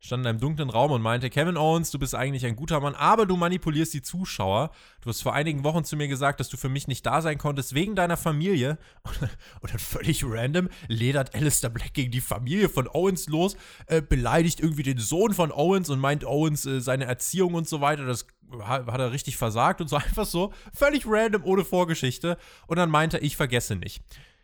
stand 0.00 0.22
in 0.22 0.28
einem 0.28 0.40
dunklen 0.40 0.70
Raum 0.70 0.92
und 0.92 1.02
meinte, 1.02 1.28
Kevin 1.28 1.56
Owens, 1.56 1.90
du 1.90 1.98
bist 1.98 2.14
eigentlich 2.14 2.46
ein 2.46 2.54
guter 2.54 2.80
Mann, 2.80 2.94
aber 2.94 3.26
du 3.26 3.36
manipulierst 3.36 3.92
die 3.94 4.02
Zuschauer. 4.02 4.70
Du 5.00 5.10
hast 5.10 5.22
vor 5.22 5.34
einigen 5.34 5.64
Wochen 5.64 5.84
zu 5.84 5.96
mir 5.96 6.06
gesagt, 6.06 6.38
dass 6.38 6.48
du 6.48 6.56
für 6.56 6.68
mich 6.68 6.86
nicht 6.86 7.04
da 7.04 7.20
sein 7.20 7.36
konntest 7.36 7.74
wegen 7.74 7.96
deiner 7.96 8.16
Familie. 8.16 8.78
Und 9.60 9.72
dann 9.72 9.78
völlig 9.78 10.24
random 10.24 10.68
ledert 10.86 11.34
Alistair 11.34 11.70
Black 11.70 11.94
gegen 11.94 12.12
die 12.12 12.20
Familie 12.20 12.68
von 12.68 12.88
Owens 12.88 13.26
los, 13.28 13.56
äh, 13.86 14.00
beleidigt 14.00 14.60
irgendwie 14.60 14.84
den 14.84 14.98
Sohn 14.98 15.34
von 15.34 15.50
Owens 15.50 15.90
und 15.90 15.98
meint 15.98 16.24
Owens 16.24 16.64
äh, 16.64 16.80
seine 16.80 17.06
Erziehung 17.06 17.54
und 17.54 17.68
so 17.68 17.80
weiter. 17.80 18.04
Das 18.04 18.26
hat, 18.62 18.86
er 18.86 19.12
richtig 19.12 19.36
versagt 19.36 19.80
und 19.80 19.88
so 19.88 19.96
einfach 19.96 20.26
so. 20.26 20.52
Völlig 20.72 21.04
random, 21.06 21.44
ohne 21.44 21.64
Vorgeschichte. 21.64 22.38
Und 22.66 22.76
dann 22.76 22.90
meinte 22.90 23.18
er, 23.18 23.22
ich 23.24 23.36
vergesse 23.36 23.74
nicht. 23.74 24.02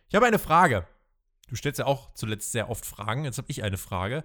Ich 0.09 0.15
habe 0.15 0.27
eine 0.27 0.39
Frage. 0.39 0.87
Du 1.49 1.57
stellst 1.57 1.79
ja 1.79 1.87
auch 1.87 2.13
zuletzt 2.15 2.53
sehr 2.53 2.71
oft 2.71 2.85
Fragen. 2.85 3.25
Jetzt 3.25 3.39
habe 3.39 3.51
ich 3.51 3.63
eine 3.63 3.77
Frage. 3.77 4.25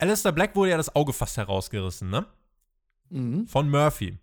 Alistair 0.00 0.32
Black 0.32 0.54
wurde 0.56 0.70
ja 0.70 0.76
das 0.76 0.94
Auge 0.94 1.12
fast 1.12 1.36
herausgerissen, 1.36 2.10
ne? 2.10 2.26
Mhm. 3.10 3.46
Von 3.46 3.70
Murphy. 3.70 4.18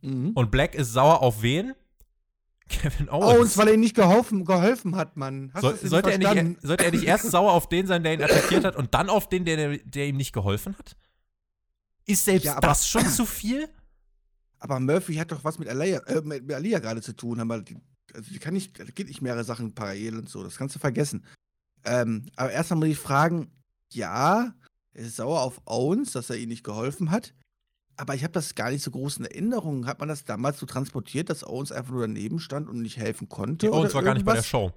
Mhm. 0.00 0.32
Und 0.34 0.50
Black 0.50 0.74
ist 0.74 0.92
sauer 0.92 1.20
auf 1.22 1.42
wen? 1.42 1.74
Kevin 2.68 3.08
Owens. 3.08 3.36
Owens, 3.38 3.58
weil 3.58 3.68
er 3.68 3.74
ihm 3.74 3.80
nicht 3.80 3.96
geholfen, 3.96 4.44
geholfen 4.44 4.94
hat, 4.96 5.16
Mann. 5.16 5.50
Hast 5.54 5.64
denn 5.82 5.88
sollte, 5.88 6.10
er 6.12 6.18
nicht, 6.18 6.60
sollte 6.62 6.84
er 6.84 6.90
nicht 6.90 7.04
erst 7.04 7.24
sauer 7.30 7.52
auf 7.52 7.68
den 7.68 7.86
sein, 7.86 8.02
der 8.02 8.14
ihn 8.14 8.22
attackiert 8.22 8.64
hat, 8.64 8.76
und 8.76 8.92
dann 8.94 9.08
auf 9.08 9.28
den, 9.28 9.44
der, 9.44 9.78
der 9.78 10.06
ihm 10.06 10.16
nicht 10.16 10.32
geholfen 10.32 10.76
hat? 10.78 10.96
Ist 12.06 12.24
selbst 12.24 12.44
Ja, 12.44 12.56
aber- 12.56 12.68
das 12.68 12.86
schon 12.88 13.06
zu 13.06 13.24
viel? 13.24 13.68
Aber 14.60 14.80
Murphy 14.80 15.14
hat 15.14 15.30
doch 15.30 15.44
was 15.44 15.58
mit 15.58 15.68
Alia, 15.68 16.00
äh, 16.06 16.20
mit 16.20 16.52
Alia 16.52 16.78
gerade 16.80 17.00
zu 17.00 17.14
tun. 17.14 17.38
Haben 17.40 17.48
wir 17.48 17.62
die, 17.62 17.76
also 18.12 18.30
die 18.30 18.38
kann 18.38 18.54
nicht, 18.54 18.78
da 18.78 18.84
geht 18.84 19.06
nicht 19.06 19.22
mehrere 19.22 19.44
Sachen 19.44 19.72
parallel 19.74 20.18
und 20.18 20.28
so. 20.28 20.42
Das 20.42 20.56
kannst 20.56 20.74
du 20.74 20.80
vergessen. 20.80 21.24
Ähm, 21.84 22.26
aber 22.36 22.50
erstmal 22.50 22.80
muss 22.80 22.88
ich 22.88 22.98
fragen, 22.98 23.50
ja, 23.92 24.52
er 24.98 25.04
ist 25.04 25.16
sauer 25.16 25.42
auf 25.42 25.60
Owens, 25.64 26.12
dass 26.12 26.28
er 26.28 26.36
ihm 26.36 26.48
nicht 26.48 26.64
geholfen 26.64 27.12
hat. 27.12 27.32
Aber 27.96 28.14
ich 28.14 28.24
habe 28.24 28.32
das 28.32 28.56
gar 28.56 28.70
nicht 28.70 28.82
so 28.82 28.90
groß 28.90 29.18
in 29.18 29.26
Erinnerung. 29.26 29.86
Hat 29.86 30.00
man 30.00 30.08
das 30.08 30.24
damals 30.24 30.58
so 30.58 30.66
transportiert, 30.66 31.30
dass 31.30 31.44
Owens 31.44 31.70
einfach 31.70 31.92
nur 31.92 32.02
daneben 32.02 32.40
stand 32.40 32.68
und 32.68 32.82
nicht 32.82 32.96
helfen 32.96 33.28
konnte? 33.28 33.66
Die 33.66 33.72
Owens 33.72 33.94
war 33.94 34.02
gar 34.02 34.14
nicht 34.14 34.26
bei 34.26 34.34
der 34.34 34.42
Show. 34.42 34.72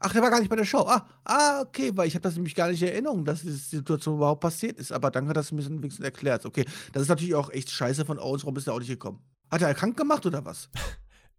Ach, 0.00 0.12
der 0.12 0.20
war 0.20 0.30
gar 0.30 0.40
nicht 0.40 0.48
bei 0.48 0.56
der 0.56 0.64
Show. 0.64 0.84
Ah, 0.86 1.08
ah 1.24 1.60
okay, 1.60 1.92
weil 1.94 2.08
ich 2.08 2.14
habe 2.14 2.22
das 2.22 2.34
nämlich 2.34 2.54
gar 2.56 2.68
nicht 2.68 2.82
in 2.82 2.88
Erinnerung, 2.88 3.24
dass 3.24 3.42
diese 3.42 3.56
Situation 3.56 4.16
überhaupt 4.16 4.40
passiert 4.40 4.78
ist. 4.78 4.90
Aber 4.90 5.10
dann 5.10 5.28
hat 5.28 5.36
das 5.36 5.52
ein 5.52 5.56
bisschen 5.56 5.78
wenigstens 5.78 6.04
erklärt. 6.04 6.44
Okay, 6.44 6.64
das 6.92 7.02
ist 7.02 7.08
natürlich 7.08 7.36
auch 7.36 7.50
echt 7.50 7.70
scheiße 7.70 8.04
von 8.04 8.18
Owens. 8.18 8.42
Warum 8.42 8.56
ist 8.56 8.66
er 8.66 8.74
auch 8.74 8.80
nicht 8.80 8.88
gekommen? 8.88 9.22
Hat 9.48 9.62
er 9.62 9.72
krank 9.74 9.96
gemacht 9.96 10.26
oder 10.26 10.44
was? 10.44 10.68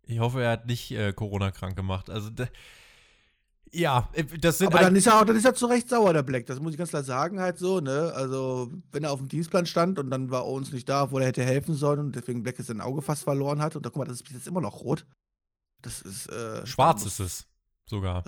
Ich 0.10 0.20
hoffe, 0.20 0.42
er 0.42 0.52
hat 0.52 0.68
nicht 0.68 0.90
äh, 0.92 1.12
Corona 1.12 1.52
krank 1.52 1.76
gemacht. 1.76 2.10
Also, 2.10 2.30
ja, 3.72 4.10
äh, 4.14 4.24
das 4.24 4.58
sind. 4.58 4.68
Aber 4.68 4.80
dann 4.80 4.96
ist, 4.96 5.08
er 5.08 5.20
auch, 5.20 5.26
dann 5.26 5.36
ist 5.36 5.46
er 5.46 5.54
zu 5.54 5.66
Recht 5.66 5.90
sauer, 5.90 6.14
der 6.14 6.24
Black. 6.24 6.46
Das 6.46 6.60
muss 6.60 6.72
ich 6.72 6.78
ganz 6.78 6.90
klar 6.90 7.04
sagen, 7.04 7.40
halt 7.40 7.58
so, 7.58 7.80
ne? 7.80 8.12
Also, 8.16 8.72
wenn 8.92 9.04
er 9.04 9.12
auf 9.12 9.20
dem 9.20 9.28
Dienstplan 9.28 9.66
stand 9.66 10.00
und 10.00 10.10
dann 10.10 10.30
war 10.32 10.46
Owens 10.46 10.72
nicht 10.72 10.88
da, 10.88 11.04
obwohl 11.04 11.22
er 11.22 11.28
hätte 11.30 11.44
helfen 11.44 11.76
sollen 11.76 12.00
und 12.00 12.16
deswegen 12.16 12.44
Black 12.44 12.58
sein 12.60 12.82
Auge 12.82 13.02
fast 13.02 13.24
verloren 13.24 13.62
hat. 13.62 13.76
Und 13.76 13.86
da 13.86 13.90
guck 13.90 14.00
mal, 14.00 14.06
das 14.06 14.22
ist 14.22 14.32
jetzt 14.32 14.48
immer 14.48 14.62
noch 14.62 14.82
rot. 14.82 15.06
Das 15.82 16.02
ist. 16.02 16.28
Äh, 16.28 16.66
Schwarz 16.66 17.06
ist 17.06 17.20
es 17.20 17.48
sogar. 17.86 18.24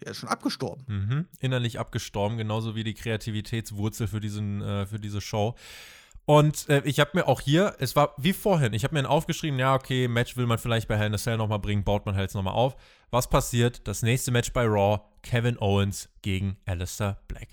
Er 0.00 0.10
ist 0.10 0.18
schon 0.18 0.28
abgestorben. 0.28 0.84
Mhm. 0.86 1.28
Innerlich 1.40 1.78
abgestorben, 1.78 2.36
genauso 2.36 2.74
wie 2.74 2.84
die 2.84 2.94
Kreativitätswurzel 2.94 4.06
für, 4.06 4.20
diesen, 4.20 4.60
äh, 4.60 4.86
für 4.86 4.98
diese 4.98 5.20
Show. 5.20 5.54
Und 6.26 6.68
äh, 6.70 6.82
ich 6.84 7.00
habe 7.00 7.10
mir 7.14 7.28
auch 7.28 7.40
hier, 7.40 7.76
es 7.80 7.96
war 7.96 8.14
wie 8.16 8.32
vorhin, 8.32 8.72
ich 8.72 8.84
habe 8.84 8.94
mir 8.94 9.08
aufgeschrieben, 9.08 9.58
ja, 9.58 9.74
okay, 9.74 10.08
Match 10.08 10.36
will 10.36 10.46
man 10.46 10.58
vielleicht 10.58 10.88
bei 10.88 10.96
Hell 10.96 11.08
in 11.08 11.14
a 11.14 11.18
Cell 11.18 11.36
nochmal 11.36 11.58
bringen, 11.58 11.84
baut 11.84 12.06
man 12.06 12.14
halt 12.14 12.24
jetzt 12.24 12.34
nochmal 12.34 12.54
auf. 12.54 12.76
Was 13.10 13.28
passiert? 13.28 13.86
Das 13.86 14.02
nächste 14.02 14.30
Match 14.30 14.52
bei 14.52 14.64
Raw, 14.64 15.02
Kevin 15.22 15.58
Owens 15.60 16.08
gegen 16.22 16.56
Alistair 16.64 17.18
Black. 17.28 17.48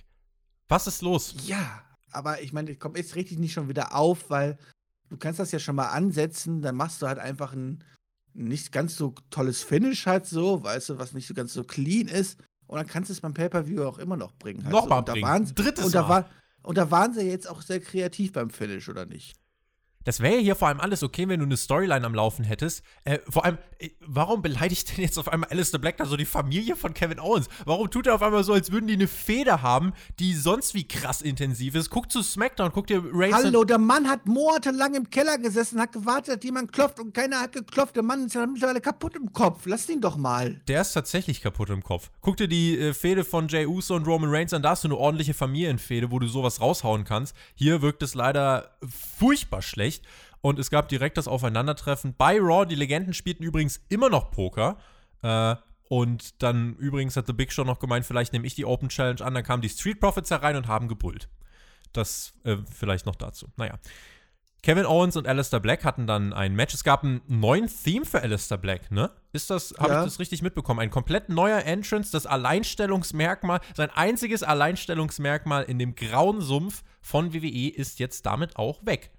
Was 0.70 0.88
ist 0.88 1.02
los? 1.02 1.36
Ja, 1.46 1.84
aber 2.12 2.42
ich 2.42 2.54
meine, 2.54 2.76
komm, 2.76 2.96
jetzt 2.96 3.16
richtig 3.16 3.40
nicht 3.40 3.54
schon 3.54 3.68
wieder 3.68 3.94
auf, 3.94 4.30
weil 4.30 4.58
du 5.10 5.18
kannst 5.18 5.40
das 5.40 5.52
ja 5.52 5.60
schon 5.60 5.76
mal 5.76 5.90
ansetzen, 5.90 6.62
dann 6.62 6.76
machst 6.76 7.02
du 7.02 7.08
halt 7.08 7.20
einfach 7.20 7.52
ein 7.52 7.84
nicht 8.34 8.72
ganz 8.72 8.96
so 8.96 9.14
tolles 9.30 9.62
Finish 9.62 10.06
halt 10.06 10.26
so, 10.26 10.64
weißt 10.64 10.90
du, 10.90 10.98
was 10.98 11.12
nicht 11.12 11.28
so 11.28 11.34
ganz 11.34 11.54
so 11.54 11.66
clean 11.66 12.08
ist. 12.08 12.40
Und 12.68 12.78
dann 12.78 12.88
kannst 12.88 13.10
du 13.10 13.14
es 13.14 13.20
beim 13.20 13.34
Pay-Per-View 13.34 13.84
auch 13.84 13.98
immer 13.98 14.16
noch 14.16 14.32
bringen. 14.32 14.64
Halt 14.64 14.72
Nochmal 14.72 15.04
so. 15.06 15.12
bringen. 15.12 15.52
Drittes 15.56 15.88
und 15.88 15.94
da 15.94 16.08
Mal. 16.08 16.26
Und 16.64 16.78
da 16.78 16.92
waren 16.92 17.14
sie 17.14 17.22
jetzt 17.22 17.50
auch 17.50 17.62
sehr 17.62 17.80
kreativ 17.80 18.34
beim 18.34 18.50
Finish, 18.50 18.90
oder 18.90 19.06
nicht? 19.06 19.41
Das 20.04 20.20
wäre 20.20 20.40
hier 20.40 20.56
vor 20.56 20.68
allem 20.68 20.80
alles 20.80 21.04
okay, 21.04 21.28
wenn 21.28 21.40
du 21.40 21.46
eine 21.46 21.58
Storyline 21.58 22.06
am 22.06 22.16
Laufen 22.16 22.44
hättest. 22.44 22.84
Äh, 23.04 23.20
vor 23.30 23.46
allem, 23.46 23.58
äh, 23.80 23.90
warum 24.00 24.42
beleidigt 24.42 24.96
denn 24.96 25.04
jetzt 25.04 25.18
auf 25.18 25.28
einmal 25.28 25.50
Alistair 25.50 25.80
Black 25.80 25.98
da 25.98 26.06
so 26.06 26.18
die 26.18 26.26
Familie 26.26 26.76
von 26.76 26.94
Kevin 26.94 27.20
Owens? 27.20 27.48
Warum 27.66 27.90
tut 27.92 28.08
er 28.08 28.16
auf 28.16 28.22
einmal 28.22 28.44
so, 28.44 28.54
als 28.54 28.72
würden 28.72 28.88
die 28.88 28.94
eine 28.94 29.08
Feder 29.08 29.62
haben, 29.62 29.94
die 30.20 30.34
sonst 30.34 30.74
wie 30.74 30.88
krass 30.88 31.22
intensiv 31.22 31.76
ist? 31.76 31.90
Guck 31.90 32.12
zu 32.12 32.24
SmackDown, 32.24 32.72
guck 32.72 32.88
dir 32.88 33.04
Ray 33.14 33.32
Hallo, 33.32 33.64
der 33.64 33.78
Mann 33.78 34.10
hat 34.10 34.26
monatelang 34.26 34.96
im 34.96 35.10
Keller 35.10 35.38
gesessen, 35.38 35.80
hat 35.80 35.92
gewartet, 35.92 36.38
dass 36.38 36.44
jemand 36.44 36.72
klopft 36.72 37.00
und 37.00 37.14
keiner 37.14 37.40
hat 37.40 37.54
geklopft. 37.54 37.96
Der 37.96 38.04
Mann 38.04 38.26
ist 38.26 38.36
ja 38.36 38.46
mittlerweile 38.46 38.82
kaputt 38.82 39.16
im 39.16 39.32
Kopf. 39.34 39.66
Lass 39.66 39.88
ihn 39.90 40.02
doch 40.02 40.18
mal. 40.18 40.62
Der 40.68 40.82
ist 40.82 40.94
tatsächlich 40.94 41.42
kaputt 41.42 41.70
im 41.70 41.84
Kopf. 41.84 42.10
Guck 42.22 42.38
dir 42.38 42.48
die 42.48 42.78
äh, 42.78 42.94
Fehde 42.94 43.24
von 43.24 43.48
Jay 43.48 43.66
Uso 43.66 43.96
und 43.96 44.08
Roman 44.08 44.30
Reigns 44.30 44.54
an. 44.54 44.62
Da 44.62 44.72
hast 44.72 44.84
du 44.84 44.88
eine 44.88 44.98
ordentliche 44.98 45.34
Familienfehde, 45.34 46.12
wo 46.12 46.20
du 46.20 46.28
sowas 46.28 46.62
raushauen 46.62 47.04
kannst. 47.04 47.36
Hier 47.56 47.82
wirkt 47.82 48.02
es 48.04 48.16
leider 48.16 48.78
furchtbar 49.18 49.62
schlecht. 49.62 49.91
Und 50.42 50.60
es 50.60 50.70
gab 50.70 50.90
direkt 50.90 51.18
das 51.18 51.28
Aufeinandertreffen 51.28 52.16
bei 52.18 52.40
Raw. 52.40 52.66
Die 52.66 52.76
Legenden 52.76 53.14
spielten 53.14 53.44
übrigens 53.44 53.82
immer 53.90 54.10
noch 54.10 54.32
Poker. 54.32 54.78
Äh, 55.22 55.56
und 55.90 56.42
dann 56.42 56.76
übrigens 56.78 57.18
hat 57.18 57.28
The 57.28 57.34
Big 57.34 57.52
Show 57.52 57.66
noch 57.66 57.80
gemeint, 57.80 58.06
vielleicht 58.06 58.32
nehme 58.32 58.48
ich 58.48 58.56
die 58.56 58.66
Open 58.66 58.90
Challenge 58.90 59.22
an. 59.22 59.34
Dann 59.34 59.44
kamen 59.44 59.62
die 59.62 59.70
Street 59.70 60.00
Profits 60.00 60.32
herein 60.32 60.56
und 60.56 60.68
haben 60.68 60.88
gebrüllt. 60.88 61.28
Das 61.92 62.34
äh, 62.46 62.58
vielleicht 62.74 63.06
noch 63.06 63.16
dazu. 63.16 63.48
Naja. 63.58 63.78
Kevin 64.64 64.86
Owens 64.86 65.18
und 65.18 65.28
Alistair 65.28 65.60
Black 65.60 65.84
hatten 65.84 66.06
dann 66.06 66.34
ein 66.34 66.56
Match. 66.56 66.76
Es 66.76 66.84
gab 66.84 67.04
einen 67.04 67.22
neuen 67.28 67.68
Theme 67.68 68.06
für 68.06 68.22
Alistair 68.22 68.60
Black, 68.60 68.92
ne? 68.92 69.10
Ist 69.34 69.50
das, 69.50 69.74
habe 69.80 69.94
ja. 69.94 70.00
ich 70.00 70.06
das 70.06 70.20
richtig 70.20 70.44
mitbekommen? 70.44 70.80
Ein 70.80 70.92
komplett 70.92 71.30
neuer 71.30 71.64
Entrance, 71.64 72.12
das 72.12 72.28
Alleinstellungsmerkmal, 72.28 73.60
sein 73.76 73.90
einziges 73.90 74.44
Alleinstellungsmerkmal 74.44 75.64
in 75.64 75.80
dem 75.80 75.96
grauen 75.96 76.42
Sumpf 76.42 76.84
von 77.02 77.34
WWE 77.34 77.70
ist 77.70 78.00
jetzt 78.00 78.26
damit 78.28 78.56
auch 78.56 78.86
weg. 78.86 79.12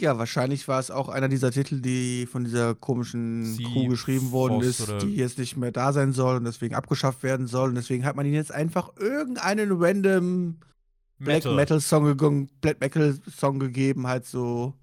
Ja, 0.00 0.18
wahrscheinlich 0.18 0.68
war 0.68 0.78
es 0.78 0.90
auch 0.90 1.08
einer 1.08 1.28
dieser 1.28 1.50
Titel, 1.50 1.80
die 1.80 2.26
von 2.26 2.44
dieser 2.44 2.74
komischen 2.74 3.44
Sie 3.44 3.64
Crew 3.64 3.88
geschrieben 3.88 4.30
worden 4.30 4.60
ist, 4.60 4.86
die 5.02 5.16
jetzt 5.16 5.38
nicht 5.38 5.56
mehr 5.56 5.72
da 5.72 5.92
sein 5.92 6.12
soll 6.12 6.36
und 6.36 6.44
deswegen 6.44 6.74
abgeschafft 6.74 7.22
werden 7.22 7.46
soll. 7.46 7.70
Und 7.70 7.76
deswegen 7.76 8.04
hat 8.04 8.14
man 8.14 8.26
ihn 8.26 8.34
jetzt 8.34 8.52
einfach 8.52 8.90
irgendeinen 8.98 9.72
random 9.72 10.56
Black 11.18 11.44
Metal, 11.44 11.54
Metal 11.54 11.80
Song, 11.80 12.48
Black 12.60 12.80
Metal 12.80 13.18
Song 13.34 13.58
gegeben, 13.58 14.06
halt 14.06 14.26
so. 14.26 14.74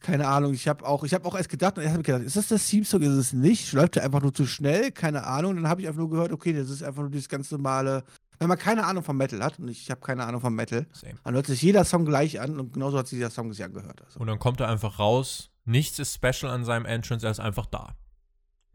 Keine 0.00 0.28
Ahnung, 0.28 0.52
ich 0.52 0.68
habe 0.68 0.84
auch, 0.84 1.02
ich 1.04 1.14
habe 1.14 1.24
auch 1.24 1.34
erst 1.34 1.48
gedacht, 1.48 1.78
und 1.78 1.84
ich 1.84 1.88
habe 1.88 2.02
gedacht, 2.02 2.22
ist 2.22 2.36
das 2.36 2.48
das 2.48 2.68
Theme 2.68 2.84
Song? 2.84 3.00
Ist 3.00 3.08
es 3.08 3.32
nicht? 3.32 3.72
Läuft 3.72 3.96
der 3.96 4.04
einfach 4.04 4.20
nur 4.20 4.34
zu 4.34 4.44
schnell? 4.44 4.92
Keine 4.92 5.24
Ahnung. 5.24 5.56
Dann 5.56 5.66
habe 5.66 5.80
ich 5.80 5.88
einfach 5.88 6.00
nur 6.00 6.10
gehört, 6.10 6.30
okay, 6.32 6.52
das 6.52 6.68
ist 6.68 6.82
einfach 6.82 7.00
nur 7.00 7.10
dieses 7.10 7.30
ganz 7.30 7.50
normale 7.50 8.04
wenn 8.38 8.48
man 8.48 8.58
keine 8.58 8.84
Ahnung 8.84 9.04
vom 9.04 9.16
Metal 9.16 9.42
hat, 9.42 9.58
und 9.58 9.68
ich 9.68 9.90
habe 9.90 10.00
keine 10.00 10.24
Ahnung 10.24 10.40
vom 10.40 10.54
Metal, 10.54 10.86
Same. 10.92 11.14
dann 11.22 11.34
hört 11.34 11.46
sich 11.46 11.62
jeder 11.62 11.84
Song 11.84 12.04
gleich 12.04 12.40
an 12.40 12.58
und 12.58 12.72
genauso 12.72 12.98
hat 12.98 13.06
sich 13.08 13.18
dieser 13.18 13.30
Song 13.30 13.52
sich 13.52 13.64
angehört. 13.64 14.02
Also. 14.02 14.20
Und 14.20 14.26
dann 14.26 14.38
kommt 14.38 14.60
er 14.60 14.68
einfach 14.68 14.98
raus, 14.98 15.50
nichts 15.64 15.98
ist 15.98 16.14
special 16.14 16.52
an 16.52 16.64
seinem 16.64 16.86
Entrance, 16.86 17.26
er 17.26 17.30
ist 17.30 17.40
einfach 17.40 17.66
da. 17.66 17.94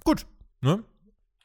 Gut, 0.04 0.26
ne? 0.62 0.84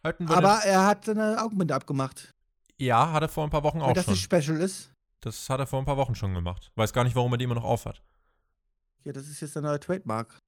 Aber 0.02 0.60
er 0.64 0.86
hat 0.86 1.08
eine 1.08 1.42
Augenbinde 1.42 1.74
abgemacht. 1.74 2.34
Ja, 2.76 3.12
hat 3.12 3.22
er 3.22 3.28
vor 3.28 3.44
ein 3.44 3.50
paar 3.50 3.62
Wochen 3.62 3.80
auch 3.80 3.88
Weil 3.88 3.94
das 3.94 4.04
schon. 4.04 4.14
Das 4.14 4.22
special 4.22 4.60
ist. 4.60 4.90
Das 5.20 5.48
hat 5.48 5.60
er 5.60 5.66
vor 5.66 5.78
ein 5.78 5.86
paar 5.86 5.96
Wochen 5.96 6.14
schon 6.14 6.34
gemacht. 6.34 6.70
Weiß 6.74 6.92
gar 6.92 7.04
nicht, 7.04 7.16
warum 7.16 7.32
er 7.32 7.38
die 7.38 7.44
immer 7.44 7.54
noch 7.54 7.64
aufhat. 7.64 8.02
Ja, 9.04 9.12
das 9.12 9.28
ist 9.28 9.40
jetzt 9.40 9.56
ein 9.56 9.62
neuer 9.62 9.80
Trademark. 9.80 10.38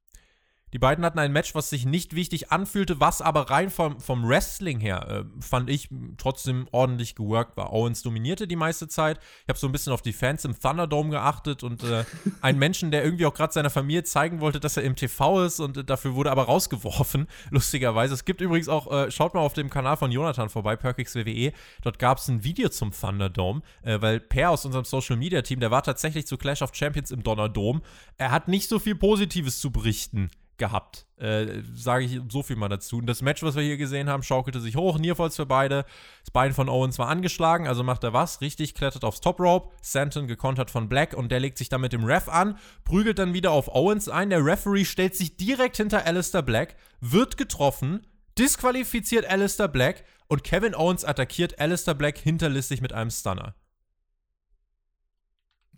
Die 0.72 0.80
beiden 0.80 1.04
hatten 1.04 1.20
ein 1.20 1.30
Match, 1.30 1.54
was 1.54 1.70
sich 1.70 1.86
nicht 1.86 2.16
wichtig 2.16 2.50
anfühlte, 2.50 2.98
was 2.98 3.22
aber 3.22 3.50
rein 3.50 3.70
vom, 3.70 4.00
vom 4.00 4.28
Wrestling 4.28 4.80
her, 4.80 5.06
äh, 5.08 5.40
fand 5.40 5.70
ich, 5.70 5.88
trotzdem 6.16 6.66
ordentlich 6.72 7.14
geworkt 7.14 7.56
war. 7.56 7.72
Owens 7.72 8.02
dominierte 8.02 8.48
die 8.48 8.56
meiste 8.56 8.88
Zeit. 8.88 9.20
Ich 9.44 9.48
habe 9.48 9.60
so 9.60 9.68
ein 9.68 9.72
bisschen 9.72 9.92
auf 9.92 10.02
die 10.02 10.12
Fans 10.12 10.44
im 10.44 10.58
Thunderdome 10.58 11.10
geachtet 11.10 11.62
und 11.62 11.84
äh, 11.84 12.04
einen 12.40 12.58
Menschen, 12.58 12.90
der 12.90 13.04
irgendwie 13.04 13.26
auch 13.26 13.34
gerade 13.34 13.52
seiner 13.52 13.70
Familie 13.70 14.02
zeigen 14.02 14.40
wollte, 14.40 14.58
dass 14.58 14.76
er 14.76 14.82
im 14.82 14.96
TV 14.96 15.44
ist 15.44 15.60
und 15.60 15.76
äh, 15.76 15.84
dafür 15.84 16.16
wurde 16.16 16.32
aber 16.32 16.42
rausgeworfen, 16.42 17.28
lustigerweise. 17.50 18.14
Es 18.14 18.24
gibt 18.24 18.40
übrigens 18.40 18.68
auch, 18.68 18.90
äh, 18.90 19.12
schaut 19.12 19.34
mal 19.34 19.42
auf 19.42 19.52
dem 19.52 19.70
Kanal 19.70 19.96
von 19.96 20.10
Jonathan 20.10 20.48
vorbei, 20.48 20.74
Perkix 20.74 21.14
WWE. 21.14 21.52
Dort 21.82 22.00
gab 22.00 22.18
es 22.18 22.26
ein 22.26 22.42
Video 22.42 22.70
zum 22.70 22.90
Thunderdome, 22.90 23.62
äh, 23.82 24.00
weil 24.00 24.18
Per 24.18 24.50
aus 24.50 24.64
unserem 24.64 24.84
Social 24.84 25.16
Media 25.16 25.42
Team, 25.42 25.60
der 25.60 25.70
war 25.70 25.84
tatsächlich 25.84 26.26
zu 26.26 26.36
Clash 26.36 26.62
of 26.62 26.74
Champions 26.74 27.12
im 27.12 27.22
Donnerdome. 27.22 27.82
Er 28.18 28.32
hat 28.32 28.48
nicht 28.48 28.68
so 28.68 28.80
viel 28.80 28.96
Positives 28.96 29.60
zu 29.60 29.70
berichten 29.70 30.28
gehabt. 30.58 31.06
Äh, 31.18 31.62
Sage 31.74 32.04
ich 32.04 32.20
so 32.28 32.42
viel 32.42 32.56
mal 32.56 32.68
dazu. 32.68 32.98
Und 32.98 33.06
das 33.06 33.22
Match, 33.22 33.42
was 33.42 33.56
wir 33.56 33.62
hier 33.62 33.76
gesehen 33.76 34.08
haben, 34.08 34.22
schaukelte 34.22 34.60
sich 34.60 34.76
hoch. 34.76 34.98
Nierfalls 34.98 35.36
für 35.36 35.46
beide. 35.46 35.84
Das 36.24 36.30
Bein 36.30 36.52
von 36.52 36.68
Owens 36.68 36.98
war 36.98 37.08
angeschlagen, 37.08 37.66
also 37.66 37.82
macht 37.82 38.04
er 38.04 38.12
was? 38.12 38.40
Richtig, 38.40 38.74
klettert 38.74 39.04
aufs 39.04 39.20
Top 39.20 39.40
Rope. 39.40 39.74
Santon 39.82 40.26
gekontert 40.26 40.70
von 40.70 40.88
Black 40.88 41.14
und 41.14 41.30
der 41.30 41.40
legt 41.40 41.58
sich 41.58 41.68
dann 41.68 41.80
mit 41.80 41.92
dem 41.92 42.04
Ref 42.04 42.28
an, 42.28 42.58
prügelt 42.84 43.18
dann 43.18 43.34
wieder 43.34 43.50
auf 43.52 43.68
Owens 43.74 44.08
ein. 44.08 44.30
Der 44.30 44.44
Referee 44.44 44.84
stellt 44.84 45.14
sich 45.14 45.36
direkt 45.36 45.76
hinter 45.76 46.04
Alistair 46.06 46.42
Black, 46.42 46.76
wird 47.00 47.36
getroffen, 47.36 48.06
disqualifiziert 48.38 49.26
Alistair 49.26 49.68
Black 49.68 50.04
und 50.28 50.44
Kevin 50.44 50.74
Owens 50.74 51.04
attackiert 51.04 51.58
Alistair 51.58 51.94
Black 51.94 52.18
hinterlistig 52.18 52.80
mit 52.80 52.92
einem 52.92 53.10
Stunner. 53.10 53.54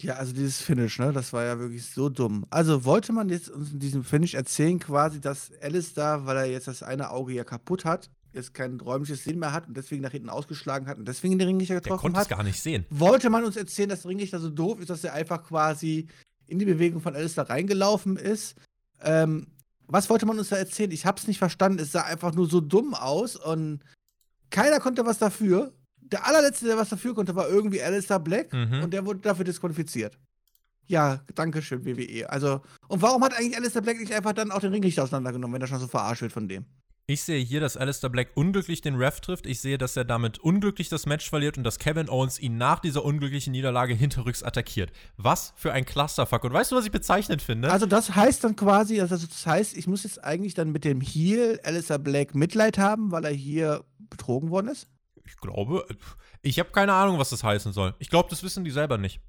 Ja, 0.00 0.14
also 0.14 0.32
dieses 0.32 0.60
Finish, 0.60 0.98
ne, 0.98 1.12
das 1.12 1.32
war 1.32 1.44
ja 1.44 1.58
wirklich 1.58 1.84
so 1.86 2.08
dumm. 2.08 2.46
Also 2.50 2.84
wollte 2.84 3.12
man 3.12 3.28
jetzt 3.28 3.50
uns 3.50 3.72
in 3.72 3.80
diesem 3.80 4.04
Finish 4.04 4.34
erzählen, 4.34 4.78
quasi, 4.78 5.20
dass 5.20 5.50
Alice 5.60 5.92
da, 5.94 6.24
weil 6.24 6.36
er 6.36 6.44
jetzt 6.46 6.68
das 6.68 6.82
eine 6.82 7.10
Auge 7.10 7.32
ja 7.32 7.44
kaputt 7.44 7.84
hat, 7.84 8.10
jetzt 8.32 8.54
kein 8.54 8.78
räumliches 8.80 9.24
Sinn 9.24 9.38
mehr 9.38 9.52
hat 9.52 9.66
und 9.66 9.76
deswegen 9.76 10.02
nach 10.02 10.12
hinten 10.12 10.28
ausgeschlagen 10.28 10.86
hat 10.86 10.98
und 10.98 11.08
deswegen 11.08 11.38
den 11.38 11.48
Ringlichter 11.48 11.74
getroffen 11.74 11.96
Der 11.96 12.00
konnte 12.00 12.18
hat. 12.18 12.26
es 12.26 12.28
gar 12.36 12.42
nicht 12.44 12.60
sehen. 12.62 12.84
Wollte 12.90 13.28
man 13.30 13.44
uns 13.44 13.56
erzählen, 13.56 13.88
dass 13.88 14.02
der 14.02 14.10
Ringlichter 14.10 14.38
so 14.38 14.50
doof 14.50 14.78
ist, 14.80 14.90
dass 14.90 15.02
er 15.02 15.14
einfach 15.14 15.42
quasi 15.44 16.06
in 16.46 16.58
die 16.58 16.64
Bewegung 16.64 17.00
von 17.00 17.16
Alice 17.16 17.34
da 17.34 17.42
reingelaufen 17.42 18.16
ist. 18.16 18.54
Ähm, 19.02 19.48
was 19.86 20.08
wollte 20.10 20.26
man 20.26 20.38
uns 20.38 20.50
da 20.50 20.56
erzählen? 20.56 20.90
Ich 20.90 21.06
hab's 21.06 21.26
nicht 21.26 21.38
verstanden. 21.38 21.78
Es 21.78 21.92
sah 21.92 22.02
einfach 22.02 22.34
nur 22.34 22.48
so 22.48 22.60
dumm 22.60 22.94
aus 22.94 23.36
und 23.36 23.80
keiner 24.50 24.80
konnte 24.80 25.04
was 25.06 25.18
dafür 25.18 25.72
der 26.12 26.26
allerletzte, 26.26 26.66
der 26.66 26.76
was 26.76 26.88
dafür 26.88 27.14
konnte, 27.14 27.34
war 27.34 27.48
irgendwie 27.48 27.82
Alistair 27.82 28.18
Black 28.18 28.52
mhm. 28.52 28.82
und 28.82 28.92
der 28.92 29.04
wurde 29.04 29.20
dafür 29.20 29.44
disqualifiziert. 29.44 30.18
Ja, 30.86 31.20
danke 31.34 31.60
schön, 31.60 31.84
WWE. 31.84 32.30
Also, 32.30 32.62
und 32.88 33.02
warum 33.02 33.22
hat 33.22 33.34
eigentlich 33.34 33.56
Alistair 33.56 33.82
Black 33.82 33.98
nicht 33.98 34.12
einfach 34.12 34.32
dann 34.32 34.50
auch 34.50 34.60
den 34.60 34.72
Ringlicht 34.72 34.98
auseinandergenommen, 34.98 35.54
wenn 35.54 35.60
er 35.60 35.68
schon 35.68 35.80
so 35.80 35.86
verarscht 35.86 36.22
wird 36.22 36.32
von 36.32 36.48
dem? 36.48 36.64
Ich 37.10 37.22
sehe 37.22 37.42
hier, 37.42 37.60
dass 37.60 37.78
Alistair 37.78 38.10
Black 38.10 38.32
unglücklich 38.34 38.82
den 38.82 38.96
Ref 38.96 39.20
trifft. 39.20 39.46
Ich 39.46 39.60
sehe, 39.60 39.78
dass 39.78 39.96
er 39.96 40.04
damit 40.04 40.38
unglücklich 40.40 40.90
das 40.90 41.06
Match 41.06 41.30
verliert 41.30 41.56
und 41.56 41.64
dass 41.64 41.78
Kevin 41.78 42.10
Owens 42.10 42.38
ihn 42.38 42.58
nach 42.58 42.80
dieser 42.80 43.02
unglücklichen 43.02 43.52
Niederlage 43.52 43.94
hinterrücks 43.94 44.42
attackiert. 44.42 44.92
Was 45.16 45.54
für 45.56 45.72
ein 45.72 45.86
Clusterfuck. 45.86 46.44
Und 46.44 46.52
weißt 46.52 46.70
du, 46.70 46.76
was 46.76 46.84
ich 46.84 46.90
bezeichnend 46.90 47.40
finde? 47.40 47.72
Also 47.72 47.86
das 47.86 48.14
heißt 48.14 48.44
dann 48.44 48.56
quasi, 48.56 49.00
also 49.00 49.16
das 49.16 49.46
heißt, 49.46 49.78
ich 49.78 49.86
muss 49.86 50.04
jetzt 50.04 50.22
eigentlich 50.22 50.52
dann 50.52 50.70
mit 50.70 50.84
dem 50.84 51.00
Heel 51.00 51.58
Alistair 51.64 51.98
Black 51.98 52.34
Mitleid 52.34 52.76
haben, 52.76 53.10
weil 53.10 53.24
er 53.24 53.32
hier 53.32 53.84
betrogen 54.10 54.50
worden 54.50 54.68
ist? 54.68 54.86
Ich 55.28 55.36
glaube, 55.36 55.86
ich 56.42 56.58
habe 56.58 56.70
keine 56.70 56.92
Ahnung, 56.92 57.18
was 57.18 57.30
das 57.30 57.44
heißen 57.44 57.72
soll. 57.72 57.94
Ich 57.98 58.10
glaube, 58.10 58.28
das 58.30 58.42
wissen 58.42 58.64
die 58.64 58.70
selber 58.70 58.98
nicht. 58.98 59.20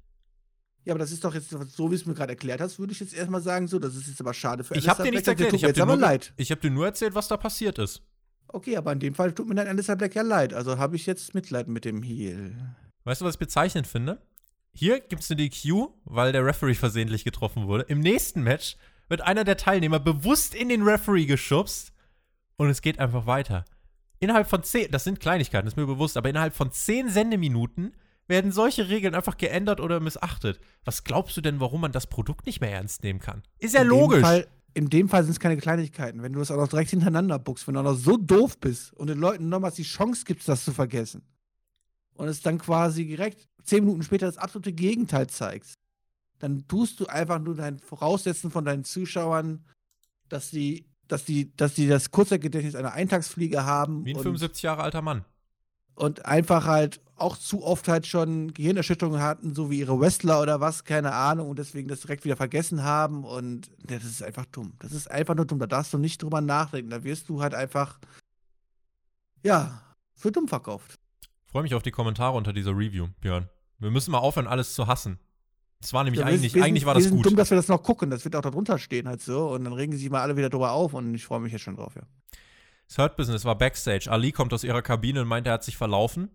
Ja, 0.84 0.94
aber 0.94 0.98
das 0.98 1.12
ist 1.12 1.22
doch 1.24 1.34
jetzt, 1.34 1.50
so 1.50 1.90
wie 1.90 1.94
es 1.94 2.06
mir 2.06 2.14
gerade 2.14 2.32
erklärt 2.32 2.60
hast, 2.60 2.78
würde 2.78 2.92
ich 2.92 3.00
jetzt 3.00 3.12
erstmal 3.12 3.42
sagen, 3.42 3.68
so, 3.68 3.78
das 3.78 3.94
ist 3.94 4.08
jetzt 4.08 4.20
aber 4.20 4.32
schade 4.32 4.64
für 4.64 4.74
Ich 4.76 4.88
habe 4.88 5.02
dir 5.02 5.10
nichts 5.10 5.28
erklärt, 5.28 5.52
ich 5.52 5.64
habe 5.64 5.74
dir, 5.74 5.84
nur, 5.84 6.00
hab 6.00 6.60
dir 6.60 6.70
nur 6.70 6.86
erzählt, 6.86 7.14
was 7.14 7.28
da 7.28 7.36
passiert 7.36 7.78
ist. 7.78 8.02
Okay, 8.48 8.76
aber 8.76 8.92
in 8.92 8.98
dem 8.98 9.14
Fall 9.14 9.32
tut 9.32 9.46
mir 9.46 9.54
dann 9.54 9.68
Alistair 9.68 9.96
Black 9.96 10.14
ja 10.14 10.22
leid, 10.22 10.54
also 10.54 10.78
habe 10.78 10.96
ich 10.96 11.06
jetzt 11.06 11.34
Mitleid 11.34 11.68
mit 11.68 11.84
dem 11.84 12.02
Heel. 12.02 12.56
Weißt 13.04 13.20
du, 13.20 13.26
was 13.26 13.34
ich 13.34 13.38
bezeichnend 13.38 13.86
finde? 13.86 14.20
Hier 14.72 15.00
gibt 15.00 15.22
es 15.22 15.30
eine 15.30 15.36
DQ, 15.36 15.88
weil 16.04 16.32
der 16.32 16.44
Referee 16.44 16.74
versehentlich 16.74 17.24
getroffen 17.24 17.66
wurde. 17.66 17.84
Im 17.84 18.00
nächsten 18.00 18.42
Match 18.42 18.76
wird 19.08 19.20
einer 19.20 19.44
der 19.44 19.56
Teilnehmer 19.56 19.98
bewusst 19.98 20.54
in 20.54 20.68
den 20.68 20.82
Referee 20.82 21.26
geschubst 21.26 21.92
und 22.56 22.70
es 22.70 22.80
geht 22.80 22.98
einfach 22.98 23.26
weiter. 23.26 23.64
Innerhalb 24.20 24.48
von 24.48 24.62
zehn, 24.62 24.90
das 24.90 25.04
sind 25.04 25.18
Kleinigkeiten, 25.18 25.66
das 25.66 25.72
ist 25.72 25.76
mir 25.78 25.86
bewusst, 25.86 26.16
aber 26.16 26.28
innerhalb 26.28 26.54
von 26.54 26.70
zehn 26.70 27.08
Sendeminuten 27.08 27.94
werden 28.28 28.52
solche 28.52 28.88
Regeln 28.88 29.14
einfach 29.14 29.38
geändert 29.38 29.80
oder 29.80 29.98
missachtet. 29.98 30.60
Was 30.84 31.04
glaubst 31.04 31.36
du 31.36 31.40
denn, 31.40 31.58
warum 31.58 31.80
man 31.80 31.92
das 31.92 32.06
Produkt 32.06 32.46
nicht 32.46 32.60
mehr 32.60 32.70
ernst 32.70 33.02
nehmen 33.02 33.18
kann? 33.18 33.42
Ist 33.58 33.74
ja 33.74 33.82
in 33.82 33.88
logisch. 33.88 34.18
Dem 34.18 34.24
Fall, 34.24 34.46
in 34.74 34.88
dem 34.90 35.08
Fall 35.08 35.24
sind 35.24 35.32
es 35.32 35.40
keine 35.40 35.56
Kleinigkeiten. 35.56 36.22
Wenn 36.22 36.32
du 36.32 36.38
das 36.38 36.50
auch 36.50 36.56
noch 36.56 36.68
direkt 36.68 36.90
hintereinander 36.90 37.38
buchst, 37.38 37.66
wenn 37.66 37.74
du 37.74 37.80
auch 37.80 37.84
noch 37.84 37.94
so 37.94 38.16
doof 38.16 38.58
bist 38.58 38.92
und 38.92 39.08
den 39.08 39.18
Leuten 39.18 39.48
nochmals 39.48 39.74
die 39.74 39.82
Chance 39.82 40.24
gibst, 40.26 40.48
das 40.48 40.64
zu 40.64 40.72
vergessen 40.72 41.22
und 42.14 42.28
es 42.28 42.42
dann 42.42 42.58
quasi 42.58 43.06
direkt 43.06 43.48
zehn 43.64 43.84
Minuten 43.84 44.02
später 44.02 44.26
das 44.26 44.36
absolute 44.36 44.72
Gegenteil 44.72 45.28
zeigst, 45.28 45.74
dann 46.38 46.66
tust 46.68 47.00
du 47.00 47.06
einfach 47.06 47.38
nur 47.38 47.54
dein 47.54 47.78
Voraussetzen 47.78 48.50
von 48.50 48.64
deinen 48.64 48.84
Zuschauern, 48.84 49.64
dass 50.28 50.50
die, 50.50 50.86
dass 51.12 51.24
die, 51.24 51.54
dass 51.56 51.74
die 51.74 51.86
das 51.86 52.10
Kurzzeitgedächtnis 52.10 52.74
einer 52.74 52.92
Eintagsfliege 52.92 53.64
haben. 53.64 54.04
Wie 54.04 54.14
ein 54.14 54.22
75 54.22 54.62
Jahre 54.62 54.82
alter 54.82 55.02
Mann 55.02 55.24
und 56.00 56.24
einfach 56.24 56.64
halt 56.64 57.00
auch 57.16 57.36
zu 57.36 57.62
oft 57.62 57.86
halt 57.86 58.06
schon 58.06 58.54
Gehirnerschütterungen 58.54 59.20
hatten, 59.20 59.54
so 59.54 59.70
wie 59.70 59.80
ihre 59.80 60.00
Wrestler 60.00 60.40
oder 60.40 60.58
was, 60.58 60.84
keine 60.84 61.12
Ahnung, 61.12 61.50
und 61.50 61.58
deswegen 61.58 61.88
das 61.88 62.00
direkt 62.00 62.24
wieder 62.24 62.36
vergessen 62.36 62.82
haben. 62.82 63.24
Und 63.24 63.70
das 63.84 64.04
ist 64.04 64.22
einfach 64.22 64.46
dumm. 64.46 64.72
Das 64.78 64.92
ist 64.92 65.10
einfach 65.10 65.34
nur 65.34 65.44
dumm. 65.44 65.58
Da 65.58 65.66
darfst 65.66 65.92
du 65.92 65.98
nicht 65.98 66.22
drüber 66.22 66.40
nachdenken. 66.40 66.88
Da 66.88 67.04
wirst 67.04 67.28
du 67.28 67.42
halt 67.42 67.54
einfach, 67.54 67.98
ja, 69.42 69.82
für 70.14 70.32
dumm 70.32 70.48
verkauft. 70.48 70.98
Freue 71.44 71.64
mich 71.64 71.74
auf 71.74 71.82
die 71.82 71.90
Kommentare 71.90 72.34
unter 72.34 72.54
dieser 72.54 72.70
Review, 72.70 73.08
Björn. 73.20 73.50
Wir 73.78 73.90
müssen 73.90 74.12
mal 74.12 74.18
aufhören, 74.18 74.46
alles 74.46 74.72
zu 74.74 74.86
hassen. 74.86 75.18
Das 75.80 75.92
war 75.92 76.04
nämlich 76.04 76.20
ja, 76.20 76.26
eigentlich, 76.26 76.54
wir, 76.54 76.62
eigentlich 76.62 76.84
war 76.84 76.94
das 76.94 77.04
wir 77.04 77.08
sind 77.08 77.16
gut. 77.16 77.26
dumm, 77.26 77.36
dass 77.36 77.50
wir 77.50 77.56
das 77.56 77.68
noch 77.68 77.82
gucken. 77.82 78.10
Das 78.10 78.24
wird 78.24 78.36
auch 78.36 78.42
da 78.42 78.50
drunter 78.50 78.78
stehen 78.78 79.08
halt 79.08 79.22
so. 79.22 79.48
Und 79.48 79.64
dann 79.64 79.72
regen 79.72 79.96
sich 79.96 80.10
mal 80.10 80.20
alle 80.20 80.36
wieder 80.36 80.50
drüber 80.50 80.72
auf 80.72 80.92
und 80.92 81.14
ich 81.14 81.24
freue 81.24 81.40
mich 81.40 81.52
jetzt 81.52 81.62
schon 81.62 81.76
drauf, 81.76 81.94
ja. 81.96 82.02
Das 82.86 82.98
Hurt 82.98 83.16
Business 83.16 83.44
war 83.44 83.56
Backstage. 83.56 84.10
Ali 84.10 84.32
kommt 84.32 84.52
aus 84.52 84.64
ihrer 84.64 84.82
Kabine 84.82 85.22
und 85.22 85.28
meint, 85.28 85.46
er 85.46 85.54
hat 85.54 85.64
sich 85.64 85.76
verlaufen. 85.76 86.30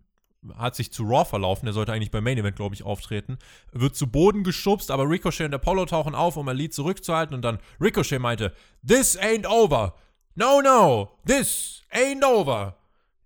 Hat 0.55 0.75
sich 0.75 0.91
zu 0.91 1.03
Raw 1.03 1.25
verlaufen. 1.25 1.67
Er 1.67 1.73
sollte 1.73 1.91
eigentlich 1.91 2.11
beim 2.11 2.23
Main 2.23 2.37
Event, 2.37 2.55
glaube 2.55 2.75
ich, 2.75 2.83
auftreten. 2.83 3.37
Wird 3.71 3.95
zu 3.95 4.07
Boden 4.07 4.43
geschubst, 4.43 4.89
aber 4.89 5.09
Ricochet 5.09 5.47
und 5.47 5.53
Apollo 5.53 5.87
tauchen 5.87 6.15
auf, 6.15 6.37
um 6.37 6.47
Ali 6.47 6.69
zurückzuhalten. 6.69 7.35
Und 7.35 7.41
dann 7.41 7.59
Ricochet 7.81 8.19
meinte: 8.19 8.53
This 8.87 9.19
ain't 9.19 9.47
over. 9.47 9.95
No, 10.35 10.61
no. 10.61 11.17
This 11.25 11.83
ain't 11.91 12.23
over. 12.23 12.77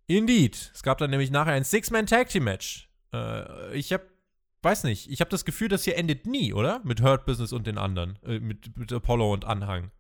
Indeed. 0.08 0.72
Es 0.74 0.82
gab 0.82 0.98
dann 0.98 1.12
nämlich 1.12 1.30
nachher 1.30 1.54
ein 1.54 1.64
Six-Man-Tag-Team-Match. 1.64 2.90
Äh, 3.14 3.76
ich 3.76 3.94
hab, 3.94 4.02
weiß 4.62 4.84
nicht, 4.84 5.10
ich 5.10 5.22
habe 5.22 5.30
das 5.30 5.46
Gefühl, 5.46 5.68
das 5.70 5.84
hier 5.84 5.98
endet 5.98 6.26
nie, 6.26 6.54
oder? 6.54 6.82
Mit 6.84 7.02
Hurt 7.02 7.26
Business 7.26 7.54
und 7.54 7.68
den 7.68 7.78
anderen. 7.78 8.18
Äh, 8.24 8.40
mit, 8.40 8.78
mit 8.78 8.92
Apollo 8.92 9.34
und 9.34 9.46
Anhang. 9.46 9.92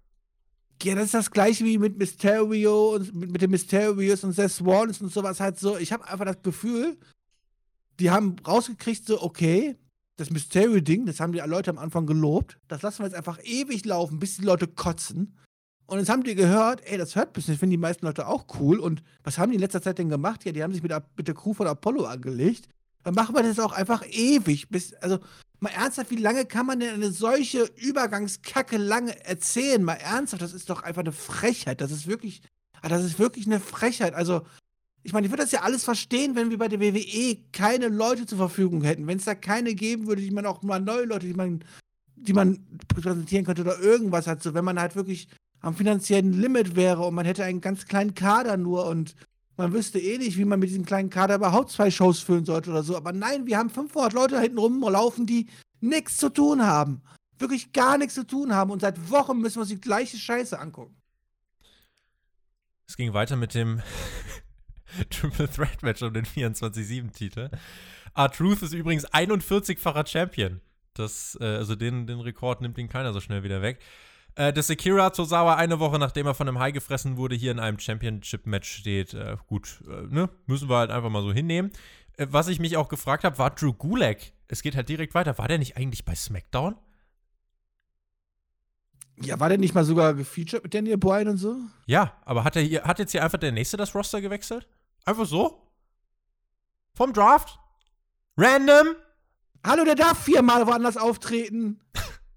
Ja, 0.82 0.96
das 0.96 1.06
ist 1.06 1.14
das 1.14 1.32
gleiche 1.32 1.66
wie 1.66 1.78
mit 1.78 1.98
Mysterio 1.98 2.96
und 2.96 3.14
mit, 3.14 3.32
mit 3.32 3.42
den 3.42 3.52
Mysterios 3.52 4.24
und 4.24 4.32
Seth 4.32 4.62
Rollins 4.62 5.02
und 5.02 5.12
sowas 5.12 5.40
halt 5.40 5.60
so. 5.60 5.78
Ich 5.78 5.92
habe 5.92 6.08
einfach 6.08 6.26
das 6.26 6.42
Gefühl, 6.42 6.98
die 8.00 8.12
haben 8.12 8.38
rausgekriegt, 8.48 9.06
so, 9.06 9.22
okay, 9.22 9.76
das 10.16 10.30
Mysterio-Ding, 10.30 11.06
das 11.06 11.20
haben 11.20 11.34
die 11.34 11.40
Leute 11.40 11.70
am 11.70 11.78
Anfang 11.78 12.06
gelobt. 12.06 12.60
Das 12.68 12.82
lassen 12.82 13.00
wir 13.00 13.08
jetzt 13.08 13.16
einfach 13.16 13.40
ewig 13.44 13.86
laufen, 13.86 14.20
bis 14.20 14.38
die 14.38 14.44
Leute 14.44 14.68
kotzen. 14.68 15.38
Und 15.86 15.98
jetzt 16.00 16.10
haben 16.10 16.24
die 16.24 16.36
gehört, 16.36 16.82
ey, 16.86 16.98
das 16.98 17.16
hört 17.16 17.34
bisschen, 17.34 17.58
finden 17.58 17.72
die 17.72 17.78
meisten 17.78 18.06
Leute 18.06 18.28
auch 18.28 18.46
cool. 18.60 18.80
Und 18.80 19.02
was 19.24 19.38
haben 19.38 19.50
die 19.50 19.56
in 19.56 19.62
letzter 19.62 19.82
Zeit 19.82 19.98
denn 19.98 20.10
gemacht? 20.10 20.46
Ja, 20.46 20.52
die 20.52 20.62
haben 20.62 20.72
sich 20.72 20.84
mit 20.84 20.92
der, 20.92 21.04
mit 21.18 21.28
der 21.28 21.36
Crew 21.36 21.54
von 21.54 21.68
Apollo 21.68 22.06
angelegt. 22.06 22.70
Dann 23.04 23.16
machen 23.16 23.36
wir 23.36 23.44
das 23.44 23.60
auch 23.60 23.72
einfach 23.72 24.06
ewig. 24.08 24.70
Bis, 24.70 24.94
also, 24.96 25.20
Mal 25.62 25.72
ernsthaft, 25.72 26.10
wie 26.12 26.16
lange 26.16 26.46
kann 26.46 26.66
man 26.66 26.80
denn 26.80 26.94
eine 26.94 27.12
solche 27.12 27.70
Übergangskacke 27.76 28.78
lange 28.78 29.26
erzählen? 29.26 29.84
Mal 29.84 29.96
ernsthaft, 29.96 30.42
das 30.42 30.54
ist 30.54 30.70
doch 30.70 30.84
einfach 30.84 31.02
eine 31.02 31.12
Frechheit. 31.12 31.82
Das 31.82 31.92
ist 31.92 32.08
wirklich, 32.08 32.42
ah, 32.82 32.88
das 32.88 33.04
ist 33.04 33.20
wirklich 33.20 33.46
eine 33.46 33.60
Frechheit. 33.60 34.14
Also, 34.14 34.44
ich 35.04 35.12
meine, 35.12 35.28
ich 35.28 35.32
würde 35.32 35.44
das 35.44 35.52
ja 35.52 35.62
alles 35.62 35.84
verstehen, 35.84 36.36
wenn 36.36 36.50
wir 36.50 36.58
bei 36.58 36.70
der 36.70 36.80
WWE 36.80 37.38
keine 37.52 37.90
Leute 37.90 38.26
zur 38.26 38.38
Verfügung 38.38 38.84
hätten. 38.84 39.06
Wenn 39.08 39.18
es 39.18 39.26
da 39.26 39.36
keine 39.36 39.76
geben 39.76 40.08
würde, 40.08 40.22
die 40.22 40.32
man 40.32 40.46
auch 40.46 40.62
mal 40.62 40.80
neue 40.80 41.06
Leute, 41.06 41.28
die 41.28 41.34
man, 41.34 41.64
die 42.16 42.34
man 42.34 42.66
präsentieren 42.88 43.46
könnte 43.46 43.64
oder 43.64 43.80
irgendwas 43.80 44.28
hat. 44.28 44.42
So, 44.42 44.54
wenn 44.54 44.66
man 44.66 44.80
halt 44.80 44.96
wirklich 44.96 45.28
am 45.60 45.76
finanziellen 45.76 46.32
Limit 46.32 46.78
wäre 46.78 47.02
und 47.06 47.16
man 47.16 47.26
hätte 47.26 47.44
einen 47.44 47.60
ganz 47.60 47.86
kleinen 47.86 48.14
Kader 48.14 48.56
nur 48.56 48.86
und 48.86 49.16
man 49.60 49.74
wüsste 49.74 50.00
eh 50.00 50.18
nicht, 50.18 50.38
wie 50.38 50.46
man 50.46 50.58
mit 50.58 50.70
diesem 50.70 50.86
kleinen 50.86 51.10
Kader 51.10 51.36
überhaupt 51.36 51.70
zwei 51.70 51.92
Shows 51.92 52.22
füllen 52.22 52.46
sollte 52.46 52.70
oder 52.70 52.82
so. 52.82 52.96
Aber 52.96 53.12
nein, 53.12 53.46
wir 53.46 53.58
haben 53.58 53.70
500 53.70 54.14
Leute 54.14 54.36
da 54.36 54.42
hinten 54.42 54.58
rumlaufen, 54.58 55.26
die 55.26 55.48
nichts 55.82 56.16
zu 56.16 56.30
tun 56.30 56.66
haben. 56.66 57.02
Wirklich 57.38 57.74
gar 57.74 57.98
nichts 57.98 58.14
zu 58.14 58.26
tun 58.26 58.56
haben. 58.56 58.72
Und 58.72 58.80
seit 58.80 59.12
Wochen 59.12 59.40
müssen 59.40 59.58
wir 59.58 59.62
uns 59.62 59.70
die 59.70 59.82
gleiche 59.82 60.18
Scheiße 60.18 60.58
angucken. 60.58 60.96
Es 62.88 62.96
ging 62.96 63.14
weiter 63.14 63.36
mit 63.36 63.54
dem 63.54 63.82
Triple 65.10 65.52
Threat 65.52 65.84
Match 65.84 66.02
um 66.04 66.14
den 66.14 66.26
24-7-Titel. 66.26 67.50
R-Truth 68.16 68.62
ist 68.62 68.74
übrigens 68.74 69.06
41-facher 69.10 70.08
Champion. 70.08 70.62
Das, 70.94 71.38
äh, 71.42 71.44
also 71.44 71.76
den, 71.76 72.08
den 72.08 72.22
Rekord 72.22 72.62
nimmt 72.62 72.78
ihn 72.78 72.88
keiner 72.88 73.12
so 73.12 73.20
schnell 73.20 73.44
wieder 73.44 73.62
weg. 73.62 73.80
Äh, 74.40 74.54
dass 74.54 74.70
Akira 74.70 75.10
Tozawa 75.10 75.56
eine 75.56 75.82
Woche 75.82 76.00
nachdem 76.00 76.26
er 76.26 76.34
von 76.34 76.48
einem 76.48 76.60
Hai 76.60 76.72
gefressen 76.72 77.18
wurde, 77.18 77.36
hier 77.36 77.52
in 77.52 77.60
einem 77.60 77.78
Championship-Match 77.78 78.72
steht. 78.72 79.14
Äh, 79.14 79.36
gut, 79.48 79.84
äh, 79.86 80.04
ne? 80.08 80.30
Müssen 80.46 80.70
wir 80.70 80.78
halt 80.78 80.92
einfach 80.92 81.10
mal 81.10 81.22
so 81.22 81.34
hinnehmen. 81.34 81.72
Äh, 82.16 82.28
was 82.30 82.48
ich 82.48 82.58
mich 82.62 82.78
auch 82.78 82.88
gefragt 82.88 83.26
habe, 83.26 83.38
war 83.38 83.50
Drew 83.50 83.74
Gulak. 83.74 84.32
Es 84.48 84.62
geht 84.62 84.78
halt 84.78 84.88
direkt 84.88 85.14
weiter. 85.14 85.38
War 85.38 85.50
der 85.50 85.58
nicht 85.58 85.76
eigentlich 85.76 86.06
bei 86.06 86.16
SmackDown? 86.16 86.78
Ja, 89.18 89.42
war 89.42 89.50
der 89.50 89.58
nicht 89.58 89.76
mal 89.76 89.84
sogar 89.84 90.14
gefeatured 90.14 90.64
mit 90.64 90.74
Daniel 90.74 90.98
Bryan 90.98 91.28
und 91.28 91.38
so? 91.38 91.58
Ja, 91.86 92.14
aber 92.24 92.46
hat, 92.46 92.56
er 92.56 92.62
hier, 92.62 92.84
hat 92.86 93.00
jetzt 93.00 93.12
hier 93.12 93.26
einfach 93.26 93.40
der 93.40 93.52
Nächste 93.52 93.76
das 93.76 93.94
Roster 93.94 94.22
gewechselt? 94.22 94.70
Einfach 95.04 95.26
so? 95.26 95.70
Vom 96.94 97.12
Draft? 97.12 97.60
Random? 98.38 98.96
Hallo, 99.68 99.84
der 99.84 99.96
darf 99.96 100.24
viermal 100.24 100.66
woanders 100.66 100.96
auftreten. 100.96 101.82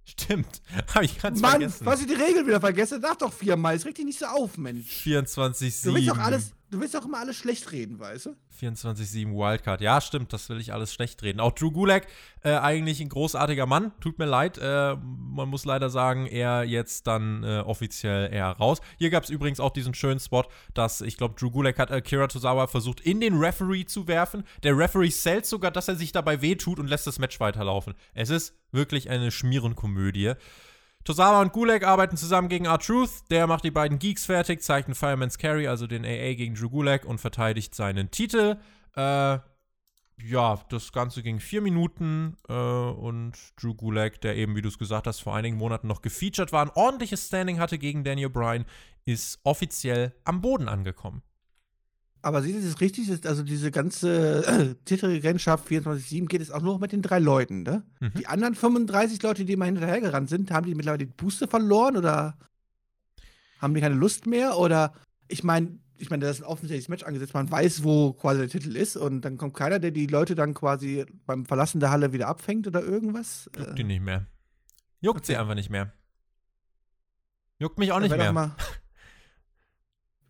Stimmt. 0.04 0.60
Habe 0.94 1.04
ich 1.04 1.18
ganz 1.18 1.40
Mann, 1.40 1.52
vergessen. 1.52 1.86
was 1.86 2.00
ich 2.00 2.06
die 2.06 2.14
Regel 2.14 2.46
wieder 2.46 2.60
vergesse, 2.60 3.00
sag 3.00 3.18
doch 3.18 3.32
viermal. 3.32 3.76
Es 3.76 3.84
regt 3.84 3.98
dich 3.98 4.04
nicht 4.04 4.18
so 4.18 4.26
auf, 4.26 4.58
Mensch. 4.58 4.86
24-7. 5.04 5.84
Du 5.84 5.94
willst 5.94 6.08
doch 6.08 6.18
alles, 6.18 6.52
du 6.72 6.80
willst 6.80 6.94
doch 6.94 7.04
immer 7.04 7.18
alles 7.18 7.36
schlecht 7.36 7.70
reden, 7.70 8.00
weißt 8.00 8.26
du? 8.26 8.36
24-7 8.60 9.34
Wildcard. 9.34 9.80
Ja, 9.80 10.00
stimmt, 10.00 10.32
das 10.32 10.48
will 10.48 10.58
ich 10.58 10.72
alles 10.72 10.92
schlecht 10.92 11.22
reden. 11.22 11.38
Auch 11.38 11.52
Drew 11.52 11.70
Gulak, 11.70 12.06
äh, 12.42 12.54
eigentlich 12.54 13.00
ein 13.00 13.10
großartiger 13.10 13.66
Mann. 13.66 13.92
Tut 14.00 14.18
mir 14.18 14.24
leid. 14.24 14.58
Äh, 14.58 14.96
man 14.96 15.48
muss 15.48 15.64
leider 15.64 15.90
sagen, 15.90 16.26
er 16.26 16.64
jetzt 16.64 17.06
dann 17.06 17.44
äh, 17.44 17.60
offiziell 17.60 18.32
eher 18.32 18.48
raus. 18.48 18.80
Hier 18.98 19.10
gab 19.10 19.22
es 19.22 19.30
übrigens 19.30 19.60
auch 19.60 19.70
diesen 19.70 19.94
schönen 19.94 20.18
Spot, 20.18 20.44
dass 20.74 21.02
ich 21.02 21.16
glaube, 21.18 21.34
Drew 21.38 21.50
Gulak 21.50 21.78
hat 21.78 21.92
Akira 21.92 22.26
Tozawa 22.26 22.66
versucht, 22.66 23.00
in 23.00 23.20
den 23.20 23.38
Referee 23.38 23.84
zu 23.84 24.08
werfen. 24.08 24.44
Der 24.62 24.76
Referee 24.76 25.10
zählt 25.10 25.46
sogar, 25.46 25.70
dass 25.70 25.88
er 25.88 25.96
sich 25.96 26.12
dabei 26.12 26.40
wehtut 26.40 26.78
und 26.78 26.88
lässt 26.88 27.06
das 27.06 27.18
Match 27.18 27.38
weiterlaufen. 27.38 27.94
Es 28.14 28.30
ist 28.30 28.54
wirklich 28.72 29.10
eine 29.10 29.30
Schmierenkomödie. 29.30 30.34
Tosawa 31.04 31.40
und 31.40 31.52
Gulag 31.52 31.84
arbeiten 31.84 32.16
zusammen 32.16 32.48
gegen 32.48 32.66
R-Truth. 32.66 33.30
Der 33.30 33.46
macht 33.46 33.64
die 33.64 33.70
beiden 33.70 33.98
Geeks 33.98 34.26
fertig, 34.26 34.62
zeigt 34.62 34.88
einen 34.88 34.94
Fireman's 34.94 35.36
Carry, 35.36 35.66
also 35.66 35.86
den 35.86 36.04
AA 36.04 36.34
gegen 36.34 36.54
Drew 36.54 36.70
Gulag 36.70 37.04
und 37.04 37.20
verteidigt 37.20 37.74
seinen 37.74 38.10
Titel. 38.10 38.56
Äh, 38.94 39.38
ja, 40.24 40.60
das 40.68 40.92
Ganze 40.92 41.22
ging 41.22 41.40
vier 41.40 41.60
Minuten 41.60 42.36
äh, 42.48 42.52
und 42.52 43.36
Drew 43.60 43.74
Gulag, 43.74 44.20
der 44.20 44.36
eben, 44.36 44.54
wie 44.54 44.62
du 44.62 44.68
es 44.68 44.78
gesagt 44.78 45.08
hast, 45.08 45.20
vor 45.20 45.34
einigen 45.34 45.56
Monaten 45.56 45.88
noch 45.88 46.02
gefeatured 46.02 46.52
war, 46.52 46.64
ein 46.64 46.70
ordentliches 46.74 47.26
Standing 47.26 47.58
hatte 47.58 47.78
gegen 47.78 48.04
Daniel 48.04 48.30
Bryan, 48.30 48.64
ist 49.04 49.40
offiziell 49.42 50.14
am 50.24 50.40
Boden 50.40 50.68
angekommen. 50.68 51.22
Aber 52.24 52.40
sieht 52.40 52.56
es 52.56 52.80
richtig? 52.80 53.10
Also 53.26 53.42
diese 53.42 53.72
ganze 53.72 54.46
äh, 54.46 54.74
Titelregentschaft 54.84 55.68
24-7 55.68 56.26
geht 56.26 56.40
es 56.40 56.52
auch 56.52 56.62
nur 56.62 56.78
mit 56.78 56.92
den 56.92 57.02
drei 57.02 57.18
Leuten, 57.18 57.64
ne? 57.64 57.82
Mhm. 57.98 58.12
Die 58.16 58.28
anderen 58.28 58.54
35 58.54 59.20
Leute, 59.22 59.44
die 59.44 59.56
mal 59.56 59.66
hinterhergerannt 59.66 60.28
sind, 60.28 60.52
haben 60.52 60.64
die 60.64 60.76
mittlerweile 60.76 61.04
die 61.04 61.12
Booster 61.12 61.48
verloren 61.48 61.96
oder 61.96 62.38
haben 63.58 63.74
die 63.74 63.80
keine 63.80 63.96
Lust 63.96 64.26
mehr? 64.26 64.56
Oder 64.56 64.92
ich 65.26 65.42
meine, 65.42 65.80
ich 65.98 66.10
meine, 66.10 66.24
da 66.24 66.30
ist 66.30 66.42
ein 66.42 66.46
offensichtliches 66.46 66.88
Match 66.88 67.02
angesetzt, 67.02 67.34
man 67.34 67.50
weiß, 67.50 67.82
wo 67.82 68.12
quasi 68.12 68.40
der 68.40 68.48
Titel 68.48 68.76
ist 68.76 68.96
und 68.96 69.22
dann 69.22 69.36
kommt 69.36 69.54
keiner, 69.54 69.80
der 69.80 69.90
die 69.90 70.06
Leute 70.06 70.36
dann 70.36 70.54
quasi 70.54 71.04
beim 71.26 71.44
Verlassen 71.44 71.80
der 71.80 71.90
Halle 71.90 72.12
wieder 72.12 72.28
abfängt 72.28 72.68
oder 72.68 72.82
irgendwas. 72.82 73.50
Juckt 73.56 73.78
die 73.78 73.84
nicht 73.84 74.02
mehr. 74.02 74.26
Juckt 75.00 75.18
okay. 75.18 75.32
sie 75.32 75.36
einfach 75.36 75.54
nicht 75.56 75.70
mehr. 75.70 75.92
Juckt 77.58 77.78
mich 77.78 77.90
auch 77.90 78.00
nicht 78.00 78.16
mehr. 78.16 78.56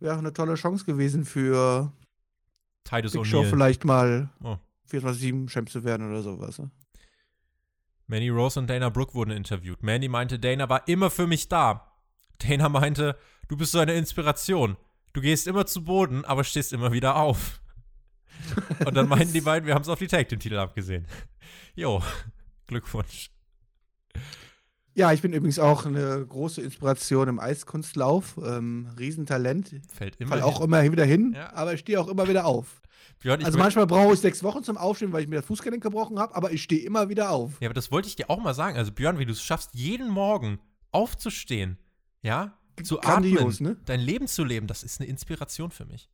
Wäre 0.03 0.15
auch 0.15 0.19
eine 0.19 0.33
tolle 0.33 0.55
Chance 0.55 0.83
gewesen 0.83 1.23
für 1.23 1.93
Titus 2.83 3.13
Big 3.13 3.25
Show 3.25 3.45
vielleicht 3.45 3.85
mal 3.85 4.29
oh. 4.43 4.57
24-7 4.91 5.47
Champ 5.47 5.69
zu 5.69 5.85
werden 5.85 6.09
oder 6.09 6.21
sowas. 6.21 6.59
Ne? 6.59 6.69
Manny 8.07 8.27
Rose 8.27 8.59
und 8.59 8.69
Dana 8.69 8.89
Brooke 8.89 9.13
wurden 9.13 9.31
interviewt. 9.31 9.81
Manny 9.81 10.09
meinte, 10.09 10.39
Dana 10.39 10.67
war 10.67 10.85
immer 10.89 11.09
für 11.09 11.25
mich 11.25 11.47
da. 11.47 11.89
Dana 12.39 12.67
meinte, 12.67 13.17
du 13.47 13.55
bist 13.55 13.71
so 13.71 13.79
eine 13.79 13.93
Inspiration. 13.93 14.75
Du 15.13 15.21
gehst 15.21 15.47
immer 15.47 15.65
zu 15.65 15.85
Boden, 15.85 16.25
aber 16.25 16.43
stehst 16.43 16.73
immer 16.73 16.91
wieder 16.91 17.15
auf. 17.15 17.61
Und 18.85 18.95
dann 18.95 19.07
meinten 19.07 19.31
die 19.31 19.39
beiden, 19.39 19.65
wir 19.65 19.73
haben 19.73 19.83
es 19.83 19.87
auf 19.87 19.99
die 19.99 20.07
Tag 20.07 20.27
Team 20.27 20.39
Titel 20.39 20.57
abgesehen. 20.57 21.07
Jo, 21.75 22.03
Glückwunsch. 22.67 23.32
Ja, 24.95 25.11
ich 25.11 25.21
bin 25.21 25.33
übrigens 25.33 25.57
auch 25.57 25.85
eine 25.85 26.23
große 26.25 26.61
Inspiration 26.61 27.27
im 27.27 27.39
Eiskunstlauf. 27.39 28.39
Ähm, 28.43 28.89
Riesentalent. 28.99 29.75
Fällt 29.91 30.17
immer 30.17 30.29
Fall 30.29 30.41
auch 30.43 30.61
immer 30.61 30.83
wieder 30.91 31.05
hin, 31.05 31.33
ja. 31.35 31.51
aber 31.53 31.73
ich 31.73 31.79
stehe 31.79 31.99
auch 31.99 32.07
immer 32.07 32.27
wieder 32.27 32.45
auf. 32.45 32.81
Björn, 33.19 33.43
also 33.43 33.57
manchmal 33.57 33.87
brauche 33.87 34.13
ich 34.13 34.19
sechs 34.19 34.43
Wochen 34.43 34.63
zum 34.63 34.77
Aufstehen, 34.77 35.13
weil 35.13 35.23
ich 35.23 35.29
mir 35.29 35.37
das 35.37 35.45
Fußgelenk 35.45 35.81
gebrochen 35.81 36.19
habe, 36.19 36.35
aber 36.35 36.51
ich 36.51 36.61
stehe 36.61 36.85
immer 36.85 37.09
wieder 37.09 37.31
auf. 37.31 37.53
Ja, 37.59 37.69
aber 37.69 37.73
das 37.73 37.91
wollte 37.91 38.07
ich 38.07 38.15
dir 38.15 38.29
auch 38.29 38.41
mal 38.41 38.53
sagen. 38.53 38.77
Also 38.77 38.91
Björn, 38.91 39.17
wie 39.17 39.25
du 39.25 39.31
es 39.31 39.41
schaffst, 39.41 39.71
jeden 39.73 40.09
Morgen 40.09 40.59
aufzustehen, 40.91 41.77
ja, 42.21 42.57
zu 42.83 42.97
Grandios, 42.97 43.55
atmen, 43.55 43.73
ne? 43.73 43.77
dein 43.85 43.99
Leben 43.99 44.27
zu 44.27 44.43
leben, 44.43 44.67
das 44.67 44.83
ist 44.83 44.99
eine 44.99 45.09
Inspiration 45.09 45.71
für 45.71 45.85
mich. 45.85 46.09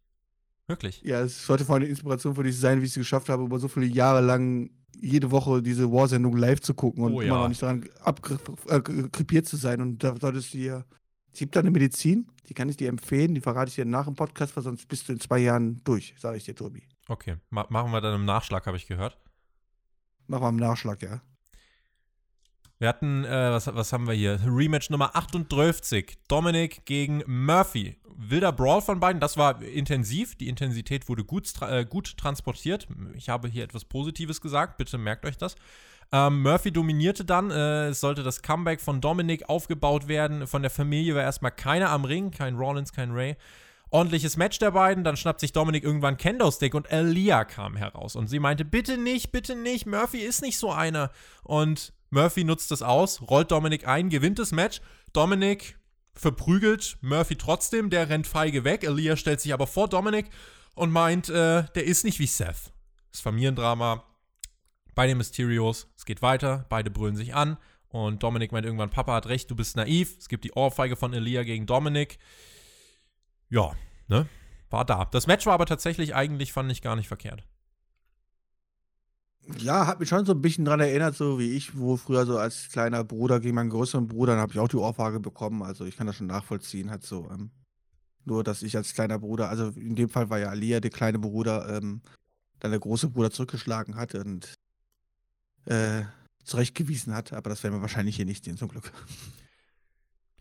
Wirklich. 0.68 1.02
Ja, 1.02 1.22
es 1.22 1.46
sollte 1.46 1.66
vor 1.66 1.76
allem 1.76 1.84
eine 1.84 1.90
Inspiration 1.90 2.36
für 2.36 2.44
dich 2.44 2.58
sein, 2.58 2.80
wie 2.80 2.86
ich 2.86 2.92
es 2.92 2.96
geschafft 2.96 3.30
habe, 3.30 3.44
über 3.44 3.58
so 3.58 3.68
viele 3.68 3.88
Jahre 3.88 4.22
lang 4.22 4.70
jede 5.00 5.32
Woche 5.32 5.62
diese 5.62 5.92
War-Sendung 5.92 6.38
live 6.38 6.62
zu 6.62 6.74
gucken 6.74 7.04
und 7.04 7.14
oh, 7.14 7.22
immer 7.22 7.42
noch 7.42 7.50
nicht 7.50 7.62
daran 7.62 7.88
abkrepiert 8.04 9.46
äh, 9.46 9.48
zu 9.48 9.58
sein. 9.58 9.82
Und 9.82 10.04
da 10.04 10.16
solltest 10.20 10.54
du 10.54 10.58
dir. 10.58 10.86
Es 11.32 11.40
gibt 11.40 11.56
da 11.56 11.60
eine 11.60 11.70
Medizin, 11.70 12.28
die 12.50 12.56
kann 12.56 12.70
ich 12.70 12.78
dir 12.78 12.90
empfehlen, 12.90 13.36
die 13.36 13.42
verrate 13.42 13.70
ich 13.70 13.76
dir 13.76 13.86
nach 13.86 14.06
dem 14.06 14.16
Podcast, 14.16 14.56
weil 14.56 14.64
sonst 14.64 14.88
bist 14.88 15.08
du 15.08 15.14
in 15.14 15.20
zwei 15.20 15.38
Jahren 15.38 15.80
durch, 15.84 16.16
sage 16.18 16.38
ich 16.38 16.44
dir, 16.44 16.56
Tobi. 16.56 16.82
Okay, 17.08 17.36
Ma 17.52 17.68
machen 17.70 17.92
wir 17.92 18.02
dann 18.02 18.16
im 18.16 18.26
Nachschlag, 18.26 18.66
habe 18.66 18.78
ich 18.78 18.88
gehört. 18.88 19.18
Machen 20.26 20.44
wir 20.44 20.50
im 20.50 20.56
Nachschlag, 20.56 21.02
ja. 21.04 21.22
Wir 22.82 22.88
hatten, 22.88 23.26
äh, 23.26 23.52
was, 23.52 23.68
was 23.76 23.92
haben 23.92 24.08
wir 24.08 24.14
hier? 24.14 24.40
Rematch 24.46 24.90
Nummer 24.90 25.14
38. 25.14 26.18
Dominic 26.30 26.86
gegen 26.86 27.22
Murphy. 27.28 27.98
Wilder 28.16 28.54
Brawl 28.54 28.82
von 28.82 29.02
beiden. 29.02 29.20
Das 29.20 29.36
war 29.36 29.62
intensiv. 29.62 30.36
Die 30.36 30.48
Intensität 30.48 31.10
wurde 31.10 31.26
gut, 31.26 31.52
äh, 31.62 31.84
gut 31.84 32.16
transportiert. 32.16 32.88
Ich 33.16 33.28
habe 33.28 33.50
hier 33.50 33.66
etwas 33.66 33.84
Positives 33.84 34.40
gesagt. 34.40 34.78
Bitte 34.78 34.98
merkt 34.98 35.26
euch 35.26 35.36
das. 35.36 35.58
Ähm, 36.14 36.42
Murphy 36.42 36.72
dominierte 36.72 37.26
dann. 37.26 37.52
Äh, 37.52 37.90
es 37.90 38.00
sollte 38.00 38.24
das 38.24 38.42
Comeback 38.42 38.80
von 38.80 39.02
Dominic 39.02 39.50
aufgebaut 39.50 40.08
werden. 40.08 40.48
Von 40.48 40.62
der 40.62 40.72
Familie 40.72 41.16
war 41.16 41.24
erstmal 41.24 41.52
keiner 41.52 41.90
am 41.90 42.06
Ring. 42.06 42.32
Kein 42.32 42.56
Rollins, 42.56 42.94
kein 42.94 43.12
Ray. 43.12 43.36
Ordentliches 43.90 44.38
Match 44.38 44.58
der 44.58 44.72
beiden. 44.72 45.04
Dann 45.04 45.18
schnappt 45.18 45.42
sich 45.42 45.52
Dominic 45.52 45.84
irgendwann 45.84 46.16
Kendo-Stick 46.16 46.74
und 46.74 46.90
Elia 46.90 47.44
kam 47.44 47.76
heraus. 47.76 48.16
Und 48.16 48.28
sie 48.28 48.40
meinte: 48.40 48.64
Bitte 48.64 48.98
nicht, 48.98 49.34
bitte 49.34 49.58
nicht. 49.58 49.86
Murphy 49.86 50.20
ist 50.20 50.42
nicht 50.42 50.58
so 50.58 50.72
einer. 50.72 51.12
Und 51.44 51.92
Murphy 52.10 52.44
nutzt 52.44 52.72
es 52.72 52.82
aus, 52.82 53.22
rollt 53.30 53.52
Dominic 53.52 53.88
ein, 53.88 54.10
gewinnt 54.10 54.40
das 54.40 54.52
Match. 54.52 54.82
Dominic 55.14 55.78
verprügelt 56.14 56.98
Murphy 57.02 57.36
trotzdem, 57.36 57.90
der 57.90 58.10
rennt 58.10 58.28
feige 58.28 58.64
weg. 58.64 58.84
Elia 58.84 59.16
stellt 59.16 59.42
sich 59.42 59.54
aber 59.54 59.68
vor 59.68 59.88
Dominic 59.88 60.30
und 60.76 60.92
meint, 60.92 61.30
äh, 61.30 61.64
der 61.76 61.84
ist 61.86 62.04
nicht 62.04 62.20
wie 62.20 62.28
Seth. 62.28 62.74
Das 63.12 63.22
Familiendrama 63.22 64.04
bei 64.96 65.08
den 65.08 65.18
Mysterios. 65.18 65.88
Es 65.96 66.06
geht 66.06 66.22
weiter, 66.22 66.66
beide 66.70 66.92
brüllen 66.92 67.16
sich 67.16 67.34
an. 67.34 67.58
Und 67.88 68.22
Dominic 68.22 68.52
meint 68.52 68.66
irgendwann, 68.66 68.90
Papa 68.90 69.14
hat 69.14 69.28
recht, 69.28 69.50
du 69.50 69.56
bist 69.56 69.76
naiv. 69.76 70.18
Es 70.20 70.30
gibt 70.30 70.44
die 70.44 70.52
Ohrfeige 70.52 70.96
von 70.96 71.14
Elia 71.14 71.44
gegen 71.44 71.66
Dominic. 71.66 72.20
Ja, 73.50 73.72
ne? 74.08 74.28
War 74.70 74.86
da. 74.86 75.06
Das 75.06 75.26
Match 75.26 75.46
war 75.46 75.54
aber 75.54 75.66
tatsächlich 75.66 76.14
eigentlich, 76.14 76.54
fand 76.54 76.72
ich, 76.72 76.82
gar 76.82 76.96
nicht 76.96 77.08
verkehrt. 77.08 77.44
Ja, 79.58 79.88
hat 79.88 80.00
mich 80.00 80.10
schon 80.10 80.26
so 80.26 80.34
ein 80.34 80.42
bisschen 80.42 80.66
dran 80.66 80.80
erinnert, 80.80 81.16
so 81.16 81.40
wie 81.40 81.52
ich, 81.52 81.78
wo 81.78 81.98
früher 81.98 82.26
so 82.26 82.38
als 82.38 82.70
kleiner 82.70 83.04
Bruder 83.04 83.40
gegen 83.40 83.56
meinen 83.56 83.70
größeren 83.70 84.08
Bruder, 84.08 84.34
dann 84.34 84.42
habe 84.42 84.54
ich 84.54 84.60
auch 84.60 84.68
die 84.68 84.78
Ohrfeige 84.78 85.20
bekommen. 85.20 85.64
Also 85.64 85.86
ich 85.86 85.98
kann 85.98 86.08
das 86.08 86.18
schon 86.18 86.28
nachvollziehen, 86.28 86.92
halt 86.92 87.04
so. 87.04 87.30
Ähm, 87.32 87.50
nur, 88.26 88.44
dass 88.44 88.62
ich 88.62 88.78
als 88.78 88.94
kleiner 88.94 89.18
Bruder, 89.18 89.50
also 89.50 89.70
in 89.70 89.96
dem 89.96 90.10
Fall 90.10 90.30
war 90.30 90.40
ja 90.40 90.50
Alia 90.50 90.80
der 90.80 90.92
kleine 90.92 91.20
Bruder, 91.20 91.78
ähm, 91.78 92.02
dann 92.60 92.72
der 92.72 92.80
große 92.80 93.10
Bruder 93.10 93.32
zurückgeschlagen 93.32 93.96
hat 93.96 94.14
und 94.16 94.54
äh, 95.66 96.04
zurechtgewiesen 96.44 97.16
hat. 97.16 97.34
Aber 97.34 97.50
das 97.50 97.64
werden 97.64 97.76
wir 97.76 97.82
wahrscheinlich 97.82 98.18
hier 98.18 98.26
nicht 98.26 98.46
sehen, 98.46 98.58
zum 98.58 98.70
Glück. 98.70 98.92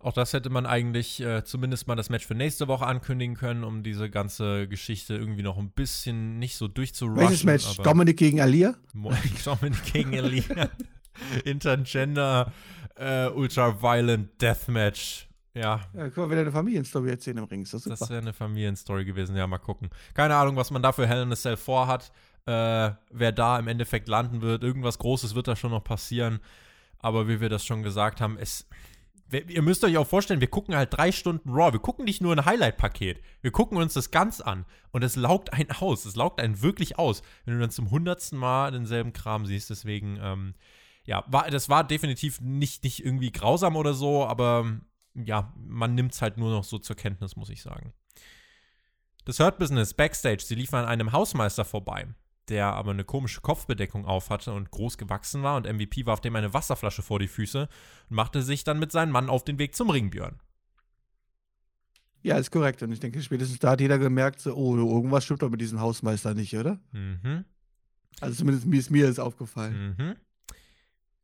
Auch 0.09 0.15
das 0.15 0.33
hätte 0.33 0.49
man 0.49 0.65
eigentlich 0.65 1.21
äh, 1.21 1.45
zumindest 1.45 1.87
mal 1.87 1.95
das 1.95 2.09
Match 2.09 2.27
für 2.27 2.35
nächste 2.35 2.67
Woche 2.67 2.87
ankündigen 2.87 3.37
können, 3.37 3.63
um 3.63 3.83
diese 3.83 4.09
ganze 4.09 4.67
Geschichte 4.67 5.15
irgendwie 5.15 5.43
noch 5.43 5.59
ein 5.59 5.69
bisschen 5.69 6.39
nicht 6.39 6.57
so 6.57 6.67
durchzurushen. 6.67 7.21
Welches 7.21 7.45
Match? 7.45 7.77
Dominik 7.77 8.17
gegen 8.17 8.41
Alia? 8.41 8.75
Dominik 9.45 9.93
gegen 9.93 10.17
Alia. 10.17 10.71
Intergender 11.45 12.55
äh, 12.95 13.27
Ultra-Violent 13.27 14.41
Deathmatch. 14.41 15.29
Ja. 15.53 15.83
Ja, 15.93 16.09
können 16.09 16.27
wir 16.27 16.31
wieder 16.31 16.41
eine 16.41 16.53
Familienstory 16.53 17.11
erzählen 17.11 17.37
im 17.37 17.45
Ring. 17.45 17.69
Das, 17.71 17.83
das 17.83 18.09
wäre 18.09 18.23
eine 18.23 18.33
Familienstory 18.33 19.05
gewesen. 19.05 19.37
Ja, 19.37 19.47
mal 19.47 19.59
gucken. 19.59 19.91
Keine 20.15 20.37
Ahnung, 20.37 20.57
was 20.57 20.71
man 20.71 20.83
da 20.83 20.93
für 20.93 21.07
Hell 21.07 21.25
in 21.25 21.33
a 21.33 21.37
Cell 21.37 21.59
vorhat. 21.59 22.13
Äh, 22.47 22.93
wer 23.11 23.33
da 23.33 23.59
im 23.59 23.69
Endeffekt 23.69 24.09
landen 24.09 24.41
wird. 24.41 24.63
Irgendwas 24.63 24.97
Großes 24.97 25.35
wird 25.35 25.49
da 25.49 25.55
schon 25.55 25.71
noch 25.71 25.85
passieren. 25.85 26.41
Aber 26.99 27.29
wie 27.29 27.43
wir 27.43 27.51
das 27.51 27.63
schon 27.63 27.83
gesagt 27.83 28.23
haben, 28.23 28.39
es 28.41 28.67
ihr 29.31 29.63
müsst 29.63 29.85
euch 29.85 29.97
auch 29.97 30.07
vorstellen, 30.07 30.41
wir 30.41 30.49
gucken 30.49 30.75
halt 30.75 30.93
drei 30.93 31.13
Stunden 31.13 31.51
Raw. 31.51 31.73
Wir 31.73 31.81
gucken 31.81 32.05
nicht 32.05 32.21
nur 32.21 32.35
ein 32.35 32.45
Highlight-Paket. 32.45 33.21
Wir 33.43 33.51
gucken 33.51 33.77
uns 33.79 33.95
das 33.95 34.11
ganz 34.11 34.41
an. 34.41 34.65
Und 34.91 35.03
es 35.03 35.17
laugt 35.17 35.53
einen 35.53 35.71
aus. 35.71 36.05
Es 36.05 36.17
laugt 36.17 36.41
einen 36.41 36.63
wirklich 36.63 36.99
aus, 36.99 37.23
wenn 37.45 37.55
du 37.55 37.61
dann 37.61 37.71
zum 37.71 37.91
hundertsten 37.91 38.39
Mal 38.39 38.73
denselben 38.73 39.13
Kram 39.13 39.47
siehst. 39.47 39.71
Deswegen, 39.71 40.19
ähm, 40.21 40.55
ja, 41.05 41.25
war, 41.29 41.51
das 41.51 41.69
war 41.69 41.85
definitiv 41.85 42.41
nicht, 42.41 42.85
nicht 42.85 43.05
irgendwie 43.05 43.33
grausam 43.33 43.77
oder 43.77 43.95
so, 43.95 44.25
aber 44.25 44.81
ja, 45.15 45.53
man 45.57 45.95
nimmt 45.95 46.13
es 46.13 46.23
halt 46.23 46.39
nur 46.39 46.51
noch 46.51 46.65
so 46.65 46.79
zur 46.79 46.97
Kenntnis, 46.97 47.37
muss 47.37 47.51
ich 47.51 47.63
sagen. 47.63 47.93
Das 49.25 49.41
Hurt 49.41 49.59
Business 49.59 49.93
Backstage, 49.95 50.43
sie 50.43 50.55
liefen 50.55 50.77
an 50.77 50.87
einem 50.87 51.13
Hausmeister 51.13 51.65
vorbei 51.65 52.09
der 52.51 52.73
aber 52.73 52.91
eine 52.91 53.05
komische 53.05 53.41
Kopfbedeckung 53.41 54.07
auf 54.07 54.31
hatte 54.31 54.53
und 54.53 54.71
groß 54.71 54.99
gewachsen 54.99 55.43
war 55.43 55.57
und 55.57 55.67
MVP 55.67 56.07
warf 56.07 56.21
dem 56.21 56.37
eine 56.37 56.55
Wasserflasche 56.55 57.03
vor 57.03 57.19
die 57.19 57.29
Füße 57.29 57.69
und 58.11 58.17
machte 58.17 58.43
sich 58.43 58.65
dann 58.65 58.79
mit 58.79 58.93
seinem 58.93 59.13
Mann 59.13 59.29
auf 59.29 59.45
den 59.45 59.59
Weg 59.59 59.75
zum 59.75 59.91
Ring, 59.91 60.11
Björn. 60.11 60.41
Ja, 62.23 62.37
ist 62.37 62.51
korrekt. 62.51 62.83
Und 62.83 62.93
ich 62.93 63.01
denke, 63.01 63.23
spätestens 63.23 63.59
da 63.59 63.71
hat 63.71 63.81
jeder 63.81 63.99
gemerkt, 63.99 64.41
so, 64.41 64.55
oh, 64.55 64.77
irgendwas 64.77 65.25
stimmt 65.25 65.43
doch 65.43 65.51
mit 65.51 65.61
diesem 65.61 65.81
Hausmeister 65.81 66.35
nicht, 66.35 66.57
oder? 66.57 66.81
Mhm. 66.93 67.45
Also 68.21 68.37
zumindest 68.37 68.67
mir 68.67 68.81
ist 68.81 68.91
mir 68.91 69.09
ist 69.09 69.21
aufgefallen. 69.21 69.97
Mhm. 69.97 70.17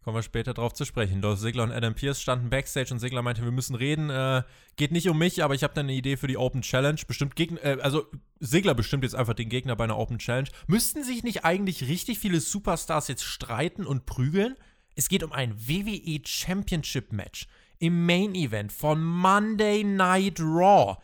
Kommen 0.05 0.19
wir 0.19 0.23
später 0.23 0.53
drauf 0.53 0.75
zu 0.75 0.85
sprechen. 0.85 1.23
Dolph 1.23 1.41
Ziggler 1.41 1.63
und 1.63 1.73
Adam 1.73 1.95
Pierce 1.95 2.21
standen 2.21 2.51
backstage 2.51 2.93
und 2.93 3.01
Ziggler 3.01 3.23
meinte, 3.23 3.43
wir 3.43 3.51
müssen 3.51 3.75
reden. 3.75 4.11
Äh, 4.11 4.43
geht 4.77 4.93
nicht 4.93 5.09
um 5.09 5.17
mich, 5.17 5.43
aber 5.43 5.55
ich 5.55 5.63
habe 5.63 5.73
da 5.73 5.81
eine 5.81 5.95
Idee 5.95 6.19
für 6.19 6.27
die 6.27 6.37
Open 6.37 6.61
Challenge. 6.61 7.01
Bestimmt 7.09 7.37
Gegner, 7.37 7.65
äh, 7.65 7.79
also 7.81 8.05
Ziggler 8.39 8.75
bestimmt 8.75 9.03
jetzt 9.05 9.15
einfach 9.15 9.33
den 9.33 9.49
Gegner 9.49 9.77
bei 9.77 9.85
einer 9.85 9.97
Open 9.97 10.19
Challenge. 10.19 10.51
Müssten 10.67 11.03
sich 11.05 11.23
nicht 11.23 11.47
eigentlich 11.47 11.89
richtig 11.89 12.19
viele 12.19 12.41
Superstars 12.41 13.09
jetzt 13.09 13.25
streiten 13.25 13.87
und 13.87 14.05
prügeln? 14.05 14.57
Es 14.95 15.09
geht 15.09 15.23
um 15.23 15.33
ein 15.33 15.55
WWE 15.57 16.21
Championship 16.27 17.11
Match 17.11 17.47
im 17.79 18.05
Main 18.05 18.35
Event 18.35 18.73
von 18.73 19.03
Monday 19.03 19.85
Night 19.85 20.39
Raw 20.39 20.99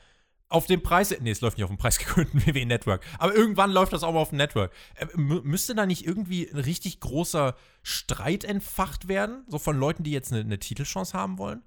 auf 0.50 0.66
dem 0.66 0.82
Preis, 0.82 1.14
nee, 1.20 1.30
es 1.30 1.40
läuft 1.40 1.56
nicht 1.56 1.64
auf 1.64 1.70
dem 1.70 1.78
preisgekrönten 1.78 2.44
WWE 2.46 2.66
Network, 2.66 3.02
aber 3.18 3.34
irgendwann 3.34 3.70
läuft 3.70 3.92
das 3.92 4.02
auch 4.02 4.12
mal 4.12 4.20
auf 4.20 4.30
dem 4.30 4.38
Network. 4.38 4.72
Äh, 4.96 5.06
müsste 5.16 5.74
da 5.74 5.86
nicht 5.86 6.04
irgendwie 6.04 6.50
ein 6.50 6.58
richtig 6.58 7.00
großer 7.00 7.54
Streit 7.82 8.44
entfacht 8.44 9.08
werden, 9.08 9.44
so 9.46 9.58
von 9.58 9.78
Leuten, 9.78 10.02
die 10.02 10.10
jetzt 10.10 10.32
eine, 10.32 10.42
eine 10.42 10.58
Titelchance 10.58 11.16
haben 11.16 11.38
wollen? 11.38 11.62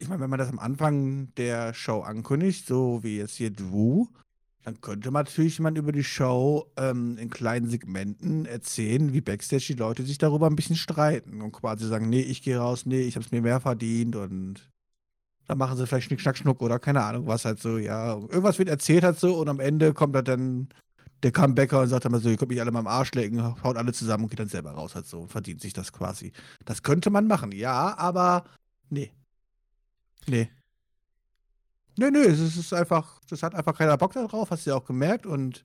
Ich 0.00 0.08
meine, 0.08 0.20
wenn 0.20 0.30
man 0.30 0.38
das 0.38 0.48
am 0.48 0.58
Anfang 0.58 1.34
der 1.36 1.72
Show 1.72 2.00
ankündigt, 2.00 2.66
so 2.66 3.02
wie 3.02 3.16
jetzt 3.16 3.36
hier 3.36 3.50
Drew, 3.50 4.06
dann 4.64 4.80
könnte 4.80 5.10
man 5.10 5.24
natürlich 5.24 5.60
man 5.60 5.76
über 5.76 5.92
die 5.92 6.04
Show 6.04 6.70
ähm, 6.76 7.16
in 7.16 7.30
kleinen 7.30 7.70
Segmenten 7.70 8.44
erzählen, 8.44 9.12
wie 9.12 9.20
Backstage 9.20 9.66
die 9.68 9.78
Leute 9.78 10.02
sich 10.02 10.18
darüber 10.18 10.46
ein 10.46 10.56
bisschen 10.56 10.76
streiten 10.76 11.42
und 11.42 11.52
quasi 11.52 11.86
sagen, 11.86 12.08
nee, 12.08 12.20
ich 12.20 12.42
gehe 12.42 12.58
raus, 12.58 12.86
nee, 12.86 13.00
ich 13.00 13.14
habe 13.14 13.24
es 13.24 13.32
mir 13.32 13.40
mehr 13.40 13.60
verdient 13.60 14.14
und 14.16 14.68
dann 15.48 15.58
machen 15.58 15.76
sie 15.76 15.86
vielleicht 15.86 16.06
Schnick, 16.06 16.20
Schnack, 16.20 16.36
Schnuck 16.36 16.62
oder 16.62 16.78
keine 16.78 17.02
Ahnung 17.02 17.26
was 17.26 17.44
halt 17.44 17.58
so, 17.58 17.78
ja. 17.78 18.14
Irgendwas 18.14 18.58
wird 18.58 18.68
erzählt 18.68 19.02
halt 19.02 19.18
so 19.18 19.40
und 19.40 19.48
am 19.48 19.60
Ende 19.60 19.94
kommt 19.94 20.14
halt 20.14 20.28
dann 20.28 20.68
der 21.22 21.32
Comebacker 21.32 21.80
und 21.80 21.88
sagt 21.88 22.04
dann 22.04 22.12
mal 22.12 22.20
so, 22.20 22.28
ihr 22.28 22.36
könnt 22.36 22.50
mich 22.50 22.60
alle 22.60 22.70
mal 22.70 22.80
am 22.80 22.86
Arsch 22.86 23.12
lecken, 23.12 23.42
haut 23.64 23.76
alle 23.76 23.92
zusammen 23.92 24.24
und 24.24 24.30
geht 24.30 24.38
dann 24.38 24.48
selber 24.48 24.72
raus 24.72 24.94
halt 24.94 25.06
so 25.06 25.20
und 25.20 25.32
verdient 25.32 25.60
sich 25.60 25.72
das 25.72 25.92
quasi. 25.92 26.32
Das 26.64 26.82
könnte 26.82 27.10
man 27.10 27.26
machen, 27.26 27.50
ja, 27.50 27.96
aber 27.98 28.44
nee. 28.90 29.10
Nee. 30.26 30.50
Nö, 31.98 32.10
nö, 32.12 32.20
es 32.20 32.38
ist 32.38 32.72
einfach, 32.72 33.20
das 33.28 33.42
hat 33.42 33.56
einfach 33.56 33.76
keiner 33.76 33.96
Bock 33.96 34.12
darauf, 34.12 34.50
hast 34.50 34.66
du 34.66 34.70
ja 34.70 34.76
auch 34.76 34.84
gemerkt. 34.84 35.26
Und 35.26 35.64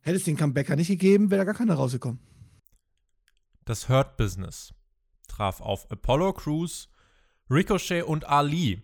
hätte 0.00 0.16
es 0.16 0.24
den 0.24 0.36
Comebacker 0.36 0.76
nicht 0.76 0.88
gegeben, 0.88 1.30
wäre 1.30 1.40
da 1.40 1.44
gar 1.44 1.54
keiner 1.54 1.74
rausgekommen. 1.74 2.20
Das 3.66 3.90
Hurt 3.90 4.16
Business 4.16 4.72
traf 5.26 5.60
auf 5.60 5.90
Apollo 5.90 6.32
Crews, 6.34 6.88
Ricochet 7.50 8.02
und 8.04 8.28
Ali. 8.28 8.82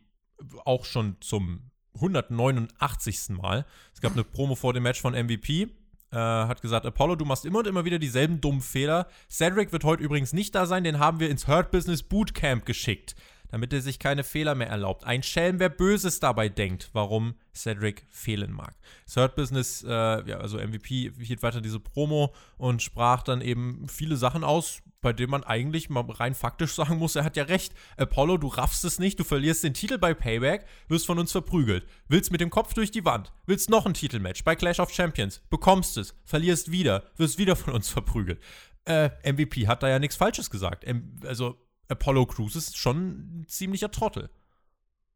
Auch 0.65 0.85
schon 0.85 1.17
zum 1.21 1.71
189. 1.95 3.31
Mal. 3.31 3.67
Es 3.93 4.01
gab 4.01 4.13
eine 4.13 4.25
Promo 4.25 4.55
vor 4.55 4.73
dem 4.73 4.83
Match 4.83 5.01
von 5.01 5.15
MVP. 5.15 5.69
Äh, 6.11 6.17
hat 6.17 6.63
gesagt, 6.63 6.87
Apollo, 6.87 7.17
du 7.17 7.25
machst 7.25 7.45
immer 7.45 7.61
und 7.61 7.67
immer 7.67 7.85
wieder 7.85 7.99
dieselben 7.99 8.41
dummen 8.41 8.61
Fehler. 8.61 9.09
Cedric 9.31 9.73
wird 9.73 9.85
heute 9.85 10.03
übrigens 10.03 10.33
nicht 10.33 10.55
da 10.55 10.67
sein, 10.67 10.85
den 10.85 10.99
haben 10.99 11.21
wir 11.21 11.31
ins 11.31 11.49
Hurt 11.49 11.71
Business 11.71 12.03
Bootcamp 12.03 12.65
geschickt 12.67 13.15
damit 13.55 13.73
er 13.73 13.81
sich 13.81 14.01
keine 14.01 14.25
Fehler 14.25 14.57
mehr 14.57 14.67
erlaubt. 14.67 15.05
Ein 15.05 15.23
Schelm, 15.23 15.61
wer 15.61 15.69
Böses 15.69 16.19
dabei 16.19 16.49
denkt, 16.49 16.91
warum 16.93 17.37
Cedric 17.55 18.05
fehlen 18.11 18.51
mag. 18.51 18.75
Third 19.09 19.37
Business, 19.37 19.85
äh, 19.85 19.89
ja, 20.29 20.39
also 20.39 20.59
MVP 20.59 21.13
hielt 21.21 21.45
weiter 21.45 21.61
diese 21.61 21.79
Promo 21.79 22.35
und 22.57 22.83
sprach 22.83 23.23
dann 23.23 23.41
eben 23.41 23.87
viele 23.89 24.17
Sachen 24.17 24.43
aus, 24.43 24.83
bei 25.03 25.13
denen 25.13 25.31
man 25.31 25.45
eigentlich 25.45 25.89
mal 25.89 26.05
rein 26.05 26.35
faktisch 26.35 26.73
sagen 26.75 26.99
muss, 26.99 27.15
er 27.15 27.23
hat 27.23 27.37
ja 27.37 27.45
recht. 27.45 27.75
Apollo, 27.97 28.39
du 28.39 28.49
raffst 28.49 28.85
es 28.85 28.99
nicht, 28.99 29.21
du 29.21 29.25
verlierst 29.25 29.63
den 29.63 29.73
Titel 29.73 29.99
bei 29.99 30.15
Payback, 30.15 30.67
wirst 30.89 31.07
von 31.07 31.21
uns 31.21 31.31
verprügelt. 31.31 31.87
Willst 32.09 32.33
mit 32.33 32.41
dem 32.41 32.51
Kopf 32.51 32.75
durch 32.75 32.91
die 32.91 33.05
Wand, 33.05 33.33
willst 33.47 33.71
noch 33.71 33.87
ein 33.87 33.95
Titelmatch 33.95 34.43
bei 34.43 34.57
Clash 34.57 34.81
of 34.81 34.91
Champions, 34.93 35.43
bekommst 35.49 35.97
es, 35.97 36.17
verlierst 36.25 36.73
wieder, 36.73 37.05
wirst 37.19 37.39
wieder 37.39 37.55
von 37.55 37.73
uns 37.73 37.89
verprügelt. 37.89 38.41
Äh, 38.85 39.11
MVP 39.33 39.69
hat 39.69 39.85
da 39.85 39.89
ja 39.89 40.01
nichts 40.01 40.17
Falsches 40.17 40.51
gesagt. 40.51 40.85
also 41.25 41.57
Apollo 41.89 42.27
Crews 42.27 42.57
ist 42.57 42.77
schon 42.77 43.41
ein 43.41 43.47
ziemlicher 43.49 43.91
Trottel. 43.91 44.31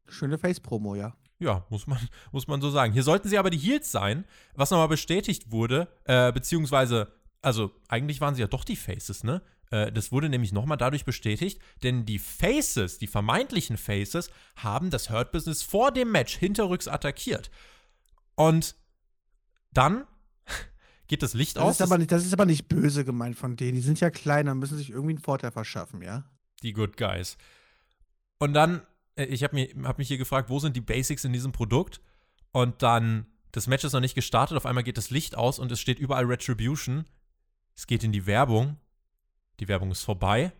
Schöne 0.07 0.37
Face-Promo, 0.37 0.95
ja. 0.95 1.15
Ja, 1.39 1.65
muss 1.69 1.87
man, 1.87 1.99
muss 2.31 2.47
man 2.47 2.61
so 2.61 2.69
sagen. 2.69 2.93
Hier 2.93 3.03
sollten 3.03 3.29
sie 3.29 3.37
aber 3.37 3.49
die 3.49 3.57
Heels 3.57 3.91
sein, 3.91 4.25
was 4.53 4.71
nochmal 4.71 4.87
bestätigt 4.87 5.51
wurde, 5.51 5.87
äh, 6.05 6.31
beziehungsweise, 6.31 7.11
also 7.41 7.71
eigentlich 7.87 8.21
waren 8.21 8.35
sie 8.35 8.41
ja 8.41 8.47
doch 8.47 8.63
die 8.63 8.75
Faces, 8.75 9.23
ne? 9.23 9.41
Äh, 9.71 9.91
das 9.91 10.11
wurde 10.11 10.29
nämlich 10.29 10.51
nochmal 10.51 10.77
dadurch 10.77 11.05
bestätigt, 11.05 11.61
denn 11.83 12.05
die 12.05 12.19
Faces, 12.19 12.97
die 12.97 13.07
vermeintlichen 13.07 13.77
Faces, 13.77 14.29
haben 14.55 14.89
das 14.89 15.09
Hurt 15.09 15.31
Business 15.31 15.63
vor 15.63 15.91
dem 15.91 16.11
Match 16.11 16.37
hinterrücks 16.37 16.87
attackiert. 16.87 17.49
Und 18.35 18.75
dann 19.71 20.05
geht 21.07 21.23
das 21.23 21.33
Licht 21.33 21.57
das 21.57 21.63
aus. 21.63 21.71
Ist 21.75 21.81
aber 21.81 21.97
nicht, 21.97 22.11
das 22.11 22.25
ist 22.25 22.33
aber 22.33 22.45
nicht 22.45 22.67
böse 22.67 23.05
gemeint 23.05 23.37
von 23.37 23.55
denen. 23.55 23.75
Die 23.75 23.81
sind 23.81 23.99
ja 23.99 24.09
kleiner, 24.09 24.55
müssen 24.55 24.77
sich 24.77 24.89
irgendwie 24.89 25.13
einen 25.13 25.23
Vorteil 25.23 25.51
verschaffen, 25.51 26.01
ja? 26.01 26.25
Die 26.63 26.73
Good 26.73 26.97
Guys. 26.97 27.37
Und 28.37 28.53
dann, 28.53 28.81
äh, 29.15 29.25
ich 29.25 29.43
habe 29.43 29.57
hab 29.83 29.97
mich 29.97 30.07
hier 30.07 30.17
gefragt, 30.17 30.49
wo 30.49 30.59
sind 30.59 30.75
die 30.75 30.81
Basics 30.81 31.25
in 31.25 31.33
diesem 31.33 31.51
Produkt? 31.51 32.01
Und 32.51 32.81
dann, 32.81 33.27
das 33.51 33.67
Match 33.67 33.83
ist 33.83 33.93
noch 33.93 33.99
nicht 33.99 34.15
gestartet, 34.15 34.57
auf 34.57 34.65
einmal 34.65 34.83
geht 34.83 34.97
das 34.97 35.09
Licht 35.09 35.35
aus 35.35 35.59
und 35.59 35.71
es 35.71 35.79
steht 35.79 35.99
überall 35.99 36.25
Retribution. 36.25 37.05
Es 37.75 37.87
geht 37.87 38.03
in 38.03 38.11
die 38.11 38.25
Werbung. 38.25 38.77
Die 39.59 39.67
Werbung 39.67 39.91
ist 39.91 40.03
vorbei. 40.03 40.51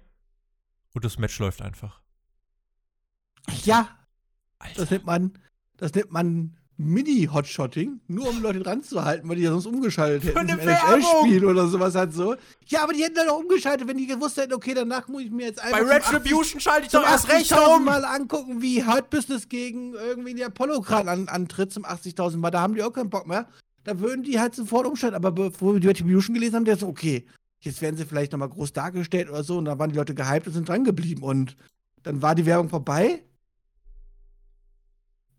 Und 0.94 1.06
das 1.06 1.18
Match 1.18 1.38
läuft 1.40 1.62
einfach. 1.62 2.02
Ja. 3.64 3.96
Alter. 4.60 4.82
Das 4.82 4.92
nennt 4.92 5.06
man, 5.06 5.34
das 5.78 5.94
nennt 5.94 6.12
man 6.12 6.59
Mini-Hotshotting, 6.80 8.00
nur 8.08 8.30
um 8.30 8.42
Leute 8.42 8.62
dran 8.62 8.82
zu 8.82 9.04
halten, 9.04 9.28
weil 9.28 9.36
die 9.36 9.42
ja 9.44 9.52
sonst 9.52 9.66
umgeschaltet 9.66 10.24
hätten 10.24 10.48
im 10.48 10.60
NHL-Spiel 10.60 11.44
oder 11.44 11.68
sowas 11.68 11.94
halt 11.94 12.14
so. 12.14 12.36
Ja, 12.68 12.84
aber 12.84 12.94
die 12.94 13.04
hätten 13.04 13.16
dann 13.16 13.28
auch 13.28 13.40
umgeschaltet, 13.40 13.86
wenn 13.86 13.98
die 13.98 14.08
gewusst 14.08 14.38
hätten, 14.38 14.54
okay, 14.54 14.74
danach 14.74 15.10
muss 15.10 15.24
ich 15.24 15.30
mir 15.30 15.48
jetzt 15.48 15.62
einfach. 15.62 15.78
Bei 15.78 15.86
Retribution 15.86 16.62
schalte 16.62 16.86
ich 16.86 16.92
doch 16.94 17.04
erst 17.04 17.28
recht 17.28 17.52
um. 17.52 17.84
Mal 17.84 18.06
angucken, 18.06 18.62
wie 18.62 18.82
Hard 18.82 19.10
Business 19.10 19.50
gegen 19.50 19.94
irgendwie 19.94 20.34
die 20.34 20.44
Apollo 20.44 20.80
gerade 20.80 21.12
an, 21.12 21.28
antritt 21.28 21.74
zum 21.74 21.84
80.000 21.84 22.38
Mal. 22.38 22.50
Da 22.50 22.62
haben 22.62 22.76
die 22.76 22.84
auch 22.84 22.94
keinen 22.94 23.10
Bock 23.10 23.28
mehr. 23.28 23.48
Da 23.84 24.00
würden 24.00 24.24
die 24.24 24.40
halt 24.40 24.56
sofort 24.56 24.88
umschalten. 24.88 25.18
Aber 25.18 25.34
bevor 25.34 25.74
wir 25.74 25.82
die 25.82 25.88
Retribution 25.88 26.34
gelesen 26.34 26.56
haben, 26.56 26.66
der 26.66 26.76
ist 26.76 26.80
so, 26.80 26.88
okay, 26.88 27.26
jetzt 27.60 27.82
werden 27.82 27.98
sie 27.98 28.06
vielleicht 28.06 28.32
nochmal 28.32 28.50
groß 28.50 28.72
dargestellt 28.72 29.30
oder 29.30 29.44
so. 29.44 29.58
Und 29.58 29.66
da 29.66 29.78
waren 29.78 29.90
die 29.90 29.98
Leute 29.98 30.16
gehypt 30.16 30.48
und 30.48 30.54
sind 30.54 30.70
dran 30.70 30.86
geblieben. 30.86 31.24
Und 31.24 31.58
dann 32.04 32.22
war 32.22 32.36
die 32.36 32.46
Werbung 32.46 32.70
vorbei. 32.70 33.24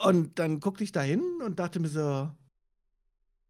Und 0.04 0.38
dann 0.38 0.60
guckte 0.60 0.84
ich 0.84 0.92
da 0.92 1.02
hin 1.02 1.22
und 1.44 1.58
dachte 1.58 1.78
mir 1.78 1.88
so, 1.88 2.30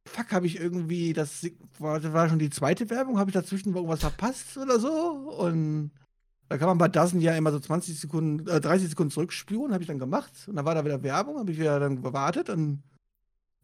fuck, 0.04 0.32
habe 0.32 0.46
ich 0.46 0.58
irgendwie, 0.58 1.12
das 1.12 1.46
war, 1.78 2.02
war 2.12 2.28
schon 2.28 2.38
die 2.38 2.50
zweite 2.50 2.90
Werbung, 2.90 3.18
habe 3.18 3.30
ich 3.30 3.34
dazwischen 3.34 3.74
irgendwas 3.74 4.00
verpasst 4.00 4.56
oder 4.58 4.80
so? 4.80 4.90
Und 4.90 5.92
da 6.48 6.58
kann 6.58 6.66
man 6.66 6.78
bei 6.78 6.88
Dozen 6.88 7.20
ja 7.20 7.36
immer 7.36 7.52
so 7.52 7.60
20 7.60 7.98
Sekunden, 7.98 8.48
äh, 8.48 8.60
30 8.60 8.90
Sekunden 8.90 9.12
zurückspüren, 9.12 9.72
habe 9.72 9.82
ich 9.82 9.86
dann 9.86 10.00
gemacht. 10.00 10.32
Und 10.48 10.56
dann 10.56 10.64
war 10.64 10.74
da 10.74 10.84
wieder 10.84 11.02
Werbung, 11.04 11.38
habe 11.38 11.52
ich 11.52 11.58
wieder 11.58 11.78
dann 11.78 12.02
gewartet 12.02 12.50
und 12.50 12.82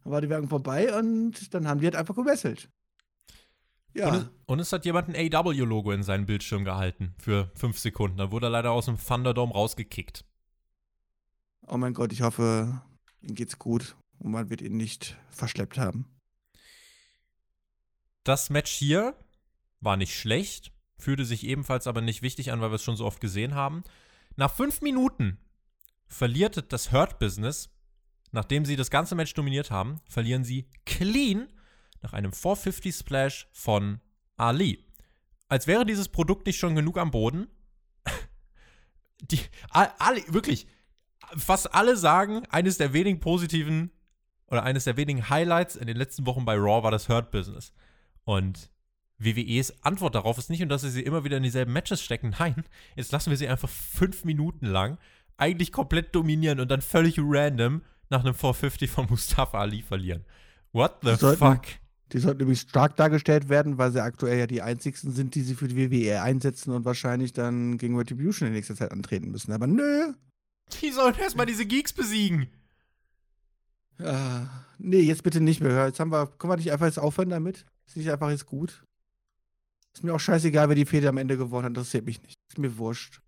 dann 0.05 0.13
war 0.13 0.21
die 0.21 0.29
Werbung 0.29 0.49
vorbei 0.49 0.97
und 0.97 1.53
dann 1.53 1.67
haben 1.67 1.81
die 1.81 1.87
halt 1.87 1.97
einfach 1.97 2.15
gewesselt. 2.15 2.71
Ja. 3.95 4.09
Und 4.09 4.15
es, 4.15 4.31
und 4.47 4.61
es, 4.61 4.73
hat 4.73 4.85
jemand 4.85 5.09
ein 5.09 5.35
AW-Logo 5.35 5.91
in 5.91 6.05
seinen 6.05 6.27
Bildschirm 6.27 6.65
gehalten 6.65 7.15
für 7.19 7.51
fünf 7.55 7.79
Sekunden. 7.79 8.19
Dann 8.19 8.31
wurde 8.31 8.47
er 8.47 8.51
leider 8.51 8.71
aus 8.71 8.85
dem 8.85 8.99
Thunderdome 8.99 9.53
rausgekickt. 9.53 10.25
Oh 11.63 11.77
mein 11.77 11.95
Gott, 11.95 12.13
ich 12.13 12.23
hoffe, 12.23 12.83
ihm 13.21 13.35
geht's 13.35 13.59
gut 13.59 13.97
und 14.19 14.33
man 14.33 14.51
wird 14.51 14.61
ihn 14.61 14.77
nicht 14.77 15.17
verschleppt 15.31 15.79
haben. 15.79 16.07
Das 18.25 18.51
Match 18.51 18.73
hier 18.73 19.17
war 19.81 19.97
nicht 19.97 20.19
schlecht, 20.19 20.73
fühlte 20.99 21.25
sich 21.25 21.45
ebenfalls 21.45 21.87
aber 21.87 22.01
nicht 22.01 22.23
wichtig 22.23 22.51
an, 22.51 22.61
weil 22.61 22.71
wir 22.71 22.77
es 22.77 22.83
schon 22.83 22.97
so 22.97 23.05
oft 23.05 23.21
gesehen 23.21 23.55
haben. 23.55 23.85
Nach 24.37 24.53
fünf 24.53 24.81
Minuten 24.81 25.39
verliert 26.09 26.73
das 26.73 26.93
Hurt 26.93 27.19
Business, 27.19 27.71
nachdem 28.33 28.65
sie 28.65 28.77
das 28.77 28.91
ganze 28.91 29.15
Match 29.15 29.35
dominiert 29.35 29.71
haben, 29.71 30.01
verlieren 30.09 30.45
sie 30.45 30.69
clean 30.85 31.53
nach 32.03 32.13
einem 32.13 32.33
450 32.33 32.95
Splash 32.95 33.49
von 33.53 34.01
Ali. 34.37 34.85
Als 35.49 35.67
wäre 35.67 35.87
dieses 35.87 36.09
Produkt 36.09 36.47
nicht 36.47 36.59
schon 36.59 36.75
genug 36.75 36.99
am 36.99 37.11
Boden. 37.11 37.47
Die, 39.21 39.41
Ali, 39.71 40.25
wirklich, 40.29 40.67
fast 41.37 41.75
alle 41.75 41.97
sagen, 41.97 42.45
eines 42.51 42.79
der 42.79 42.93
wenigen 42.93 43.21
positiven 43.21 43.91
oder 44.49 44.63
eines 44.63 44.85
der 44.85 44.97
wenigen 44.97 45.29
Highlights 45.29 45.77
in 45.77 45.87
den 45.87 45.97
letzten 45.97 46.27
Wochen 46.27 46.45
bei 46.45 46.55
Raw 46.55 46.83
war 46.83 46.91
das 46.91 47.09
Hurt 47.09 47.31
Business. 47.31 47.73
Und 48.25 48.71
WWEs 49.19 49.83
Antwort 49.83 50.15
darauf 50.15 50.39
ist 50.39 50.51
nicht, 50.51 50.63
und 50.63 50.69
dass 50.69 50.83
sie 50.83 50.91
sie 50.91 51.03
immer 51.03 51.25
wieder 51.25 51.39
in 51.39 51.43
dieselben 51.43 51.73
Matches 51.73 52.03
stecken. 52.03 52.35
Nein, 52.39 52.65
jetzt 52.95 53.13
lassen 53.13 53.31
wir 53.31 53.37
sie 53.37 53.49
einfach 53.49 53.69
fünf 53.69 54.25
Minuten 54.25 54.67
lang 54.67 54.99
eigentlich 55.39 55.73
komplett 55.73 56.15
dominieren 56.15 56.61
und 56.61 56.71
dann 56.71 56.81
völlig 56.81 57.19
random 57.19 57.83
nach 58.09 58.21
einem 58.21 58.35
450 58.35 58.91
von 58.91 59.07
Mustafa 59.11 59.59
Ali 59.59 59.83
verlieren. 59.83 60.25
What 60.73 60.99
the 61.03 61.15
sollten, 61.15 61.39
fuck? 61.39 61.63
Die 62.13 62.19
sollten 62.19 62.41
übrigens 62.41 62.63
stark 62.63 62.97
dargestellt 62.97 63.49
werden, 63.49 63.79
weil 63.79 63.93
sie 63.93 64.03
aktuell 64.03 64.39
ja 64.39 64.47
die 64.47 64.63
einzigsten 64.63 65.13
sind, 65.13 65.35
die 65.35 65.43
sie 65.43 65.55
für 65.55 65.69
die 65.69 65.77
WWE 65.77 66.23
einsetzen 66.23 66.73
und 66.73 66.85
wahrscheinlich 66.85 67.33
dann 67.33 67.79
gegen 67.79 67.97
Retribution 67.97 68.49
in 68.49 68.55
nächster 68.55 68.77
Zeit 68.77 68.93
antreten 68.93 69.31
müssen. 69.31 69.53
Aber 69.53 69.67
nö, 69.67 70.13
die 70.81 70.91
sollen 70.91 71.15
erstmal 71.17 71.47
diese 71.47 71.67
Geeks 71.67 71.93
besiegen. 71.93 72.49
Ja, 73.99 74.49
nee, 74.79 75.01
jetzt 75.01 75.23
bitte 75.23 75.41
nicht 75.41 75.61
mehr. 75.61 75.87
Jetzt 75.87 76.01
haben 76.01 76.13
wir, 76.13 76.27
können 76.27 76.53
wir 76.53 76.57
nicht 76.57 76.73
einfach 76.73 76.87
jetzt 76.87 76.99
aufhören 76.99 77.31
damit? 77.31 77.65
Ist 77.87 77.97
nicht 77.97 78.11
einfach 78.11 78.31
jetzt 78.31 78.47
gut? 78.47 78.85
Ist 79.95 80.05
mir 80.05 80.15
auch 80.15 80.21
scheißegal, 80.21 80.69
wer 80.69 80.77
die 80.77 80.85
Fehde 80.85 81.09
am 81.09 81.17
Ende 81.17 81.39
gewonnen 81.39 81.65
hat, 81.65 81.71
interessiert 81.71 82.05
mich 82.05 82.23
nicht. 82.23 82.35
Ist 82.51 82.59
mir 82.59 82.77
wurscht. 82.77 83.23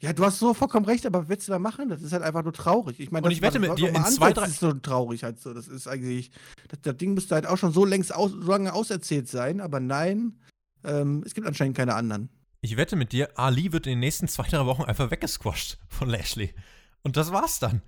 Ja, 0.00 0.14
du 0.14 0.24
hast 0.24 0.38
so 0.38 0.54
vollkommen 0.54 0.86
recht, 0.86 1.04
aber 1.04 1.22
was 1.22 1.28
willst 1.28 1.46
du 1.46 1.52
da 1.52 1.58
machen? 1.58 1.90
Das 1.90 2.00
ist 2.00 2.12
halt 2.12 2.22
einfach 2.22 2.42
nur 2.42 2.54
traurig. 2.54 2.98
Ich 2.98 3.10
meine, 3.10 3.26
und 3.26 3.32
ich 3.32 3.42
wette 3.42 3.58
mit 3.58 3.78
dir, 3.78 3.90
in 3.90 4.02
zwei, 4.06 4.32
drei. 4.32 4.42
Das 4.42 4.52
ist 4.52 4.60
so 4.60 4.72
traurig 4.72 5.24
halt 5.24 5.38
so. 5.38 5.52
Das 5.52 5.68
ist 5.68 5.86
eigentlich. 5.86 6.30
Das, 6.68 6.80
das 6.80 6.96
Ding 6.96 7.12
müsste 7.12 7.34
halt 7.34 7.46
auch 7.46 7.58
schon 7.58 7.72
so 7.72 7.84
längst 7.84 8.14
aus, 8.14 8.30
so 8.30 8.50
lange 8.50 8.72
auserzählt 8.72 9.28
sein, 9.28 9.60
aber 9.60 9.78
nein, 9.78 10.40
ähm, 10.84 11.22
es 11.26 11.34
gibt 11.34 11.46
anscheinend 11.46 11.76
keine 11.76 11.94
anderen. 11.94 12.30
Ich 12.62 12.76
wette 12.76 12.96
mit 12.96 13.12
dir, 13.12 13.38
Ali 13.38 13.72
wird 13.72 13.86
in 13.86 13.92
den 13.92 14.00
nächsten 14.00 14.28
zwei, 14.28 14.46
drei 14.46 14.66
Wochen 14.66 14.82
einfach 14.82 15.10
weggesquasht 15.10 15.78
von 15.88 16.08
Lashley. 16.08 16.54
Und 17.02 17.16
das 17.16 17.32
war's 17.32 17.58
dann. 17.58 17.82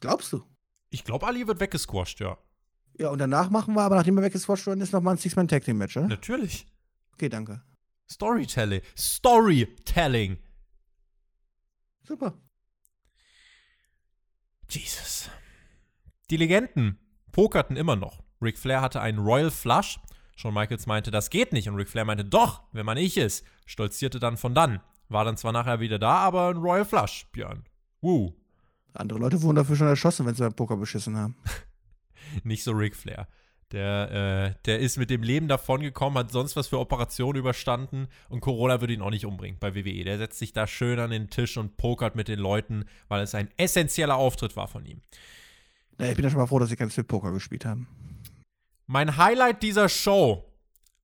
Glaubst 0.00 0.32
du? 0.32 0.44
Ich 0.90 1.04
glaube, 1.04 1.26
Ali 1.26 1.46
wird 1.46 1.60
weggesquasht, 1.60 2.20
ja. 2.20 2.36
Ja, 2.98 3.08
und 3.08 3.18
danach 3.18 3.48
machen 3.48 3.74
wir 3.74 3.82
aber, 3.82 3.96
nachdem 3.96 4.18
er 4.18 4.24
weggesquasht 4.24 4.66
worden 4.66 4.82
ist, 4.82 4.92
nochmal 4.92 5.14
ein 5.14 5.18
Six-Man-Tag-Team-Match, 5.18 5.96
oder? 5.96 6.08
Natürlich. 6.08 6.66
Okay, 7.14 7.30
danke. 7.30 7.62
Storytelling. 8.10 8.82
Storytelling. 8.98 10.38
Super. 12.02 12.34
Jesus. 14.68 15.30
Die 16.30 16.36
Legenden 16.36 16.98
pokerten 17.30 17.76
immer 17.76 17.96
noch. 17.96 18.22
Ric 18.42 18.58
Flair 18.58 18.82
hatte 18.82 19.00
einen 19.00 19.18
Royal 19.18 19.50
Flush 19.50 19.98
Shawn 20.36 20.54
Michaels 20.54 20.86
meinte, 20.86 21.10
das 21.10 21.30
geht 21.30 21.52
nicht. 21.52 21.68
Und 21.68 21.76
Ric 21.76 21.88
Flair 21.88 22.04
meinte, 22.04 22.24
doch, 22.24 22.62
wenn 22.72 22.86
man 22.86 22.96
ich 22.96 23.16
ist. 23.16 23.44
Stolzierte 23.66 24.18
dann 24.18 24.36
von 24.36 24.54
dann. 24.54 24.80
War 25.08 25.24
dann 25.24 25.36
zwar 25.36 25.52
nachher 25.52 25.80
wieder 25.80 25.98
da, 25.98 26.16
aber 26.16 26.48
ein 26.48 26.56
Royal 26.56 26.84
Flush, 26.84 27.26
Björn. 27.32 27.64
Woo. 28.00 28.32
Andere 28.94 29.18
Leute 29.18 29.40
wurden 29.42 29.56
dafür 29.56 29.76
schon 29.76 29.86
erschossen, 29.86 30.26
wenn 30.26 30.34
sie 30.34 30.42
beim 30.42 30.54
Poker 30.54 30.76
beschissen 30.76 31.16
haben. 31.16 31.36
nicht 32.44 32.64
so 32.64 32.72
Ric 32.72 32.96
Flair. 32.96 33.28
Der, 33.72 34.10
äh, 34.54 34.54
der 34.66 34.80
ist 34.80 34.98
mit 34.98 35.08
dem 35.08 35.22
Leben 35.22 35.48
davongekommen, 35.48 36.18
hat 36.18 36.30
sonst 36.30 36.56
was 36.56 36.68
für 36.68 36.78
Operationen 36.78 37.38
überstanden 37.38 38.08
und 38.28 38.40
Corona 38.40 38.82
würde 38.82 38.92
ihn 38.92 39.00
auch 39.00 39.10
nicht 39.10 39.24
umbringen 39.24 39.56
bei 39.58 39.74
WWE. 39.74 40.04
Der 40.04 40.18
setzt 40.18 40.38
sich 40.38 40.52
da 40.52 40.66
schön 40.66 40.98
an 40.98 41.10
den 41.10 41.30
Tisch 41.30 41.56
und 41.56 41.78
pokert 41.78 42.14
mit 42.14 42.28
den 42.28 42.38
Leuten, 42.38 42.84
weil 43.08 43.22
es 43.22 43.34
ein 43.34 43.48
essentieller 43.56 44.16
Auftritt 44.16 44.56
war 44.56 44.68
von 44.68 44.84
ihm. 44.84 45.00
Na, 45.96 46.10
ich 46.10 46.16
bin 46.16 46.24
ja 46.24 46.30
schon 46.30 46.40
mal 46.40 46.46
froh, 46.46 46.58
dass 46.58 46.68
sie 46.68 46.76
kein 46.76 46.90
Strip-Poker 46.90 47.32
gespielt 47.32 47.64
haben. 47.64 47.86
Mein 48.92 49.16
Highlight 49.16 49.62
dieser 49.62 49.88
Show 49.88 50.44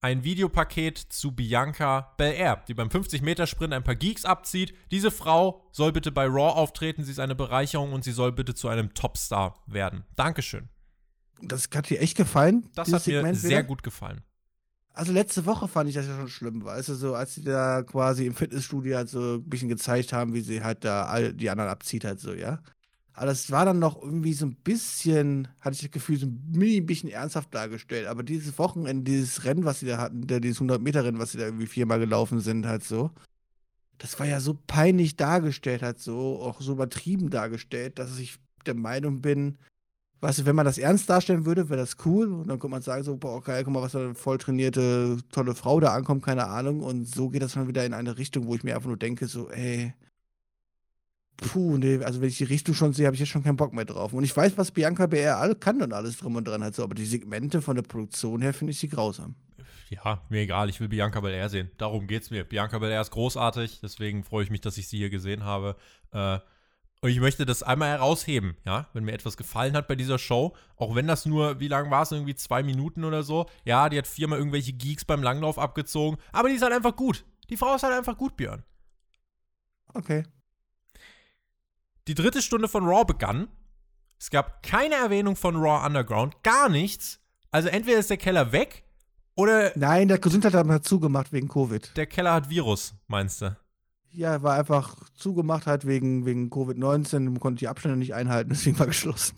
ein 0.03 0.22
Videopaket 0.22 0.99
zu 0.99 1.32
Bianca 1.32 2.12
Belair, 2.18 2.62
die 2.68 2.74
beim 2.74 2.89
50-Meter-Sprint 2.89 3.72
ein 3.72 3.82
paar 3.82 3.95
Geeks 3.95 4.26
abzieht. 4.26 4.74
Diese 4.91 5.11
Frau 5.11 5.62
soll 5.72 5.93
bitte 5.93 6.12
bei 6.12 6.26
Raw 6.26 6.53
auftreten, 6.53 7.03
sie 7.03 7.12
ist 7.12 7.18
eine 7.18 7.34
Bereicherung 7.34 7.95
und 7.95 8.05
sie 8.05 8.12
soll 8.12 8.32
bitte 8.32 8.55
zu 8.55 8.68
einem 8.68 8.93
Topstar 8.93 9.62
werden. 9.66 10.05
Dankeschön. 10.16 10.68
Das 11.41 11.70
hat 11.74 11.89
dir 11.89 12.03
echt 12.03 12.18
gefallen? 12.18 12.68
Das 12.74 12.93
hat 12.93 13.07
mir 13.07 13.14
Segment 13.14 13.39
sehr 13.39 13.51
wieder? 13.51 13.62
gut 13.62 13.82
gefallen. 13.82 14.20
Also 14.93 15.14
letzte 15.14 15.47
Woche 15.47 15.66
fand 15.66 15.89
ich 15.89 15.95
das 15.95 16.07
ja 16.07 16.14
schon 16.14 16.28
schlimm, 16.28 16.62
weißt 16.66 16.91
du, 16.91 16.95
so 16.95 17.14
als 17.14 17.36
sie 17.36 17.43
da 17.43 17.84
quasi 17.84 18.26
im 18.26 18.34
Fitnessstudio 18.34 18.97
halt 18.99 19.09
so 19.09 19.36
ein 19.36 19.49
bisschen 19.49 19.70
gezeigt 19.70 20.12
haben, 20.12 20.34
wie 20.34 20.43
sie 20.43 20.62
halt 20.62 20.84
da 20.84 21.07
all 21.07 21.32
die 21.32 21.49
anderen 21.49 21.70
abzieht 21.70 22.05
halt 22.05 22.20
so, 22.20 22.34
ja. 22.34 22.61
Aber 23.19 23.27
das 23.27 23.51
war 23.51 23.64
dann 23.64 23.81
noch 23.81 24.01
irgendwie 24.01 24.33
so 24.33 24.47
ein 24.47 24.55
bisschen, 24.55 25.49
hatte 25.61 25.75
ich 25.75 25.81
das 25.81 25.91
Gefühl, 25.91 26.19
so 26.19 26.27
ein 26.27 26.41
mini 26.55 26.81
bisschen 26.81 27.11
ernsthaft 27.11 27.53
dargestellt. 27.53 28.07
Aber 28.07 28.23
dieses 28.23 28.57
Wochenende, 28.61 29.11
dieses 29.11 29.45
Rennen, 29.45 29.64
was 29.64 29.81
sie 29.81 29.87
da 29.87 29.99
hatten, 29.99 30.25
dieses 30.41 30.61
100-Meter-Rennen, 30.61 31.19
was 31.19 31.33
sie 31.33 31.39
da 31.39 31.47
irgendwie 31.47 31.66
viermal 31.66 31.99
gelaufen 31.99 32.39
sind, 32.39 32.64
halt 32.64 32.85
so, 32.85 33.11
das 33.99 34.21
war 34.21 34.27
ja 34.27 34.39
so 34.39 34.57
peinlich 34.69 35.16
dargestellt, 35.16 35.83
halt 35.83 35.99
so, 35.99 36.41
auch 36.41 36.61
so 36.61 36.71
übertrieben 36.71 37.29
dargestellt, 37.29 37.99
dass 37.99 38.16
ich 38.21 38.39
der 38.66 38.75
Meinung 38.75 39.21
bin, 39.21 39.59
weißt 40.21 40.39
du, 40.39 40.47
wenn 40.47 40.55
man 40.55 40.66
das 40.66 40.79
ernst 40.79 41.11
darstellen 41.11 41.45
würde, 41.45 41.71
wäre 41.71 41.81
das 41.81 41.97
cool. 42.05 42.33
Und 42.33 42.47
dann 42.47 42.61
könnte 42.61 42.71
man 42.71 42.83
sagen, 42.83 43.03
so, 43.03 43.16
boah, 43.16 43.43
geil, 43.43 43.64
guck 43.64 43.75
mal, 43.75 43.83
was 43.83 43.93
da 43.93 43.99
eine 43.99 44.14
voll 44.14 44.39
trainierte, 44.39 45.19
tolle 45.33 45.57
Frau 45.57 45.81
da 45.81 45.93
ankommt, 45.93 46.23
keine 46.23 46.47
Ahnung. 46.47 46.83
Und 46.83 47.09
so 47.12 47.31
geht 47.31 47.43
das 47.43 47.55
dann 47.55 47.66
wieder 47.66 47.85
in 47.85 47.95
eine 47.95 48.16
Richtung, 48.16 48.47
wo 48.47 48.55
ich 48.55 48.62
mir 48.62 48.77
einfach 48.77 48.87
nur 48.87 48.97
denke, 48.97 49.27
so, 49.27 49.51
ey, 49.51 49.93
puh, 51.39 51.78
nee, 51.78 52.03
also 52.03 52.20
wenn 52.20 52.28
ich 52.28 52.39
die 52.39 52.45
Richtung 52.45 52.74
schon 52.74 52.93
sehe, 52.93 53.07
habe 53.07 53.14
ich 53.14 53.20
jetzt 53.20 53.30
schon 53.30 53.43
keinen 53.43 53.57
Bock 53.57 53.72
mehr 53.72 53.84
drauf. 53.84 54.12
Und 54.12 54.24
ich 54.24 54.36
weiß, 54.36 54.59
was 54.59 54.70
Bianca 54.70 55.07
BR 55.07 55.55
kann 55.55 55.80
und 55.80 55.93
alles 55.93 56.18
drum 56.18 56.36
und 56.36 56.47
dran 56.47 56.62
hat, 56.62 56.74
so, 56.74 56.82
aber 56.82 56.95
die 56.95 57.07
Segmente 57.07 57.62
von 57.62 57.76
der 57.76 57.82
Produktion 57.82 58.43
her 58.43 58.53
finde 58.53 58.72
ich 58.72 58.78
sie 58.78 58.89
grausam. 58.89 59.34
Ja, 59.89 60.22
mir 60.28 60.41
egal, 60.41 60.68
ich 60.68 60.80
will 60.80 60.89
Bianca 60.89 61.20
Belair 61.20 61.49
sehen. 61.49 61.70
Darum 61.78 62.07
geht's 62.07 62.30
mir. 62.30 62.45
Bianca 62.45 62.78
Belair 62.78 63.01
ist 63.01 63.11
großartig, 63.11 63.80
deswegen 63.80 64.22
freue 64.22 64.45
ich 64.45 64.51
mich, 64.51 64.61
dass 64.61 64.76
ich 64.76 64.89
sie 64.89 64.99
hier 64.99 65.09
gesehen 65.11 65.45
habe. 65.45 65.76
Äh, 66.12 66.39
und 67.01 67.11
ich 67.11 67.20
möchte 67.20 67.47
das 67.47 67.62
einmal 67.62 67.91
herausheben, 67.91 68.57
ja, 68.66 68.89
wenn 68.93 69.05
mir 69.05 69.12
etwas 69.12 69.36
gefallen 69.36 69.74
hat 69.76 69.86
bei 69.86 69.95
dieser 69.95 70.18
Show, 70.18 70.55
auch 70.76 70.95
wenn 70.97 71.07
das 71.07 71.24
nur, 71.24 71.61
wie 71.61 71.68
lange 71.68 71.91
war 71.91 72.03
es, 72.03 72.11
irgendwie 72.12 72.34
zwei 72.34 72.62
Minuten 72.62 73.05
oder 73.05 73.22
so. 73.22 73.47
Ja, 73.64 73.89
die 73.89 73.97
hat 73.97 74.09
viermal 74.09 74.39
irgendwelche 74.39 74.72
Geeks 74.72 75.05
beim 75.05 75.22
Langlauf 75.22 75.59
abgezogen, 75.59 76.18
aber 76.32 76.49
die 76.49 76.57
ist 76.57 76.62
halt 76.62 76.74
einfach 76.74 76.97
gut. 76.97 77.24
Die 77.49 77.57
Frau 77.57 77.74
ist 77.76 77.84
halt 77.84 77.95
einfach 77.95 78.18
gut, 78.18 78.36
Björn. 78.36 78.64
Okay. 79.95 80.24
Die 82.09 82.15
dritte 82.15 82.41
Stunde 82.41 82.69
von 82.69 82.87
Raw 82.87 83.05
begann. 83.05 83.49
Es 84.19 84.31
gab 84.31 84.63
keine 84.63 84.95
Erwähnung 84.95 85.37
von 85.37 85.57
Raw 85.57 85.87
Underground, 85.87 86.43
gar 86.43 86.71
nichts. 86.71 87.21
Also 87.51 87.69
entweder 87.69 87.99
ist 87.99 88.09
der 88.09 88.17
Keller 88.17 88.51
weg 88.51 88.83
oder. 89.35 89.73
Nein, 89.77 90.09
der 90.09 90.19
Gesundheit 90.19 90.55
hat 90.55 90.85
zugemacht 90.85 91.33
wegen 91.33 91.49
Covid. 91.49 91.95
Der 91.97 92.07
Keller 92.07 92.33
hat 92.33 92.49
Virus, 92.49 92.95
meinst 93.09 93.43
du? 93.43 93.57
Ja, 94.11 94.43
war 94.43 94.55
einfach 94.55 94.97
zugemacht 95.15 95.67
halt 95.67 95.87
wegen, 95.87 96.25
wegen 96.25 96.49
Covid-19 96.49 97.21
Man 97.21 97.41
konnte 97.41 97.61
die 97.61 97.69
Abstände 97.69 97.99
nicht 97.99 98.15
einhalten, 98.15 98.49
deswegen 98.53 98.79
war 98.79 98.87
geschlossen. 98.87 99.37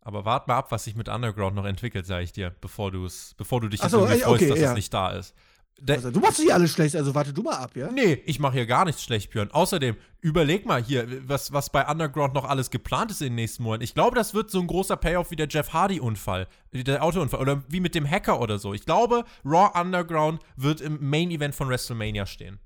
Aber 0.00 0.24
wart 0.24 0.48
mal 0.48 0.56
ab, 0.56 0.72
was 0.72 0.84
sich 0.84 0.96
mit 0.96 1.10
Underground 1.10 1.54
noch 1.54 1.66
entwickelt, 1.66 2.06
sage 2.06 2.24
ich 2.24 2.32
dir, 2.32 2.54
bevor, 2.62 2.92
bevor 2.92 3.60
du 3.60 3.68
dich 3.68 3.82
jetzt 3.82 3.90
so, 3.90 4.06
freust, 4.06 4.26
okay, 4.26 4.48
dass 4.48 4.58
ja. 4.58 4.70
es 4.70 4.74
nicht 4.74 4.92
da 4.92 5.10
ist. 5.10 5.34
Der, 5.80 5.96
also, 5.96 6.10
du 6.10 6.20
machst 6.20 6.38
nicht 6.38 6.54
alles 6.54 6.72
schlecht, 6.72 6.94
also 6.94 7.14
warte 7.14 7.32
du 7.32 7.42
mal 7.42 7.56
ab, 7.56 7.76
ja? 7.76 7.90
Nee, 7.90 8.22
ich 8.26 8.38
mache 8.38 8.54
hier 8.54 8.66
gar 8.66 8.84
nichts 8.84 9.02
schlecht, 9.02 9.30
Björn. 9.30 9.50
Außerdem, 9.50 9.96
überleg 10.20 10.66
mal 10.66 10.82
hier, 10.82 11.28
was, 11.28 11.52
was 11.52 11.70
bei 11.70 11.86
Underground 11.86 12.32
noch 12.32 12.44
alles 12.44 12.70
geplant 12.70 13.10
ist 13.10 13.20
in 13.20 13.28
den 13.28 13.34
nächsten 13.34 13.64
Monaten. 13.64 13.82
Ich 13.82 13.92
glaube, 13.92 14.14
das 14.14 14.34
wird 14.34 14.50
so 14.50 14.60
ein 14.60 14.68
großer 14.68 14.96
Payoff 14.96 15.30
wie 15.30 15.36
der 15.36 15.48
Jeff 15.48 15.72
Hardy-Unfall, 15.72 16.46
der 16.72 17.02
Autounfall 17.02 17.40
oder 17.40 17.64
wie 17.68 17.80
mit 17.80 17.94
dem 17.94 18.08
Hacker 18.08 18.40
oder 18.40 18.58
so. 18.58 18.72
Ich 18.72 18.86
glaube, 18.86 19.24
Raw 19.44 19.78
Underground 19.78 20.40
wird 20.56 20.80
im 20.80 21.10
Main-Event 21.10 21.54
von 21.54 21.68
WrestleMania 21.68 22.24
stehen. 22.24 22.60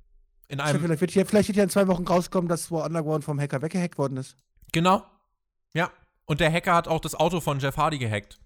In 0.49 0.61
einem 0.61 0.81
vielleicht, 0.81 1.01
wird 1.01 1.11
hier, 1.11 1.27
vielleicht 1.27 1.49
wird 1.49 1.57
ja 1.57 1.65
in 1.65 1.71
zwei 1.71 1.89
Wochen 1.89 2.07
rauskommen, 2.07 2.49
dass 2.49 2.71
Raw 2.71 2.85
Underground 2.87 3.25
vom 3.25 3.41
Hacker 3.41 3.63
weggehackt 3.63 3.99
worden 3.99 4.19
ist. 4.19 4.37
Genau. 4.73 5.03
Ja. 5.73 5.91
Und 6.27 6.41
der 6.41 6.53
Hacker 6.53 6.75
hat 6.75 6.89
auch 6.89 7.01
das 7.01 7.15
Auto 7.15 7.41
von 7.41 7.59
Jeff 7.59 7.79
Hardy 7.79 7.99
gehackt. 7.99 8.39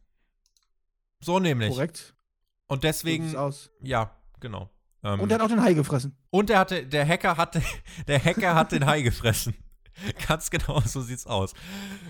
So 1.21 1.41
nämlich. 1.41 1.71
Korrekt. 1.71 2.15
Und 2.69 2.85
deswegen. 2.85 3.31
So 3.31 3.39
aus. 3.39 3.71
Ja, 3.83 4.13
genau. 4.43 4.69
Ähm, 5.03 5.21
und 5.21 5.31
er 5.31 5.37
hat 5.37 5.43
auch 5.43 5.49
den 5.49 5.63
Hai 5.63 5.73
gefressen. 5.73 6.15
Und 6.31 6.51
der 6.51 6.59
hatte, 6.59 6.87
der 6.87 7.09
Hacker 7.09 7.37
hat, 7.39 7.59
der 8.07 8.23
Hacker 8.23 8.55
hat 8.55 8.73
den 8.73 8.85
Hai 8.85 9.01
gefressen. 9.01 9.55
Ganz 10.29 10.51
genau, 10.51 10.81
so 10.81 11.01
sieht's 11.01 11.27
aus. 11.27 11.55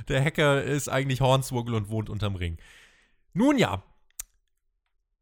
Der 0.09 0.24
Hacker 0.24 0.62
ist 0.62 0.89
eigentlich 0.89 1.20
Hornswoggle 1.20 1.76
und 1.76 1.89
wohnt 1.89 2.11
unterm 2.11 2.35
Ring. 2.35 2.59
Nun 3.33 3.59
ja. 3.59 3.83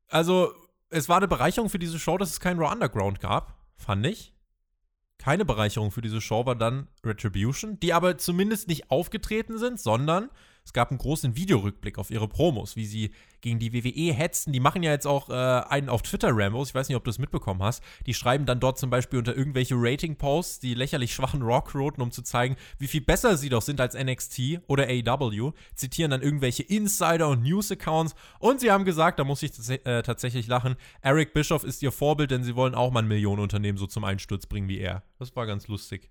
Also, 0.08 0.52
es 0.88 1.08
war 1.08 1.18
eine 1.18 1.28
Bereicherung 1.28 1.70
für 1.70 1.78
diese 1.78 1.98
Show, 1.98 2.18
dass 2.18 2.30
es 2.30 2.40
kein 2.40 2.58
Raw 2.58 2.72
Underground 2.72 3.20
gab, 3.20 3.54
fand 3.76 4.06
ich. 4.06 4.34
Keine 5.18 5.44
Bereicherung 5.44 5.90
für 5.90 6.00
diese 6.00 6.20
Show 6.20 6.46
war 6.46 6.56
dann 6.56 6.88
Retribution, 7.04 7.78
die 7.78 7.92
aber 7.92 8.18
zumindest 8.18 8.68
nicht 8.68 8.90
aufgetreten 8.90 9.58
sind, 9.58 9.78
sondern 9.78 10.30
es 10.70 10.72
gab 10.72 10.92
einen 10.92 10.98
großen 10.98 11.34
Videorückblick 11.34 11.98
auf 11.98 12.12
ihre 12.12 12.28
Promos, 12.28 12.76
wie 12.76 12.86
sie 12.86 13.10
gegen 13.40 13.58
die 13.58 13.72
WWE 13.72 14.14
hetzten. 14.14 14.52
Die 14.52 14.60
machen 14.60 14.84
ja 14.84 14.92
jetzt 14.92 15.06
auch 15.06 15.28
äh, 15.28 15.32
einen 15.32 15.88
auf 15.88 16.02
Twitter, 16.02 16.30
Rambos. 16.32 16.68
Ich 16.68 16.74
weiß 16.76 16.88
nicht, 16.88 16.94
ob 16.94 17.02
du 17.02 17.10
es 17.10 17.18
mitbekommen 17.18 17.60
hast. 17.60 17.82
Die 18.06 18.14
schreiben 18.14 18.46
dann 18.46 18.60
dort 18.60 18.78
zum 18.78 18.88
Beispiel 18.88 19.18
unter 19.18 19.36
irgendwelche 19.36 19.74
Rating-Posts 19.76 20.60
die 20.60 20.74
lächerlich 20.74 21.12
schwachen 21.12 21.42
Rock-Roten, 21.42 22.00
um 22.00 22.12
zu 22.12 22.22
zeigen, 22.22 22.54
wie 22.78 22.86
viel 22.86 23.00
besser 23.00 23.36
sie 23.36 23.48
doch 23.48 23.62
sind 23.62 23.80
als 23.80 23.96
NXT 23.96 24.60
oder 24.68 24.84
AEW. 24.84 25.54
Zitieren 25.74 26.12
dann 26.12 26.22
irgendwelche 26.22 26.62
Insider- 26.62 27.26
und 27.26 27.42
News-Accounts. 27.42 28.14
Und 28.38 28.60
sie 28.60 28.70
haben 28.70 28.84
gesagt, 28.84 29.18
da 29.18 29.24
muss 29.24 29.42
ich 29.42 29.50
äh, 29.68 30.02
tatsächlich 30.02 30.46
lachen, 30.46 30.76
Eric 31.02 31.34
Bischoff 31.34 31.64
ist 31.64 31.82
ihr 31.82 31.90
Vorbild, 31.90 32.30
denn 32.30 32.44
sie 32.44 32.54
wollen 32.54 32.76
auch 32.76 32.92
mal 32.92 33.02
ein 33.02 33.08
Millionenunternehmen 33.08 33.76
so 33.76 33.88
zum 33.88 34.04
Einsturz 34.04 34.46
bringen 34.46 34.68
wie 34.68 34.78
er. 34.78 35.02
Das 35.18 35.34
war 35.34 35.46
ganz 35.46 35.66
lustig. 35.66 36.10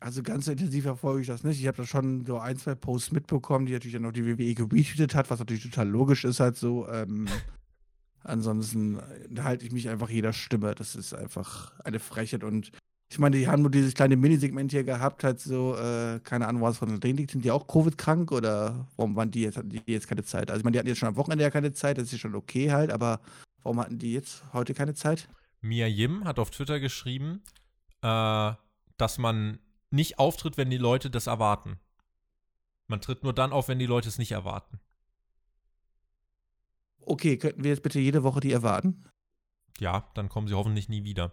Also 0.00 0.22
ganz 0.22 0.48
intensiv 0.48 0.84
verfolge 0.84 1.22
ich 1.22 1.26
das 1.26 1.44
nicht. 1.44 1.60
Ich 1.60 1.66
habe 1.66 1.78
da 1.78 1.86
schon 1.86 2.26
so 2.26 2.38
ein, 2.38 2.56
zwei 2.58 2.74
Posts 2.74 3.12
mitbekommen, 3.12 3.66
die 3.66 3.72
natürlich 3.72 3.94
dann 3.94 4.06
auch 4.06 4.12
die 4.12 4.26
WWE 4.26 4.54
geretweetet 4.54 5.14
hat, 5.14 5.30
was 5.30 5.38
natürlich 5.38 5.62
total 5.62 5.88
logisch 5.88 6.24
ist 6.24 6.40
halt 6.40 6.56
so. 6.56 6.88
Ähm, 6.88 7.26
ansonsten 8.22 9.00
halte 9.38 9.64
ich 9.64 9.72
mich 9.72 9.88
einfach 9.88 10.10
jeder 10.10 10.32
Stimme. 10.32 10.74
Das 10.74 10.94
ist 10.94 11.14
einfach 11.14 11.72
eine 11.80 12.00
Frechheit 12.00 12.44
und 12.44 12.70
ich 13.10 13.18
meine, 13.18 13.36
die 13.36 13.46
haben 13.46 13.62
nur 13.62 13.70
dieses 13.70 13.94
kleine 13.94 14.16
Minisegment 14.16 14.72
hier 14.72 14.82
gehabt, 14.82 15.22
halt 15.22 15.38
so, 15.38 15.76
äh, 15.76 16.18
keine 16.24 16.48
Ahnung, 16.48 16.62
was 16.62 16.78
von 16.78 16.98
drin 16.98 17.16
liegt. 17.16 17.30
Sind 17.30 17.44
die 17.44 17.50
auch 17.50 17.68
Covid-krank 17.68 18.32
oder 18.32 18.88
warum 18.96 19.14
waren 19.14 19.30
die 19.30 19.42
jetzt, 19.42 19.56
hatten 19.56 19.68
die 19.68 19.80
jetzt 19.86 20.08
keine 20.08 20.24
Zeit? 20.24 20.50
Also 20.50 20.58
ich 20.58 20.64
meine, 20.64 20.72
die 20.72 20.78
hatten 20.80 20.88
jetzt 20.88 20.98
schon 20.98 21.08
am 21.08 21.16
Wochenende 21.16 21.44
ja 21.44 21.50
keine 21.50 21.72
Zeit, 21.72 21.98
das 21.98 22.06
ist 22.06 22.12
ja 22.12 22.18
schon 22.18 22.34
okay 22.34 22.72
halt, 22.72 22.90
aber 22.90 23.20
warum 23.62 23.78
hatten 23.78 23.98
die 23.98 24.12
jetzt 24.12 24.42
heute 24.52 24.74
keine 24.74 24.94
Zeit? 24.94 25.28
Mia 25.60 25.86
Yim 25.86 26.24
hat 26.24 26.38
auf 26.38 26.50
Twitter 26.50 26.80
geschrieben, 26.80 27.42
äh, 28.02 28.52
dass 28.96 29.18
man 29.18 29.58
nicht 29.94 30.18
auftritt, 30.18 30.56
wenn 30.56 30.70
die 30.70 30.78
Leute 30.78 31.10
das 31.10 31.26
erwarten. 31.26 31.78
Man 32.86 33.00
tritt 33.00 33.22
nur 33.22 33.32
dann 33.32 33.52
auf, 33.52 33.68
wenn 33.68 33.78
die 33.78 33.86
Leute 33.86 34.08
es 34.08 34.18
nicht 34.18 34.32
erwarten. 34.32 34.78
Okay, 37.00 37.38
könnten 37.38 37.64
wir 37.64 37.70
jetzt 37.70 37.82
bitte 37.82 38.00
jede 38.00 38.22
Woche 38.22 38.40
die 38.40 38.52
erwarten? 38.52 39.04
Ja, 39.78 40.10
dann 40.14 40.28
kommen 40.28 40.48
sie 40.48 40.54
hoffentlich 40.54 40.88
nie 40.88 41.04
wieder. 41.04 41.32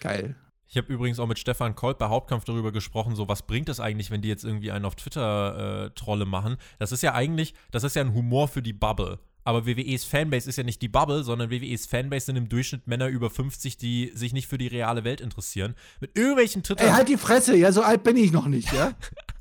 Geil. 0.00 0.36
Ich 0.68 0.76
habe 0.76 0.92
übrigens 0.92 1.20
auch 1.20 1.28
mit 1.28 1.38
Stefan 1.38 1.76
Kolb 1.76 1.98
bei 1.98 2.08
Hauptkampf 2.08 2.44
darüber 2.44 2.72
gesprochen, 2.72 3.14
so 3.14 3.28
was 3.28 3.46
bringt 3.46 3.68
es 3.68 3.78
eigentlich, 3.78 4.10
wenn 4.10 4.22
die 4.22 4.28
jetzt 4.28 4.44
irgendwie 4.44 4.72
einen 4.72 4.84
auf 4.84 4.96
Twitter 4.96 5.86
äh, 5.86 5.90
Trolle 5.90 6.26
machen. 6.26 6.56
Das 6.78 6.90
ist 6.90 7.02
ja 7.02 7.14
eigentlich, 7.14 7.54
das 7.70 7.84
ist 7.84 7.94
ja 7.94 8.02
ein 8.02 8.14
Humor 8.14 8.48
für 8.48 8.62
die 8.62 8.72
Bubble. 8.72 9.20
Aber 9.46 9.64
WWEs 9.64 10.04
Fanbase 10.04 10.48
ist 10.48 10.56
ja 10.56 10.64
nicht 10.64 10.82
die 10.82 10.88
Bubble, 10.88 11.22
sondern 11.22 11.50
WWEs 11.50 11.86
Fanbase 11.86 12.26
sind 12.26 12.36
im 12.36 12.48
Durchschnitt 12.48 12.88
Männer 12.88 13.06
über 13.06 13.30
50, 13.30 13.76
die 13.76 14.10
sich 14.12 14.32
nicht 14.32 14.48
für 14.48 14.58
die 14.58 14.66
reale 14.66 15.04
Welt 15.04 15.20
interessieren. 15.20 15.76
Mit 16.00 16.18
irgendwelchen 16.18 16.64
Twitter. 16.64 16.82
Ey, 16.82 16.90
halt 16.90 17.08
die 17.08 17.16
Fresse, 17.16 17.56
ja, 17.56 17.70
so 17.70 17.82
alt 17.82 18.02
bin 18.02 18.16
ich 18.16 18.32
noch 18.32 18.48
nicht, 18.48 18.72
ja? 18.72 18.92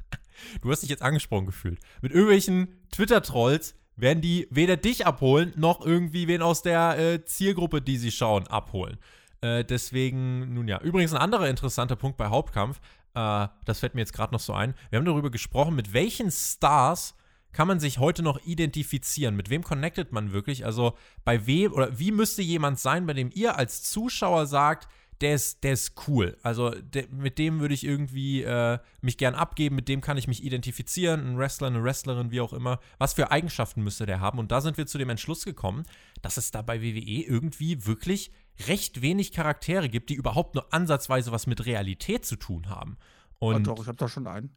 du 0.61 0.69
hast 0.69 0.83
dich 0.83 0.91
jetzt 0.91 1.01
angesprochen 1.01 1.47
gefühlt. 1.47 1.79
Mit 2.03 2.11
irgendwelchen 2.11 2.67
Twitter-Trolls 2.91 3.73
werden 3.95 4.21
die 4.21 4.47
weder 4.51 4.77
dich 4.77 5.07
abholen, 5.07 5.53
noch 5.55 5.83
irgendwie 5.83 6.27
wen 6.27 6.43
aus 6.43 6.61
der 6.61 6.99
äh, 6.99 7.25
Zielgruppe, 7.25 7.81
die 7.81 7.97
sie 7.97 8.11
schauen, 8.11 8.45
abholen. 8.45 8.99
Äh, 9.41 9.65
deswegen, 9.65 10.53
nun 10.53 10.67
ja. 10.67 10.79
Übrigens 10.81 11.13
ein 11.13 11.19
anderer 11.19 11.49
interessanter 11.49 11.95
Punkt 11.95 12.17
bei 12.17 12.27
Hauptkampf, 12.27 12.79
äh, 13.15 13.47
das 13.65 13.79
fällt 13.79 13.95
mir 13.95 14.01
jetzt 14.01 14.13
gerade 14.13 14.33
noch 14.35 14.39
so 14.39 14.53
ein. 14.53 14.75
Wir 14.91 14.99
haben 14.99 15.05
darüber 15.05 15.31
gesprochen, 15.31 15.75
mit 15.75 15.93
welchen 15.93 16.29
Stars 16.29 17.15
kann 17.55 17.69
man 17.69 17.79
sich 17.79 17.99
heute 17.99 18.21
noch 18.21 18.45
identifizieren? 18.45 19.37
Mit 19.37 19.49
wem 19.49 19.63
connectet 19.63 20.11
man 20.11 20.33
wirklich? 20.33 20.65
Also 20.65 20.97
bei 21.23 21.47
wem 21.47 21.71
oder 21.71 21.97
wie 21.97 22.11
müsste 22.11 22.41
jemand 22.41 22.79
sein, 22.79 23.05
bei 23.05 23.13
dem 23.13 23.31
ihr 23.33 23.55
als 23.55 23.81
Zuschauer 23.81 24.45
sagt, 24.45 24.89
der 25.21 25.35
ist, 25.35 25.63
der 25.63 25.71
ist 25.71 25.93
cool. 26.05 26.35
Also 26.43 26.71
der, 26.71 27.07
mit 27.07 27.39
dem 27.39 27.61
würde 27.61 27.73
ich 27.73 27.85
irgendwie 27.85 28.43
äh, 28.43 28.77
mich 28.99 29.17
gern 29.17 29.35
abgeben, 29.35 29.77
mit 29.77 29.87
dem 29.87 30.01
kann 30.01 30.17
ich 30.17 30.27
mich 30.27 30.43
identifizieren, 30.43 31.25
ein 31.25 31.37
Wrestler, 31.37 31.67
eine 31.67 31.81
Wrestlerin, 31.81 32.29
wie 32.29 32.41
auch 32.41 32.51
immer. 32.51 32.81
Was 32.97 33.13
für 33.13 33.31
Eigenschaften 33.31 33.81
müsste 33.81 34.05
der 34.05 34.19
haben? 34.19 34.37
Und 34.37 34.51
da 34.51 34.59
sind 34.59 34.77
wir 34.77 34.85
zu 34.85 34.97
dem 34.97 35.09
Entschluss 35.09 35.45
gekommen, 35.45 35.83
dass 36.21 36.35
es 36.35 36.51
da 36.51 36.61
bei 36.61 36.81
WWE 36.81 37.23
irgendwie 37.23 37.85
wirklich 37.85 38.33
recht 38.67 39.01
wenig 39.01 39.31
Charaktere 39.31 39.87
gibt, 39.87 40.09
die 40.09 40.15
überhaupt 40.15 40.55
nur 40.55 40.73
ansatzweise 40.73 41.31
was 41.31 41.47
mit 41.47 41.65
Realität 41.65 42.25
zu 42.25 42.35
tun 42.35 42.67
haben. 42.67 42.97
Und 43.39 43.65
ja, 43.65 43.73
doch, 43.73 43.81
ich 43.81 43.87
habe 43.87 43.97
da 43.97 44.09
schon 44.09 44.27
einen. 44.27 44.53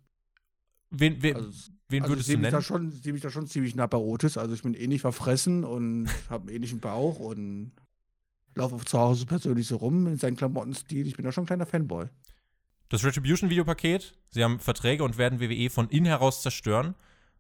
Wen, 0.91 1.23
wen, 1.23 1.37
also, 1.37 1.71
wen 1.89 2.03
also 2.03 2.13
würdest 2.13 2.29
du 2.29 2.39
nennen? 2.39 2.53
Da 2.53 2.63
schon, 2.63 2.93
sehe 2.93 3.13
mich 3.13 3.23
da 3.23 3.31
schon 3.31 3.47
ziemlich 3.47 3.75
nah 3.75 3.87
bei 3.87 3.99
Otis. 3.99 4.39
Also 4.39 4.55
ich 4.55 4.63
bin 4.63 4.75
ähnlich 4.75 5.03
verfressen 5.03 5.65
und 5.65 6.09
habe 6.31 6.49
einen 6.49 6.57
ähnlichen 6.57 6.81
Bauch 6.81 7.19
und 7.19 7.73
laufe 8.55 8.85
zu 8.85 8.99
Hause 8.99 9.27
persönlich 9.27 9.67
so 9.67 9.77
rum 9.77 10.07
in 10.07 10.17
seinem 10.17 10.37
Klamottenstil. 10.37 11.07
Ich 11.07 11.17
bin 11.17 11.25
da 11.25 11.33
schon 11.33 11.45
ein 11.45 11.47
kleiner 11.47 11.67
Fanboy. 11.67 12.07
Das 12.89 13.05
Retribution-Videopaket, 13.05 14.15
sie 14.31 14.43
haben 14.43 14.61
Verträge 14.61 15.05
und 15.05 15.19
werden 15.19 15.41
WWE 15.41 15.69
von 15.69 15.89
innen 15.91 16.07
heraus 16.07 16.43
zerstören. 16.43 16.95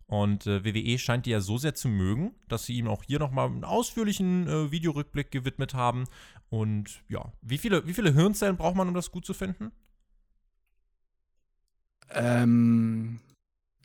Und 0.07 0.47
äh, 0.47 0.65
WWE 0.65 0.99
scheint 0.99 1.27
die 1.27 1.31
ja 1.31 1.41
so 1.41 1.59
sehr 1.59 1.75
zu 1.75 1.89
mögen, 1.89 2.35
dass 2.49 2.65
sie 2.65 2.75
ihm 2.75 2.89
auch 2.89 3.03
hier 3.03 3.19
nochmal 3.19 3.49
einen 3.49 3.65
ausführlichen 3.65 4.49
äh, 4.49 4.71
Videorückblick 4.71 5.31
gewidmet 5.31 5.75
haben. 5.75 6.05
Und 6.49 7.03
ja, 7.09 7.33
wie 7.43 7.59
viele, 7.59 7.87
wie 7.87 7.93
viele 7.93 8.15
Hirnzellen 8.15 8.57
braucht 8.57 8.75
man, 8.75 8.89
um 8.89 8.95
das 8.95 9.11
gut 9.11 9.27
zu 9.27 9.35
finden? 9.35 9.71
Ähm, 12.11 13.21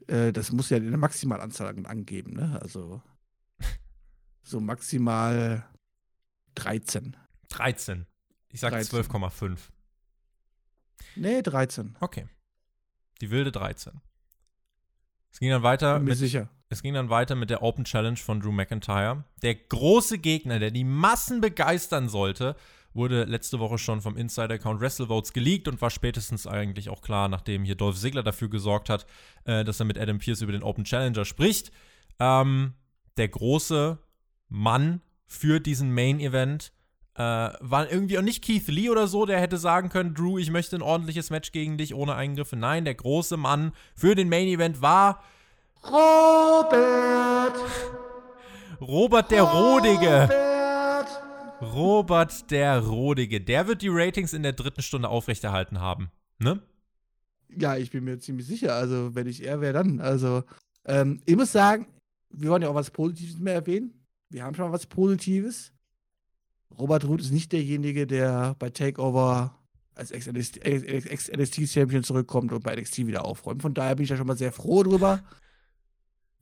äh, 0.08 0.32
das 0.32 0.52
muss 0.52 0.70
ja 0.70 0.78
eine 0.78 0.98
Maximalanzahl 0.98 1.76
angeben, 1.86 2.34
ne? 2.34 2.60
Also 2.62 3.02
so 4.44 4.60
maximal 4.60 5.66
13. 6.56 7.18
13. 7.50 8.06
Ich 8.50 8.60
sag 8.60 8.74
12,5. 8.74 9.58
Nee, 11.16 11.42
13. 11.42 11.96
Okay. 12.00 12.28
Die 13.22 13.30
wilde 13.32 13.52
13. 13.52 14.02
Es 15.32 15.40
ging 15.40 15.50
dann 15.50 15.64
weiter 15.64 15.96
Bin 15.96 16.06
mir 16.06 16.10
mit, 16.12 16.20
sicher. 16.20 16.50
Es 16.70 16.82
ging 16.82 16.94
dann 16.94 17.10
weiter 17.10 17.36
mit 17.36 17.50
der 17.50 17.64
Open 17.64 17.86
Challenge 17.86 18.18
von 18.18 18.40
Drew 18.40 18.52
McIntyre. 18.52 19.24
Der 19.42 19.56
große 19.56 20.20
Gegner, 20.20 20.60
der 20.60 20.72
die 20.72 20.84
Massen 20.84 21.42
begeistern 21.42 22.10
sollte, 22.10 22.56
wurde 22.94 23.24
letzte 23.24 23.60
Woche 23.60 23.78
schon 23.78 24.02
vom 24.02 24.18
Insider-Account 24.18 24.82
WrestleVotes 24.82 25.34
geleakt 25.34 25.68
und 25.68 25.82
war 25.82 25.90
spätestens 25.90 26.48
eigentlich 26.48 26.90
auch 26.90 27.02
klar, 27.02 27.28
nachdem 27.28 27.64
hier 27.64 27.76
Dolph 27.76 27.98
Ziggler 27.98 28.24
dafür 28.24 28.50
gesorgt 28.50 28.90
hat, 28.90 29.06
äh, 29.46 29.64
dass 29.64 29.80
er 29.80 29.86
mit 29.86 29.98
Adam 29.98 30.20
Pierce 30.20 30.42
über 30.42 30.52
den 30.52 30.64
Open 30.64 30.84
Challenger 30.84 31.26
spricht. 31.26 31.72
Ähm, 32.20 32.74
der 33.18 33.28
große 33.28 33.98
Mann 34.50 35.02
für 35.26 35.60
diesen 35.60 35.94
Main-Event 35.94 36.72
äh, 37.16 37.22
war 37.22 37.92
irgendwie 37.92 38.18
auch 38.18 38.24
nicht 38.24 38.44
Keith 38.44 38.68
Lee 38.68 38.90
oder 38.90 39.08
so, 39.08 39.26
der 39.26 39.40
hätte 39.40 39.58
sagen 39.58 39.90
können, 39.90 40.14
Drew, 40.14 40.38
ich 40.38 40.52
möchte 40.52 40.76
ein 40.76 40.82
ordentliches 40.82 41.30
Match 41.30 41.52
gegen 41.52 41.78
dich 41.78 41.94
ohne 41.94 42.16
Eingriffe. 42.16 42.56
Nein, 42.56 42.86
der 42.86 42.96
große 42.96 43.38
Mann 43.38 43.74
für 43.96 44.16
den 44.16 44.30
Main-Event 44.30 44.82
war 44.82 45.24
Robert. 45.84 47.56
Robert 48.82 49.32
der 49.32 49.44
Rodige. 49.44 50.53
Robert 51.72 52.52
der 52.52 52.80
Rodige. 52.80 53.42
Der 53.42 53.68
wird 53.68 53.82
die 53.82 53.90
Ratings 53.90 54.34
in 54.34 54.44
der 54.44 54.54
dritten 54.54 54.82
Stunde 54.82 55.10
aufrechterhalten 55.10 55.80
haben. 55.80 56.12
Ne? 56.40 56.62
Ja, 57.50 57.78
ich 57.78 57.92
bin 57.92 58.04
mir 58.04 58.20
ziemlich 58.20 58.48
sicher. 58.48 58.74
Also, 58.76 59.16
wenn 59.16 59.28
ich 59.28 59.46
er 59.46 59.62
wäre, 59.62 59.74
dann. 59.74 60.00
Also, 60.00 60.44
ähm, 60.86 61.22
ich 61.26 61.36
muss 61.36 61.52
sagen, 61.52 61.88
wir 62.30 62.50
wollen 62.50 62.62
ja 62.62 62.70
auch 62.70 62.76
was 62.76 62.92
Positives 62.92 63.40
mehr 63.40 63.56
erwähnen. 63.56 63.94
Wir 64.30 64.44
haben 64.44 64.56
schon 64.56 64.66
mal 64.66 64.74
was 64.74 64.88
Positives. 64.88 65.72
Robert 66.78 67.06
Root 67.06 67.22
ist 67.22 67.32
nicht 67.32 67.52
derjenige, 67.52 68.08
der 68.08 68.56
bei 68.58 68.70
Takeover 68.70 69.56
als 69.96 70.12
Ex-NXT-Champion 70.12 72.04
zurückkommt 72.04 72.52
und 72.52 72.64
bei 72.64 72.76
NXT 72.76 73.06
wieder 73.06 73.26
aufräumt. 73.26 73.62
Von 73.62 73.76
daher 73.76 73.96
bin 73.96 74.04
ich 74.04 74.10
da 74.10 74.18
schon 74.18 74.26
mal 74.26 74.38
sehr 74.38 74.52
froh 74.52 74.82
drüber. 74.82 75.24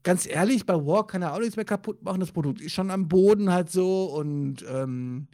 Ganz 0.02 0.26
ehrlich, 0.26 0.66
bei 0.66 0.74
War 0.74 1.06
kann 1.06 1.22
er 1.22 1.34
auch 1.34 1.38
nichts 1.38 1.56
mehr 1.56 1.64
kaputt 1.64 2.02
machen. 2.02 2.20
Das 2.20 2.32
Produkt 2.32 2.60
ist 2.60 2.72
schon 2.72 2.90
am 2.90 3.08
Boden 3.08 3.52
halt 3.52 3.70
so 3.70 4.06
und 4.06 4.64
ähm, 4.68 5.28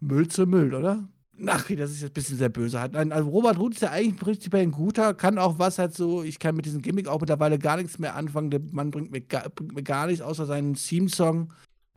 Müll 0.00 0.28
zu 0.28 0.46
Müll, 0.46 0.74
oder? 0.74 1.08
Ach, 1.46 1.68
das 1.68 1.90
ist 1.90 2.02
jetzt 2.02 2.10
ein 2.10 2.14
bisschen 2.14 2.38
sehr 2.38 2.48
böse. 2.48 2.78
Also 2.78 3.28
Robert 3.28 3.58
Root 3.58 3.74
ist 3.74 3.80
ja 3.82 3.90
eigentlich 3.90 4.20
prinzipiell 4.20 4.62
ein 4.62 4.70
guter, 4.70 5.14
kann 5.14 5.38
auch 5.38 5.58
was 5.58 5.78
halt 5.78 5.94
so, 5.94 6.22
ich 6.22 6.38
kann 6.38 6.54
mit 6.54 6.64
diesem 6.64 6.80
Gimmick 6.80 7.08
auch 7.08 7.20
mittlerweile 7.20 7.58
gar 7.58 7.76
nichts 7.76 7.98
mehr 7.98 8.14
anfangen. 8.14 8.50
Der 8.50 8.60
Mann 8.70 8.92
bringt 8.92 9.10
mir 9.10 9.20
gar, 9.20 9.48
bringt 9.48 9.74
mir 9.74 9.82
gar 9.82 10.06
nichts 10.06 10.22
außer 10.22 10.46
seinen 10.46 10.74
Theme-Song 10.74 11.52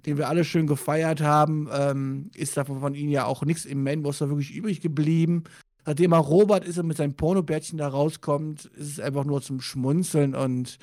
den 0.08 0.18
wir 0.18 0.30
alle 0.30 0.46
schön 0.46 0.68
gefeiert 0.68 1.22
haben, 1.22 1.68
ähm, 1.72 2.32
ist 2.34 2.56
davon 2.56 2.80
von 2.80 2.96
ihm 2.96 3.10
ja 3.10 3.26
auch 3.26 3.44
nichts 3.44 3.66
im 3.66 3.84
Main-Roster 3.84 4.30
wirklich 4.30 4.56
übrig 4.56 4.80
geblieben. 4.80 5.44
Nachdem 5.86 6.14
er 6.14 6.20
Robert 6.20 6.66
ist 6.66 6.78
und 6.78 6.88
mit 6.88 6.98
seinem 6.98 7.16
Pornobärtchen 7.16 7.78
da 7.78 7.90
rauskommt, 7.90 8.66
ist 8.66 8.92
es 8.92 9.00
einfach 9.02 9.26
nur 9.26 9.42
zum 9.42 9.60
Schmunzeln 9.60 10.34
und 10.34 10.78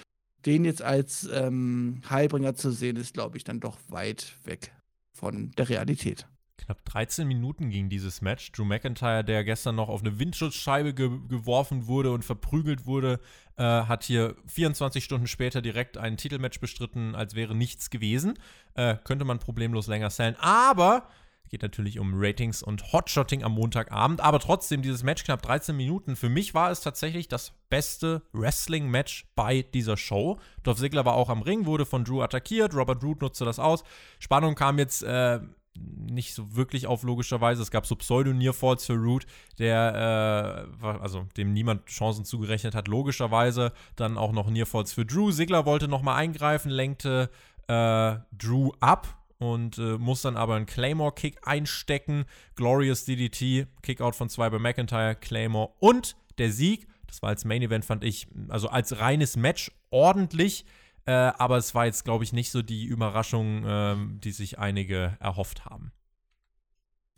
den 0.46 0.64
jetzt 0.64 0.82
als 0.82 1.28
ähm, 1.32 2.02
Heilbringer 2.08 2.54
zu 2.54 2.70
sehen, 2.70 2.96
ist, 2.96 3.14
glaube 3.14 3.36
ich, 3.36 3.44
dann 3.44 3.60
doch 3.60 3.78
weit 3.88 4.36
weg 4.44 4.72
von 5.12 5.50
der 5.52 5.68
Realität. 5.68 6.26
Knapp 6.64 6.84
13 6.86 7.28
Minuten 7.28 7.68
ging 7.68 7.90
dieses 7.90 8.22
Match. 8.22 8.50
Drew 8.52 8.64
McIntyre, 8.64 9.22
der 9.22 9.44
gestern 9.44 9.76
noch 9.76 9.88
auf 9.90 10.00
eine 10.00 10.18
Windschutzscheibe 10.18 10.94
ge 10.94 11.10
geworfen 11.28 11.86
wurde 11.86 12.10
und 12.12 12.24
verprügelt 12.24 12.86
wurde, 12.86 13.20
äh, 13.56 13.62
hat 13.62 14.04
hier 14.04 14.36
24 14.46 15.04
Stunden 15.04 15.26
später 15.26 15.60
direkt 15.60 15.98
ein 15.98 16.16
Titelmatch 16.16 16.60
bestritten, 16.60 17.14
als 17.14 17.34
wäre 17.34 17.54
nichts 17.54 17.90
gewesen. 17.90 18.38
Äh, 18.74 18.96
könnte 19.04 19.26
man 19.26 19.40
problemlos 19.40 19.88
länger 19.88 20.08
zählen. 20.08 20.36
Aber 20.38 21.08
geht 21.48 21.62
natürlich 21.62 21.98
um 21.98 22.12
Ratings 22.14 22.62
und 22.62 22.92
Hotshotting 22.92 23.42
am 23.42 23.52
Montagabend. 23.52 24.20
Aber 24.20 24.40
trotzdem, 24.40 24.82
dieses 24.82 25.02
Match 25.02 25.24
knapp 25.24 25.42
13 25.42 25.76
Minuten. 25.76 26.16
Für 26.16 26.28
mich 26.28 26.54
war 26.54 26.70
es 26.70 26.80
tatsächlich 26.80 27.28
das 27.28 27.52
beste 27.70 28.22
Wrestling-Match 28.32 29.26
bei 29.34 29.62
dieser 29.62 29.96
Show. 29.96 30.38
Dolph 30.62 30.78
Ziggler 30.78 31.04
war 31.04 31.14
auch 31.14 31.28
am 31.28 31.42
Ring, 31.42 31.66
wurde 31.66 31.86
von 31.86 32.04
Drew 32.04 32.22
attackiert. 32.22 32.74
Robert 32.74 33.02
Root 33.02 33.22
nutzte 33.22 33.44
das 33.44 33.58
aus. 33.58 33.84
Spannung 34.18 34.54
kam 34.54 34.78
jetzt. 34.78 35.02
Äh, 35.02 35.40
nicht 35.76 36.34
so 36.34 36.54
wirklich 36.54 36.86
auf, 36.86 37.02
logischerweise. 37.02 37.62
Es 37.62 37.70
gab 37.70 37.86
so 37.86 37.96
Pseudo-Nearfalls 37.96 38.86
für 38.86 38.94
Root, 38.94 39.26
der, 39.58 40.68
äh, 40.80 40.86
also 40.86 41.26
dem 41.36 41.52
niemand 41.52 41.86
Chancen 41.86 42.24
zugerechnet 42.24 42.74
hat, 42.74 42.88
logischerweise. 42.88 43.72
Dann 43.96 44.16
auch 44.16 44.32
noch 44.32 44.48
Nearfalls 44.48 44.92
für 44.92 45.04
Drew. 45.04 45.32
Sigler 45.32 45.66
wollte 45.66 45.88
nochmal 45.88 46.16
eingreifen, 46.16 46.70
lenkte 46.70 47.30
äh, 47.66 48.16
Drew 48.32 48.70
ab 48.80 49.23
und 49.44 49.78
äh, 49.78 49.98
muss 49.98 50.22
dann 50.22 50.36
aber 50.36 50.56
einen 50.56 50.66
Claymore-Kick 50.66 51.46
einstecken. 51.46 52.24
Glorious 52.56 53.04
DDT, 53.04 53.68
Kickout 53.82 54.12
von 54.12 54.28
zwei 54.28 54.50
bei 54.50 54.58
McIntyre, 54.58 55.14
Claymore 55.14 55.72
und 55.78 56.16
der 56.38 56.50
Sieg. 56.50 56.88
Das 57.06 57.22
war 57.22 57.28
als 57.28 57.44
Main 57.44 57.62
Event, 57.62 57.84
fand 57.84 58.02
ich, 58.02 58.26
also 58.48 58.68
als 58.68 58.98
reines 58.98 59.36
Match 59.36 59.70
ordentlich. 59.90 60.64
Äh, 61.06 61.12
aber 61.12 61.58
es 61.58 61.74
war 61.74 61.86
jetzt, 61.86 62.04
glaube 62.04 62.24
ich, 62.24 62.32
nicht 62.32 62.50
so 62.50 62.62
die 62.62 62.84
Überraschung, 62.86 63.64
äh, 63.64 63.96
die 64.20 64.32
sich 64.32 64.58
einige 64.58 65.16
erhofft 65.20 65.64
haben. 65.64 65.92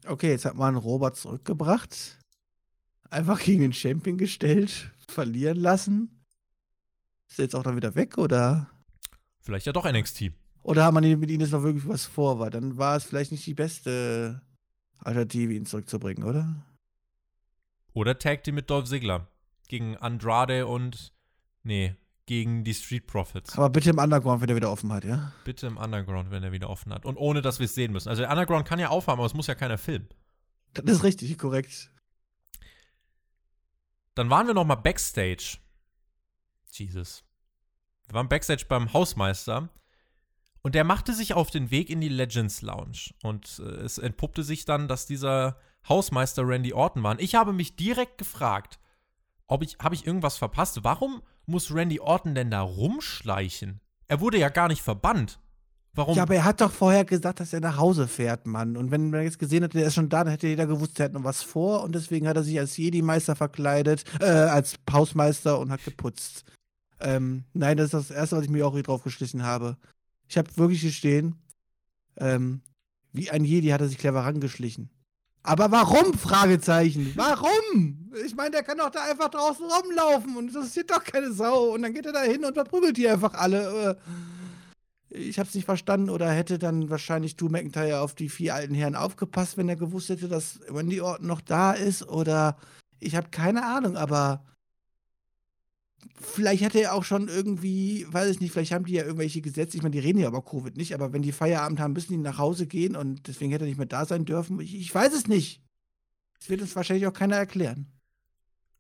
Okay, 0.06 0.30
jetzt 0.30 0.44
hat 0.44 0.56
man 0.56 0.76
Robert 0.76 1.16
zurückgebracht. 1.16 2.18
Einfach 3.10 3.40
gegen 3.40 3.62
den 3.62 3.72
Champion 3.72 4.18
gestellt, 4.18 4.92
verlieren 5.08 5.58
lassen. 5.58 6.24
Ist 7.28 7.38
er 7.38 7.44
jetzt 7.44 7.54
auch 7.54 7.62
dann 7.62 7.76
wieder 7.76 7.94
weg, 7.94 8.18
oder? 8.18 8.70
Vielleicht 9.40 9.66
ja 9.66 9.72
doch 9.72 9.90
NXT. 9.90 10.32
Oder 10.66 10.84
hat 10.84 10.94
man 10.94 11.04
mit 11.04 11.30
ihnen 11.30 11.42
jetzt 11.42 11.52
noch 11.52 11.62
wirklich 11.62 11.86
was 11.86 12.06
vor? 12.06 12.40
Weil 12.40 12.50
dann 12.50 12.76
war 12.76 12.96
es 12.96 13.04
vielleicht 13.04 13.30
nicht 13.30 13.46
die 13.46 13.54
beste 13.54 14.42
Alternative, 14.98 15.54
ihn 15.54 15.64
zurückzubringen, 15.64 16.24
oder? 16.24 16.66
Oder 17.92 18.18
Tag 18.18 18.42
Team 18.42 18.56
mit 18.56 18.68
Dolph 18.68 18.88
Ziggler. 18.88 19.28
Gegen 19.68 19.96
Andrade 19.96 20.66
und. 20.66 21.12
Nee, 21.62 21.94
gegen 22.26 22.64
die 22.64 22.74
Street 22.74 23.06
Profits. 23.06 23.56
Aber 23.56 23.70
bitte 23.70 23.90
im 23.90 23.98
Underground, 23.98 24.42
wenn 24.42 24.48
er 24.48 24.56
wieder 24.56 24.72
offen 24.72 24.92
hat, 24.92 25.04
ja? 25.04 25.32
Bitte 25.44 25.68
im 25.68 25.76
Underground, 25.76 26.32
wenn 26.32 26.42
er 26.42 26.50
wieder 26.50 26.68
offen 26.68 26.92
hat. 26.92 27.06
Und 27.06 27.16
ohne, 27.16 27.42
dass 27.42 27.60
wir 27.60 27.66
es 27.66 27.74
sehen 27.76 27.92
müssen. 27.92 28.08
Also 28.08 28.22
der 28.22 28.30
Underground 28.32 28.66
kann 28.66 28.80
ja 28.80 28.88
aufhaben, 28.88 29.20
aber 29.20 29.26
es 29.26 29.34
muss 29.34 29.46
ja 29.46 29.54
keiner 29.54 29.78
filmen. 29.78 30.08
Das 30.74 30.96
ist 30.96 31.04
richtig, 31.04 31.38
korrekt. 31.38 31.92
Dann 34.16 34.30
waren 34.30 34.48
wir 34.48 34.54
noch 34.54 34.64
mal 34.64 34.74
Backstage. 34.74 35.58
Jesus. 36.72 37.22
Wir 38.08 38.14
waren 38.14 38.28
Backstage 38.28 38.64
beim 38.68 38.92
Hausmeister. 38.92 39.68
Und 40.66 40.74
der 40.74 40.82
machte 40.82 41.14
sich 41.14 41.32
auf 41.32 41.52
den 41.52 41.70
Weg 41.70 41.90
in 41.90 42.00
die 42.00 42.08
Legends 42.08 42.60
Lounge. 42.60 43.14
Und 43.22 43.62
äh, 43.64 43.84
es 43.84 43.98
entpuppte 43.98 44.42
sich 44.42 44.64
dann, 44.64 44.88
dass 44.88 45.06
dieser 45.06 45.58
Hausmeister 45.88 46.42
Randy 46.44 46.72
Orton 46.72 47.04
war. 47.04 47.12
Und 47.12 47.20
ich 47.20 47.36
habe 47.36 47.52
mich 47.52 47.76
direkt 47.76 48.18
gefragt, 48.18 48.80
ob 49.46 49.62
ich, 49.62 49.78
habe 49.80 49.94
ich 49.94 50.04
irgendwas 50.04 50.38
verpasst? 50.38 50.82
Warum 50.82 51.22
muss 51.46 51.72
Randy 51.72 52.00
Orton 52.00 52.34
denn 52.34 52.50
da 52.50 52.62
rumschleichen? 52.62 53.80
Er 54.08 54.20
wurde 54.20 54.38
ja 54.38 54.48
gar 54.48 54.66
nicht 54.66 54.82
verbannt. 54.82 55.38
Warum? 55.94 56.16
Ja, 56.16 56.24
aber 56.24 56.34
er 56.34 56.44
hat 56.44 56.60
doch 56.60 56.72
vorher 56.72 57.04
gesagt, 57.04 57.38
dass 57.38 57.52
er 57.52 57.60
nach 57.60 57.76
Hause 57.76 58.08
fährt, 58.08 58.48
Mann. 58.48 58.76
Und 58.76 58.90
wenn 58.90 59.10
man 59.10 59.22
jetzt 59.22 59.38
gesehen 59.38 59.62
hätte, 59.62 59.78
er 59.78 59.86
ist 59.86 59.94
schon 59.94 60.08
da, 60.08 60.24
dann 60.24 60.32
hätte 60.32 60.48
jeder 60.48 60.66
gewusst, 60.66 60.98
er 60.98 61.04
hat 61.04 61.12
noch 61.12 61.22
was 61.22 61.44
vor. 61.44 61.84
Und 61.84 61.94
deswegen 61.94 62.26
hat 62.26 62.36
er 62.36 62.42
sich 62.42 62.58
als 62.58 62.76
Jedi-Meister 62.76 63.36
verkleidet, 63.36 64.02
äh, 64.18 64.24
als 64.24 64.74
Hausmeister 64.90 65.60
und 65.60 65.70
hat 65.70 65.84
geputzt. 65.84 66.44
Ähm, 66.98 67.44
nein, 67.52 67.76
das 67.76 67.86
ist 67.86 67.94
das 67.94 68.10
Erste, 68.10 68.36
was 68.38 68.44
ich 68.46 68.50
mir 68.50 68.66
auch 68.66 68.74
hier 68.74 68.82
drauf 68.82 69.04
geschlichen 69.04 69.44
habe. 69.44 69.76
Ich 70.28 70.38
habe 70.38 70.56
wirklich 70.56 70.82
gestehen, 70.82 71.36
ähm, 72.16 72.62
wie 73.12 73.30
ein 73.30 73.44
Jedi 73.44 73.68
hat 73.68 73.80
er 73.80 73.88
sich 73.88 73.98
clever 73.98 74.20
rangeschlichen. 74.20 74.90
Aber 75.42 75.70
warum? 75.70 76.12
Fragezeichen. 76.14 77.12
Warum? 77.14 78.10
Ich 78.26 78.34
meine, 78.34 78.50
der 78.50 78.62
kann 78.64 78.78
doch 78.78 78.90
da 78.90 79.04
einfach 79.04 79.28
draußen 79.28 79.64
rumlaufen 79.64 80.36
und 80.36 80.48
das 80.48 80.56
interessiert 80.56 80.90
doch 80.90 81.04
keine 81.04 81.32
Sau. 81.32 81.74
Und 81.74 81.82
dann 81.82 81.94
geht 81.94 82.04
er 82.04 82.12
da 82.12 82.22
hin 82.22 82.44
und 82.44 82.54
verprügelt 82.54 82.96
die 82.96 83.08
einfach 83.08 83.34
alle. 83.34 83.96
Äh, 85.10 85.16
ich 85.16 85.38
hab's 85.38 85.54
nicht 85.54 85.64
verstanden 85.64 86.10
oder 86.10 86.30
hätte 86.30 86.58
dann 86.58 86.90
wahrscheinlich 86.90 87.36
du 87.36 87.48
McIntyre 87.48 88.00
auf 88.00 88.14
die 88.14 88.28
vier 88.28 88.56
alten 88.56 88.74
Herren 88.74 88.96
aufgepasst, 88.96 89.56
wenn 89.56 89.68
er 89.68 89.76
gewusst 89.76 90.08
hätte, 90.08 90.28
dass 90.28 90.60
Wendy 90.68 91.00
Orton 91.00 91.28
noch 91.28 91.40
da 91.40 91.72
ist 91.72 92.06
oder 92.08 92.56
ich 92.98 93.14
habe 93.14 93.28
keine 93.30 93.64
Ahnung, 93.64 93.96
aber 93.96 94.44
vielleicht 96.14 96.62
hätte 96.62 96.80
er 96.80 96.94
auch 96.94 97.04
schon 97.04 97.28
irgendwie, 97.28 98.07
weiß 98.09 98.30
ich 98.30 98.40
nicht, 98.40 98.52
vielleicht 98.52 98.72
haben 98.72 98.84
die 98.84 98.94
ja 98.94 99.04
irgendwelche 99.04 99.40
Gesetze, 99.40 99.76
ich 99.76 99.82
meine, 99.82 99.92
die 99.92 100.00
reden 100.00 100.18
ja 100.18 100.28
über 100.28 100.42
Covid 100.42 100.76
nicht, 100.76 100.94
aber 100.94 101.12
wenn 101.12 101.22
die 101.22 101.32
Feierabend 101.32 101.80
haben, 101.80 101.92
müssen 101.92 102.12
die 102.12 102.18
nach 102.18 102.38
Hause 102.38 102.66
gehen 102.66 102.96
und 102.96 103.26
deswegen 103.28 103.52
hätte 103.52 103.64
er 103.64 103.68
nicht 103.68 103.78
mehr 103.78 103.86
da 103.86 104.04
sein 104.04 104.24
dürfen. 104.24 104.61
Ich, 104.61 104.74
ich 104.74 104.94
weiß 104.94 105.12
es 105.12 105.26
nicht. 105.26 105.62
Das 106.38 106.50
wird 106.50 106.61
uns 106.61 106.76
wahrscheinlich 106.76 107.07
auch 107.07 107.12
keiner 107.12 107.36
erklären. 107.36 107.92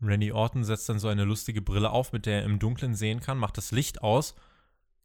Randy 0.02 0.32
Orton 0.32 0.64
setzt 0.64 0.88
dann 0.88 0.98
so 0.98 1.08
eine 1.08 1.24
lustige 1.24 1.62
Brille 1.62 1.90
auf, 1.90 2.12
mit 2.12 2.26
der 2.26 2.40
er 2.40 2.44
im 2.44 2.58
Dunkeln 2.58 2.94
sehen 2.94 3.20
kann, 3.20 3.38
macht 3.38 3.56
das 3.56 3.72
Licht 3.72 4.02
aus, 4.02 4.34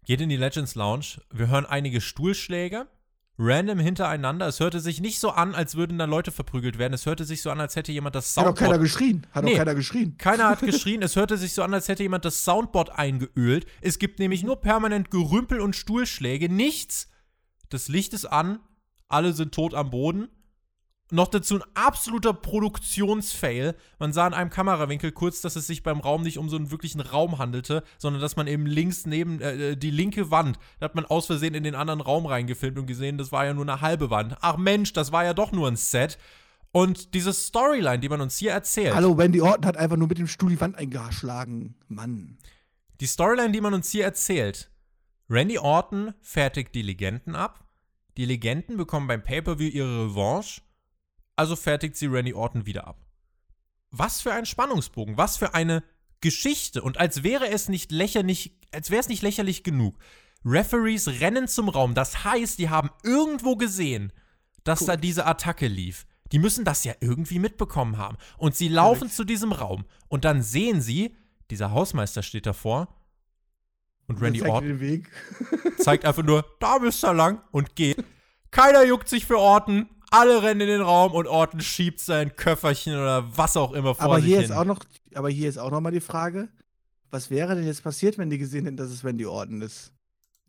geht 0.05 0.22
in 0.22 0.30
die 0.30 0.38
Legends 0.38 0.76
Lounge. 0.76 1.22
Wir 1.32 1.47
hören 1.47 1.65
einige 1.65 2.01
Stuhlschläge 2.01 2.88
random 3.41 3.79
hintereinander. 3.79 4.47
Es 4.47 4.59
hörte 4.59 4.79
sich 4.79 5.01
nicht 5.01 5.19
so 5.19 5.31
an, 5.31 5.55
als 5.55 5.75
würden 5.75 5.97
da 5.97 6.05
Leute 6.05 6.31
verprügelt 6.31 6.77
werden. 6.77 6.93
Es 6.93 7.05
hörte 7.05 7.25
sich 7.25 7.41
so 7.41 7.49
an, 7.49 7.59
als 7.59 7.75
hätte 7.75 7.91
jemand 7.91 8.15
das 8.15 8.33
Soundboard. 8.33 8.59
Hat 8.59 8.67
auch 8.67 8.71
keiner 8.71 8.79
geschrien. 8.79 9.27
Hat 9.31 9.43
nee, 9.43 9.53
auch 9.53 9.57
keiner 9.57 9.75
geschrien. 9.75 10.17
Keiner 10.17 10.49
hat 10.49 10.59
geschrien. 10.61 11.01
es 11.01 11.15
hörte 11.15 11.37
sich 11.37 11.53
so 11.53 11.63
an, 11.63 11.73
als 11.73 11.87
hätte 11.87 12.03
jemand 12.03 12.23
das 12.25 12.43
Soundboard 12.45 12.91
eingeölt. 12.91 13.65
Es 13.81 13.99
gibt 13.99 14.19
nämlich 14.19 14.43
nur 14.43 14.61
permanent 14.61 15.11
Gerümpel 15.11 15.59
und 15.59 15.75
Stuhlschläge. 15.75 16.49
Nichts. 16.49 17.09
Das 17.69 17.87
Licht 17.87 18.13
ist 18.13 18.25
an. 18.25 18.59
Alle 19.07 19.33
sind 19.33 19.53
tot 19.53 19.73
am 19.73 19.89
Boden. 19.89 20.29
Noch 21.14 21.28
dazu 21.28 21.55
ein 21.55 21.64
absoluter 21.74 22.34
Produktionsfail. 22.34 23.76
Man 23.99 24.14
sah 24.14 24.26
in 24.28 24.34
einem 24.34 24.49
Kamerawinkel 24.49 25.12
kurz, 25.12 25.41
dass 25.41 25.57
es 25.57 25.68
sich 25.68 25.84
beim 25.84 25.99
Raum 25.99 26.22
nicht 26.24 26.38
um 26.38 26.49
so 26.49 26.55
einen 26.55 26.72
wirklichen 26.72 27.01
Raum 27.01 27.38
handelte, 27.38 27.84
sondern 27.97 28.22
dass 28.22 28.38
man 28.38 28.47
eben 28.47 28.66
links 28.66 29.05
neben 29.05 29.41
äh, 29.41 29.72
äh, 29.72 29.76
die 29.76 29.91
linke 29.91 30.32
Wand, 30.32 30.57
da 30.80 30.86
hat 30.86 30.95
man 30.95 31.05
aus 31.05 31.26
Versehen 31.26 31.53
in 31.53 31.64
den 31.64 31.76
anderen 31.76 31.99
Raum 31.99 32.26
reingefilmt 32.26 32.80
und 32.80 32.88
gesehen, 32.88 33.18
das 33.18 33.34
war 33.34 33.45
ja 33.45 33.53
nur 33.53 33.66
eine 33.66 33.82
halbe 33.82 34.09
Wand. 34.09 34.38
Ach 34.39 34.55
Mensch, 34.55 34.93
das 34.93 35.12
war 35.12 35.26
ja 35.26 35.34
doch 35.34 35.51
nur 35.51 35.68
ein 35.68 35.76
Set. 35.76 36.18
Und 36.72 37.14
diese 37.14 37.34
Storyline, 37.34 37.99
die 37.99 38.07
man 38.07 38.22
uns 38.22 38.38
hier 38.38 38.51
erzählt. 38.51 38.95
Hallo, 38.95 39.18
Wendy 39.18 39.41
Orton 39.41 39.66
hat 39.66 39.76
einfach 39.76 39.97
nur 39.97 40.07
mit 40.07 40.18
dem 40.18 40.28
Stuhl 40.28 40.51
die 40.51 40.62
Wand 40.62 40.78
eingeschlagen. 40.78 41.76
Mann. 41.89 42.38
Die 43.01 43.07
Storyline, 43.07 43.51
die 43.51 43.59
man 43.59 43.74
uns 43.74 43.89
hier 43.89 44.05
erzählt. 44.05 44.72
Randy 45.30 45.57
Orton 45.57 46.14
fertigt 46.22 46.74
die 46.74 46.84
Legenden 46.84 47.36
ab. 47.36 47.66
Die 48.16 48.24
Legenden 48.24 48.78
bekommen 48.78 49.07
beim 49.07 49.24
Pay-Per-View 49.24 49.68
ihre 49.68 50.05
Revanche 50.05 50.62
also 51.41 51.55
fertigt 51.55 51.95
sie 51.95 52.05
Randy 52.05 52.35
Orton 52.35 52.67
wieder 52.67 52.85
ab. 52.85 53.03
Was 53.89 54.21
für 54.21 54.31
ein 54.31 54.45
Spannungsbogen, 54.45 55.17
was 55.17 55.37
für 55.37 55.55
eine 55.55 55.83
Geschichte. 56.21 56.83
Und 56.83 56.99
als 56.99 57.23
wäre 57.23 57.49
es 57.49 57.67
nicht 57.67 57.91
lächerlich, 57.91 58.59
als 58.71 58.91
wäre 58.91 59.01
es 59.01 59.09
nicht 59.09 59.23
lächerlich 59.23 59.63
genug. 59.63 59.97
Referees 60.45 61.19
rennen 61.19 61.47
zum 61.47 61.67
Raum. 61.67 61.95
Das 61.95 62.23
heißt, 62.23 62.59
die 62.59 62.69
haben 62.69 62.91
irgendwo 63.03 63.55
gesehen, 63.55 64.13
dass 64.63 64.81
cool. 64.81 64.87
da 64.87 64.97
diese 64.97 65.25
Attacke 65.25 65.65
lief. 65.65 66.05
Die 66.31 66.37
müssen 66.37 66.63
das 66.63 66.83
ja 66.83 66.93
irgendwie 66.99 67.39
mitbekommen 67.39 67.97
haben. 67.97 68.17
Und 68.37 68.55
sie 68.55 68.67
laufen 68.67 69.05
Alex. 69.05 69.15
zu 69.15 69.23
diesem 69.23 69.51
Raum. 69.51 69.85
Und 70.09 70.25
dann 70.25 70.43
sehen 70.43 70.79
sie, 70.79 71.17
dieser 71.49 71.71
Hausmeister 71.71 72.21
steht 72.21 72.45
davor. 72.45 72.87
Und 74.07 74.21
Randy 74.21 74.43
Orton 74.43 75.07
zeigt 75.79 76.05
einfach 76.05 76.23
nur, 76.23 76.45
da 76.59 76.77
bist 76.77 77.01
du 77.01 77.11
lang 77.11 77.41
und 77.51 77.75
geht. 77.75 78.03
Keiner 78.51 78.83
juckt 78.83 79.09
sich 79.09 79.25
für 79.25 79.39
Orton. 79.39 79.89
Alle 80.12 80.43
rennen 80.43 80.62
in 80.62 80.68
den 80.68 80.82
Raum 80.82 81.14
und 81.14 81.28
Orton 81.28 81.62
schiebt 81.62 81.99
sein 81.99 82.36
Köfferchen 82.36 82.93
oder 82.93 83.26
was 83.36 83.57
auch 83.57 83.72
immer 83.72 83.95
vor 83.95 84.05
aber 84.05 84.16
sich 84.18 84.26
hier 84.26 84.41
hin. 84.41 84.45
Ist 84.45 84.51
auch 84.51 84.66
noch, 84.66 84.80
aber 85.16 85.30
hier 85.30 85.49
ist 85.49 85.57
auch 85.57 85.72
noch 85.72 85.82
mal 85.82 85.91
die 85.91 86.01
Frage, 86.01 86.49
was 87.09 87.30
wäre 87.30 87.55
denn 87.55 87.66
jetzt 87.66 87.82
passiert, 87.84 88.18
wenn 88.18 88.30
die 88.30 88.38
gesehen 88.38 88.66
hätten, 88.66 88.78
dass 88.78 88.91
es 88.91 89.03
Randy 89.03 89.26
Orton 89.26 89.62
ist? 89.62 89.93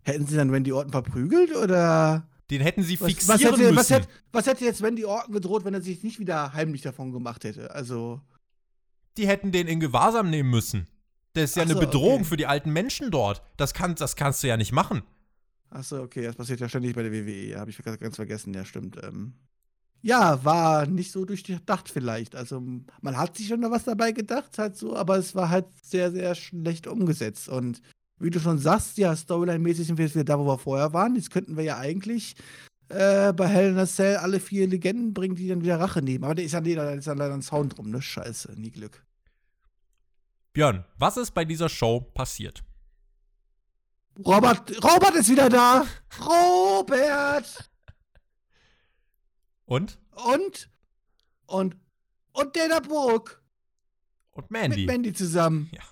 Hätten 0.03 0.27
sie 0.27 0.37
dann 0.37 0.51
Randy 0.51 0.73
Orton 0.73 0.91
verprügelt 0.91 1.55
oder 1.55 2.27
den 2.51 2.61
hätten 2.61 2.83
sie 2.83 2.97
fixieren 2.97 3.29
was, 3.29 3.29
was 3.29 3.51
hätte, 3.51 3.59
müssen. 3.63 3.77
Was 3.77 3.91
hätte, 3.91 4.09
was 4.33 4.47
hätte 4.47 4.65
jetzt 4.65 4.83
Randy 4.83 5.05
Orton 5.05 5.33
gedroht, 5.33 5.65
wenn 5.65 5.75
er 5.75 5.81
sich 5.81 6.03
nicht 6.03 6.19
wieder 6.19 6.53
heimlich 6.53 6.83
davon 6.83 7.13
gemacht 7.13 7.45
hätte? 7.45 7.75
Also 7.75 8.21
die 9.17 9.27
hätten 9.29 9.53
den 9.53 9.69
in 9.69 9.81
Gewahrsam 9.81 10.29
nehmen 10.29 10.51
müssen. 10.51 10.87
Das 11.35 11.51
ist 11.51 11.57
ja 11.57 11.67
so, 11.67 11.71
eine 11.71 11.81
Bedrohung 11.81 12.21
okay. 12.21 12.25
für 12.25 12.37
die 12.37 12.47
alten 12.47 12.73
Menschen 12.73 13.11
dort. 13.11 13.43
Das, 13.57 13.75
kann, 13.75 13.95
das 13.95 14.17
kannst 14.17 14.43
du 14.43 14.49
ja 14.49 14.57
nicht 14.57 14.73
machen. 14.73 15.03
Achso, 15.71 16.03
okay, 16.03 16.25
das 16.25 16.37
passiert 16.37 16.61
ja 16.61 16.69
ständig 16.69 16.95
bei 16.95 17.03
der 17.03 17.13
WWE. 17.13 17.51
Ja, 17.51 17.61
habe 17.61 17.71
ich 17.71 17.79
ganz 17.79 18.17
vergessen. 18.17 18.53
Ja, 18.53 18.65
stimmt. 18.65 18.99
Ähm, 19.03 19.33
ja, 20.03 20.45
war 20.45 20.87
nicht 20.87 21.13
so 21.13 21.25
durchdacht 21.25 21.89
vielleicht. 21.89 22.35
Also 22.35 22.61
man 23.01 23.17
hat 23.17 23.37
sich 23.37 23.49
schon 23.49 23.61
noch 23.61 23.71
was 23.71 23.85
dabei 23.85 24.13
gedacht, 24.13 24.59
halt 24.59 24.77
so, 24.77 24.97
aber 24.97 25.17
es 25.17 25.35
war 25.35 25.49
halt 25.49 25.67
sehr, 25.83 26.11
sehr 26.11 26.35
schlecht 26.35 26.87
umgesetzt. 26.87 27.49
Und 27.49 27.81
wie 28.19 28.31
du 28.31 28.41
schon 28.41 28.59
sagst, 28.59 28.99
ja, 28.99 29.15
Storyline-mäßig 29.15 29.87
sind 29.87 29.99
wir 29.99 30.05
jetzt 30.05 30.15
wieder 30.15 30.25
da, 30.25 30.39
wo 30.39 30.47
wir 30.47 30.59
vorher 30.59 30.93
waren. 30.93 31.15
Jetzt 31.15 31.31
könnten 31.31 31.57
wir 31.57 31.65
ja 31.65 31.79
eigentlich 31.79 32.35
äh, 32.89 33.33
bei 33.33 33.47
Hell 33.47 33.71
in 33.71 33.79
a 33.79 33.87
Cell 33.87 34.17
alle 34.17 34.41
vier 34.41 34.67
Legenden 34.67 35.15
bringen, 35.15 35.37
die 35.37 35.49
dann 35.49 35.63
wieder 35.63 35.79
Rache 35.79 36.03
nehmen. 36.03 36.25
Aber 36.25 36.35
da 36.35 36.43
ist 36.43 36.53
ja 36.53 36.61
leider, 36.61 36.95
ist 36.95 37.07
ja 37.07 37.15
leider 37.15 37.35
ein 37.35 37.43
Sound 37.43 37.77
drum, 37.77 37.91
ne? 37.91 38.03
Scheiße, 38.03 38.53
nie 38.57 38.71
Glück. 38.71 39.05
Björn, 40.53 40.85
was 40.99 41.17
ist 41.17 41.33
bei 41.33 41.45
dieser 41.45 41.69
Show 41.69 42.01
passiert? 42.01 42.63
Robert, 44.19 44.85
Robert 44.85 45.15
ist 45.15 45.31
wieder 45.31 45.49
da! 45.49 45.87
Robert! 46.21 47.72
Und? 49.73 49.99
Und? 50.27 50.71
Und? 51.47 51.77
Und 52.33 52.57
Dana 52.57 52.81
Brooke. 52.81 53.41
Und 54.33 54.51
Mandy. 54.51 54.81
Mit 54.81 54.87
Mandy 54.87 55.15
zusammen. 55.15 55.71
Ja. 55.73 55.83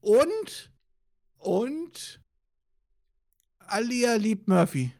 Und? 0.00 0.70
Und? 1.38 2.22
Alia 3.58 4.14
liebt 4.14 4.46
Murphy. 4.46 4.92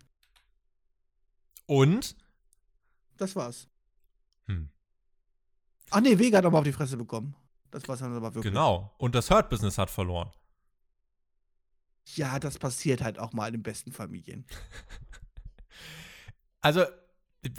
Und? 1.66 2.16
Das 3.18 3.36
war's. 3.36 3.68
Hm. 4.46 4.68
Ach 5.90 6.00
nee, 6.00 6.18
Vega 6.18 6.38
hat 6.38 6.46
aber 6.46 6.58
auf 6.58 6.64
die 6.64 6.72
Fresse 6.72 6.96
bekommen. 6.96 7.36
Das 7.70 7.86
war's 7.86 8.00
dann 8.00 8.16
aber 8.16 8.34
wirklich. 8.34 8.52
Genau. 8.52 8.92
Und 8.98 9.14
das 9.14 9.30
Hurt-Business 9.30 9.78
hat 9.78 9.90
verloren. 9.90 10.32
Ja, 12.16 12.40
das 12.40 12.58
passiert 12.58 13.00
halt 13.00 13.20
auch 13.20 13.32
mal 13.32 13.46
in 13.46 13.54
den 13.54 13.62
besten 13.62 13.92
Familien. 13.92 14.44
also, 16.60 16.84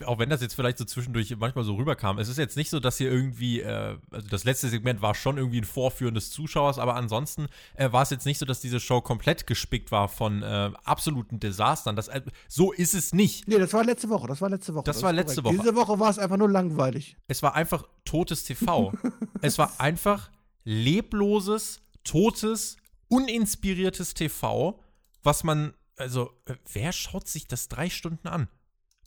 auch 0.06 0.20
wenn 0.20 0.30
das 0.30 0.42
jetzt 0.42 0.56
vielleicht 0.56 0.78
so 0.78 0.86
zwischendurch 0.86 1.36
manchmal 1.38 1.64
so 1.64 1.76
rüberkam, 1.76 2.18
es 2.20 2.30
ist 2.30 2.38
jetzt 2.38 2.58
nicht 2.58 2.70
so, 2.70 2.80
dass 2.80 2.98
hier 2.98 3.12
irgendwie, 3.12 3.62
äh, 3.62 3.98
also 4.12 4.28
das 4.28 4.44
letzte 4.44 4.70
Segment 4.70 5.02
war 5.02 5.16
schon 5.16 5.38
irgendwie 5.38 5.60
ein 5.62 5.66
Vorführen 5.66 6.16
des 6.16 6.32
Zuschauers, 6.32 6.80
aber 6.80 6.96
ansonsten 6.96 7.48
äh, 7.76 7.92
war 7.92 8.04
es 8.04 8.10
jetzt 8.10 8.26
nicht 8.26 8.38
so, 8.38 8.46
dass 8.46 8.60
diese 8.60 8.80
Show 8.80 9.02
komplett 9.02 9.48
gespickt 9.48 9.92
war 9.92 10.08
von 10.08 10.44
äh, 10.44 10.72
absoluten 10.84 11.40
Desastern. 11.40 11.96
Das, 11.96 12.08
äh, 12.08 12.22
so 12.48 12.72
ist 12.72 12.94
es 12.94 13.14
nicht. 13.14 13.48
Nee, 13.48 13.58
das 13.58 13.74
war 13.74 13.84
letzte 13.84 14.10
Woche, 14.10 14.28
das 14.28 14.42
war 14.42 14.50
letzte 14.50 14.74
Woche. 14.74 14.84
Das, 14.86 14.98
das 14.98 15.04
war 15.04 15.14
letzte 15.14 15.42
korrekt. 15.42 15.60
Woche. 15.60 15.68
Diese 15.68 15.76
Woche 15.76 16.00
war 16.00 16.10
es 16.10 16.20
einfach 16.20 16.38
nur 16.38 16.50
langweilig. 16.50 17.18
Es 17.28 17.44
war 17.44 17.56
einfach 17.56 17.84
totes 18.04 18.44
TV. 18.44 18.94
es 19.42 19.58
war 19.58 19.80
einfach 19.80 20.32
lebloses, 20.64 21.82
totes, 22.04 22.78
uninspiriertes 23.08 24.14
TV, 24.14 24.80
was 25.24 25.44
man, 25.44 25.74
also, 25.98 26.32
äh, 26.46 26.56
wer 26.74 26.92
schaut 26.92 27.28
sich 27.28 27.48
das 27.48 27.68
drei 27.68 27.90
Stunden 27.90 28.28
an? 28.28 28.48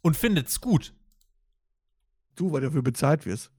Und 0.03 0.17
findet's 0.17 0.61
gut. 0.61 0.95
Du, 2.35 2.53
weil 2.53 2.61
du 2.61 2.69
dafür 2.69 2.83
bezahlt 2.83 3.27
wirst. 3.27 3.51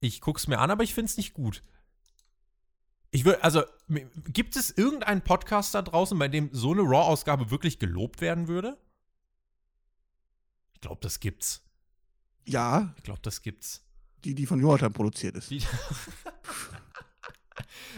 Ich 0.00 0.20
guck's 0.20 0.46
mir 0.46 0.58
an, 0.58 0.70
aber 0.70 0.84
ich 0.84 0.92
find's 0.92 1.16
nicht 1.16 1.32
gut. 1.32 1.62
Ich 3.10 3.24
würde, 3.24 3.42
also, 3.44 3.62
gibt 4.26 4.56
es 4.56 4.70
irgendeinen 4.70 5.22
Podcast 5.22 5.74
da 5.74 5.82
draußen, 5.82 6.18
bei 6.18 6.28
dem 6.28 6.50
so 6.52 6.72
eine 6.72 6.82
Raw-Ausgabe 6.82 7.50
wirklich 7.50 7.78
gelobt 7.78 8.20
werden 8.20 8.48
würde? 8.48 8.76
Ich 10.74 10.80
glaube, 10.80 11.00
das 11.00 11.20
gibt's. 11.20 11.62
Ja. 12.44 12.92
Ich 12.96 13.04
glaube, 13.04 13.20
das 13.22 13.40
gibt's. 13.40 13.84
Die, 14.24 14.34
die 14.34 14.46
von 14.46 14.60
Jonathan 14.60 14.92
produziert 14.92 15.36
ist. 15.36 15.50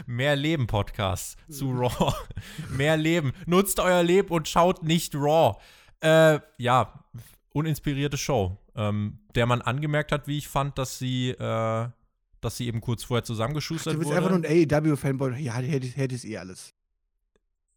Mehr 0.06 0.36
Leben 0.36 0.66
Podcasts 0.66 1.36
zu 1.48 1.70
Raw. 1.70 2.14
Mehr 2.70 2.96
Leben. 2.96 3.32
Nutzt 3.46 3.80
euer 3.80 4.02
Leben 4.02 4.28
und 4.28 4.48
schaut 4.48 4.82
nicht 4.82 5.14
Raw. 5.14 5.58
Äh, 6.00 6.40
ja, 6.58 7.04
uninspirierte 7.52 8.18
Show, 8.18 8.56
ähm, 8.74 9.18
der 9.34 9.46
man 9.46 9.62
angemerkt 9.62 10.12
hat, 10.12 10.28
wie 10.28 10.38
ich 10.38 10.48
fand, 10.48 10.78
dass 10.78 10.98
sie, 10.98 11.30
äh, 11.30 11.88
dass 12.40 12.56
sie 12.56 12.66
eben 12.66 12.80
kurz 12.80 13.04
vorher 13.04 13.24
zusammengeschustert 13.24 13.94
wurde. 13.94 13.94
Du 13.94 13.98
bist 14.00 14.10
wurde. 14.10 14.18
einfach 14.18 14.38
nur 14.38 14.48
ein 14.48 14.84
AEW-Fanboy. 14.86 15.38
Ja, 15.38 15.54
hätte 15.54 16.14
es 16.14 16.24
eh 16.24 16.36
alles. 16.36 16.74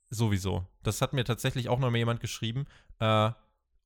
Sowieso. 0.10 0.66
Das 0.84 1.02
hat 1.02 1.14
mir 1.14 1.24
tatsächlich 1.24 1.70
auch 1.70 1.80
noch 1.80 1.90
mal 1.92 1.98
jemand 1.98 2.20
geschrieben. 2.20 2.66
Äh, 3.00 3.32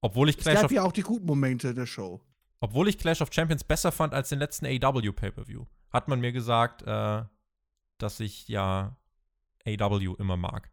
obwohl 0.01 0.29
ich 0.29 0.37
Clash 0.37 0.55
es 0.55 0.61
gab 0.61 0.71
ja 0.71 0.83
auch 0.83 0.91
die 0.91 1.01
guten 1.01 1.25
Momente 1.25 1.73
der 1.73 1.85
Show. 1.85 2.21
Obwohl 2.59 2.87
ich 2.87 2.97
Clash 2.97 3.21
of 3.21 3.29
Champions 3.31 3.63
besser 3.63 3.91
fand 3.91 4.13
als 4.13 4.29
den 4.29 4.39
letzten 4.39 4.65
AEW 4.65 5.11
Pay-Per-View, 5.11 5.65
hat 5.89 6.07
man 6.07 6.21
mir 6.21 6.31
gesagt, 6.31 6.81
äh, 6.83 7.23
dass 7.97 8.19
ich 8.19 8.47
ja 8.47 8.97
AEW 9.65 10.15
immer 10.15 10.37
mag. 10.37 10.69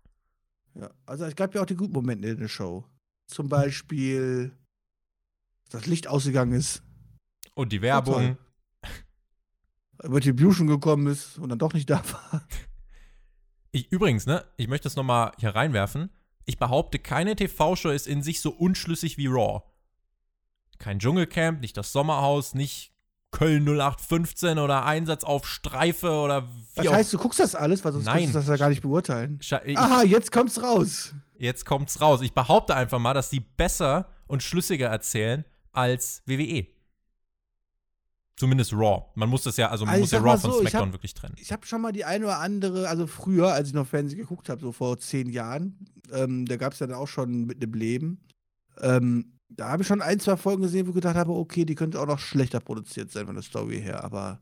Ja, 0.74 0.90
also 1.04 1.24
es 1.24 1.34
gab 1.34 1.54
ja 1.54 1.62
auch 1.62 1.66
die 1.66 1.74
guten 1.74 1.92
Momente 1.92 2.28
in 2.28 2.38
der 2.38 2.48
Show. 2.48 2.84
Zum 3.30 3.48
Beispiel 3.48 4.52
das 5.70 5.86
Licht 5.86 6.08
ausgegangen 6.08 6.52
ist. 6.52 6.82
Und 7.54 7.72
die 7.72 7.82
Werbung. 7.82 8.36
Retribution 10.02 10.66
gekommen 10.66 11.06
ist 11.06 11.38
und 11.38 11.50
dann 11.50 11.58
doch 11.58 11.72
nicht 11.72 11.88
da 11.88 12.02
war. 12.12 12.46
Ich, 13.72 13.92
übrigens, 13.92 14.26
ne, 14.26 14.44
ich 14.56 14.66
möchte 14.66 14.88
es 14.88 14.96
nochmal 14.96 15.30
hier 15.38 15.50
reinwerfen. 15.50 16.10
Ich 16.44 16.58
behaupte, 16.58 16.98
keine 16.98 17.36
TV-Show 17.36 17.90
ist 17.90 18.08
in 18.08 18.20
sich 18.20 18.40
so 18.40 18.50
unschlüssig 18.50 19.16
wie 19.16 19.28
Raw. 19.28 19.62
Kein 20.78 20.98
Dschungelcamp, 20.98 21.60
nicht 21.60 21.76
das 21.76 21.92
Sommerhaus, 21.92 22.54
nicht 22.54 22.92
Köln 23.32 23.64
0815 23.64 24.58
oder 24.58 24.84
Einsatz 24.84 25.22
auf 25.24 25.46
Streife 25.46 26.10
oder 26.10 26.48
wie 26.74 26.82
Das 26.84 26.92
heißt, 26.92 27.12
du 27.12 27.18
guckst 27.18 27.38
das 27.38 27.54
alles, 27.54 27.84
weil 27.84 27.92
sonst 27.92 28.04
Nein. 28.06 28.18
kannst 28.24 28.34
du 28.34 28.38
das 28.40 28.48
ja 28.48 28.56
gar 28.56 28.68
nicht 28.68 28.82
beurteilen. 28.82 29.38
Ich, 29.40 29.78
Aha, 29.78 30.02
jetzt 30.02 30.32
kommt's 30.32 30.62
raus. 30.62 31.14
Jetzt 31.38 31.64
kommt's 31.64 32.00
raus. 32.00 32.20
Ich 32.22 32.32
behaupte 32.34 32.74
einfach 32.74 32.98
mal, 32.98 33.14
dass 33.14 33.30
die 33.30 33.40
besser 33.40 34.08
und 34.26 34.42
schlüssiger 34.42 34.88
erzählen 34.88 35.44
als 35.72 36.22
WWE. 36.26 36.66
Zumindest 38.36 38.72
Raw. 38.72 39.04
Man 39.14 39.28
muss 39.28 39.42
das 39.42 39.56
ja, 39.58 39.68
also 39.68 39.84
man 39.84 39.94
Also 39.94 40.02
muss 40.02 40.10
ja 40.12 40.18
Raw 40.20 40.38
von 40.38 40.50
so, 40.50 40.56
ich 40.62 40.68
SmackDown 40.70 40.88
hab- 40.88 40.92
wirklich 40.94 41.14
trennen. 41.14 41.34
Ich 41.38 41.52
habe 41.52 41.66
schon 41.66 41.82
mal 41.82 41.92
die 41.92 42.04
eine 42.06 42.24
oder 42.24 42.38
andere, 42.38 42.88
also 42.88 43.06
früher, 43.06 43.52
als 43.52 43.68
ich 43.68 43.74
noch 43.74 43.86
Fernsehen 43.86 44.18
geguckt 44.18 44.48
habe, 44.48 44.60
so 44.60 44.72
vor 44.72 44.98
zehn 44.98 45.28
Jahren, 45.28 45.86
ähm, 46.10 46.46
da 46.46 46.56
gab 46.56 46.72
es 46.72 46.78
ja 46.78 46.86
dann 46.86 46.96
auch 46.96 47.06
schon 47.08 47.44
mit 47.44 47.62
dem 47.62 47.74
Leben. 47.74 48.20
Ähm, 48.80 49.34
da 49.50 49.70
habe 49.70 49.82
ich 49.82 49.88
schon 49.88 50.02
ein, 50.02 50.20
zwei 50.20 50.36
Folgen 50.36 50.62
gesehen, 50.62 50.86
wo 50.86 50.90
ich 50.90 50.94
gedacht 50.96 51.16
habe, 51.16 51.32
okay, 51.32 51.64
die 51.64 51.74
könnte 51.74 52.00
auch 52.00 52.06
noch 52.06 52.18
schlechter 52.18 52.60
produziert 52.60 53.10
sein 53.10 53.26
von 53.26 53.34
der 53.34 53.42
Story 53.42 53.80
her, 53.80 54.04
aber 54.04 54.40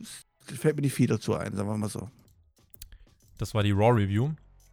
es 0.00 0.58
fällt 0.58 0.76
mir 0.76 0.82
nicht 0.82 0.94
viel 0.94 1.06
dazu 1.06 1.34
ein, 1.34 1.54
sagen 1.54 1.68
wir 1.68 1.76
mal 1.76 1.88
so. 1.88 2.08
Das 3.38 3.54
war 3.54 3.62
die 3.62 3.72
Raw 3.72 3.92
Review. 3.92 4.30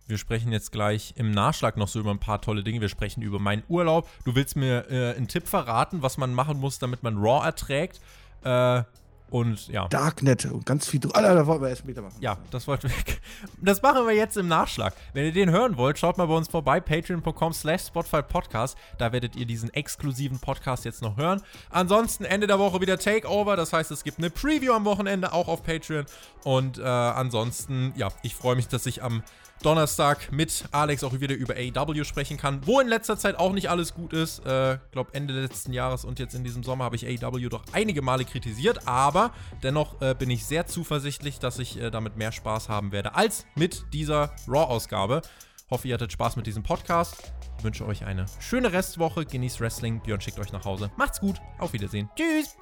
Wir 0.08 0.18
sprechen 0.18 0.52
jetzt 0.52 0.72
gleich 0.72 1.14
im 1.18 1.32
Nachschlag 1.32 1.78
noch 1.78 1.88
so 1.88 2.00
über 2.00 2.12
ein 2.12 2.20
paar 2.20 2.42
tolle 2.42 2.64
Dinge. 2.64 2.82
Wir 2.82 2.90
sprechen 2.90 3.22
über 3.22 3.40
meinen 3.40 3.64
Urlaub. 3.70 4.10
Du 4.26 4.36
willst 4.36 4.56
mir 4.56 4.90
äh, 4.90 5.16
einen 5.16 5.28
Tipp 5.28 5.48
verraten, 5.48 6.02
was 6.02 6.18
man 6.18 6.34
machen 6.34 6.60
muss, 6.60 6.80
damit 6.80 7.04
man 7.04 7.18
Raw 7.18 7.46
erträgt. 7.46 8.02
Äh, 8.44 8.84
und 9.34 9.68
ja. 9.70 9.88
Darknet 9.88 10.46
und 10.46 10.64
ganz 10.64 10.88
viel. 10.88 11.00
Ah, 11.14 11.22
da 11.24 11.48
wollen 11.48 11.60
wir 11.60 11.70
erst 11.70 11.82
später 11.82 12.04
machen. 12.04 12.18
Ja, 12.20 12.38
das 12.52 12.68
wollte 12.68 12.88
weg. 12.88 13.20
Das 13.60 13.82
machen 13.82 14.06
wir 14.06 14.14
jetzt 14.14 14.38
im 14.38 14.48
Nachschlag. 14.48 14.94
Wenn 15.14 15.26
ihr 15.26 15.32
den 15.32 15.50
hören 15.50 15.76
wollt, 15.76 15.98
schaut 15.98 16.20
mal 16.20 16.28
bei 16.28 16.36
uns 16.36 16.48
vorbei, 16.48 16.80
patreon.com 16.80 17.52
slash 17.52 17.88
Spotify 17.88 18.22
Podcast. 18.22 18.78
Da 19.00 19.12
werdet 19.12 19.36
ihr 19.36 19.48
diesen 19.48 19.74
exklusiven 19.74 20.38
Podcast 20.38 20.86
jetzt 20.86 21.02
noch 21.02 21.18
hören. 21.18 21.42
Ansonsten 21.72 22.26
Ende 22.26 22.46
der 22.46 22.60
Woche 22.60 22.80
wieder 22.80 23.00
Takeover. 23.00 23.56
Das 23.56 23.74
heißt, 23.74 23.90
es 23.90 24.04
gibt 24.04 24.20
eine 24.20 24.30
Preview 24.30 24.72
am 24.72 24.86
Wochenende, 24.86 25.34
auch 25.34 25.48
auf 25.48 25.64
Patreon. 25.64 26.06
Und 26.44 26.78
äh, 26.78 26.84
ansonsten, 26.84 27.92
ja, 27.96 28.10
ich 28.22 28.36
freue 28.36 28.56
mich, 28.56 28.68
dass 28.68 28.86
ich 28.86 29.02
am 29.02 29.24
Donnerstag 29.64 30.32
mit 30.32 30.66
Alex 30.72 31.04
auch 31.04 31.14
wieder 31.20 31.36
über 31.36 31.56
AEW 31.56 32.04
sprechen 32.04 32.38
kann, 32.38 32.66
wo 32.66 32.80
in 32.80 32.88
letzter 32.88 33.18
Zeit 33.18 33.40
auch 33.40 33.54
nicht 33.54 33.70
alles 33.70 33.94
gut 33.94 34.14
ist. 34.14 34.40
Ich 34.40 34.52
äh, 34.52 34.78
glaube, 34.92 35.14
Ende 35.14 35.34
letzten 35.34 35.74
Jahres 35.74 36.06
und 36.06 36.20
jetzt 36.20 36.36
in 36.36 36.44
diesem 36.44 36.64
Sommer 36.64 36.84
habe 36.84 36.96
ich 36.96 37.06
AEW 37.06 37.50
doch 37.50 37.64
einige 37.72 38.02
Male 38.02 38.26
kritisiert, 38.26 38.88
aber 38.88 39.32
dennoch 39.64 40.02
äh, 40.02 40.14
bin 40.14 40.30
ich 40.30 40.46
sehr 40.46 40.68
zuversichtlich, 40.68 41.40
dass 41.40 41.60
ich 41.60 41.80
äh, 41.80 41.90
damit 41.90 42.18
mehr 42.18 42.32
Spaß 42.32 42.70
haben 42.70 42.92
werde 42.92 43.16
als 43.16 43.46
mit 43.56 43.86
dieser 43.94 44.36
Raw-Ausgabe. 44.48 45.22
Hoffe, 45.70 45.88
ihr 45.88 45.94
hattet 45.96 46.12
Spaß 46.12 46.36
mit 46.36 46.46
diesem 46.46 46.62
Podcast. 46.62 47.34
Ich 47.58 47.64
wünsche 47.64 47.86
euch 47.86 48.06
eine 48.06 48.26
schöne 48.40 48.74
Restwoche. 48.74 49.26
Genießt 49.26 49.62
Wrestling. 49.62 50.02
Björn 50.02 50.22
schickt 50.22 50.38
euch 50.40 50.52
nach 50.52 50.66
Hause. 50.66 50.92
Macht's 50.98 51.20
gut. 51.20 51.42
Auf 51.60 51.74
Wiedersehen. 51.74 52.10
Tschüss. 52.16 52.58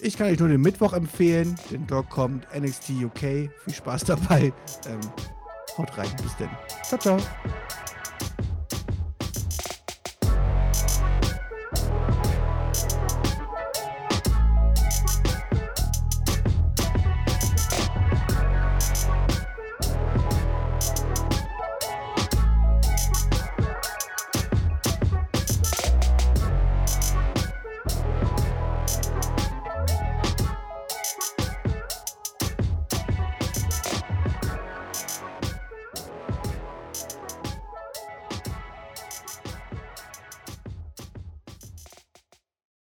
Ich 0.00 0.16
kann 0.18 0.26
euch 0.28 0.38
nur 0.38 0.48
den 0.48 0.60
Mittwoch 0.60 0.92
empfehlen. 0.92 1.56
Den 1.70 1.86
Dog 1.86 2.10
kommt 2.10 2.46
NXT 2.54 2.90
UK. 3.02 3.20
Viel 3.20 3.74
Spaß 3.74 4.04
dabei. 4.04 4.52
Ähm, 4.86 5.00
haut 5.78 5.96
rein. 5.98 6.10
Bis 6.22 6.36
denn. 6.36 6.50
Ciao, 6.82 6.98
ciao. 6.98 7.18